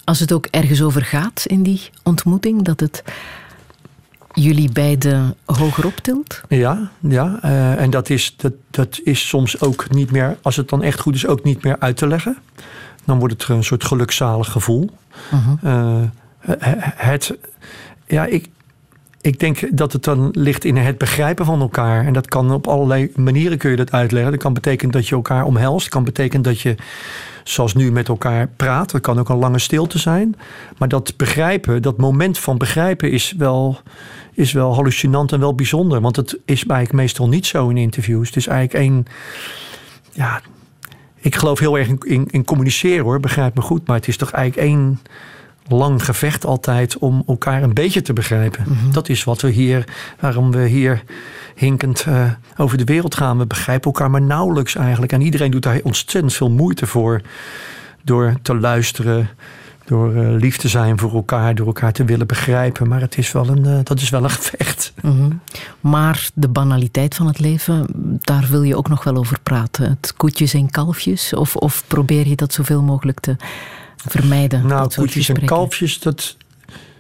Als 0.05 0.21
het 0.21 0.33
ook 0.33 0.47
ergens 0.47 0.83
over 0.83 1.03
gaat 1.03 1.45
in 1.47 1.63
die 1.63 1.91
ontmoeting, 2.03 2.63
dat 2.63 2.81
het 2.81 3.03
jullie 4.33 4.73
beiden 4.73 5.35
hoger 5.45 5.87
optilt? 5.87 6.41
Ja, 6.49 6.91
ja. 7.01 7.39
Uh, 7.45 7.81
en 7.81 7.91
dat 7.91 8.11
is, 8.11 8.35
dat, 8.37 8.53
dat 8.71 9.01
is 9.05 9.29
soms 9.29 9.61
ook 9.61 9.91
niet 9.91 10.11
meer, 10.11 10.37
als 10.43 10.57
het 10.57 10.69
dan 10.69 10.83
echt 10.83 11.01
goed 11.01 11.15
is, 11.15 11.27
ook 11.27 11.45
niet 11.45 11.63
meer 11.63 11.77
uit 11.79 11.97
te 11.97 12.07
leggen. 12.07 12.37
Dan 13.05 13.19
wordt 13.19 13.35
het 13.35 13.49
een 13.49 13.65
soort 13.65 13.85
gelukzalig 13.85 14.51
gevoel. 14.51 14.91
Mhm. 15.31 15.67
Uh, 15.67 16.03
het, 16.97 17.39
ja, 18.07 18.27
ik, 18.27 18.49
ik 19.21 19.39
denk 19.39 19.77
dat 19.77 19.93
het 19.93 20.05
dan 20.05 20.29
ligt 20.33 20.65
in 20.65 20.77
het 20.77 20.99
begrijpen 20.99 21.45
van 21.45 21.61
elkaar. 21.61 22.07
En 22.07 22.13
dat 22.13 22.29
kan 22.29 22.51
op 22.51 22.67
allerlei 22.67 23.13
manieren 23.17 23.59
kun 23.59 23.71
je 23.71 23.77
dat 23.77 23.93
uitleggen. 23.93 24.31
Dat 24.33 24.41
kan 24.41 24.53
betekenen 24.53 24.93
dat 24.93 25.09
je 25.09 25.15
elkaar 25.15 25.45
omhelst. 25.45 25.85
Dat 25.85 25.95
kan 25.95 26.05
betekenen 26.05 26.43
dat 26.43 26.61
je, 26.61 26.75
zoals 27.45 27.75
nu, 27.75 27.93
met 27.93 28.09
elkaar 28.09 28.49
praat. 28.49 28.91
Dat 28.91 29.01
kan 29.01 29.19
ook 29.19 29.29
een 29.29 29.37
lange 29.37 29.59
stilte 29.59 29.99
zijn. 29.99 30.37
Maar 30.79 30.89
dat 30.89 31.17
begrijpen, 31.17 31.83
dat 31.83 31.97
moment 31.97 32.39
van 32.39 32.59
begrijpen 32.59 33.11
is 33.11 33.35
wel, 33.39 33.81
is 34.33 34.53
wel 34.53 34.75
hallucinant 34.75 35.33
en 35.33 35.41
wel 35.41 35.55
bijzonder. 35.55 36.01
Want 36.01 36.17
het 36.17 36.39
is 36.45 36.67
eigenlijk 36.67 36.93
meestal 36.93 37.29
niet 37.29 37.47
zo 37.47 37.69
in 37.69 37.77
interviews. 37.77 38.27
Het 38.27 38.37
is 38.37 38.47
eigenlijk 38.47 38.85
één... 38.85 39.05
Ja, 40.13 40.41
ik 41.17 41.37
geloof 41.37 41.59
heel 41.59 41.79
erg 41.79 41.89
in, 41.89 41.99
in, 42.01 42.27
in 42.31 42.45
communiceren 42.45 43.05
hoor, 43.05 43.21
begrijp 43.21 43.55
me 43.55 43.61
goed. 43.61 43.87
Maar 43.87 43.97
het 43.97 44.09
is 44.09 44.17
toch 44.17 44.31
eigenlijk 44.31 44.69
één 44.69 45.01
lang 45.69 46.05
gevecht 46.05 46.47
altijd 46.47 46.99
om 46.99 47.23
elkaar 47.27 47.63
een 47.63 47.75
beetje 47.75 48.03
te 48.03 48.13
begrijpen. 48.13 48.65
Mhm. 48.69 48.93
Dat 48.93 49.09
is 49.09 49.25
wat 49.25 49.41
we 49.41 49.51
hier, 49.51 49.85
waarom 50.21 50.51
we 50.51 50.67
hier 50.67 51.03
hinkend 51.55 52.05
uh, 52.09 52.31
over 52.57 52.79
de 52.79 52.85
wereld 52.85 53.15
gaan. 53.15 53.39
We 53.39 53.47
begrijpen 53.47 53.93
elkaar 53.93 54.11
maar 54.11 54.23
nauwelijks 54.23 54.75
eigenlijk. 54.75 55.13
En 55.13 55.21
iedereen 55.21 55.51
doet 55.51 55.63
daar 55.63 55.81
ontzettend 55.83 56.35
veel 56.35 56.51
moeite 56.51 56.87
voor. 56.87 57.21
Door 58.05 58.35
te 58.43 58.55
luisteren, 58.55 59.29
door 59.85 60.15
uh, 60.15 60.41
lief 60.41 60.57
te 60.57 60.69
zijn 60.69 60.99
voor 60.99 61.15
elkaar, 61.15 61.55
door 61.55 61.67
elkaar 61.67 61.93
te 61.93 62.05
willen 62.05 62.27
begrijpen. 62.27 62.89
Maar 62.89 63.01
het 63.01 63.19
is 63.19 63.33
wel 63.33 63.49
een, 63.49 63.67
uh, 63.67 63.79
dat 63.83 64.01
is 64.01 64.11
wel 64.11 64.25
een 64.25 64.31
gevecht. 64.31 64.93
Mhm. 65.03 65.31
Maar 65.81 66.29
de 66.35 66.49
banaliteit 66.49 67.15
van 67.15 67.27
het 67.27 67.39
leven, 67.39 67.87
daar 68.21 68.47
wil 68.51 68.63
je 68.63 68.77
ook 68.77 68.89
nog 68.89 69.05
wel 69.05 69.17
over 69.17 69.39
praten. 69.43 69.89
Het 69.89 70.15
koetjes 70.17 70.55
en 70.55 70.71
kalfjes, 70.71 71.35
of, 71.35 71.57
of 71.57 71.85
probeer 71.87 72.29
je 72.29 72.37
dat 72.37 72.53
zoveel 72.53 72.83
mogelijk 72.83 73.21
te 73.21 73.37
vermijden? 74.07 74.67
Nou, 74.67 74.91
koetjes 74.95 75.29
en 75.29 75.45
kalfjes, 75.45 75.99
dat. 75.99 76.37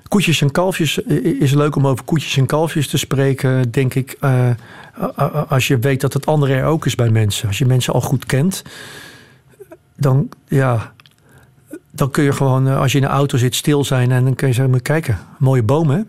Koetjes 0.08 0.40
en 0.40 0.50
kalfjes 0.50 0.98
is 1.38 1.52
leuk 1.52 1.76
om 1.76 1.86
over 1.86 2.04
koetjes 2.04 2.36
en 2.36 2.46
kalfjes 2.46 2.88
te 2.88 2.98
spreken, 2.98 3.70
denk 3.70 3.94
ik. 3.94 4.16
Uh, 4.20 4.50
als 5.48 5.68
je 5.68 5.78
weet 5.78 6.00
dat 6.00 6.12
het 6.12 6.26
andere 6.26 6.54
er 6.54 6.64
ook 6.64 6.86
is 6.86 6.94
bij 6.94 7.10
mensen. 7.10 7.48
Als 7.48 7.58
je 7.58 7.66
mensen 7.66 7.92
al 7.92 8.00
goed 8.00 8.26
kent, 8.26 8.62
dan 9.96 10.28
ja. 10.48 10.92
Dan 11.94 12.10
kun 12.10 12.24
je 12.24 12.32
gewoon, 12.32 12.68
eh, 12.68 12.80
als 12.80 12.92
je 12.92 12.98
in 12.98 13.04
een 13.04 13.10
auto 13.10 13.38
zit, 13.38 13.54
stil 13.54 13.84
zijn 13.84 14.10
en 14.10 14.24
dan 14.24 14.34
kun 14.34 14.48
je 14.48 14.54
zeggen: 14.54 14.82
kijken, 14.82 15.18
mooie 15.38 15.62
bomen. 15.62 16.08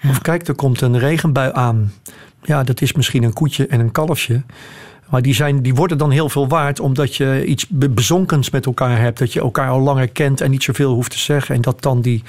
Ja. 0.00 0.10
Of 0.10 0.20
kijk, 0.20 0.48
er 0.48 0.54
komt 0.54 0.80
een 0.80 0.98
regenbui 0.98 1.50
aan. 1.52 1.92
Ja, 2.42 2.62
dat 2.62 2.80
is 2.80 2.92
misschien 2.92 3.22
een 3.22 3.32
koetje 3.32 3.66
en 3.66 3.80
een 3.80 3.92
kalfje. 3.92 4.42
Maar 5.14 5.22
die, 5.22 5.34
zijn, 5.34 5.62
die 5.62 5.74
worden 5.74 5.98
dan 5.98 6.10
heel 6.10 6.28
veel 6.28 6.48
waard 6.48 6.80
omdat 6.80 7.16
je 7.16 7.44
iets 7.46 7.66
bezonkens 7.70 8.50
met 8.50 8.66
elkaar 8.66 9.00
hebt. 9.00 9.18
Dat 9.18 9.32
je 9.32 9.40
elkaar 9.40 9.68
al 9.68 9.80
langer 9.80 10.08
kent 10.08 10.40
en 10.40 10.50
niet 10.50 10.62
zoveel 10.62 10.94
hoeft 10.94 11.10
te 11.10 11.18
zeggen. 11.18 11.54
En 11.54 11.60
dat 11.60 11.82
dan 11.82 12.00
die, 12.00 12.22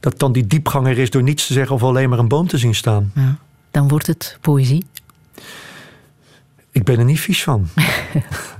dat 0.00 0.18
dan 0.18 0.32
die 0.32 0.46
diepganger 0.46 0.98
is 0.98 1.10
door 1.10 1.22
niets 1.22 1.46
te 1.46 1.52
zeggen 1.52 1.74
of 1.74 1.82
alleen 1.82 2.08
maar 2.08 2.18
een 2.18 2.28
boom 2.28 2.46
te 2.46 2.58
zien 2.58 2.74
staan. 2.74 3.12
Ja, 3.14 3.36
dan 3.70 3.88
wordt 3.88 4.06
het 4.06 4.38
poëzie. 4.40 4.84
Ik 6.70 6.84
ben 6.84 6.98
er 6.98 7.04
niet 7.04 7.20
vies 7.20 7.42
van. 7.42 7.68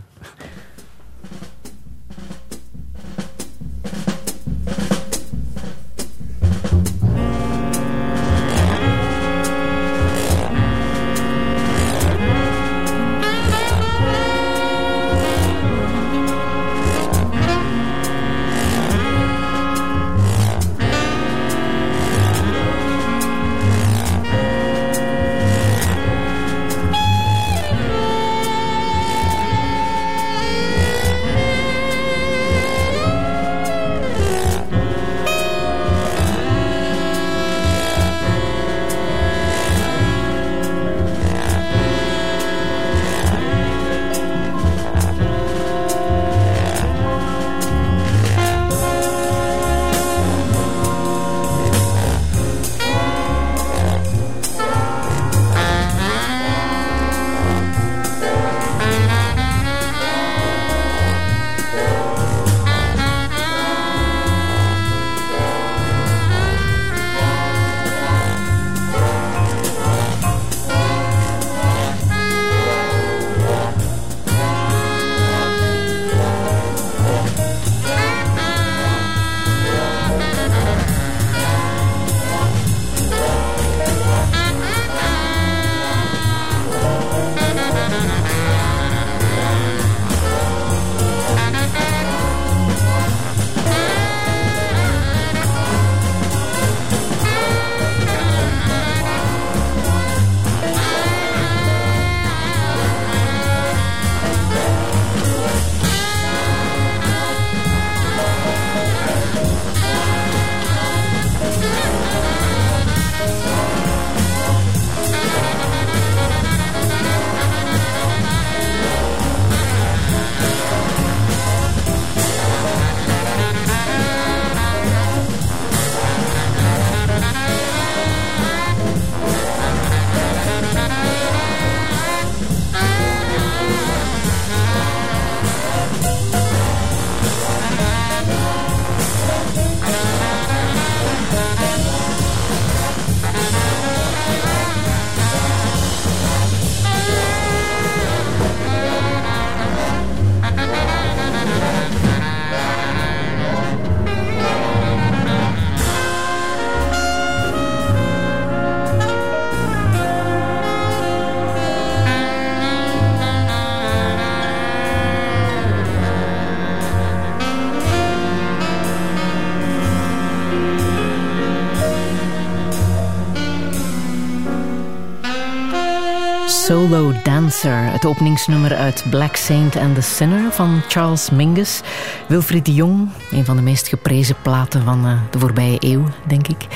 Het 177.68 178.06
openingsnummer 178.06 178.76
uit 178.76 179.04
Black 179.10 179.36
Saint 179.36 179.76
and 179.76 179.94
the 179.94 180.00
Sinner 180.00 180.52
van 180.52 180.82
Charles 180.88 181.30
Mingus. 181.30 181.80
Wilfried 182.28 182.66
de 182.66 182.74
Jong, 182.74 183.08
een 183.30 183.44
van 183.44 183.56
de 183.56 183.62
meest 183.62 183.88
geprezen 183.88 184.36
platen 184.42 184.84
van 184.84 185.06
uh, 185.06 185.12
de 185.30 185.38
voorbije 185.38 185.76
eeuw, 185.80 186.04
denk 186.26 186.48
ik. 186.48 186.66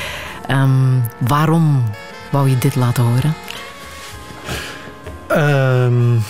Um, 0.51 1.03
waarom 1.19 1.83
wou 2.31 2.51
je 2.51 2.59
dit 2.59 2.75
laten 2.75 3.05
horen? 3.05 3.35
Um, 5.31 6.23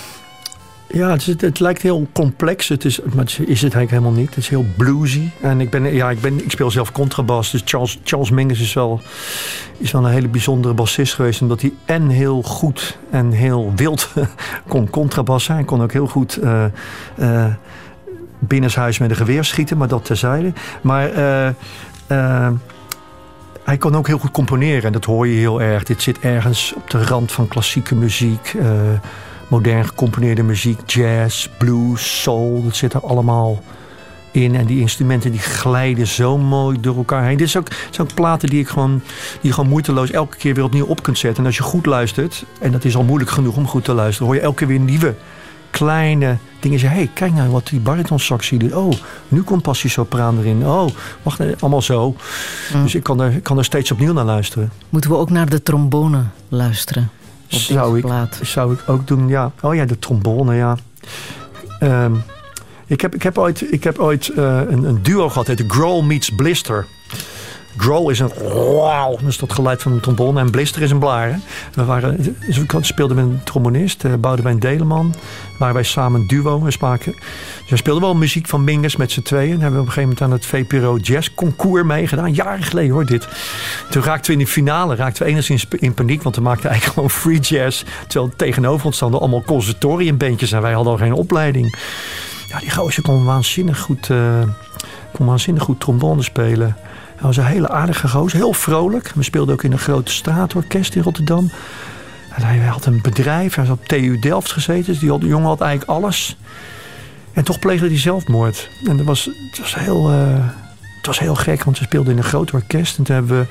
ja, 0.95 1.11
het, 1.11 1.41
het, 1.41 1.61
lijkt 1.61 1.83
heel 1.83 2.07
complex, 2.13 2.69
het 2.69 2.85
is, 2.85 3.01
maar 3.15 3.25
is 3.25 3.39
het 3.39 3.47
eigenlijk 3.75 3.91
helemaal 3.91 4.13
niet. 4.13 4.29
Het 4.29 4.37
is 4.37 4.49
heel 4.49 4.65
bluesy. 4.77 5.29
En 5.41 5.61
ik, 5.61 5.71
ben, 5.71 5.95
ja, 5.95 6.11
ik, 6.11 6.21
ben, 6.21 6.45
ik 6.45 6.51
speel 6.51 6.71
zelf 6.71 6.93
contrabas, 6.93 7.51
dus 7.51 7.63
Charles, 7.65 7.99
Charles 8.05 8.31
Mingus 8.31 8.61
is 8.61 8.73
wel, 8.73 9.01
is 9.79 9.91
wel 9.91 10.05
een 10.05 10.11
hele 10.11 10.29
bijzondere 10.29 10.75
bassist 10.75 11.15
geweest. 11.15 11.43
Omdat 11.43 11.61
hij 11.61 11.73
en 11.85 12.09
heel 12.09 12.43
goed 12.43 12.99
en 13.11 13.31
heel 13.31 13.73
wild 13.77 14.13
kon 14.69 14.91
contrabassen. 14.91 15.55
Hij 15.55 15.65
kon 15.65 15.83
ook 15.83 15.93
heel 15.93 16.07
goed 16.07 16.43
uh, 16.43 16.65
uh, 17.19 17.47
binnenshuis 18.39 18.99
met 18.99 19.11
een 19.11 19.17
geweer 19.17 19.45
schieten, 19.45 19.77
maar 19.77 19.89
dat 19.89 20.05
terzijde. 20.05 20.53
Maar... 20.81 21.19
Uh, 22.09 22.49
hij 23.65 23.77
kon 23.77 23.97
ook 23.97 24.07
heel 24.07 24.19
goed 24.19 24.31
componeren 24.31 24.83
en 24.83 24.93
dat 24.93 25.05
hoor 25.05 25.29
je 25.29 25.39
heel 25.39 25.63
erg. 25.63 25.83
Dit 25.83 26.03
zit 26.03 26.19
ergens 26.21 26.73
op 26.77 26.91
de 26.91 27.05
rand 27.05 27.33
van 27.33 27.49
klassieke 27.49 27.95
muziek, 27.95 28.55
modern 29.49 29.85
gecomponeerde 29.85 30.43
muziek, 30.43 30.91
jazz, 30.91 31.49
blues, 31.59 32.23
soul. 32.23 32.63
Dat 32.65 32.77
zit 32.77 32.93
er 32.93 33.01
allemaal 33.01 33.63
in. 34.31 34.55
En 34.55 34.67
die 34.67 34.81
instrumenten 34.81 35.31
die 35.31 35.41
glijden 35.41 36.07
zo 36.07 36.39
mooi 36.39 36.81
door 36.81 36.97
elkaar 36.97 37.25
heen. 37.25 37.37
Dit 37.37 37.47
is 37.47 37.57
ook, 37.57 37.69
zijn 37.91 38.09
ook 38.09 38.15
platen 38.15 38.49
die 38.49 38.61
ik 38.61 38.69
gewoon, 38.69 39.03
die 39.33 39.39
je 39.41 39.53
gewoon 39.53 39.71
moeiteloos 39.71 40.11
elke 40.11 40.37
keer 40.37 40.55
weer 40.55 40.65
opnieuw 40.65 40.87
op 40.87 41.03
kunt 41.03 41.19
zetten. 41.19 41.41
En 41.41 41.47
als 41.47 41.57
je 41.57 41.63
goed 41.63 41.87
luistert, 41.87 42.45
en 42.61 42.73
dat 42.73 42.85
is 42.85 42.97
al 42.97 43.05
moeilijk 43.05 43.31
genoeg 43.31 43.57
om 43.57 43.67
goed 43.67 43.85
te 43.85 43.93
luisteren, 43.93 44.27
hoor 44.27 44.37
je 44.37 44.43
elke 44.43 44.57
keer 44.57 44.67
weer 44.67 44.81
nieuwe 44.81 45.15
kleine 45.71 46.37
dingen. 46.61 46.79
Zeg, 46.79 46.91
hey, 46.91 47.11
kijk 47.15 47.33
nou 47.33 47.51
wat 47.51 47.67
die 47.67 47.81
baritonsaxie 47.81 48.59
doet. 48.59 48.75
Oh, 48.75 48.93
nu 49.29 49.43
komt 49.43 49.63
passiesopraan 49.63 50.39
erin. 50.39 50.67
Oh, 50.67 50.89
wacht, 51.23 51.41
allemaal 51.61 51.83
zo. 51.83 52.17
Mm. 52.75 52.83
Dus 52.83 52.95
ik 52.95 53.03
kan, 53.03 53.21
er, 53.21 53.33
ik 53.33 53.43
kan 53.43 53.59
er 53.59 53.65
steeds 53.65 53.91
opnieuw 53.91 54.13
naar 54.13 54.25
luisteren. 54.25 54.71
Moeten 54.89 55.11
we 55.11 55.17
ook 55.17 55.31
naar 55.31 55.49
de 55.49 55.63
trombone 55.63 56.23
luisteren? 56.49 57.11
Zou 57.55 57.99
ik, 57.99 58.07
zou 58.43 58.73
ik 58.73 58.79
ook 58.87 59.07
doen, 59.07 59.29
ja. 59.29 59.53
Oh 59.61 59.75
ja, 59.75 59.85
de 59.85 59.99
trombone, 59.99 60.55
ja. 60.55 60.77
Um, 61.81 62.23
ik, 62.87 63.01
heb, 63.01 63.15
ik 63.15 63.23
heb 63.23 63.39
ooit, 63.39 63.73
ik 63.73 63.85
heb 63.85 63.99
ooit 63.99 64.29
uh, 64.29 64.61
een, 64.69 64.85
een, 64.85 65.03
duo 65.03 65.29
gehad, 65.29 65.47
het 65.47 65.65
Growl 65.69 66.03
meets 66.03 66.31
Blister. 66.31 66.87
Growl 67.77 68.11
is 68.11 68.19
een 68.19 68.31
wow, 68.39 69.19
dat 69.19 69.29
is 69.29 69.39
dat 69.39 69.53
geluid 69.53 69.83
van 69.83 69.93
een 69.93 70.01
trombone. 70.01 70.41
En 70.41 70.51
blister 70.51 70.83
is 70.83 70.91
een 70.91 70.99
blaar. 70.99 71.41
We, 71.75 71.85
waren, 71.85 72.37
we 72.47 72.79
speelden 72.81 73.17
met 73.17 73.25
een 73.25 73.41
trombonist, 73.45 74.05
uh, 74.05 74.15
Boudewijn 74.15 74.59
Deleman. 74.59 75.15
Waren 75.59 75.75
wij 75.75 75.83
samen 75.83 76.21
een 76.21 76.27
duo. 76.27 76.71
Spraken, 76.71 77.15
we 77.69 77.77
speelden 77.77 78.03
wel 78.03 78.15
muziek 78.15 78.47
van 78.47 78.65
Mingus 78.65 78.97
met 78.97 79.11
z'n 79.13 79.23
tweeën. 79.23 79.61
hebben 79.61 79.73
we 79.73 79.81
op 79.81 79.87
een 79.87 79.93
gegeven 79.93 80.03
moment 80.03 80.21
aan 80.23 80.31
het 80.31 80.47
VPRO 80.47 80.97
Jazz 80.97 81.35
Concours 81.35 81.85
meegedaan. 81.85 82.33
Jaren 82.33 82.63
geleden 82.63 82.93
hoor 82.93 83.07
dit. 83.07 83.29
Toen 83.91 84.03
raakten 84.03 84.27
we 84.27 84.39
in 84.39 84.45
de 84.45 84.51
finale 84.51 84.95
raakten 84.95 85.23
we 85.23 85.29
enigszins 85.29 85.67
in 85.71 85.95
paniek. 85.95 86.23
Want 86.23 86.37
we 86.37 86.43
maakten 86.43 86.71
eigenlijk 86.71 86.95
gewoon 86.95 87.11
free 87.21 87.41
jazz. 87.41 87.85
Terwijl 88.09 88.33
tegenover 88.37 88.87
ons 88.87 88.97
stonden 88.97 89.21
allemaal 89.21 89.43
conservatoriumbandjes. 89.43 90.53
En 90.53 90.63
wij 90.63 90.73
hadden 90.73 90.93
al 90.93 90.99
geen 90.99 91.13
opleiding. 91.13 91.77
Ja, 92.49 92.59
die 92.59 92.71
gozer 92.71 93.03
kon 93.03 93.25
waanzinnig 93.25 93.81
goed, 93.81 94.09
uh, 94.09 94.43
kon 95.13 95.27
waanzinnig 95.27 95.63
goed 95.63 95.81
trombone 95.81 96.23
spelen. 96.23 96.77
Hij 97.25 97.33
was 97.33 97.45
een 97.45 97.53
hele 97.53 97.69
aardige 97.69 98.09
gozer, 98.09 98.39
heel 98.39 98.53
vrolijk. 98.53 99.13
We 99.15 99.23
speelden 99.23 99.55
ook 99.55 99.63
in 99.63 99.73
een 99.73 99.79
grote 99.79 100.13
straatorkest 100.13 100.95
in 100.95 101.03
Rotterdam. 101.03 101.51
Hij 102.29 102.59
had 102.59 102.87
een 102.87 103.01
bedrijf, 103.03 103.55
hij 103.55 103.65
was 103.65 103.79
op 103.79 103.87
TU 103.87 104.19
Delft 104.19 104.53
gezeten. 104.53 104.85
Dus 104.85 104.99
die 104.99 105.09
jongen 105.09 105.47
had 105.47 105.61
eigenlijk 105.61 105.91
alles. 105.91 106.37
En 107.33 107.45
toch 107.45 107.59
pleegde 107.59 107.87
hij 107.87 107.99
zelfmoord. 107.99 108.71
En 108.87 108.97
dat 108.97 109.07
was, 109.07 109.31
was 109.61 109.75
heel, 109.75 110.13
uh, 110.13 110.49
het 110.97 111.07
was 111.07 111.19
heel 111.19 111.35
gek, 111.35 111.65
want 111.65 111.79
we 111.79 111.85
speelden 111.85 112.13
in 112.13 112.19
een 112.19 112.25
groot 112.25 112.51
orkest. 112.51 112.99
En 112.99 113.05
toen 113.05 113.15
hebben 113.15 113.39
we, 113.39 113.47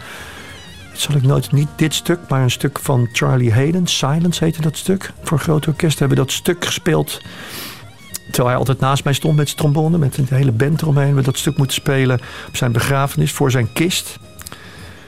zal 0.94 1.16
ik 1.16 1.24
nooit, 1.24 1.52
niet 1.52 1.70
dit 1.76 1.94
stuk, 1.94 2.20
maar 2.28 2.42
een 2.42 2.52
stuk 2.52 2.80
van 2.80 3.10
Charlie 3.12 3.54
Hayden. 3.54 3.88
Silence 3.88 4.44
heette 4.44 4.62
dat 4.62 4.78
stuk, 4.78 5.12
voor 5.24 5.38
een 5.38 5.44
groot 5.44 5.68
orkest. 5.68 5.94
We 5.94 6.06
hebben 6.06 6.26
dat 6.26 6.32
stuk 6.32 6.66
gespeeld 6.66 7.22
Terwijl 8.26 8.48
hij 8.48 8.58
altijd 8.58 8.80
naast 8.80 9.04
mij 9.04 9.14
stond 9.14 9.36
met 9.36 9.48
zijn 9.48 9.60
trombone, 9.60 9.98
met 9.98 10.18
een 10.18 10.28
hele 10.30 10.52
band 10.52 10.82
eromheen. 10.82 11.16
We 11.16 11.22
dat 11.22 11.38
stuk 11.38 11.58
moeten 11.58 11.76
spelen 11.76 12.20
op 12.48 12.56
zijn 12.56 12.72
begrafenis 12.72 13.32
voor 13.32 13.52
zijn 13.52 13.74
kist. 13.74 14.20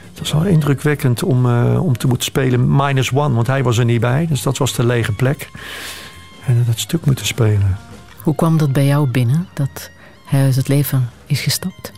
Het 0.08 0.18
was 0.18 0.32
wel 0.32 0.44
indrukwekkend 0.44 1.22
om, 1.22 1.46
uh, 1.46 1.84
om 1.84 1.96
te 1.96 2.06
moeten 2.06 2.26
spelen 2.26 2.76
minus 2.76 3.12
one, 3.12 3.34
want 3.34 3.46
hij 3.46 3.62
was 3.62 3.78
er 3.78 3.84
niet 3.84 4.00
bij. 4.00 4.26
Dus 4.26 4.42
dat 4.42 4.58
was 4.58 4.74
de 4.74 4.86
lege 4.86 5.12
plek. 5.12 5.50
En 6.46 6.64
dat 6.66 6.78
stuk 6.78 7.04
moeten 7.04 7.26
spelen. 7.26 7.78
Hoe 8.22 8.34
kwam 8.34 8.56
dat 8.56 8.72
bij 8.72 8.86
jou 8.86 9.08
binnen, 9.08 9.48
dat 9.54 9.90
hij 10.26 10.42
uit 10.42 10.56
het 10.56 10.68
leven 10.68 11.10
is 11.26 11.40
gestapt? 11.40 11.92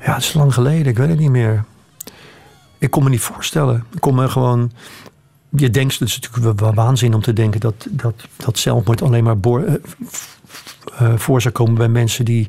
Ja, 0.00 0.14
het 0.14 0.22
is 0.22 0.32
lang 0.32 0.54
geleden, 0.54 0.86
ik 0.86 0.98
weet 0.98 1.08
het 1.08 1.18
niet 1.18 1.30
meer. 1.30 1.64
Ik 2.78 2.90
kon 2.90 3.04
me 3.04 3.08
niet 3.10 3.20
voorstellen. 3.20 3.84
Ik 3.92 4.00
kon 4.00 4.14
me 4.14 4.28
gewoon 4.28 4.72
je 5.56 5.70
denkt, 5.70 5.98
het 5.98 6.08
is 6.08 6.20
natuurlijk 6.20 6.60
waanzin 6.74 7.14
om 7.14 7.22
te 7.22 7.32
denken 7.32 7.60
dat, 7.60 7.86
dat, 7.90 8.14
dat 8.36 8.58
zelfmoord 8.58 9.02
alleen 9.02 9.24
maar 9.24 9.36
uh, 9.44 9.74
uh, 11.02 11.16
voor 11.16 11.42
zou 11.42 11.54
komen 11.54 11.74
bij 11.74 11.88
mensen 11.88 12.24
die 12.24 12.46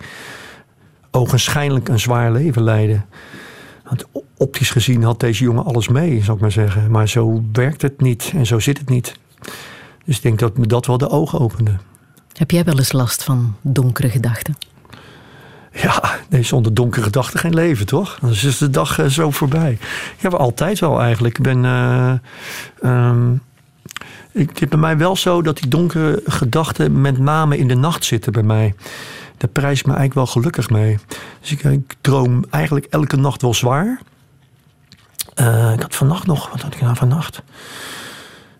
ogenschijnlijk 1.11 1.89
een 1.89 1.99
zwaar 1.99 2.31
leven 2.31 2.63
leiden. 2.63 3.05
Want 3.83 4.05
optisch 4.37 4.69
gezien 4.69 5.03
had 5.03 5.19
deze 5.19 5.43
jongen 5.43 5.65
alles 5.65 5.87
mee, 5.87 6.23
zou 6.23 6.35
ik 6.35 6.41
maar 6.41 6.51
zeggen. 6.51 6.91
Maar 6.91 7.07
zo 7.09 7.43
werkt 7.51 7.81
het 7.81 8.01
niet 8.01 8.31
en 8.35 8.45
zo 8.45 8.59
zit 8.59 8.77
het 8.77 8.89
niet. 8.89 9.15
Dus 10.05 10.15
ik 10.15 10.21
denk 10.21 10.39
dat 10.39 10.57
me 10.57 10.67
dat 10.67 10.85
wel 10.85 10.97
de 10.97 11.09
ogen 11.09 11.39
opende. 11.39 11.77
Heb 12.33 12.51
jij 12.51 12.63
wel 12.63 12.77
eens 12.77 12.91
last 12.91 13.23
van 13.23 13.55
donkere 13.61 14.09
gedachten? 14.09 14.55
Ja, 15.73 16.19
nee, 16.29 16.43
zonder 16.43 16.73
donkere 16.73 17.03
gedachten 17.03 17.39
geen 17.39 17.53
leven, 17.53 17.85
toch? 17.85 18.17
Dan 18.21 18.29
is 18.29 18.57
de 18.57 18.69
dag 18.69 18.99
uh, 18.99 19.05
zo 19.05 19.31
voorbij. 19.31 19.77
Ja, 20.17 20.29
altijd 20.29 20.79
wel 20.79 21.01
eigenlijk. 21.01 21.37
Ik 21.37 21.43
ben. 21.43 21.63
Uh, 21.63 22.13
um, 22.83 23.41
ik, 24.31 24.49
het 24.49 24.61
is 24.61 24.67
bij 24.67 24.79
mij 24.79 24.97
wel 24.97 25.15
zo 25.15 25.41
dat 25.41 25.57
die 25.57 25.67
donkere 25.67 26.21
gedachten 26.25 27.01
met 27.01 27.17
name 27.17 27.57
in 27.57 27.67
de 27.67 27.75
nacht 27.75 28.05
zitten 28.05 28.31
bij 28.31 28.43
mij. 28.43 28.75
Daar 29.37 29.49
prijs 29.49 29.79
ik 29.79 29.85
me 29.85 29.93
eigenlijk 29.93 30.13
wel 30.13 30.41
gelukkig 30.41 30.69
mee. 30.69 30.97
Dus 31.41 31.51
ik, 31.51 31.63
ik 31.63 31.95
droom 32.01 32.45
eigenlijk 32.49 32.85
elke 32.85 33.15
nacht 33.15 33.41
wel 33.41 33.53
zwaar. 33.53 33.99
Uh, 35.35 35.71
ik 35.73 35.81
had 35.81 35.95
vannacht 35.95 36.25
nog, 36.25 36.49
wat 36.49 36.61
had 36.61 36.73
ik 36.73 36.81
nou 36.81 36.95
vannacht? 36.95 37.41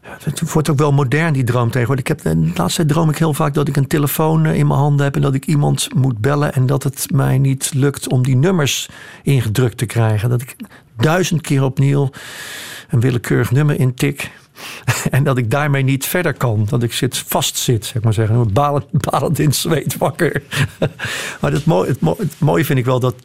Het 0.03 0.51
wordt 0.51 0.69
ook 0.69 0.77
wel 0.77 0.91
modern, 0.91 1.33
die 1.33 1.43
droom 1.43 1.71
tegenwoordig. 1.71 2.05
Ik 2.05 2.07
heb, 2.07 2.21
de 2.21 2.51
laatste 2.55 2.85
droom 2.85 3.09
ik 3.09 3.17
heel 3.17 3.33
vaak 3.33 3.53
dat 3.53 3.67
ik 3.67 3.75
een 3.75 3.87
telefoon 3.87 4.45
in 4.45 4.67
mijn 4.67 4.79
handen 4.79 5.05
heb... 5.05 5.15
en 5.15 5.21
dat 5.21 5.33
ik 5.33 5.45
iemand 5.45 5.93
moet 5.95 6.17
bellen 6.17 6.53
en 6.53 6.65
dat 6.65 6.83
het 6.83 7.05
mij 7.13 7.37
niet 7.37 7.71
lukt 7.73 8.07
om 8.07 8.23
die 8.23 8.35
nummers 8.35 8.89
ingedrukt 9.23 9.77
te 9.77 9.85
krijgen. 9.85 10.29
Dat 10.29 10.41
ik 10.41 10.55
duizend 10.97 11.41
keer 11.41 11.63
opnieuw 11.63 12.09
een 12.89 12.99
willekeurig 12.99 13.51
nummer 13.51 13.79
intik... 13.79 14.31
En 15.11 15.23
dat 15.23 15.37
ik 15.37 15.51
daarmee 15.51 15.83
niet 15.83 16.05
verder 16.05 16.33
kan. 16.33 16.65
Dat 16.69 16.83
ik 16.83 16.93
zit, 16.93 17.17
vast 17.17 17.57
zit, 17.57 17.85
zeg 17.85 18.01
maar 18.03 18.13
zeggen. 18.13 18.53
Balend, 18.53 19.39
in 19.39 19.53
zweet 19.53 19.97
wakker. 19.97 20.43
maar 21.41 21.51
het 21.51 21.65
mooie, 21.65 21.87
het, 21.87 21.99
het 22.45 22.65
vind 22.65 22.79
ik 22.79 22.85
wel 22.85 22.99
dat, 22.99 23.15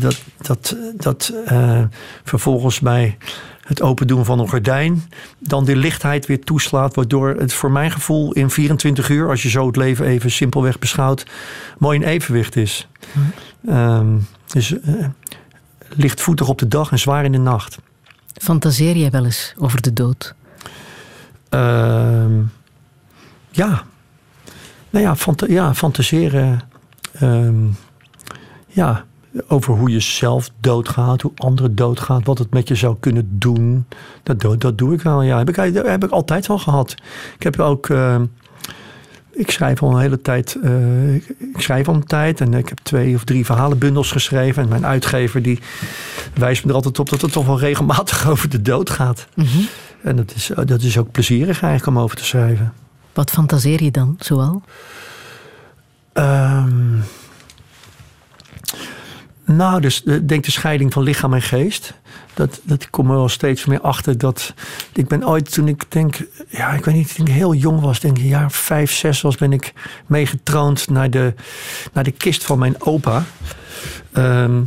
dat, 0.00 0.22
dat, 0.36 0.76
dat 0.96 1.32
uh, 1.52 1.82
vervolgens 2.24 2.80
mij 2.80 3.16
het 3.64 3.82
open 3.82 4.06
doen 4.06 4.24
van 4.24 4.38
een 4.38 4.48
gordijn, 4.48 5.02
dan 5.38 5.64
de 5.64 5.76
lichtheid 5.76 6.26
weer 6.26 6.44
toeslaat, 6.44 6.94
waardoor 6.94 7.28
het 7.28 7.52
voor 7.52 7.70
mijn 7.70 7.90
gevoel 7.90 8.32
in 8.32 8.50
24 8.50 9.08
uur, 9.08 9.28
als 9.28 9.42
je 9.42 9.48
zo 9.48 9.66
het 9.66 9.76
leven 9.76 10.06
even 10.06 10.30
simpelweg 10.30 10.78
beschouwt, 10.78 11.26
mooi 11.78 11.98
in 11.98 12.06
evenwicht 12.06 12.56
is. 12.56 12.88
Um, 13.68 14.26
dus 14.46 14.72
uh, 14.72 15.06
lichtvoetig 15.88 16.48
op 16.48 16.58
de 16.58 16.68
dag 16.68 16.90
en 16.90 16.98
zwaar 16.98 17.24
in 17.24 17.32
de 17.32 17.38
nacht. 17.38 17.78
Fantaseer 18.34 18.96
jij 18.96 19.10
wel 19.10 19.24
eens 19.24 19.54
over 19.58 19.82
de 19.82 19.92
dood? 19.92 20.34
Uh, 21.50 22.24
ja. 23.50 23.82
Nou 24.90 25.04
ja, 25.04 25.16
fanta 25.16 25.46
ja 25.48 25.74
fantaseren. 25.74 26.60
Um, 27.22 27.76
ja, 28.66 29.04
over 29.48 29.74
hoe 29.74 29.90
je 29.90 30.00
zelf 30.00 30.50
doodgaat, 30.60 31.22
hoe 31.22 31.32
anderen 31.36 31.74
doodgaan, 31.74 32.24
wat 32.24 32.38
het 32.38 32.50
met 32.50 32.68
je 32.68 32.74
zou 32.74 32.96
kunnen 33.00 33.28
doen. 33.30 33.86
Dat, 34.22 34.60
dat 34.60 34.78
doe 34.78 34.94
ik 34.94 35.00
wel, 35.00 35.22
ja. 35.22 35.38
Heb 35.38 35.48
ik, 35.48 35.56
heb 35.86 36.04
ik 36.04 36.10
altijd 36.10 36.48
al 36.48 36.58
gehad. 36.58 36.94
Ik 37.36 37.42
heb 37.42 37.60
ook. 37.60 37.88
Uh, 37.88 38.20
ik 39.30 39.50
schrijf 39.50 39.82
al 39.82 39.90
een 39.90 40.00
hele 40.00 40.20
tijd. 40.20 40.58
Uh, 40.64 41.14
ik 41.14 41.56
schrijf 41.56 41.88
al 41.88 41.94
een 41.94 42.06
tijd 42.06 42.40
en 42.40 42.54
ik 42.54 42.68
heb 42.68 42.78
twee 42.82 43.14
of 43.14 43.24
drie 43.24 43.44
verhalenbundels 43.44 44.12
geschreven. 44.12 44.62
En 44.62 44.68
mijn 44.68 44.86
uitgever 44.86 45.42
die 45.42 45.60
wijst 46.34 46.62
me 46.62 46.68
er 46.68 46.74
altijd 46.74 46.98
op 46.98 47.08
dat 47.08 47.20
het 47.20 47.32
toch 47.32 47.46
wel 47.46 47.58
regelmatig 47.58 48.26
over 48.30 48.48
de 48.48 48.62
dood 48.62 48.90
gaat. 48.90 49.26
Mm 49.34 49.44
-hmm. 49.44 49.66
En 50.02 50.16
dat 50.16 50.34
is, 50.34 50.50
dat 50.64 50.82
is 50.82 50.98
ook 50.98 51.10
plezierig 51.10 51.62
eigenlijk 51.62 51.96
om 51.96 52.02
over 52.02 52.16
te 52.16 52.24
schrijven. 52.24 52.72
Wat 53.12 53.30
fantaseer 53.30 53.82
je 53.82 53.90
dan 53.90 54.16
zoal? 54.18 54.62
Um, 56.12 57.02
Nou, 59.44 59.80
dus 59.80 60.02
ik 60.02 60.28
denk 60.28 60.44
de 60.44 60.50
scheiding 60.50 60.92
van 60.92 61.02
lichaam 61.02 61.34
en 61.34 61.42
geest. 61.42 61.94
Dat, 62.34 62.60
dat 62.62 62.90
kom 62.90 63.10
er 63.10 63.16
wel 63.16 63.28
steeds 63.28 63.64
meer 63.64 63.80
achter 63.80 64.18
dat. 64.18 64.54
Ik 64.92 65.08
ben 65.08 65.28
ooit 65.28 65.52
toen 65.52 65.68
ik 65.68 65.84
denk, 65.88 66.26
ja, 66.48 66.72
ik 66.72 66.84
weet 66.84 66.94
niet, 66.94 67.14
toen 67.14 67.26
ik 67.26 67.32
heel 67.32 67.54
jong 67.54 67.80
was, 67.80 68.00
denk 68.00 68.18
ik, 68.18 68.24
jaar 68.24 68.50
vijf, 68.50 68.92
zes 68.92 69.20
was, 69.20 69.36
ben 69.36 69.52
ik 69.52 69.72
meegetroond 70.06 70.90
naar 70.90 71.10
de, 71.10 71.34
naar 71.92 72.04
de 72.04 72.10
kist 72.10 72.44
van 72.44 72.58
mijn 72.58 72.82
opa. 72.82 73.24
Ehm, 74.12 74.62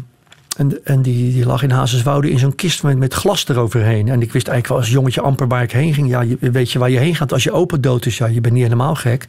en, 0.58 0.86
en 0.86 1.02
die, 1.02 1.34
die 1.34 1.46
lag 1.46 1.64
in 1.64 1.72
Hazeswoude 1.72 2.30
in 2.30 2.40
zo'n 2.40 2.56
kist 2.56 2.84
met, 2.84 3.14
glas 3.14 3.48
eroverheen. 3.48 4.08
En 4.08 4.22
ik 4.22 4.32
wist 4.32 4.48
eigenlijk 4.48 4.68
wel 4.68 4.78
als 4.78 4.90
jongetje 4.90 5.22
amper 5.22 5.48
waar 5.48 5.64
ik 5.64 5.72
heen 5.72 5.94
ging. 5.94 6.10
Ja, 6.10 6.26
weet 6.40 6.72
je 6.72 6.80
waar 6.80 6.90
je 6.90 6.98
heen 6.98 7.16
gaat 7.16 7.34
als 7.34 7.44
je 7.44 7.52
opa 7.52 7.78
dood 7.78 8.06
is? 8.06 8.18
Ja, 8.18 8.26
je 8.26 8.42
bent 8.42 8.54
niet 8.54 8.64
helemaal 8.64 8.96
gek. 8.96 9.26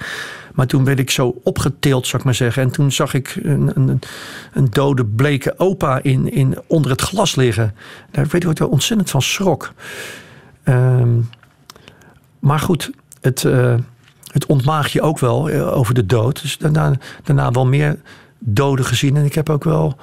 Maar 0.55 0.67
toen 0.67 0.85
werd 0.85 0.99
ik 0.99 1.11
zo 1.11 1.41
opgetild, 1.43 2.07
zou 2.07 2.19
ik 2.19 2.25
maar 2.25 2.35
zeggen. 2.35 2.63
En 2.63 2.71
toen 2.71 2.93
zag 2.93 3.15
ik 3.15 3.39
een, 3.43 3.71
een, 3.75 4.01
een 4.53 4.67
dode, 4.71 5.05
bleke 5.05 5.55
opa 5.57 6.03
in, 6.03 6.33
in, 6.33 6.59
onder 6.67 6.91
het 6.91 7.01
glas 7.01 7.35
liggen. 7.35 7.75
Daar 8.11 8.27
weet 8.31 8.45
ik 8.45 8.59
wel 8.59 8.69
ontzettend 8.69 9.11
van 9.11 9.23
schrok. 9.23 9.73
Ehm, 10.63 11.09
maar 12.39 12.61
goed, 12.61 12.91
het, 13.21 13.43
uh, 13.43 13.75
het 14.33 14.47
ontmaag 14.47 14.93
je 14.93 15.03
ook 15.03 15.19
wel 15.19 15.51
eh, 15.51 15.77
over 15.77 15.95
de 15.95 16.07
dood. 16.07 16.43
Dus 16.43 16.59
daarna, 16.59 16.93
daarna 17.25 17.51
wel 17.51 17.67
meer 17.67 17.99
doden 18.39 18.85
gezien. 18.85 19.17
En 19.17 19.25
ik 19.25 19.35
heb 19.35 19.51
ook 19.51 19.65
wel 19.65 19.97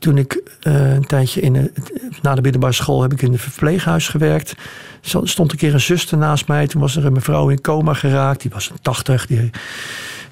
toen 0.00 0.18
ik 0.18 0.42
uh, 0.62 0.92
een 0.94 1.06
tijdje 1.06 1.40
in 1.40 1.72
na 2.22 2.34
de 2.34 2.42
middelbare 2.42 2.72
school 2.72 3.02
heb 3.02 3.12
ik 3.12 3.22
in 3.22 3.32
een 3.32 3.38
verpleeghuis 3.38 4.08
gewerkt. 4.08 4.54
Stond 5.00 5.52
een 5.52 5.58
keer 5.58 5.74
een 5.74 5.80
zuster 5.80 6.18
naast 6.18 6.48
mij. 6.48 6.66
Toen 6.66 6.80
was 6.80 6.96
er 6.96 7.06
een 7.06 7.12
mevrouw 7.12 7.48
in 7.48 7.60
coma 7.60 7.94
geraakt. 7.94 8.40
Die 8.40 8.50
was 8.50 8.70
een 8.70 8.80
80. 8.82 9.26
Die, 9.26 9.50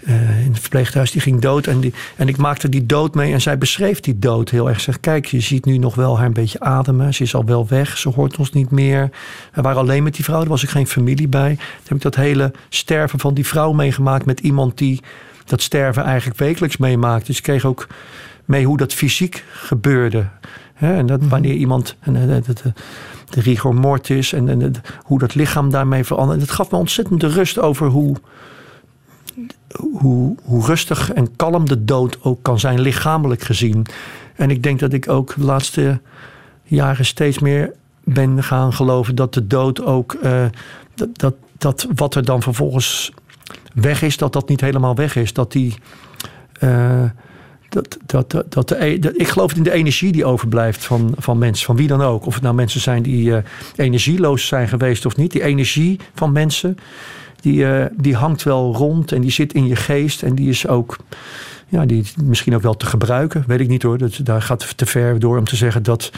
uh, 0.01 0.45
in 0.45 0.53
het 0.53 0.61
verpleeghuis, 0.61 1.11
die 1.11 1.21
ging 1.21 1.41
dood. 1.41 1.67
En, 1.67 1.81
die, 1.81 1.93
en 2.17 2.29
ik 2.29 2.37
maakte 2.37 2.69
die 2.69 2.87
dood 2.87 3.15
mee. 3.15 3.33
En 3.33 3.41
zij 3.41 3.59
beschreef 3.59 4.01
die 4.01 4.19
dood 4.19 4.51
heel 4.51 4.69
erg. 4.69 4.81
Zeg, 4.81 5.01
kijk, 5.01 5.27
je 5.27 5.41
ziet 5.41 5.65
nu 5.65 5.79
nog 5.79 5.95
wel 5.95 6.17
haar 6.17 6.27
een 6.27 6.33
beetje 6.33 6.61
ademen. 6.61 7.15
Ze 7.15 7.23
is 7.23 7.35
al 7.35 7.45
wel 7.45 7.67
weg. 7.69 7.99
Ze 7.99 8.09
hoort 8.09 8.37
ons 8.37 8.53
niet 8.53 8.71
meer. 8.71 9.11
We 9.53 9.63
waren 9.63 9.81
alleen 9.81 10.03
met 10.03 10.15
die 10.15 10.25
vrouw. 10.25 10.43
Er 10.43 10.49
was 10.49 10.63
ik 10.63 10.69
geen 10.69 10.87
familie 10.87 11.29
bij. 11.29 11.55
Toen 11.55 11.83
heb 11.83 11.97
ik 11.97 12.03
dat 12.03 12.15
hele 12.15 12.53
sterven 12.69 13.19
van 13.19 13.35
die 13.35 13.47
vrouw 13.47 13.73
meegemaakt. 13.73 14.25
Met 14.25 14.41
iemand 14.41 14.79
die 14.79 15.01
dat 15.45 15.63
sterven 15.63 16.05
eigenlijk 16.05 16.39
wekelijks 16.39 16.77
meemaakt. 16.77 17.27
Dus 17.27 17.37
ik 17.37 17.43
kreeg 17.43 17.65
ook 17.65 17.87
mee 18.49 18.65
hoe 18.65 18.77
dat 18.77 18.95
fysiek 18.95 19.45
gebeurde. 19.53 20.27
en 20.75 21.07
dat 21.07 21.21
mhm. 21.21 21.29
wanneer 21.29 21.55
iemand. 21.55 21.97
En, 22.01 22.13
de, 22.13 22.41
de, 22.41 22.73
de 23.31 23.41
rigor 23.41 23.75
mortis 23.75 24.33
en, 24.33 24.49
en 24.49 24.73
hoe 25.03 25.19
dat 25.19 25.35
lichaam 25.35 25.71
daarmee 25.71 26.05
verandert. 26.05 26.41
Het 26.41 26.51
gaf 26.51 26.71
me 26.71 26.79
ontzettend 26.79 27.21
de 27.21 27.29
rust 27.29 27.59
over 27.59 27.87
hoe, 27.87 28.17
hoe, 29.77 30.37
hoe 30.43 30.67
rustig 30.67 31.13
en 31.13 31.37
kalm 31.37 31.69
de 31.69 31.85
dood 31.85 32.19
ook 32.23 32.43
kan 32.43 32.59
zijn, 32.59 32.81
lichamelijk 32.81 33.43
gezien. 33.43 33.87
En 34.35 34.51
ik 34.51 34.63
denk 34.63 34.79
dat 34.79 34.93
ik 34.93 35.09
ook 35.09 35.35
de 35.37 35.45
laatste 35.45 36.01
jaren 36.63 37.05
steeds 37.05 37.39
meer 37.39 37.73
ben 38.05 38.43
gaan 38.43 38.73
geloven 38.73 39.15
dat 39.15 39.35
de 39.35 39.47
dood 39.47 39.85
ook. 39.85 40.17
Uh, 40.23 40.45
dat, 40.95 41.09
dat, 41.19 41.35
dat 41.59 41.87
wat 41.95 42.15
er 42.15 42.25
dan 42.25 42.43
vervolgens 42.43 43.13
weg 43.75 44.03
is, 44.03 44.17
dat 44.17 44.33
dat 44.33 44.49
niet 44.49 44.61
helemaal 44.61 44.95
weg 44.95 45.17
is. 45.17 45.33
Dat 45.33 45.53
die. 45.53 45.75
Uh, 46.61 47.05
dat, 47.69 47.99
dat, 48.07 48.45
dat, 48.49 48.71
e- 48.71 48.99
de, 48.99 49.17
ik 49.17 49.29
geloof 49.29 49.55
in 49.55 49.63
de 49.63 49.73
energie 49.73 50.13
die 50.13 50.25
overblijft 50.25 50.85
van, 50.85 51.15
van 51.17 51.39
mensen, 51.39 51.67
van 51.67 51.77
wie 51.77 51.87
dan 51.89 52.03
ook. 52.03 52.27
Of 52.27 52.35
het 52.35 52.43
nou 52.43 52.55
mensen 52.55 52.81
zijn 52.81 53.03
die 53.03 53.29
uh, 53.29 53.39
energieloos 53.77 54.47
zijn 54.47 54.69
geweest 54.69 55.07
of 55.07 55.17
niet. 55.17 55.33
Die 55.33 55.43
energie 55.43 56.01
van 56.15 56.33
mensen, 56.33 56.79
die, 57.41 57.55
uh, 57.55 57.85
die 57.97 58.15
hangt 58.15 58.43
wel 58.43 58.75
rond 58.75 59.13
en 59.13 59.21
die 59.21 59.31
zit 59.31 59.53
in 59.53 59.67
je 59.67 59.77
geest. 59.77 60.23
En 60.23 60.35
die 60.35 60.49
is 60.49 60.67
ook, 60.67 60.97
ja, 61.69 61.87
die 61.87 62.05
misschien 62.23 62.55
ook 62.55 62.63
wel 62.63 62.77
te 62.77 62.87
gebruiken. 62.87 63.45
Weet 63.47 63.61
ik 63.61 63.69
niet 63.69 63.83
hoor. 63.83 63.99
Dat, 63.99 64.21
daar 64.23 64.43
gaat 64.43 64.77
te 64.77 64.87
ver 64.87 65.19
door 65.19 65.39
om 65.39 65.45
te 65.45 65.57
zeggen 65.57 65.83
dat, 65.83 66.13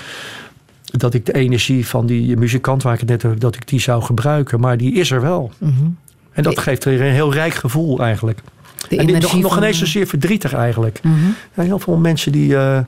dat 0.84 1.14
ik 1.14 1.26
de 1.26 1.34
energie 1.34 1.86
van 1.86 2.06
die 2.06 2.36
muzikant 2.36 2.82
waar 2.82 2.94
ik 2.94 3.00
het 3.00 3.08
net 3.08 3.24
over, 3.24 3.38
dat 3.38 3.54
ik 3.54 3.68
die 3.68 3.80
zou 3.80 4.02
gebruiken. 4.02 4.60
Maar 4.60 4.76
die 4.76 4.92
is 4.92 5.10
er 5.10 5.20
wel. 5.20 5.52
Mm 5.58 5.74
-hmm. 5.78 5.96
En 6.32 6.42
dat 6.42 6.58
geeft 6.58 6.84
er 6.84 7.00
een 7.00 7.12
heel 7.12 7.32
rijk 7.32 7.54
gevoel 7.54 7.98
eigenlijk 7.98 8.42
en 8.88 9.06
die, 9.06 9.16
nog, 9.16 9.40
nog 9.40 9.56
ineens 9.56 9.78
zozeer 9.78 10.06
verdrietig 10.06 10.52
eigenlijk. 10.54 11.00
Mm 11.02 11.12
-hmm. 11.12 11.64
heel 11.64 11.78
veel 11.78 11.96
mensen 11.96 12.32
die, 12.32 12.50
uh, 12.50 12.78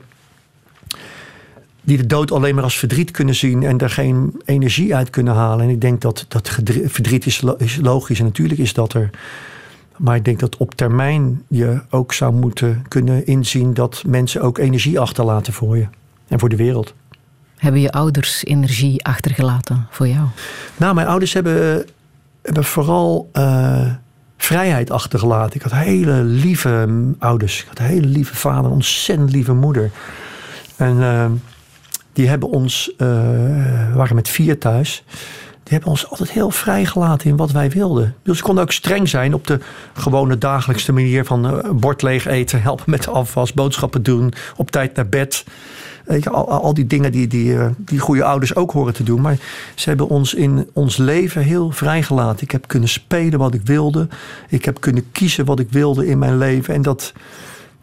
die 1.81 1.97
de 1.97 2.05
dood 2.05 2.31
alleen 2.31 2.55
maar 2.55 2.63
als 2.63 2.77
verdriet 2.77 3.11
kunnen 3.11 3.35
zien 3.35 3.63
en 3.63 3.77
daar 3.77 3.89
geen 3.89 4.41
energie 4.45 4.95
uit 4.95 5.09
kunnen 5.09 5.33
halen. 5.33 5.65
En 5.65 5.71
ik 5.71 5.81
denk 5.81 6.01
dat, 6.01 6.25
dat 6.27 6.49
verdriet 6.85 7.25
is, 7.25 7.43
is 7.57 7.79
logisch 7.81 8.19
en 8.19 8.25
natuurlijk 8.25 8.59
is 8.59 8.73
dat 8.73 8.93
er. 8.93 9.09
Maar 9.97 10.15
ik 10.15 10.25
denk 10.25 10.39
dat 10.39 10.57
op 10.57 10.75
termijn 10.75 11.41
je 11.47 11.81
ook 11.89 12.13
zou 12.13 12.33
moeten 12.33 12.85
kunnen 12.87 13.25
inzien 13.25 13.73
dat 13.73 14.03
mensen 14.07 14.41
ook 14.41 14.57
energie 14.57 14.99
achterlaten 14.99 15.53
voor 15.53 15.77
je 15.77 15.87
en 16.27 16.39
voor 16.39 16.49
de 16.49 16.55
wereld. 16.55 16.93
Hebben 17.57 17.81
je 17.81 17.91
ouders 17.91 18.45
energie 18.45 19.05
achtergelaten 19.05 19.87
voor 19.89 20.07
jou? 20.07 20.27
Nou, 20.77 20.95
mijn 20.95 21.07
ouders 21.07 21.33
hebben, 21.33 21.85
hebben 22.41 22.63
vooral 22.63 23.29
uh, 23.33 23.91
vrijheid 24.43 24.91
achtergelaten. 24.91 25.55
Ik 25.55 25.61
had 25.61 25.71
hele 25.71 26.23
lieve 26.23 26.87
ouders. 27.19 27.61
Ik 27.61 27.67
had 27.67 27.79
een 27.79 27.85
hele 27.85 28.07
lieve 28.07 28.35
vader, 28.35 28.65
een 28.65 28.71
ontzettend 28.71 29.31
lieve 29.31 29.53
moeder. 29.53 29.91
En 30.75 30.97
uh, 30.97 31.25
die 32.13 32.27
hebben 32.27 32.49
ons, 32.49 32.93
we 32.97 33.91
waren 33.93 34.15
met 34.15 34.29
vier 34.29 34.59
thuis. 34.59 35.03
Die 35.63 35.73
hebben 35.73 35.89
ons 35.89 36.09
altijd 36.09 36.31
heel 36.31 36.51
vrijgelaten 36.51 37.29
in 37.29 37.35
wat 37.35 37.51
wij 37.51 37.69
wilden. 37.69 38.15
Dus 38.23 38.37
ze 38.37 38.43
konden 38.43 38.63
ook 38.63 38.71
streng 38.71 39.09
zijn 39.09 39.33
op 39.33 39.47
de 39.47 39.59
gewone 39.93 40.37
dagelijkse 40.37 40.93
manier 40.93 41.25
van 41.25 41.45
uh, 41.45 41.69
bord 41.71 42.01
leeg 42.01 42.25
eten, 42.25 42.61
helpen 42.61 42.89
met 42.89 43.03
de 43.03 43.11
afwas, 43.11 43.53
boodschappen 43.53 44.03
doen, 44.03 44.33
op 44.55 44.71
tijd 44.71 44.95
naar 44.95 45.09
bed. 45.09 45.43
Al, 46.07 46.49
al 46.49 46.73
die 46.73 46.87
dingen 46.87 47.11
die, 47.11 47.27
die, 47.27 47.57
eh, 47.57 47.65
die 47.77 47.99
goede 47.99 48.23
ouders 48.23 48.55
ook 48.55 48.71
horen 48.71 48.93
te 48.93 49.03
doen. 49.03 49.21
Maar 49.21 49.37
ze 49.75 49.89
hebben 49.89 50.07
ons 50.07 50.33
in 50.33 50.69
ons 50.73 50.97
leven 50.97 51.41
heel 51.41 51.71
vrijgelaten. 51.71 52.43
Ik 52.43 52.51
heb 52.51 52.67
kunnen 52.67 52.89
spelen 52.89 53.39
wat 53.39 53.53
ik 53.53 53.61
wilde. 53.63 54.07
Ik 54.49 54.65
heb 54.65 54.81
kunnen 54.81 55.11
kiezen 55.11 55.45
wat 55.45 55.59
ik 55.59 55.67
wilde 55.69 56.07
in 56.07 56.19
mijn 56.19 56.37
leven. 56.37 56.73
En 56.73 56.81
dat, 56.81 57.13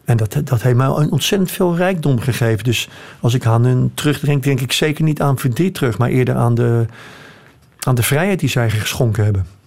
en 0.04 0.16
dat, 0.16 0.36
dat 0.44 0.62
heeft 0.62 0.76
mij 0.76 0.86
ontzettend 0.86 1.50
veel 1.50 1.76
rijkdom 1.76 2.20
gegeven. 2.20 2.64
Dus 2.64 2.88
als 3.20 3.34
ik 3.34 3.46
aan 3.46 3.64
hun 3.64 3.90
terugdenk, 3.94 4.42
denk 4.42 4.60
ik 4.60 4.72
zeker 4.72 5.04
niet 5.04 5.20
aan 5.20 5.38
verdriet 5.38 5.74
terug. 5.74 5.98
Maar 5.98 6.08
eerder 6.08 6.34
aan 6.34 6.54
de, 6.54 6.86
aan 7.78 7.94
de 7.94 8.02
vrijheid 8.02 8.40
die 8.40 8.48
zij 8.48 8.70
geschonken 8.70 9.24
hebben. 9.24 9.59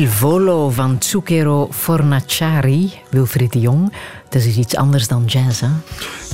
Il 0.00 0.08
Volo 0.08 0.70
van 0.70 0.96
Zucchero 0.98 1.68
Fornaciari, 1.70 2.92
Wilfried 3.10 3.52
de 3.52 3.60
Jong. 3.60 3.92
Dat 4.28 4.42
is 4.42 4.56
iets 4.56 4.76
anders 4.76 5.08
dan 5.08 5.24
jazz, 5.24 5.60
hè? 5.60 5.68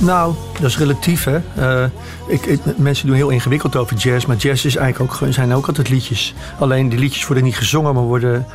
Nou, 0.01 0.33
dat 0.53 0.69
is 0.69 0.77
relatief, 0.77 1.23
hè. 1.23 1.39
Uh, 1.57 1.89
ik, 2.27 2.59
mensen 2.77 3.07
doen 3.07 3.15
heel 3.15 3.29
ingewikkeld 3.29 3.75
over 3.75 3.97
jazz, 3.97 4.25
maar 4.25 4.35
jazz 4.35 4.65
is 4.65 4.75
eigenlijk 4.75 5.11
ook, 5.23 5.33
zijn 5.33 5.53
ook 5.53 5.67
altijd 5.67 5.89
liedjes. 5.89 6.33
Alleen 6.59 6.89
die 6.89 6.99
liedjes 6.99 7.27
worden 7.27 7.43
niet 7.43 7.57
gezongen, 7.57 7.93
maar 7.93 8.03
worden 8.03 8.45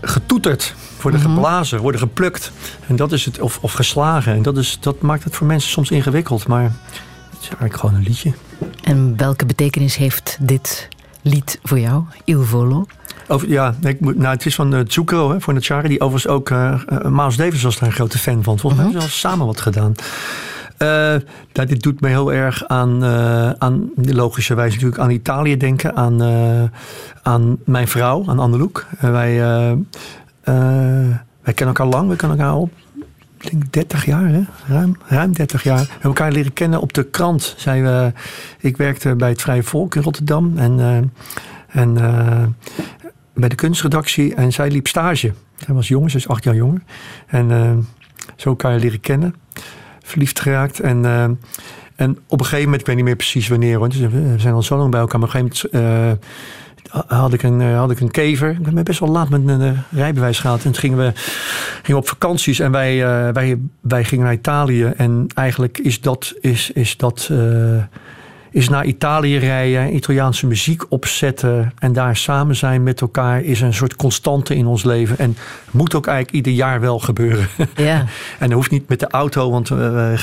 getoeterd, 0.00 0.74
worden 1.00 1.20
mm 1.20 1.34
geblazen, 1.34 1.80
worden 1.80 2.00
geplukt. 2.00 2.52
En 2.86 2.96
dat 2.96 3.12
is 3.12 3.24
het, 3.24 3.40
of, 3.40 3.58
of 3.60 3.72
geslagen. 3.72 4.34
En 4.34 4.42
dat, 4.42 4.56
is, 4.56 4.78
dat 4.80 5.00
maakt 5.00 5.24
het 5.24 5.36
voor 5.36 5.46
mensen 5.46 5.70
soms 5.70 5.90
ingewikkeld, 5.90 6.46
maar 6.46 6.62
het 6.62 7.40
is 7.40 7.48
eigenlijk 7.48 7.76
gewoon 7.76 7.94
een 7.94 8.02
liedje. 8.02 8.32
En 8.82 9.16
welke 9.16 9.46
betekenis 9.46 9.96
heeft 9.96 10.36
dit 10.40 10.88
lied 11.22 11.58
voor 11.62 11.78
jou, 11.78 12.04
Il 12.24 12.42
Volo? 12.42 12.86
Over, 13.32 13.48
ja, 13.48 13.74
ik, 13.82 14.00
nou, 14.00 14.26
het 14.26 14.46
is 14.46 14.54
van 14.54 14.74
uh, 14.74 14.80
Zucchero, 14.86 15.30
hè, 15.30 15.40
voor 15.40 15.54
Nachari, 15.54 15.88
die 15.88 16.00
overigens 16.00 16.32
ook... 16.32 16.50
Uh, 16.50 16.80
Miles 17.02 17.36
Davis 17.36 17.62
was 17.62 17.78
daar 17.78 17.88
een 17.88 17.94
grote 17.94 18.18
fan 18.18 18.42
van. 18.42 18.58
Volgens 18.58 18.82
mij 18.82 18.90
hebben 18.90 19.10
ze 19.10 19.18
samen 19.18 19.46
wat 19.46 19.60
gedaan. 19.60 19.94
Uh, 20.78 21.14
dit 21.52 21.82
doet 21.82 22.00
me 22.00 22.08
heel 22.08 22.32
erg 22.32 22.68
aan, 22.68 23.04
uh, 23.04 23.50
aan 23.50 23.90
logischerwijs 23.94 24.72
natuurlijk 24.72 25.00
aan 25.00 25.10
Italië 25.10 25.56
denken. 25.56 25.96
Aan, 25.96 26.22
uh, 26.22 26.62
aan 27.22 27.58
mijn 27.64 27.88
vrouw, 27.88 28.24
aan 28.26 28.38
Anneloek. 28.38 28.86
wij, 29.00 29.38
wij 31.42 31.54
kennen 31.54 31.76
elkaar 31.76 31.86
lang, 31.86 32.08
we 32.08 32.16
kennen 32.16 32.38
elkaar 32.38 32.54
al 32.54 32.70
ik 33.38 33.50
denk 33.50 33.72
30 33.72 34.04
jaar, 34.04 34.28
hè? 34.28 34.42
Ruim, 34.66 34.96
ruim 35.06 35.32
30 35.32 35.62
jaar. 35.62 35.80
We 35.80 35.86
hebben 35.90 36.02
elkaar 36.02 36.32
leren 36.32 36.52
kennen 36.52 36.80
op 36.80 36.92
de 36.92 37.04
krant. 37.04 37.54
Zij, 37.56 37.80
uh, 37.80 38.06
ik 38.58 38.76
werkte 38.76 39.14
bij 39.14 39.28
het 39.28 39.42
Vrije 39.42 39.62
Volk 39.62 39.94
in 39.94 40.02
Rotterdam. 40.02 40.58
En, 40.58 41.12
en 41.68 41.98
uh, 41.98 42.42
bij 43.34 43.48
de 43.48 43.54
kunstredactie. 43.54 44.34
En 44.34 44.52
zij 44.52 44.70
liep 44.70 44.86
stage. 44.86 45.32
Zij 45.56 45.74
was 45.74 45.88
jong, 45.88 46.10
ze 46.10 46.16
is 46.16 46.28
acht 46.28 46.44
jaar 46.44 46.54
jonger. 46.54 46.82
En 47.26 47.86
zo 48.36 48.48
elkaar 48.48 48.78
leren 48.78 49.00
kennen. 49.00 49.34
Verliefd 50.02 50.40
geraakt. 50.40 50.80
En, 50.80 51.04
en 51.96 52.18
op 52.26 52.38
een 52.38 52.44
gegeven 52.44 52.64
moment, 52.64 52.80
ik 52.80 52.86
weet 52.86 52.96
niet 52.96 53.04
meer 53.04 53.16
precies 53.16 53.48
wanneer. 53.48 53.78
Want 53.78 53.96
we 53.96 54.34
zijn 54.36 54.54
al 54.54 54.62
zo 54.62 54.76
lang 54.76 54.90
bij 54.90 55.00
elkaar. 55.00 55.18
Maar 55.18 55.28
op 55.28 55.34
een 55.34 55.50
gegeven 55.50 55.80
moment 55.80 56.18
had 57.06 57.32
ik 57.32 57.42
een, 57.42 57.60
eh, 57.60 57.76
had 57.78 57.90
ik 57.90 58.00
een 58.00 58.10
kever. 58.10 58.50
Ik 58.50 58.74
ben 58.74 58.84
best 58.84 59.00
wel 59.00 59.08
laat 59.08 59.28
met 59.28 59.60
uh, 59.60 59.70
rijbewijs 59.90 60.38
gehad. 60.38 60.56
En 60.56 60.62
toen 60.62 60.74
gingen 60.80 60.98
we 60.98 61.12
gingen 61.82 62.00
op 62.00 62.08
vakanties 62.08 62.58
en 62.58 62.70
wij, 62.70 62.98
wij, 63.32 63.58
wij 63.80 64.04
gingen 64.04 64.24
naar 64.24 64.34
Italië. 64.34 64.84
En 64.84 65.26
eigenlijk 65.34 65.78
is 65.78 66.00
dat, 66.00 66.34
is, 66.40 66.70
is 66.70 66.96
dat 66.96 67.30
is 68.52 68.68
naar 68.68 68.84
Italië 68.84 69.36
rijden, 69.36 69.94
Italiaanse 69.94 70.46
muziek 70.46 70.82
opzetten 70.88 71.72
en 71.78 71.92
daar 71.92 72.16
samen 72.16 72.56
zijn 72.56 72.82
met 72.82 73.00
elkaar 73.00 73.42
is 73.42 73.60
een 73.60 73.74
soort 73.74 73.96
constante 73.96 74.54
in 74.54 74.66
ons 74.66 74.84
leven. 74.84 75.18
En 75.18 75.36
moet 75.70 75.94
ook 75.94 76.06
eigenlijk 76.06 76.36
ieder 76.36 76.52
jaar 76.52 76.80
wel 76.80 76.98
gebeuren. 76.98 77.48
Ja. 77.76 78.04
en 78.38 78.46
dat 78.46 78.52
hoeft 78.52 78.70
niet 78.70 78.88
met 78.88 79.00
de 79.00 79.08
auto, 79.08 79.50
want 79.50 79.68
we, 79.68 80.16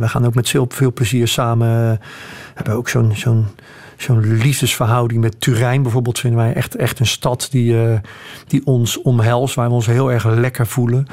we 0.00 0.08
gaan 0.08 0.26
ook 0.26 0.34
met 0.34 0.48
veel, 0.48 0.66
veel 0.68 0.92
plezier 0.92 1.28
samen. 1.28 1.68
We 1.68 1.98
hebben 2.54 2.74
ook 2.74 2.88
zo'n 2.88 3.12
zo'n 3.14 3.46
zo'n 3.96 4.36
liefdesverhouding 4.36 5.20
met 5.20 5.40
Turijn 5.40 5.82
bijvoorbeeld 5.82 6.18
vinden 6.18 6.40
wij 6.40 6.52
echt, 6.52 6.76
echt 6.76 7.00
een 7.00 7.06
stad 7.06 7.48
die, 7.50 7.72
uh, 7.72 7.98
die 8.46 8.66
ons 8.66 9.02
omhelst, 9.02 9.54
waar 9.54 9.68
we 9.68 9.74
ons 9.74 9.86
heel 9.86 10.12
erg 10.12 10.24
lekker 10.26 10.66
voelen. 10.66 11.06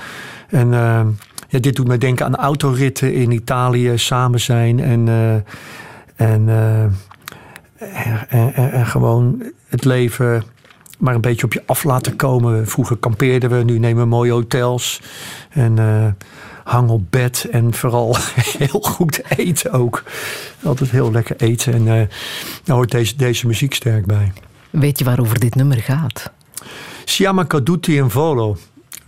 En 0.47 0.67
uh, 0.67 1.01
ja, 1.47 1.59
dit 1.59 1.75
doet 1.75 1.87
mij 1.87 1.97
denken 1.97 2.25
aan 2.25 2.35
autoritten 2.35 3.13
in 3.13 3.31
Italië, 3.31 3.97
samen 3.97 4.39
zijn 4.39 4.79
en, 4.79 5.07
uh, 5.07 5.35
en, 6.27 6.49
en, 8.29 8.53
en, 8.53 8.85
gewoon 8.85 9.43
het 9.67 9.85
leven 9.85 10.43
maar 10.97 11.15
een 11.15 11.21
beetje 11.21 11.45
op 11.45 11.53
je 11.53 11.63
af 11.65 11.83
laten 11.83 12.15
komen. 12.15 12.67
Vroeger 12.67 12.97
kampeerden 12.97 13.49
we, 13.49 13.63
nu 13.63 13.79
nemen 13.79 14.03
we 14.03 14.09
mooie 14.09 14.31
hotels. 14.31 15.01
En 15.49 15.77
hang 16.63 16.89
op 16.89 17.03
bed 17.09 17.47
en 17.51 17.73
vooral 17.73 18.15
heel 18.57 18.81
goed 18.81 19.21
eten 19.37 19.71
ook. 19.71 20.03
Altijd 20.63 20.91
heel 20.91 21.11
lekker 21.11 21.35
eten 21.35 21.73
en 21.73 21.81
uh, 21.81 22.07
daar 22.63 22.75
hoort 22.75 22.91
deze, 22.91 23.15
deze 23.15 23.47
muziek 23.47 23.73
sterk 23.73 24.05
bij. 24.05 24.33
Weet 24.69 24.99
je 24.99 25.05
waarover 25.05 25.39
dit 25.39 25.55
nummer 25.55 25.77
gaat? 25.77 26.31
Siama 27.05 27.43
Kaduti 27.43 27.99
en 27.99 28.11
Volo. 28.11 28.57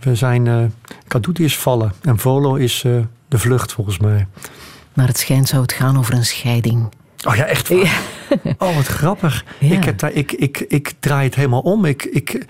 We 0.00 0.14
zijn, 0.14 0.46
uh, 0.46 0.64
Kaduti 1.08 1.44
is 1.44 1.58
vallen 1.58 1.92
en 2.02 2.18
Volo 2.18 2.54
is 2.54 2.82
uh, 2.82 3.00
de 3.28 3.38
vlucht 3.38 3.72
volgens 3.72 3.98
mij. 3.98 4.26
Maar 4.92 5.06
het 5.06 5.18
schijnt 5.18 5.48
zou 5.48 5.62
het 5.62 5.72
gaan 5.72 5.98
over 5.98 6.14
een 6.14 6.24
scheiding. 6.24 6.88
Oh 7.24 7.34
ja, 7.34 7.44
echt 7.44 7.68
waar? 7.68 8.00
Oh, 8.58 8.76
wat 8.76 8.86
grappig. 8.86 9.44
Ja. 9.58 9.76
Ik, 9.76 9.84
heb 9.84 9.98
daar, 9.98 10.12
ik, 10.12 10.32
ik, 10.32 10.64
ik 10.68 10.92
draai 11.00 11.24
het 11.24 11.34
helemaal 11.34 11.60
om. 11.60 11.84
Ik, 11.84 12.04
ik, 12.04 12.46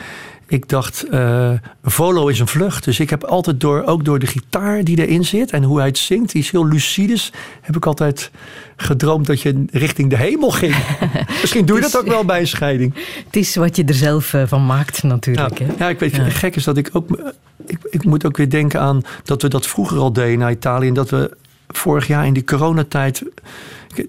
ik 0.47 0.69
dacht, 0.69 1.05
uh, 1.11 1.51
Volo 1.83 2.29
is 2.29 2.39
een 2.39 2.47
vlucht. 2.47 2.85
Dus 2.85 3.01
ik 3.01 3.11
heb 3.11 3.25
altijd 3.25 3.61
door, 3.61 3.83
ook 3.85 4.05
door 4.05 4.19
de 4.19 4.27
gitaar 4.27 4.85
die 4.85 5.07
erin 5.07 5.25
zit 5.25 5.51
en 5.51 5.63
hoe 5.63 5.79
hij 5.79 5.87
het 5.87 5.99
zingt, 5.99 6.33
die 6.33 6.43
is 6.43 6.51
heel 6.51 6.67
lucides, 6.67 7.33
heb 7.61 7.77
ik 7.77 7.87
altijd 7.87 8.31
gedroomd 8.77 9.27
dat 9.27 9.41
je 9.41 9.65
richting 9.71 10.11
de 10.11 10.17
hemel 10.17 10.51
ging. 10.51 10.75
Misschien 11.41 11.65
doe 11.65 11.77
je 11.77 11.83
dat 11.83 11.99
ook 11.99 12.07
wel 12.07 12.25
bij 12.25 12.41
een 12.41 12.47
scheiding. 12.47 12.95
Het 13.27 13.37
is 13.37 13.57
wat 13.57 13.77
je 13.77 13.85
er 13.85 13.95
zelf 13.95 14.35
eh, 14.35 14.43
van 14.47 14.67
maakt, 14.67 15.03
natuurlijk. 15.03 15.59
Ja, 15.59 15.67
ja 15.79 15.89
ik 15.89 15.99
weet, 15.99 16.17
ja. 16.17 16.31
gek 16.31 16.57
is 16.57 16.65
dat 16.65 16.77
ik 16.77 16.91
ook. 16.93 17.35
Ik, 17.67 17.79
ik 17.91 18.05
moet 18.05 18.27
ook 18.27 18.37
weer 18.37 18.51
denken 18.51 18.81
aan 18.81 19.03
dat 19.25 19.43
we 19.43 19.49
dat 19.49 19.67
vroeger 19.67 19.99
al 19.99 20.13
deden 20.13 20.39
naar 20.39 20.51
Italië 20.51 20.89
en 20.89 20.95
dat 20.95 21.11
we 21.11 21.37
vorig 21.77 22.07
jaar 22.07 22.27
in 22.27 22.33
die 22.33 22.45
coronatijd. 22.45 23.23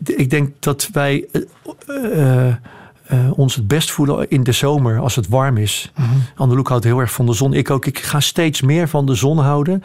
Ik, 0.05 0.29
denk 0.29 0.53
dat 0.59 0.89
wij. 0.91 1.25
Uh, 1.87 2.47
uh, 3.11 3.37
ons 3.37 3.55
het 3.55 3.67
best 3.67 3.91
voelen 3.91 4.29
in 4.29 4.43
de 4.43 4.51
zomer 4.51 4.99
als 4.99 5.15
het 5.15 5.27
warm 5.27 5.57
is. 5.57 5.91
Mm 5.95 6.05
-hmm. 6.05 6.21
Anneloek 6.35 6.67
houdt 6.67 6.83
heel 6.83 6.99
erg 6.99 7.11
van 7.11 7.25
de 7.25 7.33
zon. 7.33 7.53
Ik 7.53 7.69
ook. 7.69 7.85
Ik 7.85 7.99
ga 7.99 8.19
steeds 8.19 8.61
meer 8.61 8.87
van 8.87 9.05
de 9.05 9.15
zon 9.15 9.37
houden. 9.37 9.83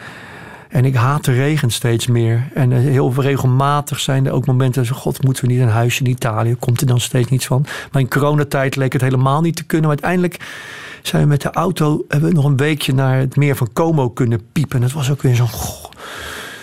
En 0.70 0.84
ik 0.84 0.94
haat 0.94 1.24
de 1.24 1.32
regen 1.32 1.70
steeds 1.70 2.06
meer. 2.06 2.48
En 2.54 2.70
heel 2.72 3.12
regelmatig 3.16 4.00
zijn 4.00 4.26
er 4.26 4.32
ook 4.32 4.46
momenten... 4.46 4.88
God, 4.88 5.22
moeten 5.22 5.44
we 5.44 5.52
niet 5.52 5.60
een 5.60 5.68
huisje 5.68 6.04
in 6.04 6.10
Italië? 6.10 6.54
Komt 6.54 6.80
er 6.80 6.86
dan 6.86 7.00
steeds 7.00 7.30
niets 7.30 7.46
van? 7.46 7.66
Maar 7.92 8.02
in 8.02 8.08
coronatijd 8.08 8.76
leek 8.76 8.92
het 8.92 9.02
helemaal 9.02 9.40
niet 9.40 9.56
te 9.56 9.64
kunnen. 9.64 9.88
Maar 9.88 9.98
uiteindelijk 10.02 10.48
zijn 11.02 11.22
we 11.22 11.28
met 11.28 11.42
de 11.42 11.50
auto... 11.50 12.04
hebben 12.08 12.28
we 12.28 12.34
nog 12.34 12.44
een 12.44 12.56
weekje 12.56 12.94
naar 12.94 13.18
het 13.18 13.36
meer 13.36 13.56
van 13.56 13.72
Como 13.72 14.08
kunnen 14.08 14.40
piepen. 14.52 14.76
En 14.76 14.82
dat 14.82 14.92
was 14.92 15.10
ook 15.10 15.22
weer 15.22 15.34
zo'n 15.34 15.48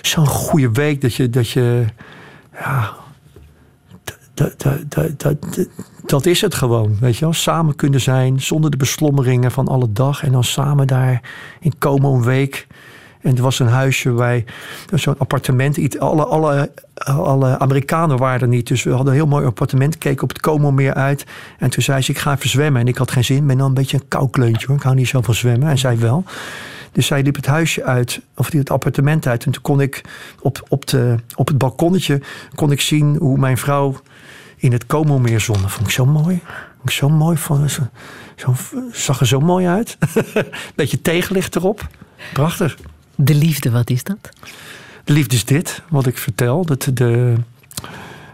zo'n 0.07 0.27
goede 0.27 0.71
week 0.71 1.01
dat 1.01 1.13
je... 1.13 1.29
Dat 1.29 1.49
je 1.49 1.85
ja, 2.59 2.93
dat, 4.33 4.53
dat, 4.89 5.19
dat, 5.19 5.37
dat, 6.05 6.25
is 6.25 6.41
het 6.41 6.55
gewoon. 6.55 6.97
Weet 6.99 7.17
je 7.17 7.25
wel? 7.25 7.33
Samen 7.33 7.75
kunnen 7.75 8.01
zijn 8.01 8.41
zonder 8.41 8.71
de 8.71 8.77
beslommeringen 8.77 9.51
van 9.51 9.67
alle 9.67 9.91
dag. 9.91 10.23
En 10.23 10.31
dan 10.31 10.43
samen 10.43 10.87
daar 10.87 11.21
in 11.59 11.73
Como 11.77 12.15
een 12.15 12.23
week. 12.23 12.67
En 13.21 13.35
er 13.35 13.41
was 13.41 13.59
een 13.59 13.67
huisje 13.67 14.11
bij 14.11 14.45
zo'n 14.93 15.17
appartement. 15.17 15.99
Alle, 15.99 16.25
alle, 16.25 16.71
alle 17.03 17.59
Amerikanen 17.59 18.17
waren 18.17 18.41
er 18.41 18.47
niet. 18.47 18.67
Dus 18.67 18.83
we 18.83 18.89
hadden 18.89 19.07
een 19.07 19.19
heel 19.19 19.27
mooi 19.27 19.45
appartement. 19.45 19.97
Keken 19.97 20.23
op 20.23 20.29
het 20.29 20.39
Como 20.39 20.71
meer 20.71 20.93
uit. 20.93 21.25
En 21.59 21.69
toen 21.69 21.83
zei 21.83 22.01
ze: 22.01 22.11
Ik 22.11 22.17
ga 22.17 22.33
even 22.33 22.49
zwemmen. 22.49 22.81
En 22.81 22.87
ik 22.87 22.97
had 22.97 23.11
geen 23.11 23.23
zin. 23.23 23.47
Ben 23.47 23.57
dan 23.57 23.67
een 23.67 23.73
beetje 23.73 23.97
een 23.97 24.07
koukleuntje 24.07 24.67
hoor. 24.67 24.75
Ik 24.75 24.81
hou 24.81 24.95
niet 24.95 25.07
zo 25.07 25.21
van 25.21 25.33
zwemmen. 25.33 25.69
En 25.69 25.77
zij 25.77 25.99
wel. 25.99 26.23
Dus 26.97 27.05
zij 27.05 27.23
liep 27.23 27.35
het 27.35 27.45
huisje 27.45 27.83
uit, 27.83 28.21
of 28.35 28.51
het 28.51 28.69
appartement 28.69 29.27
uit. 29.27 29.45
En 29.45 29.51
toen 29.51 29.61
kon 29.61 29.81
ik 29.81 30.01
op, 30.41 30.65
op, 30.67 30.87
de, 30.87 31.15
op 31.35 31.47
het 31.47 31.57
balkonnetje 31.57 32.21
kon 32.55 32.71
ik 32.71 32.81
zien 32.81 33.15
hoe 33.15 33.37
mijn 33.37 33.57
vrouw 33.57 33.99
in 34.55 34.71
het 34.71 34.85
Como-meer 34.85 35.39
zonde. 35.39 35.69
Vond 35.69 35.87
ik 35.87 35.93
zo 35.93 36.05
mooi. 36.05 36.41
Vond 36.75 36.83
ik 36.83 36.91
zo 36.91 37.09
mooi. 37.09 37.37
Vond, 37.37 37.71
zo, 37.71 37.81
zo, 38.35 38.55
zag 38.91 39.19
er 39.19 39.27
zo 39.27 39.39
mooi 39.39 39.67
uit. 39.67 39.97
Beetje 40.75 41.01
tegenlicht 41.01 41.55
erop. 41.55 41.87
Prachtig. 42.33 42.77
De 43.15 43.35
liefde, 43.35 43.71
wat 43.71 43.89
is 43.89 44.03
dat? 44.03 44.29
De 45.03 45.13
liefde 45.13 45.35
is 45.35 45.45
dit, 45.45 45.81
wat 45.89 46.05
ik 46.05 46.17
vertel. 46.17 46.65
Dat 46.65 46.89
de, 46.93 47.33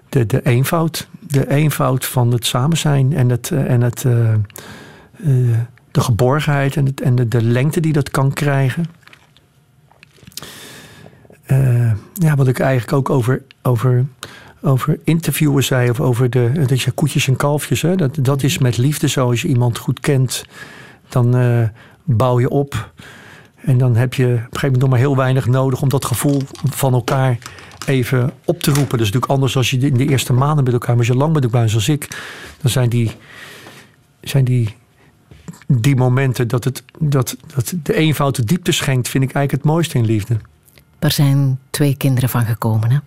de, 0.10 0.26
de 0.26 0.42
eenvoud. 0.44 1.08
De 1.20 1.50
eenvoud 1.50 2.06
van 2.06 2.32
het 2.32 2.46
samen 2.46 2.78
zijn 2.78 3.14
en, 3.14 3.30
het, 3.30 3.52
en 3.52 3.82
het, 3.82 4.04
uh, 4.04 4.34
uh, 5.18 5.58
de 5.94 6.02
geborgenheid 6.02 6.76
en, 6.76 6.86
het, 6.86 7.02
en 7.02 7.16
de, 7.16 7.28
de 7.28 7.44
lengte 7.44 7.80
die 7.80 7.94
dat 7.94 8.10
kan 8.10 8.34
krijgen. 8.34 8.86
Uh, 11.52 11.92
ja, 12.14 12.36
wat 12.36 12.48
ik 12.48 12.60
eigenlijk 12.60 12.94
ook 12.94 13.10
over, 13.10 13.42
over 13.62 14.06
over 14.64 15.00
interviewen 15.04 15.64
zei 15.64 15.90
of 15.90 16.00
over 16.00 16.30
de, 16.30 16.52
dat 16.68 16.82
je 16.82 16.92
koetjes 16.92 17.28
en 17.28 17.36
kalfjes. 17.36 17.82
Hè? 17.82 17.96
Dat, 17.96 18.18
dat 18.22 18.44
is 18.44 18.58
met 18.58 18.78
liefde 18.78 19.08
zo. 19.08 19.30
Als 19.30 19.42
je 19.42 19.48
iemand 19.48 19.78
goed 19.78 20.00
kent, 20.00 20.46
dan 21.10 21.38
uh, 21.38 21.68
bouw 22.04 22.40
je 22.40 22.50
op. 22.50 22.92
En 23.56 23.78
dan 23.78 23.96
heb 23.96 24.14
je 24.14 24.26
op 24.26 24.32
een 24.32 24.38
gegeven 24.38 24.62
moment 24.62 24.82
nog 24.82 24.90
maar 24.90 25.00
heel 25.00 25.16
weinig 25.16 25.46
nodig 25.46 25.82
om 25.82 25.90
dat 25.90 26.06
gevoel 26.06 26.42
van 26.70 26.94
elkaar 26.94 27.38
even 27.86 28.32
op 28.46 28.60
te 28.60 28.72
roepen. 28.72 28.98
Dat 28.98 29.00
is 29.00 29.06
natuurlijk 29.06 29.32
anders 29.32 29.56
als 29.58 29.70
je 29.70 29.78
in 29.78 29.98
de 29.98 30.08
eerste 30.08 30.34
maanden 30.34 30.64
met 30.64 30.74
elkaar, 30.74 30.90
maar 30.90 30.98
als 30.98 31.08
je 31.08 31.16
lang 31.16 31.34
met 31.34 31.44
elkaar 31.44 31.60
bent 31.60 31.72
zoals 31.72 31.90
ik, 31.90 32.08
dan 32.62 32.72
zijn 32.72 32.90
die, 32.90 33.12
zijn 34.22 34.46
die, 34.46 34.76
die 35.68 35.96
momenten 35.96 36.48
dat, 36.48 36.64
het, 36.64 36.84
dat, 37.00 37.38
dat 37.54 37.74
de 37.84 37.94
eenvoud 37.94 38.36
de 38.36 38.44
diepte 38.44 38.72
schenkt, 38.72 39.10
vind 39.10 39.24
ik 39.24 39.32
eigenlijk 39.34 39.64
het 39.64 39.74
mooiste 39.74 39.98
in 39.98 40.06
liefde. 40.06 40.38
Er 41.00 41.12
zijn 41.12 41.60
twee 41.70 41.98
kinderen 41.98 42.30
van 42.30 42.46
gekomen, 42.46 42.92
hè? 42.92 42.98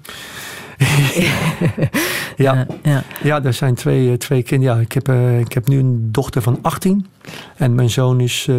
ja. 2.45 2.67
ja. 2.83 3.03
ja, 3.23 3.45
er 3.45 3.53
zijn 3.53 3.75
twee, 3.75 4.11
eh, 4.11 4.17
twee 4.17 4.43
kinderen. 4.43 4.75
Ja, 4.75 4.81
ik, 4.81 4.93
heb, 4.93 5.09
eh, 5.09 5.39
ik 5.39 5.53
heb 5.53 5.69
nu 5.69 5.79
een 5.79 6.13
dochter 6.13 6.43
van 6.43 6.59
18 6.63 7.07
en 7.57 7.75
mijn 7.75 7.91
zoon 7.91 8.21
is 8.21 8.47
eh 8.49 8.57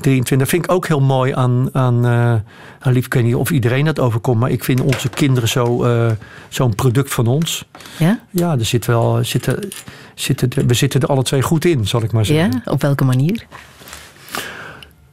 23. 0.00 0.38
Dat 0.38 0.48
vind 0.48 0.64
ik 0.64 0.70
ook 0.70 0.86
heel 0.86 1.00
mooi 1.00 1.32
aan, 1.32 1.68
aan, 1.72 2.04
eh 2.04 2.34
aan 2.78 2.92
Lief. 2.92 3.06
Ik 3.06 3.14
weet 3.14 3.22
niet 3.24 3.34
of 3.34 3.50
iedereen 3.50 3.84
dat 3.84 3.98
overkomt, 3.98 4.40
maar 4.40 4.50
ik 4.50 4.64
vind 4.64 4.80
onze 4.80 5.08
kinderen 5.08 5.48
zo, 5.48 5.84
eh, 5.84 6.10
zo'n 6.48 6.74
product 6.74 7.14
van 7.14 7.26
ons. 7.26 7.64
Ja? 7.98 8.20
Ja, 8.30 8.52
er 8.58 8.64
zit 8.64 8.86
wel, 8.86 9.18
zitten, 9.24 9.68
zitten, 10.14 10.66
we 10.66 10.74
zitten 10.74 11.00
er 11.00 11.08
alle 11.08 11.22
twee 11.22 11.42
goed 11.42 11.64
in, 11.64 11.86
zal 11.86 12.02
ik 12.02 12.12
maar 12.12 12.24
zeggen. 12.24 12.62
ja? 12.64 12.72
Op 12.72 12.82
welke 12.82 13.04
manier? 13.04 13.46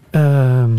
Ehm, 0.09 0.71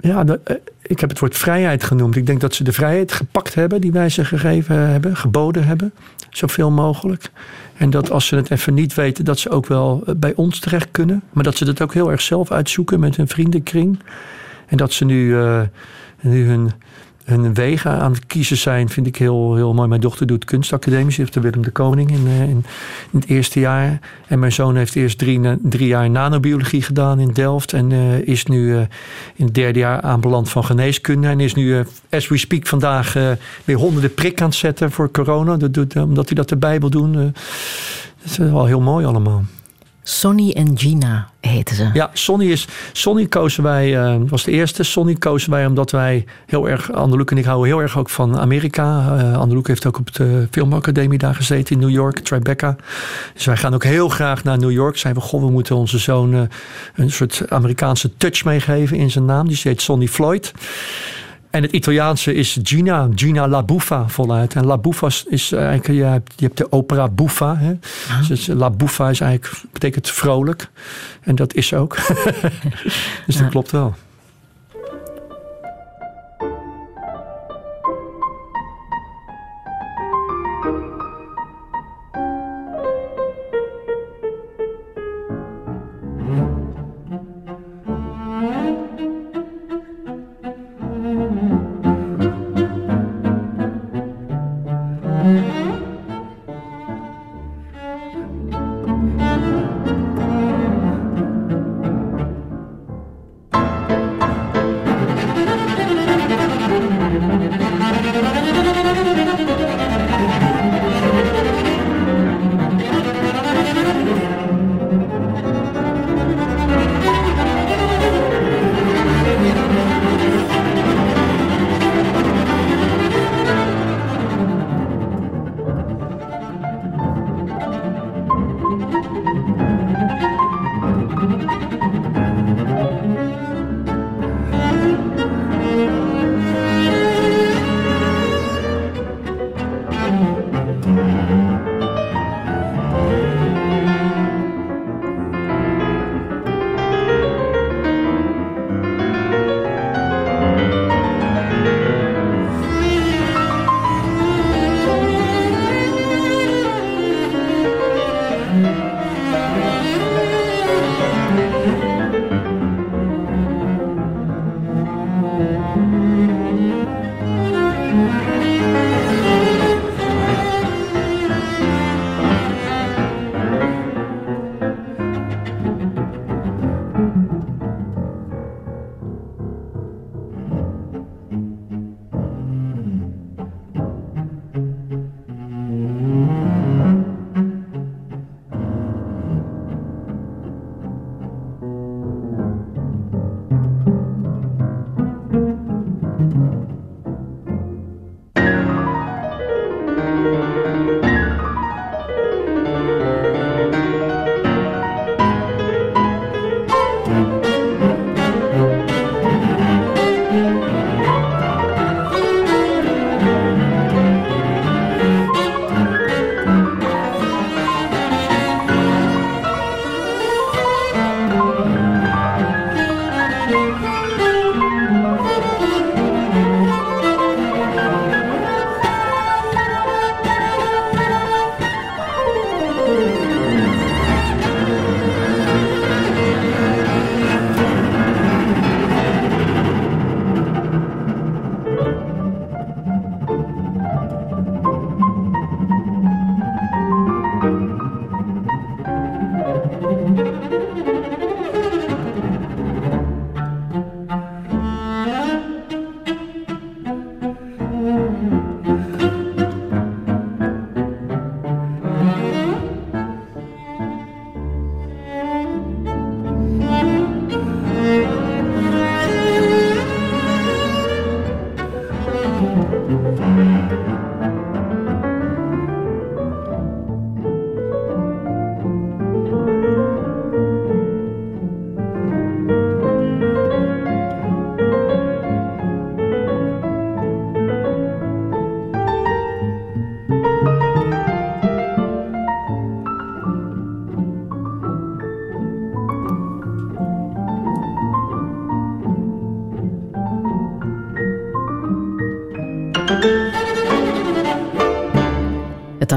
ja, 0.00 0.24
de- 0.24 0.40
eh, 0.44 0.56
ik 0.82 1.00
heb 1.00 1.08
het 1.10 1.18
woord 1.18 1.36
vrijheid 1.36 1.84
genoemd. 1.84 2.16
Ik 2.16 2.26
denk 2.26 2.40
dat 2.40 2.54
ze 2.54 2.64
de 2.64 2.72
vrijheid 2.72 3.12
gepakt 3.12 3.54
hebben 3.54 3.80
die 3.80 3.92
wij 3.92 4.08
ze 4.08 4.24
gegeven 4.24 4.76
hebben, 4.90 5.16
geboden 5.16 5.64
hebben, 5.64 5.92
zoveel 6.30 6.70
mogelijk. 6.70 7.30
En 7.76 7.90
dat 7.90 8.10
als 8.10 8.26
ze 8.26 8.36
het 8.36 8.50
even 8.50 8.74
niet 8.74 8.94
weten, 8.94 9.24
dat 9.24 9.38
ze 9.38 9.50
ook 9.50 9.66
wel 9.66 10.02
eh, 10.06 10.14
bij 10.16 10.34
ons 10.34 10.58
terecht 10.58 10.88
kunnen. 10.90 11.22
Maar 11.32 11.44
dat 11.44 11.56
ze 11.56 11.64
dat 11.64 11.82
ook 11.82 11.94
heel 11.94 12.10
erg 12.10 12.20
zelf 12.20 12.50
uitzoeken 12.50 13.00
met 13.00 13.16
hun 13.16 13.28
vriendenkring. 13.28 13.98
En 14.66 14.76
dat 14.76 14.92
ze 14.92 15.04
nu, 15.04 15.38
eh, 15.38 15.60
nu 16.20 16.46
hun, 16.46 16.70
hun 17.30 17.54
wegen 17.54 17.90
aan 17.90 18.12
het 18.12 18.26
kiezen 18.26 18.56
zijn, 18.56 18.88
vind 18.88 19.06
ik 19.06 19.16
heel, 19.16 19.54
heel 19.54 19.74
mooi. 19.74 19.88
Mijn 19.88 20.00
dochter 20.00 20.26
doet 20.26 20.44
kunstacademie, 20.44 21.12
ze 21.12 21.20
heeft 21.20 21.34
de 21.34 21.40
Willem 21.40 21.62
de 21.62 21.70
Koning 21.70 22.10
in, 22.10 22.26
eh, 22.26 22.42
in, 22.42 22.64
in 23.10 23.20
het 23.20 23.26
eerste 23.26 23.60
jaar. 23.60 24.00
En 24.26 24.38
mijn 24.38 24.52
zoon 24.52 24.76
heeft 24.76 24.96
eerst 24.96 25.18
drie, 25.18 25.40
drie 25.62 25.86
jaar 25.86 26.10
nanobiologie 26.10 26.82
gedaan 26.82 27.18
in 27.20 27.32
Delft. 27.32 27.72
En 27.72 27.92
eh, 27.92 28.18
is 28.18 28.44
nu 28.44 28.76
eh, 28.76 28.80
in 29.34 29.44
het 29.44 29.54
derde 29.54 29.78
jaar 29.78 30.00
aanbeland 30.00 30.48
van 30.48 30.64
geneeskunde. 30.64 31.28
En 31.28 31.40
is 31.40 31.54
nu, 31.54 31.84
as 32.10 32.28
we 32.28 32.36
speak, 32.36 32.66
vandaag 32.66 33.12
weer 33.64 33.76
honderden 33.76 34.14
prik 34.14 34.40
aan 34.40 34.48
het 34.48 34.56
zetten 34.56 34.90
voor 34.90 35.10
corona. 35.10 35.56
Dat 35.56 35.74
doet, 35.74 35.96
omdat 35.96 36.26
hij 36.26 36.36
dat 36.36 36.50
erbij 36.50 36.80
wil 36.80 36.90
doen. 36.90 37.12
dat 37.12 37.32
is 38.24 38.36
wel 38.36 38.66
heel 38.66 38.80
mooi 38.80 39.06
allemaal. 39.06 39.44
Sonny 40.10 40.50
en 40.50 40.78
Gina 40.78 41.28
heten 41.40 41.76
ze. 41.76 41.90
Ja, 41.92 42.10
Sonny, 42.12 42.46
is, 42.46 42.68
Sonny 42.92 43.26
kozen 43.26 43.62
wij, 43.62 43.98
eh, 43.98 44.16
was 44.28 44.44
de 44.44 44.50
eerste. 44.50 44.82
Sonny 44.82 45.14
kozen 45.14 45.50
wij 45.50 45.66
omdat 45.66 45.90
wij 45.90 46.24
heel 46.46 46.68
erg, 46.68 46.92
Anneloek 46.92 47.30
en 47.30 47.38
ik 47.38 47.44
houden 47.44 47.66
heel 47.66 47.80
erg 47.80 47.98
ook 47.98 48.10
van 48.10 48.38
Amerika. 48.38 49.16
Uh, 49.46 49.58
heeft 49.62 49.86
ook 49.86 49.98
op 49.98 50.14
de 50.14 50.48
filmacademie 50.50 51.18
daar 51.18 51.34
gezeten 51.34 51.74
in 51.74 51.80
New 51.80 51.90
York, 51.90 52.18
Tribeca. 52.18 52.76
Dus 53.34 53.44
wij 53.44 53.56
gaan 53.56 53.74
ook 53.74 53.84
heel 53.84 54.08
graag 54.08 54.44
naar 54.44 54.58
New 54.58 54.70
York. 54.70 54.96
Zijn 54.96 55.14
we, 55.14 55.20
goh, 55.20 55.40
we 55.40 55.50
moeten 55.50 55.76
onze 55.76 55.98
zoon 55.98 56.34
eh, 56.34 56.40
een 56.94 57.10
soort 57.10 57.42
Amerikaanse 57.48 58.16
touch 58.16 58.44
meegeven 58.44 58.96
in 58.96 59.10
zijn 59.10 59.24
naam. 59.24 59.48
Die 59.48 59.60
heet 59.62 59.82
Sonny 59.82 60.06
Floyd. 60.06 60.52
En 61.50 61.62
het 61.62 61.72
Italiaanse 61.72 62.34
is 62.34 62.58
Gina, 62.62 63.08
Gina 63.14 63.48
La 63.48 63.62
Buffa 63.62 64.08
voluit. 64.08 64.54
En 64.54 64.66
La 64.66 64.78
Buffa 64.78 65.06
is- 65.06 65.24
is 65.28 65.52
eigenlijk, 65.52 65.86
je 65.86 66.04
hebt, 66.04 66.32
je 66.36 66.44
hebt 66.44 66.56
de 66.58 66.72
opera 66.72 67.08
Buffa. 67.08 67.56
Hè? 67.56 67.72
Dus 68.28 68.46
La 68.46 68.70
Buffa 68.70 69.08
is 69.10 69.20
eigenlijk, 69.20 69.62
betekent 69.72 70.10
vrolijk. 70.10 70.70
En 71.20 71.34
dat 71.34 71.54
is 71.54 71.74
ook. 71.74 71.96
dus 73.26 73.36
dat 73.36 73.48
klopt 73.48 73.70
wel. 73.70 73.94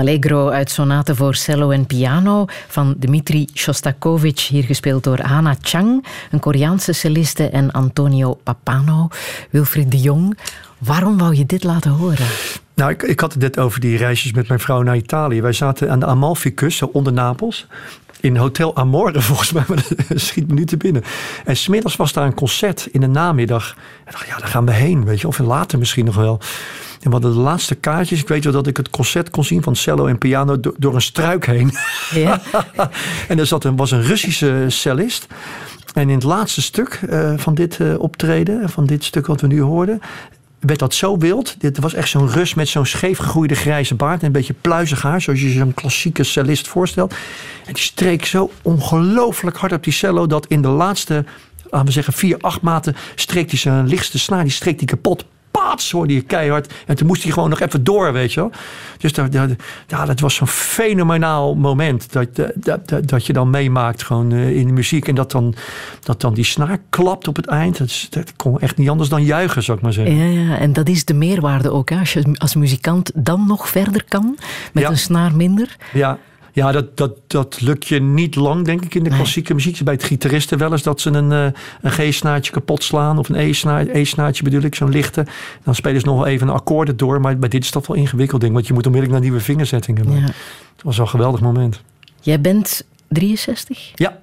Allegro 0.03 0.49
uit 0.49 0.71
Sonate 0.71 1.15
voor 1.15 1.35
cello 1.35 1.69
en 1.69 1.85
piano 1.85 2.45
van 2.67 2.95
Dmitri 2.99 3.47
Shostakovich, 3.53 4.47
hier 4.47 4.63
gespeeld 4.63 5.03
door 5.03 5.19
Hana 5.19 5.55
Chang, 5.61 6.05
een 6.31 6.39
Koreaanse 6.39 6.93
celliste, 6.93 7.49
en 7.49 7.71
Antonio 7.71 8.39
Papano. 8.43 9.07
Wilfried 9.49 9.91
de 9.91 9.97
Jong, 9.97 10.37
waarom 10.77 11.17
wou 11.17 11.35
je 11.35 11.45
dit 11.45 11.63
laten 11.63 11.91
horen? 11.91 12.25
Nou, 12.73 12.91
ik, 12.91 13.03
ik 13.03 13.19
had 13.19 13.33
het 13.33 13.41
net 13.41 13.59
over 13.59 13.79
die 13.79 13.97
reisjes 13.97 14.31
met 14.31 14.47
mijn 14.47 14.59
vrouw 14.59 14.81
naar 14.81 14.95
Italië. 14.95 15.41
Wij 15.41 15.53
zaten 15.53 15.91
aan 15.91 15.99
de 15.99 16.05
Amalfi-kust, 16.05 16.77
zo 16.77 16.89
onder 16.93 17.13
Napels. 17.13 17.67
In 18.19 18.35
Hotel 18.35 18.75
Amore, 18.75 19.21
volgens 19.31 19.51
mij, 19.51 19.63
maar 19.67 19.83
dat 20.07 20.19
schiet 20.19 20.47
me 20.47 20.53
niet 20.53 20.67
te 20.67 20.77
binnen. 20.77 21.03
En 21.45 21.57
smiddags 21.57 21.95
was 21.95 22.13
daar 22.13 22.25
een 22.25 22.33
concert 22.33 22.87
in 22.91 23.01
de 23.01 23.07
namiddag. 23.07 23.75
En 24.05 24.11
dacht, 24.11 24.27
ja, 24.27 24.37
daar 24.37 24.47
gaan 24.47 24.65
we 24.65 24.71
heen, 24.71 25.05
weet 25.05 25.21
je. 25.21 25.27
Of 25.27 25.39
later 25.39 25.79
misschien 25.79 26.05
nog 26.05 26.15
wel. 26.15 26.39
En 27.03 27.09
we 27.09 27.15
hadden 27.15 27.33
de 27.33 27.39
laatste 27.39 27.75
kaartjes. 27.75 28.21
Ik 28.21 28.27
weet 28.27 28.43
wel 28.43 28.53
dat 28.53 28.67
ik 28.67 28.77
het 28.77 28.89
concert 28.89 29.29
kon 29.29 29.43
zien 29.43 29.63
van 29.63 29.75
cello 29.75 30.05
en 30.05 30.17
piano 30.17 30.59
do- 30.59 30.73
door 30.77 30.95
een 30.95 31.01
struik 31.01 31.45
heen. 31.45 31.71
Ja? 32.13 32.41
en 33.27 33.39
er 33.39 33.45
zat 33.45 33.63
een, 33.63 33.75
was 33.75 33.91
een 33.91 34.03
Russische 34.03 34.65
cellist. 34.67 35.27
En 35.93 36.09
in 36.09 36.15
het 36.15 36.23
laatste 36.23 36.61
stuk 36.61 36.99
eh, 37.09 37.33
van 37.37 37.53
dit 37.53 37.79
eh, 37.79 37.99
optreden, 37.99 38.69
van 38.69 38.85
dit 38.85 39.03
stuk 39.03 39.27
wat 39.27 39.41
we 39.41 39.47
nu 39.47 39.61
hoorden, 39.61 40.01
werd 40.59 40.79
dat 40.79 40.93
zo 40.93 41.17
wild. 41.17 41.55
Dit 41.59 41.79
was 41.79 41.93
echt 41.93 42.09
zo'n 42.09 42.29
Rus 42.29 42.53
met 42.53 42.67
zo'n 42.67 42.85
scheef 42.85 43.17
gegroeide 43.17 43.55
grijze 43.55 43.95
baard 43.95 44.19
en 44.19 44.25
een 44.25 44.31
beetje 44.31 44.55
pluizig 44.61 45.01
haar, 45.01 45.21
zoals 45.21 45.41
je 45.41 45.49
zo'n 45.49 45.73
klassieke 45.73 46.23
cellist 46.23 46.67
voorstelt. 46.67 47.13
En 47.65 47.73
die 47.73 47.83
streek 47.83 48.25
zo 48.25 48.51
ongelooflijk 48.61 49.57
hard 49.57 49.73
op 49.73 49.83
die 49.83 49.93
cello 49.93 50.27
dat 50.27 50.45
in 50.47 50.61
de 50.61 50.67
laatste, 50.67 51.25
laten 51.69 51.85
we 51.85 51.91
zeggen, 51.93 52.13
vier, 52.13 52.37
acht 52.41 52.61
maten 52.61 52.95
streek 53.15 53.49
hij 53.49 53.59
zijn 53.59 53.87
lichtste 53.87 54.19
snaar, 54.19 54.43
die 54.43 54.51
streek 54.51 54.79
die 54.79 54.87
kapot. 54.87 55.25
Paats 55.61 55.91
hoorde 55.91 56.13
je 56.13 56.21
keihard. 56.21 56.73
En 56.85 56.95
toen 56.95 57.07
moest 57.07 57.23
hij 57.23 57.31
gewoon 57.31 57.49
nog 57.49 57.59
even 57.59 57.83
door, 57.83 58.13
weet 58.13 58.33
je 58.33 58.39
wel. 58.39 58.51
Dus 58.97 59.13
dat, 59.13 59.31
dat, 59.31 59.49
ja, 59.87 60.05
dat 60.05 60.19
was 60.19 60.35
zo'n 60.35 60.47
fenomenaal 60.47 61.55
moment. 61.55 62.11
Dat, 62.11 62.35
dat, 62.35 62.51
dat, 62.89 63.07
dat 63.09 63.25
je 63.25 63.33
dan 63.33 63.49
meemaakt 63.49 64.03
gewoon 64.03 64.31
eh, 64.31 64.55
in 64.55 64.67
de 64.67 64.73
muziek. 64.73 65.07
En 65.07 65.15
dat 65.15 65.31
dan, 65.31 65.55
dat 66.03 66.21
dan 66.21 66.33
die 66.33 66.43
snaar 66.43 66.77
klapt 66.89 67.27
op 67.27 67.35
het 67.35 67.45
eind. 67.47 67.77
Dat, 67.77 67.87
is, 67.87 68.07
dat 68.09 68.33
kon 68.35 68.59
echt 68.59 68.77
niet 68.77 68.89
anders 68.89 69.09
dan 69.09 69.23
juichen, 69.23 69.63
zou 69.63 69.77
ik 69.77 69.83
maar 69.83 69.93
zeggen. 69.93 70.15
Ja, 70.15 70.43
ja, 70.43 70.57
en 70.57 70.73
dat 70.73 70.89
is 70.89 71.05
de 71.05 71.13
meerwaarde 71.13 71.71
ook. 71.71 71.89
Hè? 71.89 71.99
Als 71.99 72.13
je 72.13 72.23
als 72.33 72.55
muzikant 72.55 73.11
dan 73.15 73.43
nog 73.47 73.69
verder 73.69 74.03
kan, 74.07 74.37
met 74.73 74.83
Ja. 74.83 74.89
een 74.89 74.97
snaar 74.97 75.35
minder. 75.35 75.75
Ja, 75.93 76.17
ja 76.55 76.71
dat, 76.71 76.97
dat, 76.97 77.17
dat 77.27 77.61
lukt 77.61 77.87
je 77.87 78.01
niet 78.01 78.35
lang, 78.35 78.65
denk 78.65 78.83
ik, 78.85 78.95
in 78.95 79.03
de 79.03 79.09
Nee. 79.09 79.17
klassieke 79.19 79.53
muziek. 79.53 79.83
Bij 79.83 79.93
het 79.93 80.03
gitaristen 80.03 80.57
wel 80.57 80.71
eens 80.71 80.83
dat 80.83 81.01
ze 81.01 81.09
een, 81.09 81.31
eh, 81.31 81.59
een 81.81 81.91
G-snaartje 82.11 82.51
kapot 82.51 82.83
slaan. 82.83 83.17
Of 83.17 83.29
een 83.29 83.35
E-snaar- 83.35 83.87
E-snaartje 83.87 84.43
bedoel 84.43 84.61
ik, 84.61 84.75
zo'n 84.75 84.89
lichte. 84.89 85.25
Dan 85.63 85.75
spelen 85.75 85.99
ze 85.99 86.05
nog 86.05 86.15
wel 86.15 86.25
even 86.27 86.47
een 86.47 86.53
akkoorden 86.53 86.97
door. 86.97 87.21
Maar 87.21 87.37
bij 87.37 87.49
dit 87.49 87.63
is 87.63 87.71
dat 87.71 87.87
wel 87.87 87.97
ingewikkeld, 87.97 88.41
ding. 88.41 88.53
Want 88.53 88.67
je 88.67 88.73
moet 88.73 88.85
onmiddellijk 88.85 89.19
naar 89.21 89.29
nieuwe 89.29 89.45
vingerzettingen. 89.45 90.11
Ja. 90.11 90.21
Het 90.25 90.83
was 90.83 90.95
wel 90.97 91.05
een 91.05 91.11
geweldig 91.11 91.41
moment. 91.41 91.81
Jij 92.21 92.41
bent 92.41 92.85
63. 93.07 93.91
Ja. 93.95 94.19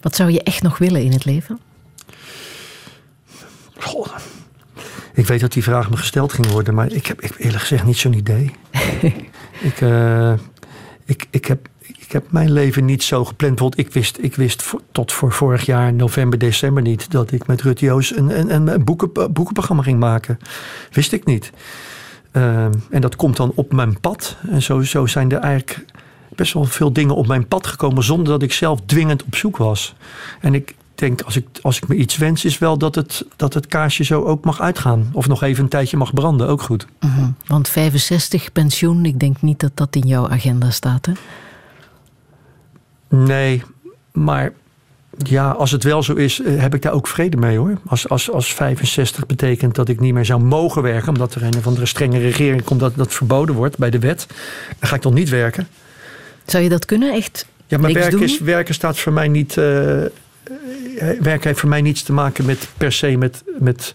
Wat 0.00 0.14
zou 0.16 0.30
je 0.30 0.42
echt 0.42 0.62
nog 0.62 0.78
willen 0.78 1.02
in 1.02 1.12
het 1.12 1.24
leven? 1.24 1.58
Goh. 3.78 4.06
Ik 5.14 5.26
weet 5.26 5.40
dat 5.40 5.52
die 5.52 5.62
vraag 5.62 5.90
me 5.90 5.96
gesteld 5.96 6.32
ging 6.32 6.46
worden, 6.46 6.74
maar 6.74 6.92
ik 6.92 7.06
heb, 7.06 7.20
ik 7.20 7.34
eerlijk 7.38 7.60
gezegd 7.60 7.84
niet 7.84 7.96
zo'n 7.96 8.12
idee. 8.12 8.50
ik, 9.70 9.80
eh, 9.80 10.32
ik, 11.04 11.26
ik, 11.30 11.44
heb, 11.44 11.68
ik 11.80 12.12
heb 12.12 12.30
mijn 12.30 12.52
leven 12.52 12.84
niet 12.84 13.02
zo 13.02 13.24
gepland. 13.24 13.54
Bijvoorbeeld, 13.54 13.86
ik 13.86 13.92
wist, 13.92 14.18
ik 14.20 14.34
wist 14.34 14.74
tot 14.92 15.12
voor 15.12 15.32
vorig 15.32 15.66
jaar, 15.66 15.92
november, 15.92 16.38
december 16.38 16.82
niet, 16.82 17.10
dat 17.10 17.32
ik 17.32 17.46
met 17.46 17.62
Rut 17.62 17.80
Joos 17.80 18.16
een, 18.16 18.38
een, 18.38 18.54
een, 18.54 18.66
een 18.66 18.84
boeken, 18.84 19.12
boekenprogramma 19.12 19.82
ging 19.82 19.98
maken. 19.98 20.38
Wist 20.92 21.12
ik 21.12 21.24
niet. 21.24 21.50
Ehm, 22.30 22.72
en 22.90 23.00
dat 23.00 23.16
komt 23.16 23.36
dan 23.36 23.52
op 23.54 23.72
mijn 23.72 24.00
pad. 24.00 24.36
En 24.50 24.62
zo, 24.62 24.82
zo 24.82 25.06
zijn 25.06 25.32
er 25.32 25.38
eigenlijk 25.38 25.84
best 26.34 26.52
wel 26.52 26.64
veel 26.64 26.92
dingen 26.92 27.14
op 27.14 27.26
mijn 27.26 27.48
pad 27.48 27.66
gekomen 27.66 28.04
zonder 28.04 28.32
dat 28.32 28.42
ik 28.42 28.52
zelf 28.52 28.80
dwingend 28.86 29.24
op 29.24 29.34
zoek 29.34 29.56
was. 29.56 29.94
En 30.40 30.54
ik 30.54 30.74
denk, 30.94 31.22
als 31.22 31.36
ik, 31.36 31.46
als 31.62 31.76
ik 31.76 31.88
me 31.88 31.94
iets 31.94 32.16
wens, 32.16 32.44
is 32.44 32.58
wel 32.58 32.78
dat 32.78 32.94
het, 32.94 33.26
dat 33.36 33.54
het 33.54 33.66
kaarsje 33.66 34.04
zo 34.04 34.22
ook 34.22 34.44
mag 34.44 34.60
uitgaan. 34.60 35.10
Of 35.12 35.28
nog 35.28 35.42
even 35.42 35.62
een 35.62 35.68
tijdje 35.68 35.96
mag 35.96 36.14
branden, 36.14 36.48
ook 36.48 36.62
goed. 36.62 36.86
Mhm. 37.00 37.28
Want 37.46 37.68
65 37.68 38.52
pensioen, 38.52 39.04
ik 39.04 39.20
denk 39.20 39.42
niet 39.42 39.60
dat 39.60 39.72
dat 39.74 39.96
in 39.96 40.06
jouw 40.06 40.28
agenda 40.28 40.70
staat. 40.70 41.06
Hè? 41.06 41.12
Nee, 43.08 43.62
maar 44.12 44.52
ja, 45.18 45.50
als 45.50 45.70
het 45.70 45.82
wel 45.82 46.02
zo 46.02 46.14
is, 46.14 46.40
eh, 46.40 46.60
heb 46.60 46.74
ik 46.74 46.82
daar 46.82 46.92
ook 46.92 47.06
vrede 47.06 47.36
mee 47.36 47.58
hoor. 47.58 47.78
Als, 47.86 48.08
als, 48.08 48.30
als 48.30 48.54
65 48.54 49.26
betekent 49.26 49.74
dat 49.74 49.88
ik 49.88 50.00
niet 50.00 50.14
meer 50.14 50.24
zou 50.24 50.42
mogen 50.42 50.82
werken, 50.82 51.08
omdat 51.08 51.34
er 51.34 51.42
een 51.42 51.56
of 51.56 51.66
andere 51.66 51.86
strenge 51.86 52.18
regering 52.18 52.64
komt 52.64 52.80
dat 52.80 52.96
dat 52.96 53.14
verboden 53.14 53.54
wordt 53.54 53.78
bij 53.78 53.90
de 53.90 53.98
wet, 53.98 54.26
dan 54.78 54.88
ga 54.88 54.94
ik 54.94 55.02
dan 55.02 55.14
niet 55.14 55.28
werken. 55.28 55.68
Zou 56.44 56.62
je 56.62 56.68
dat 56.68 56.84
kunnen, 56.84 57.12
echt? 57.12 57.46
Ja, 57.66 57.78
maar 57.78 58.10
doen? 58.10 58.22
is, 58.22 58.38
werken 58.38 58.74
staat 58.74 58.98
voor 58.98 59.12
mij 59.12 59.28
niet. 59.28 59.56
eh, 59.56 60.02
eh, 60.98 61.20
werken 61.20 61.48
heeft 61.48 61.60
voor 61.60 61.68
mij 61.68 61.82
niets 61.82 62.02
te 62.02 62.12
maken 62.12 62.44
met 62.44 62.68
per 62.76 62.92
se 62.92 63.16
met, 63.16 63.44
met, 63.58 63.92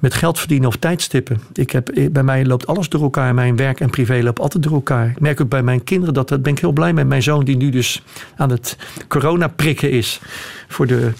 met 0.00 0.14
geld 0.14 0.38
verdienen 0.38 0.68
of 0.68 0.76
tijdstippen. 0.76 1.40
Ik 1.52 1.70
heb, 1.70 1.88
eh, 1.88 2.10
bij 2.10 2.22
mij 2.22 2.46
loopt 2.46 2.66
alles 2.66 2.88
door 2.88 3.02
elkaar. 3.02 3.34
Mijn 3.34 3.56
werk 3.56 3.80
en 3.80 3.90
privé 3.90 4.22
loopt 4.22 4.40
altijd 4.40 4.62
door 4.62 4.72
elkaar. 4.72 5.10
Ik 5.10 5.20
merk 5.20 5.40
ook 5.40 5.48
bij 5.48 5.62
mijn 5.62 5.84
kinderen 5.84 6.14
dat. 6.14 6.28
Dat 6.28 6.42
ben 6.42 6.52
ik 6.52 6.58
heel 6.58 6.72
blij 6.72 6.92
met. 6.92 7.06
Mijn 7.06 7.22
zoon, 7.22 7.44
die 7.44 7.56
nu 7.56 7.70
dus 7.70 8.02
aan 8.36 8.50
het 8.50 8.76
corona 9.08 9.48
prikken 9.48 9.90
is. 9.90 10.20
Voor 10.68 10.86
de, 10.86 11.12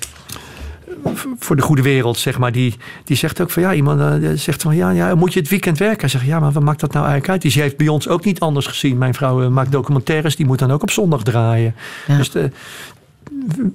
voor 1.39 1.57
de 1.57 1.63
goede 1.63 1.83
wereld, 1.83 2.19
zeg 2.19 2.39
maar. 2.39 2.53
Die, 2.53 2.77
die 3.05 3.17
zegt 3.17 3.41
ook 3.41 3.51
van 3.51 3.63
ja, 3.63 3.75
iemand 3.75 4.01
eh, 4.01 4.31
zegt 4.35 4.63
van 4.63 4.77
ja, 4.77 4.91
ja, 4.91 5.15
moet 5.15 5.33
je 5.33 5.41
het 5.41 5.49
weekend 5.49 5.79
werken? 5.79 6.01
Hij 6.01 6.09
zegt 6.09 6.25
ja, 6.25 6.41
maar 6.41 6.53
wat 6.53 6.63
maakt 6.63 6.81
dat 6.81 6.93
nou 6.93 7.07
eigenlijk 7.07 7.33
uit? 7.33 7.53
Die 7.53 7.63
heeft 7.63 7.77
bij 7.77 7.89
ons 7.89 8.09
ook 8.09 8.25
niet 8.25 8.41
anders 8.41 8.67
gezien. 8.67 8.99
Mijn 8.99 9.15
vrouw 9.15 9.51
maakt 9.51 9.73
documentaires, 9.73 10.37
die 10.37 10.47
moet 10.47 10.59
dan 10.59 10.71
ook 10.71 10.83
op 10.83 10.91
zondag 10.91 11.23
draaien. 11.23 11.75
Ja. 12.07 12.17
Dus 12.17 12.31
de, 12.31 12.51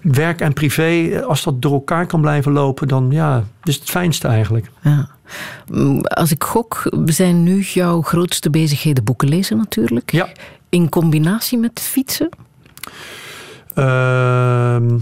werk 0.01 0.41
en 0.41 0.53
privé, 0.53 1.21
als 1.27 1.43
dat 1.43 1.61
door 1.61 1.73
elkaar 1.73 2.05
kan 2.05 2.21
blijven 2.21 2.51
lopen, 2.51 2.87
dan 2.87 3.07
ja, 3.11 3.43
is 3.63 3.75
het 3.75 3.89
fijnste 3.89 4.27
eigenlijk. 4.27 4.71
Ja. 4.81 5.09
Mm, 5.71 6.01
Als 6.01 6.31
ik 6.31 6.43
gok, 6.43 6.83
zijn 7.05 7.43
nu 7.43 7.59
jouw 7.61 8.01
grootste 8.01 8.49
bezigheden 8.49 9.03
boeken 9.03 9.27
lezen 9.29 9.57
natuurlijk. 9.57 10.11
Ja. 10.11 10.29
In 10.69 10.89
combinatie 10.89 11.57
met 11.57 11.79
fietsen? 11.79 12.29
Ehm, 13.73 14.97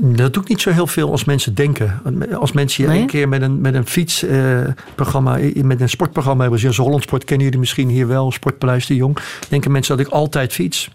dat 0.00 0.32
doe 0.32 0.42
ik 0.42 0.48
niet 0.48 0.60
zo 0.60 0.70
heel 0.70 0.86
veel 0.86 1.10
als 1.10 1.24
mensen 1.24 1.54
denken. 1.54 2.00
Als 2.40 2.52
mensen 2.52 2.84
je 2.84 2.90
Nee? 2.90 3.00
een 3.00 3.06
keer 3.06 3.28
met 3.28 3.42
een, 3.42 3.60
met 3.60 3.74
een 3.74 3.86
fietsprogramma, 3.86 5.38
met 5.54 5.80
een 5.80 5.88
sportprogramma 5.88 6.42
hebben, 6.42 6.60
zoals 6.60 6.76
Holland 6.76 7.02
Sport, 7.02 7.24
kennen 7.24 7.44
jullie 7.44 7.60
misschien 7.60 7.88
hier 7.88 8.06
wel, 8.06 8.32
Sportpaleis 8.32 8.86
de 8.86 8.94
Jong, 8.94 9.18
denken 9.48 9.72
mensen 9.72 9.96
dat 9.96 10.06
ik 10.06 10.12
altijd 10.12 10.52
fiets. 10.52 10.90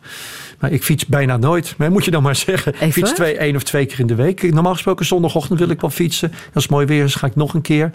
Maar 0.59 0.71
ik 0.71 0.83
fiets 0.83 1.05
bijna 1.05 1.37
nooit. 1.37 1.73
Maar 1.77 1.91
moet 1.91 2.05
je 2.05 2.11
dan 2.11 2.23
maar 2.23 2.35
zeggen. 2.35 2.73
Ik 2.79 2.93
fiets 2.93 3.13
twee, 3.13 3.37
één 3.37 3.55
of 3.55 3.63
twee 3.63 3.85
keer 3.85 3.99
in 3.99 4.07
de 4.07 4.15
week. 4.15 4.53
Normaal 4.53 4.73
gesproken 4.73 5.05
zondagochtend 5.05 5.59
wil 5.59 5.69
ik 5.69 5.81
wel 5.81 5.89
fietsen. 5.89 6.31
Als 6.53 6.63
het 6.63 6.71
mooi 6.71 6.85
weer 6.85 7.03
is, 7.03 7.15
ga 7.15 7.27
ik 7.27 7.35
nog 7.35 7.53
een 7.53 7.61
keer. 7.61 7.91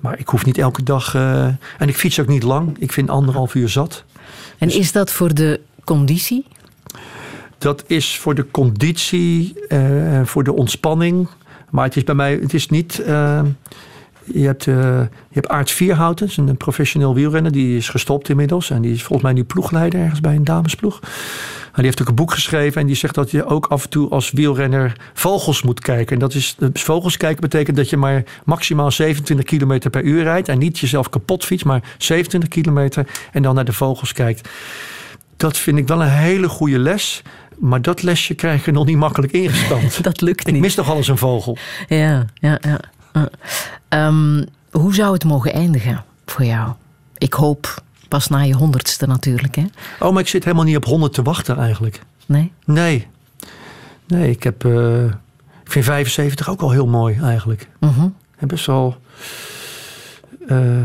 Maar 0.00 0.18
ik 0.18 0.28
hoef 0.28 0.44
niet 0.44 0.58
elke 0.58 0.82
dag. 0.82 1.14
eh, 1.14 1.44
en 1.78 1.88
ik 1.88 1.96
fiets 1.96 2.20
ook 2.20 2.26
niet 2.26 2.42
lang. 2.42 2.76
Ik 2.78 2.92
vind 2.92 3.10
anderhalf 3.10 3.54
uur 3.54 3.68
zat. 3.68 4.04
En 4.58 4.68
Dus- 4.68 4.76
is 4.76 4.92
dat 4.92 5.10
voor 5.12 5.34
de 5.34 5.60
conditie? 5.84 6.44
Dat 7.58 7.84
is 7.86 8.18
voor 8.18 8.34
de 8.34 8.46
conditie, 8.50 9.54
eh, 9.68 10.20
voor 10.24 10.44
de 10.44 10.52
ontspanning. 10.52 11.28
Maar 11.70 11.84
het 11.84 11.96
is 11.96 12.04
bij 12.04 12.14
mij, 12.14 12.38
het 12.42 12.54
is 12.54 12.68
niet. 12.68 12.98
eh, 12.98 13.42
je 14.24 14.46
hebt, 14.46 14.66
eh, 14.66 14.74
je 14.74 15.08
hebt 15.32 15.48
Aart 15.48 15.70
Vierhouten, 15.70 16.30
een 16.36 16.56
professioneel 16.56 17.14
wielrenner. 17.14 17.52
Die 17.52 17.76
is 17.76 17.88
gestopt 17.88 18.28
inmiddels. 18.28 18.70
En 18.70 18.82
die 18.82 18.92
is 18.92 19.02
volgens 19.02 19.22
mij 19.22 19.32
nu 19.32 19.44
ploegleider 19.44 20.00
ergens 20.00 20.20
bij 20.20 20.34
een 20.34 20.44
damesploeg. 20.44 21.00
Maar 21.00 21.80
die 21.80 21.84
heeft 21.84 22.00
ook 22.00 22.08
een 22.08 22.14
boek 22.14 22.32
geschreven. 22.32 22.80
En 22.80 22.86
die 22.86 22.96
zegt 22.96 23.14
dat 23.14 23.30
je 23.30 23.44
ook 23.46 23.66
af 23.66 23.84
en 23.84 23.90
toe 23.90 24.10
als 24.10 24.30
wielrenner 24.30 24.92
vogels 25.12 25.62
moet 25.62 25.80
kijken. 25.80 26.14
En 26.14 26.18
dat 26.18 26.34
is, 26.34 26.56
vogels 26.72 27.16
kijken 27.16 27.40
betekent 27.40 27.76
dat 27.76 27.90
je 27.90 27.96
maar 27.96 28.24
maximaal 28.44 28.90
27 28.90 29.44
km 29.44 29.90
per 29.90 30.02
uur 30.02 30.22
rijdt. 30.22 30.48
En 30.48 30.58
niet 30.58 30.78
jezelf 30.78 31.08
kapot 31.08 31.44
fietst, 31.44 31.64
maar 31.64 31.82
27 31.98 32.48
kilometer. 32.50 33.06
En 33.32 33.42
dan 33.42 33.54
naar 33.54 33.64
de 33.64 33.72
vogels 33.72 34.12
kijkt. 34.12 34.48
Dat 35.36 35.58
vind 35.58 35.78
ik 35.78 35.86
wel 35.88 36.02
een 36.02 36.08
hele 36.08 36.48
goede 36.48 36.78
les. 36.78 37.22
Maar 37.58 37.82
dat 37.82 38.02
lesje 38.02 38.34
krijg 38.34 38.64
je 38.64 38.72
nog 38.72 38.86
niet 38.86 38.96
makkelijk 38.96 39.32
ingestampt. 39.32 40.02
Dat 40.04 40.20
lukt 40.20 40.46
Ik 40.46 40.52
niet. 40.52 40.62
mis 40.62 40.74
toch 40.74 40.90
al 40.90 40.96
eens 40.96 41.08
een 41.08 41.18
vogel. 41.18 41.56
Ja, 41.88 42.26
ja, 42.34 42.58
ja. 42.60 42.80
Ja. 43.12 43.28
Ehm, 43.88 44.44
hoe 44.70 44.94
zou 44.94 45.12
het 45.12 45.24
mogen 45.24 45.52
eindigen? 45.52 46.04
voor 46.26 46.44
jou? 46.44 46.72
Ik 47.18 47.32
hoop 47.32 47.82
pas 48.08 48.28
na 48.28 48.40
je 48.40 48.54
honderdste 48.54 49.06
natuurlijk, 49.06 49.54
hè? 49.54 49.64
Oh, 50.00 50.12
maar 50.12 50.22
ik 50.22 50.28
zit 50.28 50.44
helemaal 50.44 50.64
niet 50.64 50.76
op 50.76 50.84
100 50.84 51.12
te 51.12 51.22
wachten 51.22 51.58
eigenlijk. 51.58 52.02
Nee? 52.26 52.52
Nee. 52.64 53.06
Nee, 54.06 54.30
ik 54.30 54.42
heb... 54.42 54.64
eh, 54.64 55.04
ik 55.64 55.70
vind 55.72 55.84
75 55.84 56.48
ook 56.50 56.60
al 56.60 56.70
heel 56.70 56.86
mooi 56.86 57.18
eigenlijk. 57.22 57.68
Mhm. 57.80 58.08
En 58.36 58.48
best 58.48 58.66
wel... 58.66 58.96
eh 60.48 60.80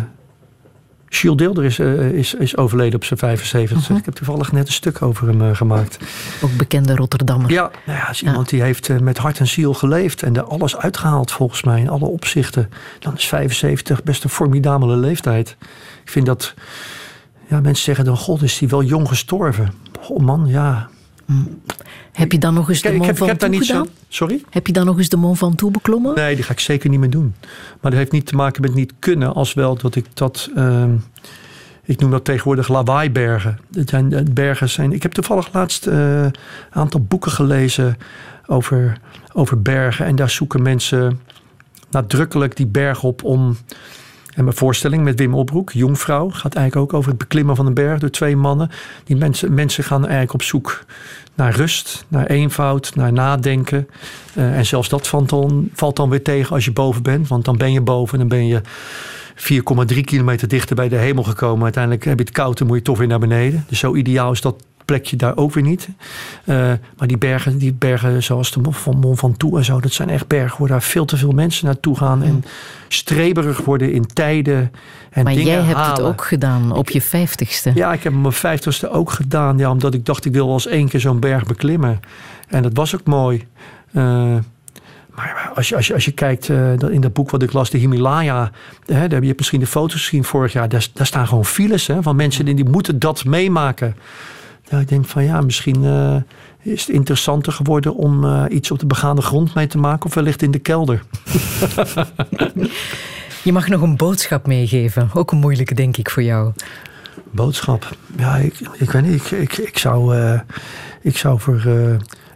Jules 1.09 1.37
Deelder 1.37 1.63
is, 1.63 1.79
eh, 1.79 2.11
is, 2.11 2.33
is 2.33 2.57
overleden 2.57 2.95
op 2.95 3.03
zijn 3.03 3.19
75. 3.19 3.89
Mhm. 3.89 3.97
Ik 3.97 4.05
heb 4.05 4.13
toevallig 4.13 4.51
net 4.51 4.67
een 4.67 4.73
stuk 4.73 5.01
over 5.01 5.27
hem 5.27 5.41
eh, 5.41 5.55
gemaakt. 5.55 5.97
Ook 6.41 6.57
bekende 6.57 6.95
Rotterdammer. 6.95 7.51
Ja, 7.51 7.71
nou 7.85 7.97
ja, 7.97 8.09
is 8.09 8.23
iemand 8.23 8.49
die 8.49 8.61
heeft 8.61 8.89
eh, 8.89 8.99
met 8.99 9.17
hart 9.17 9.39
en 9.39 9.47
ziel 9.47 9.73
geleefd 9.73 10.23
en 10.23 10.35
er 10.35 10.43
alles 10.43 10.77
uitgehaald 10.77 11.31
volgens 11.31 11.63
mij 11.63 11.79
in 11.79 11.89
alle 11.89 12.05
opzichten. 12.05 12.69
Dan 12.99 13.15
is 13.15 13.27
75 13.27 14.03
best 14.03 14.23
een 14.23 14.29
formidabele 14.29 14.95
leeftijd. 14.95 15.55
Ik 16.03 16.11
vind 16.11 16.25
dat, 16.25 16.53
ja, 17.47 17.59
mensen 17.59 17.83
zeggen 17.83 18.05
dan, 18.05 18.17
god, 18.17 18.41
is 18.41 18.57
die 18.57 18.67
wel 18.67 18.83
jong 18.83 19.07
gestorven? 19.07 19.73
Oh 20.07 20.19
man, 20.19 20.47
ja. 20.47 20.89
Heb 22.11 22.31
je 22.31 22.37
dan 22.37 22.53
nog 22.53 22.69
eens 22.69 22.81
de 22.81 22.93
Mont 22.93 23.17
Ventoux 23.17 23.47
niet 23.47 23.65
gedaan? 23.65 23.85
zo... 23.85 23.91
Sorry? 24.07 24.43
Heb 24.49 24.67
je 24.67 24.73
dan 24.73 24.85
nog 24.85 24.97
eens 24.97 25.09
de 25.09 25.17
Mont 25.17 25.37
Ventoux 25.37 25.73
beklommen? 25.73 26.15
Nee, 26.15 26.35
die 26.35 26.43
ga 26.43 26.51
ik 26.51 26.59
zeker 26.59 26.89
niet 26.89 26.99
meer 26.99 27.09
doen. 27.09 27.35
Maar 27.81 27.91
dat 27.91 27.99
heeft 27.99 28.11
niet 28.11 28.25
te 28.25 28.35
maken 28.35 28.61
met 28.61 28.73
niet 28.73 28.93
kunnen, 28.99 29.33
als 29.33 29.53
wel 29.53 29.77
dat 29.77 29.95
ik 29.95 30.05
dat. 30.13 30.49
ehm, 30.55 30.91
ik 31.83 31.99
noem 31.99 32.11
dat 32.11 32.25
tegenwoordig 32.25 32.67
lawaaibergen. 32.67 33.59
Dat 33.69 33.89
zijn 33.89 34.13
eh, 34.13 34.23
bergen 34.31 34.69
zijn. 34.69 34.91
Ik 34.93 35.03
heb 35.03 35.11
toevallig 35.11 35.53
laatst 35.53 35.87
eh, 35.87 36.23
een 36.23 36.33
aantal 36.69 37.01
boeken 37.01 37.31
gelezen 37.31 37.97
over, 38.45 38.97
over 39.33 39.61
bergen. 39.61 40.05
En 40.05 40.15
daar 40.15 40.29
zoeken 40.29 40.61
mensen 40.61 41.19
nadrukkelijk 41.91 42.55
die 42.55 42.67
berg 42.67 43.03
op 43.03 43.23
om. 43.23 43.57
En 44.37 44.43
mijn 44.43 44.55
voorstelling 44.55 45.03
met 45.03 45.19
Wim 45.19 45.33
Opbroek, 45.33 45.71
Jongvrouw, 45.71 46.29
gaat 46.29 46.55
eigenlijk 46.55 46.75
ook 46.75 46.97
over 46.97 47.09
het 47.09 47.19
beklimmen 47.19 47.55
van 47.55 47.65
een 47.65 47.73
berg 47.73 47.99
door 47.99 48.09
twee 48.09 48.35
mannen. 48.35 48.69
Die 49.03 49.15
mensen, 49.15 49.53
mensen 49.53 49.83
gaan 49.83 50.01
eigenlijk 50.01 50.33
op 50.33 50.41
zoek 50.41 50.85
naar 51.35 51.55
rust, 51.55 52.05
naar 52.07 52.25
eenvoud, 52.25 52.95
naar 52.95 53.13
nadenken. 53.13 53.87
Eh, 54.33 54.57
en 54.57 54.65
zelfs 54.65 54.89
dat 54.89 55.07
valt 55.07 55.29
dan, 55.29 55.69
valt 55.73 55.95
dan 55.95 56.09
weer 56.09 56.23
tegen 56.23 56.55
als 56.55 56.65
je 56.65 56.71
boven 56.71 57.03
bent. 57.03 57.27
Want 57.27 57.45
dan 57.45 57.57
ben 57.57 57.71
je 57.71 57.81
boven 57.81 58.19
en 58.19 58.27
dan 58.27 58.37
ben 58.37 58.47
je 58.47 58.61
4,3 59.35 60.03
kilometer 60.03 60.47
dichter 60.47 60.75
bij 60.75 60.89
de 60.89 60.95
hemel 60.95 61.23
gekomen. 61.23 61.63
Uiteindelijk 61.63 62.05
heb 62.05 62.17
je 62.17 62.25
het 62.25 62.33
koud 62.33 62.59
en 62.59 62.67
moet 62.67 62.77
je 62.77 62.83
toch 62.83 62.97
weer 62.97 63.07
naar 63.07 63.19
beneden. 63.19 63.65
Dus 63.67 63.79
zo 63.79 63.95
ideaal 63.95 64.31
is 64.31 64.41
dat 64.41 64.63
plekje 64.87 65.15
daar 65.15 65.37
ook 65.37 65.53
weer 65.53 65.63
niet. 65.63 65.89
Eh, 66.45 66.55
maar 66.97 67.07
die 67.07 67.17
bergen, 67.17 67.57
die 67.57 67.73
bergen 67.73 68.23
zoals 68.23 68.51
de 68.51 68.59
van 68.69 68.97
Mont 68.97 69.19
Ventoux 69.19 69.57
en 69.57 69.65
zo... 69.65 69.79
dat 69.79 69.91
zijn 69.91 70.09
echt 70.09 70.27
bergen 70.27 70.59
waar 70.59 70.67
daar 70.67 70.81
veel 70.81 71.05
te 71.05 71.17
veel 71.17 71.31
mensen 71.31 71.65
naartoe 71.65 71.97
gaan... 71.97 72.23
en 72.23 72.43
streberig 72.87 73.65
worden 73.65 73.91
in 73.91 74.05
tijden 74.05 74.71
en 75.09 75.23
maar 75.23 75.33
dingen 75.33 75.51
jij 75.51 75.61
hebt 75.61 75.77
halen. 75.77 75.95
het 75.95 76.13
ook 76.13 76.25
gedaan 76.25 76.71
op 76.71 76.89
je 76.89 77.01
vijftigste. 77.01 77.71
Ja, 77.75 77.93
ik 77.93 78.03
heb 78.03 78.13
mijn 78.13 78.33
vijftigste 78.33 78.89
ook 78.89 79.11
gedaan. 79.11 79.57
Ja, 79.57 79.71
omdat 79.71 79.93
ik 79.93 80.05
dacht, 80.05 80.25
ik 80.25 80.33
wil 80.33 80.53
eens 80.53 80.67
één 80.67 80.87
keer 80.87 80.99
zo'n 80.99 81.19
berg 81.19 81.45
beklimmen. 81.45 81.99
En 82.47 82.63
dat 82.63 82.71
was 82.73 82.95
ook 82.95 83.05
mooi. 83.05 83.47
Eh, 83.93 84.35
maar 85.15 85.51
als 85.55 85.69
je, 85.69 85.75
als 85.75 85.87
je, 85.87 85.93
als 85.93 86.05
je 86.05 86.11
kijkt 86.11 86.49
eh, 86.49 86.71
in 86.71 87.01
dat 87.01 87.13
boek 87.13 87.29
wat 87.29 87.43
ik 87.43 87.53
las, 87.53 87.69
de 87.69 87.77
Himalaya. 87.77 88.51
Hè, 88.85 88.99
daar 88.99 89.09
heb 89.09 89.23
je 89.23 89.33
misschien 89.37 89.59
de 89.59 89.67
foto's 89.67 90.03
gezien 90.03 90.23
vorig 90.23 90.53
jaar. 90.53 90.69
Daar, 90.69 90.87
daar 90.93 91.05
staan 91.05 91.27
gewoon 91.27 91.45
files 91.45 91.87
hè, 91.87 92.01
van 92.01 92.15
mensen 92.15 92.45
die, 92.45 92.55
die 92.55 92.69
moeten 92.69 92.99
dat 92.99 93.25
meemaken. 93.25 93.95
Nou, 94.69 94.81
ik 94.81 94.87
denk 94.87 95.05
van 95.05 95.23
ja, 95.23 95.41
misschien 95.41 95.83
eh, 95.83 96.15
is 96.73 96.85
het 96.85 96.95
interessanter 96.95 97.53
geworden 97.53 97.95
om 97.95 98.25
eh, 98.25 98.43
iets 98.49 98.71
op 98.71 98.79
de 98.79 98.85
begaande 98.85 99.21
grond 99.21 99.53
mee 99.53 99.67
te 99.67 99.77
maken. 99.77 100.05
Of 100.05 100.13
wellicht 100.13 100.41
in 100.41 100.51
de 100.51 100.59
kelder. 100.59 101.03
Je 103.43 103.53
mag 103.53 103.67
nog 103.67 103.81
een 103.81 103.97
boodschap 103.97 104.47
meegeven. 104.47 105.09
Ook 105.13 105.31
een 105.31 105.37
moeilijke, 105.37 105.73
denk 105.73 105.97
ik, 105.97 106.09
voor 106.09 106.23
jou. 106.23 106.51
Boodschap. 107.31 107.95
Ja, 108.17 108.35
ik, 108.35 108.59
ik 108.73 108.91
weet 108.91 109.05
niet. 109.05 109.31
Ik, 109.31 109.31
ik, 109.31 109.57
ik, 109.57 109.77
zou, 109.77 110.17
eh, 110.17 110.39
ik 111.01 111.17
zou 111.17 111.39
voor 111.39 111.61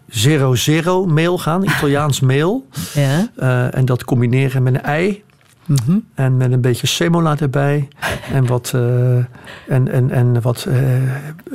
zero 0.10 0.56
zero 0.56 1.06
mail 1.06 1.38
gaan, 1.38 1.64
Italiaans 1.64 2.20
mail. 2.20 2.68
Ja? 2.94 3.30
En 3.72 3.86
dat 3.86 4.04
combineren 4.04 4.64
met 4.64 4.74
een 4.74 4.82
ei. 4.82 5.24
Mhm. 5.72 6.00
En 6.14 6.38
met 6.38 6.52
een 6.52 6.62
beetje 6.62 6.88
semola 6.88 7.40
erbij. 7.40 7.88
En 8.32 8.46
wat, 8.46 8.72
eh, 8.76 9.16
en, 9.68 9.88
en, 9.88 10.12
en 10.12 10.42
wat 10.42 10.66
eh, 10.66 10.78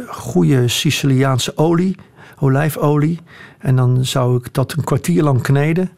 goede 0.09 0.69
Siciliaanse 0.69 1.57
olie, 1.57 1.97
olijfolie. 2.39 3.21
En 3.59 3.77
dan 3.77 4.05
zou 4.05 4.37
ik 4.37 4.55
dat 4.55 4.73
een 4.73 4.85
kwartier 4.85 5.23
lang 5.23 5.43
kneden. 5.43 5.91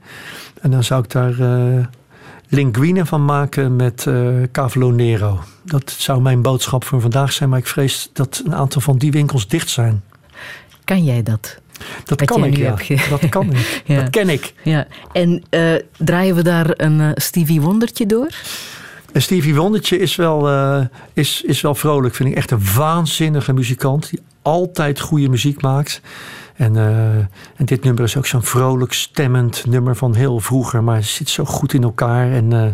En 0.60 0.70
dan 0.70 0.84
zou 0.84 1.02
ik 1.02 1.10
daar 1.10 1.40
eh, 1.40 1.84
linguine 2.48 3.06
van 3.06 3.24
maken 3.24 3.76
met 3.76 4.06
eh 4.06 4.28
cavolo 4.52 4.90
nero. 4.90 5.40
Dat 5.64 5.90
zou 5.90 6.20
mijn 6.20 6.42
boodschap 6.42 6.84
voor 6.84 7.00
vandaag 7.00 7.32
zijn. 7.32 7.48
Maar 7.48 7.58
ik 7.58 7.66
vrees 7.66 8.10
dat 8.12 8.42
een 8.44 8.54
aantal 8.54 8.80
van 8.80 8.98
die 8.98 9.10
winkels 9.10 9.48
dicht 9.48 9.68
zijn. 9.68 10.02
Kan 10.84 11.04
jij 11.04 11.22
dat? 11.22 11.60
Dat 12.04 12.24
kan 12.24 12.44
ik, 12.44 12.56
ja. 12.66 12.76
Dat 13.10 13.28
kan 13.28 13.50
ik. 13.50 13.82
Ja. 13.84 14.00
Dat 14.00 14.10
ken 14.10 14.28
ik. 14.28 14.52
Ja. 14.62 14.86
En 15.12 15.42
eh, 15.50 15.74
draaien 15.96 16.34
we 16.34 16.42
daar 16.42 16.70
een 16.76 17.00
eh, 17.00 17.10
Stevie 17.14 17.60
Wondertje 17.60 18.06
door? 18.06 18.30
En 19.12 19.22
Stevie 19.22 19.54
Wondertje 19.54 19.98
is 19.98 20.16
wel, 20.16 20.48
eh, 20.48 20.80
is, 21.12 21.42
is 21.42 21.60
wel 21.60 21.74
vrolijk. 21.74 22.14
Vind 22.14 22.28
ik 22.28 22.36
echt 22.36 22.50
een 22.50 22.74
waanzinnige 22.76 23.52
muzikant. 23.52 24.10
Die 24.10 24.20
altijd 24.42 25.00
goede 25.00 25.28
muziek 25.28 25.62
maakt. 25.62 26.00
En, 26.56 26.76
eh, 26.76 27.16
en 27.56 27.64
dit 27.64 27.84
nummer 27.84 28.04
is 28.04 28.16
ook 28.16 28.26
zo'n 28.26 28.42
vrolijk 28.42 28.92
stemmend 28.92 29.66
nummer 29.66 29.96
van 29.96 30.14
heel 30.14 30.40
vroeger. 30.40 30.84
Maar 30.84 30.96
het 30.96 31.04
zit 31.04 31.28
zo 31.28 31.44
goed 31.44 31.72
in 31.72 31.82
elkaar. 31.82 32.32
En 32.32 32.52
eh, 32.52 32.70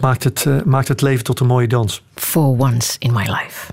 maakt, 0.00 0.24
het, 0.24 0.64
maakt 0.64 0.88
het 0.88 1.00
leven 1.00 1.24
tot 1.24 1.40
een 1.40 1.46
mooie 1.46 1.68
dans. 1.68 2.02
For 2.14 2.58
once 2.58 2.96
in 2.98 3.12
my 3.12 3.22
life. 3.22 3.72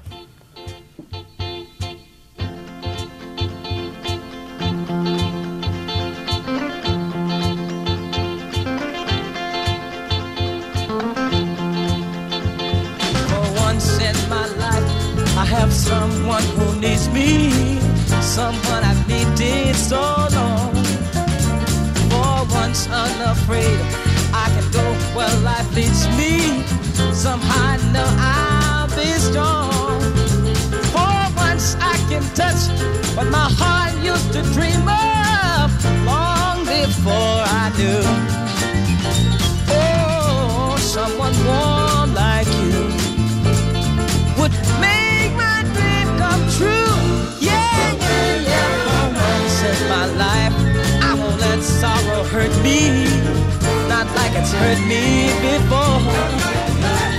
Hurt 54.66 54.82
me 54.88 55.30
before. 55.46 56.00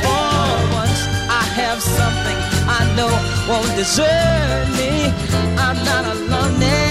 For 0.05 0.37
once, 0.81 1.01
I 1.41 1.45
have 1.61 1.81
something 1.81 2.39
I 2.79 2.83
know 2.97 3.13
won't 3.49 3.73
desert 3.79 4.67
me. 4.79 4.93
I'm 5.65 5.79
not 5.91 6.05
alone 6.15 6.63
anymore. 6.63 6.86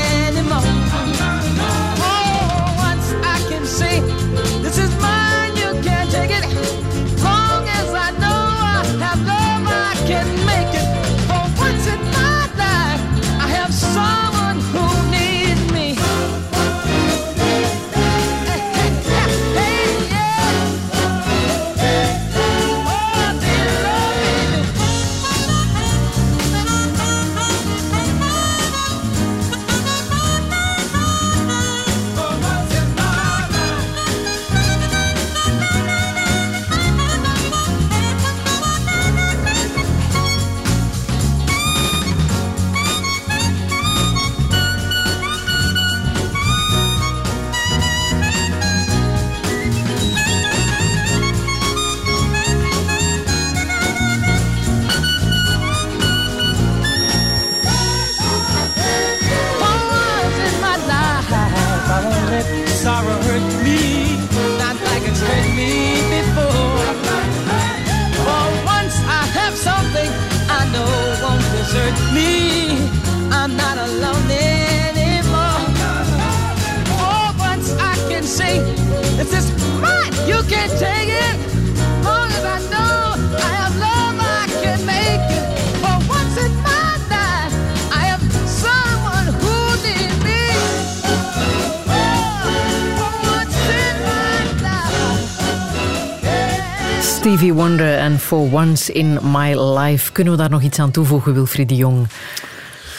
Stevie 97.25 97.53
Wonder 97.53 97.97
en 97.97 98.19
For 98.19 98.53
Once 98.53 98.91
in 98.91 99.19
My 99.31 99.55
Life. 99.55 100.11
Kunnen 100.11 100.33
we 100.33 100.39
daar 100.39 100.49
nog 100.49 100.61
iets 100.61 100.79
aan 100.79 100.91
toevoegen, 100.91 101.33
Wilfried 101.33 101.69
de 101.69 101.75
Jong? 101.75 102.07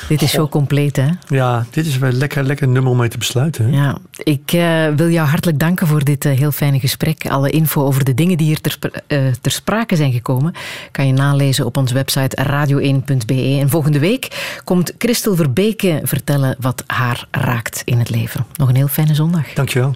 Dit 0.08 0.22
is 0.22 0.30
zo 0.30 0.48
compleet, 0.48 0.96
hè? 0.96 1.06
Ja, 1.28 1.66
dit 1.70 1.86
is 1.86 1.98
wel 1.98 2.12
lekker, 2.12 2.44
lekker 2.44 2.68
nummer 2.68 2.92
om 2.92 2.98
mee 2.98 3.08
te 3.08 3.18
besluiten. 3.18 3.64
Hè? 3.64 3.76
Ja, 3.76 3.98
ik 4.16 4.52
uh, 4.52 4.88
wil 4.96 5.10
jou 5.10 5.28
hartelijk 5.28 5.58
danken 5.58 5.86
voor 5.86 6.04
dit 6.04 6.24
uh, 6.24 6.38
heel 6.38 6.52
fijne 6.52 6.80
gesprek. 6.80 7.26
Alle 7.28 7.50
info 7.50 7.84
over 7.84 8.04
de 8.04 8.14
dingen 8.14 8.36
die 8.36 8.46
hier 8.46 8.60
ter, 8.60 8.78
uh, 9.08 9.26
ter 9.40 9.50
sprake 9.50 9.96
zijn 9.96 10.12
gekomen 10.12 10.54
kan 10.90 11.06
je 11.06 11.12
nalezen 11.12 11.66
op 11.66 11.76
onze 11.76 11.94
website 11.94 12.36
radio1.be. 12.48 13.58
En 13.60 13.68
volgende 13.68 13.98
week 13.98 14.58
komt 14.64 14.92
Christel 14.98 15.36
Verbeke 15.36 16.00
vertellen 16.02 16.56
wat 16.60 16.84
haar 16.86 17.26
raakt 17.30 17.82
in 17.84 17.98
het 17.98 18.10
leven. 18.10 18.46
Nog 18.56 18.68
een 18.68 18.76
heel 18.76 18.88
fijne 18.88 19.14
zondag. 19.14 19.52
Dankjewel. 19.52 19.94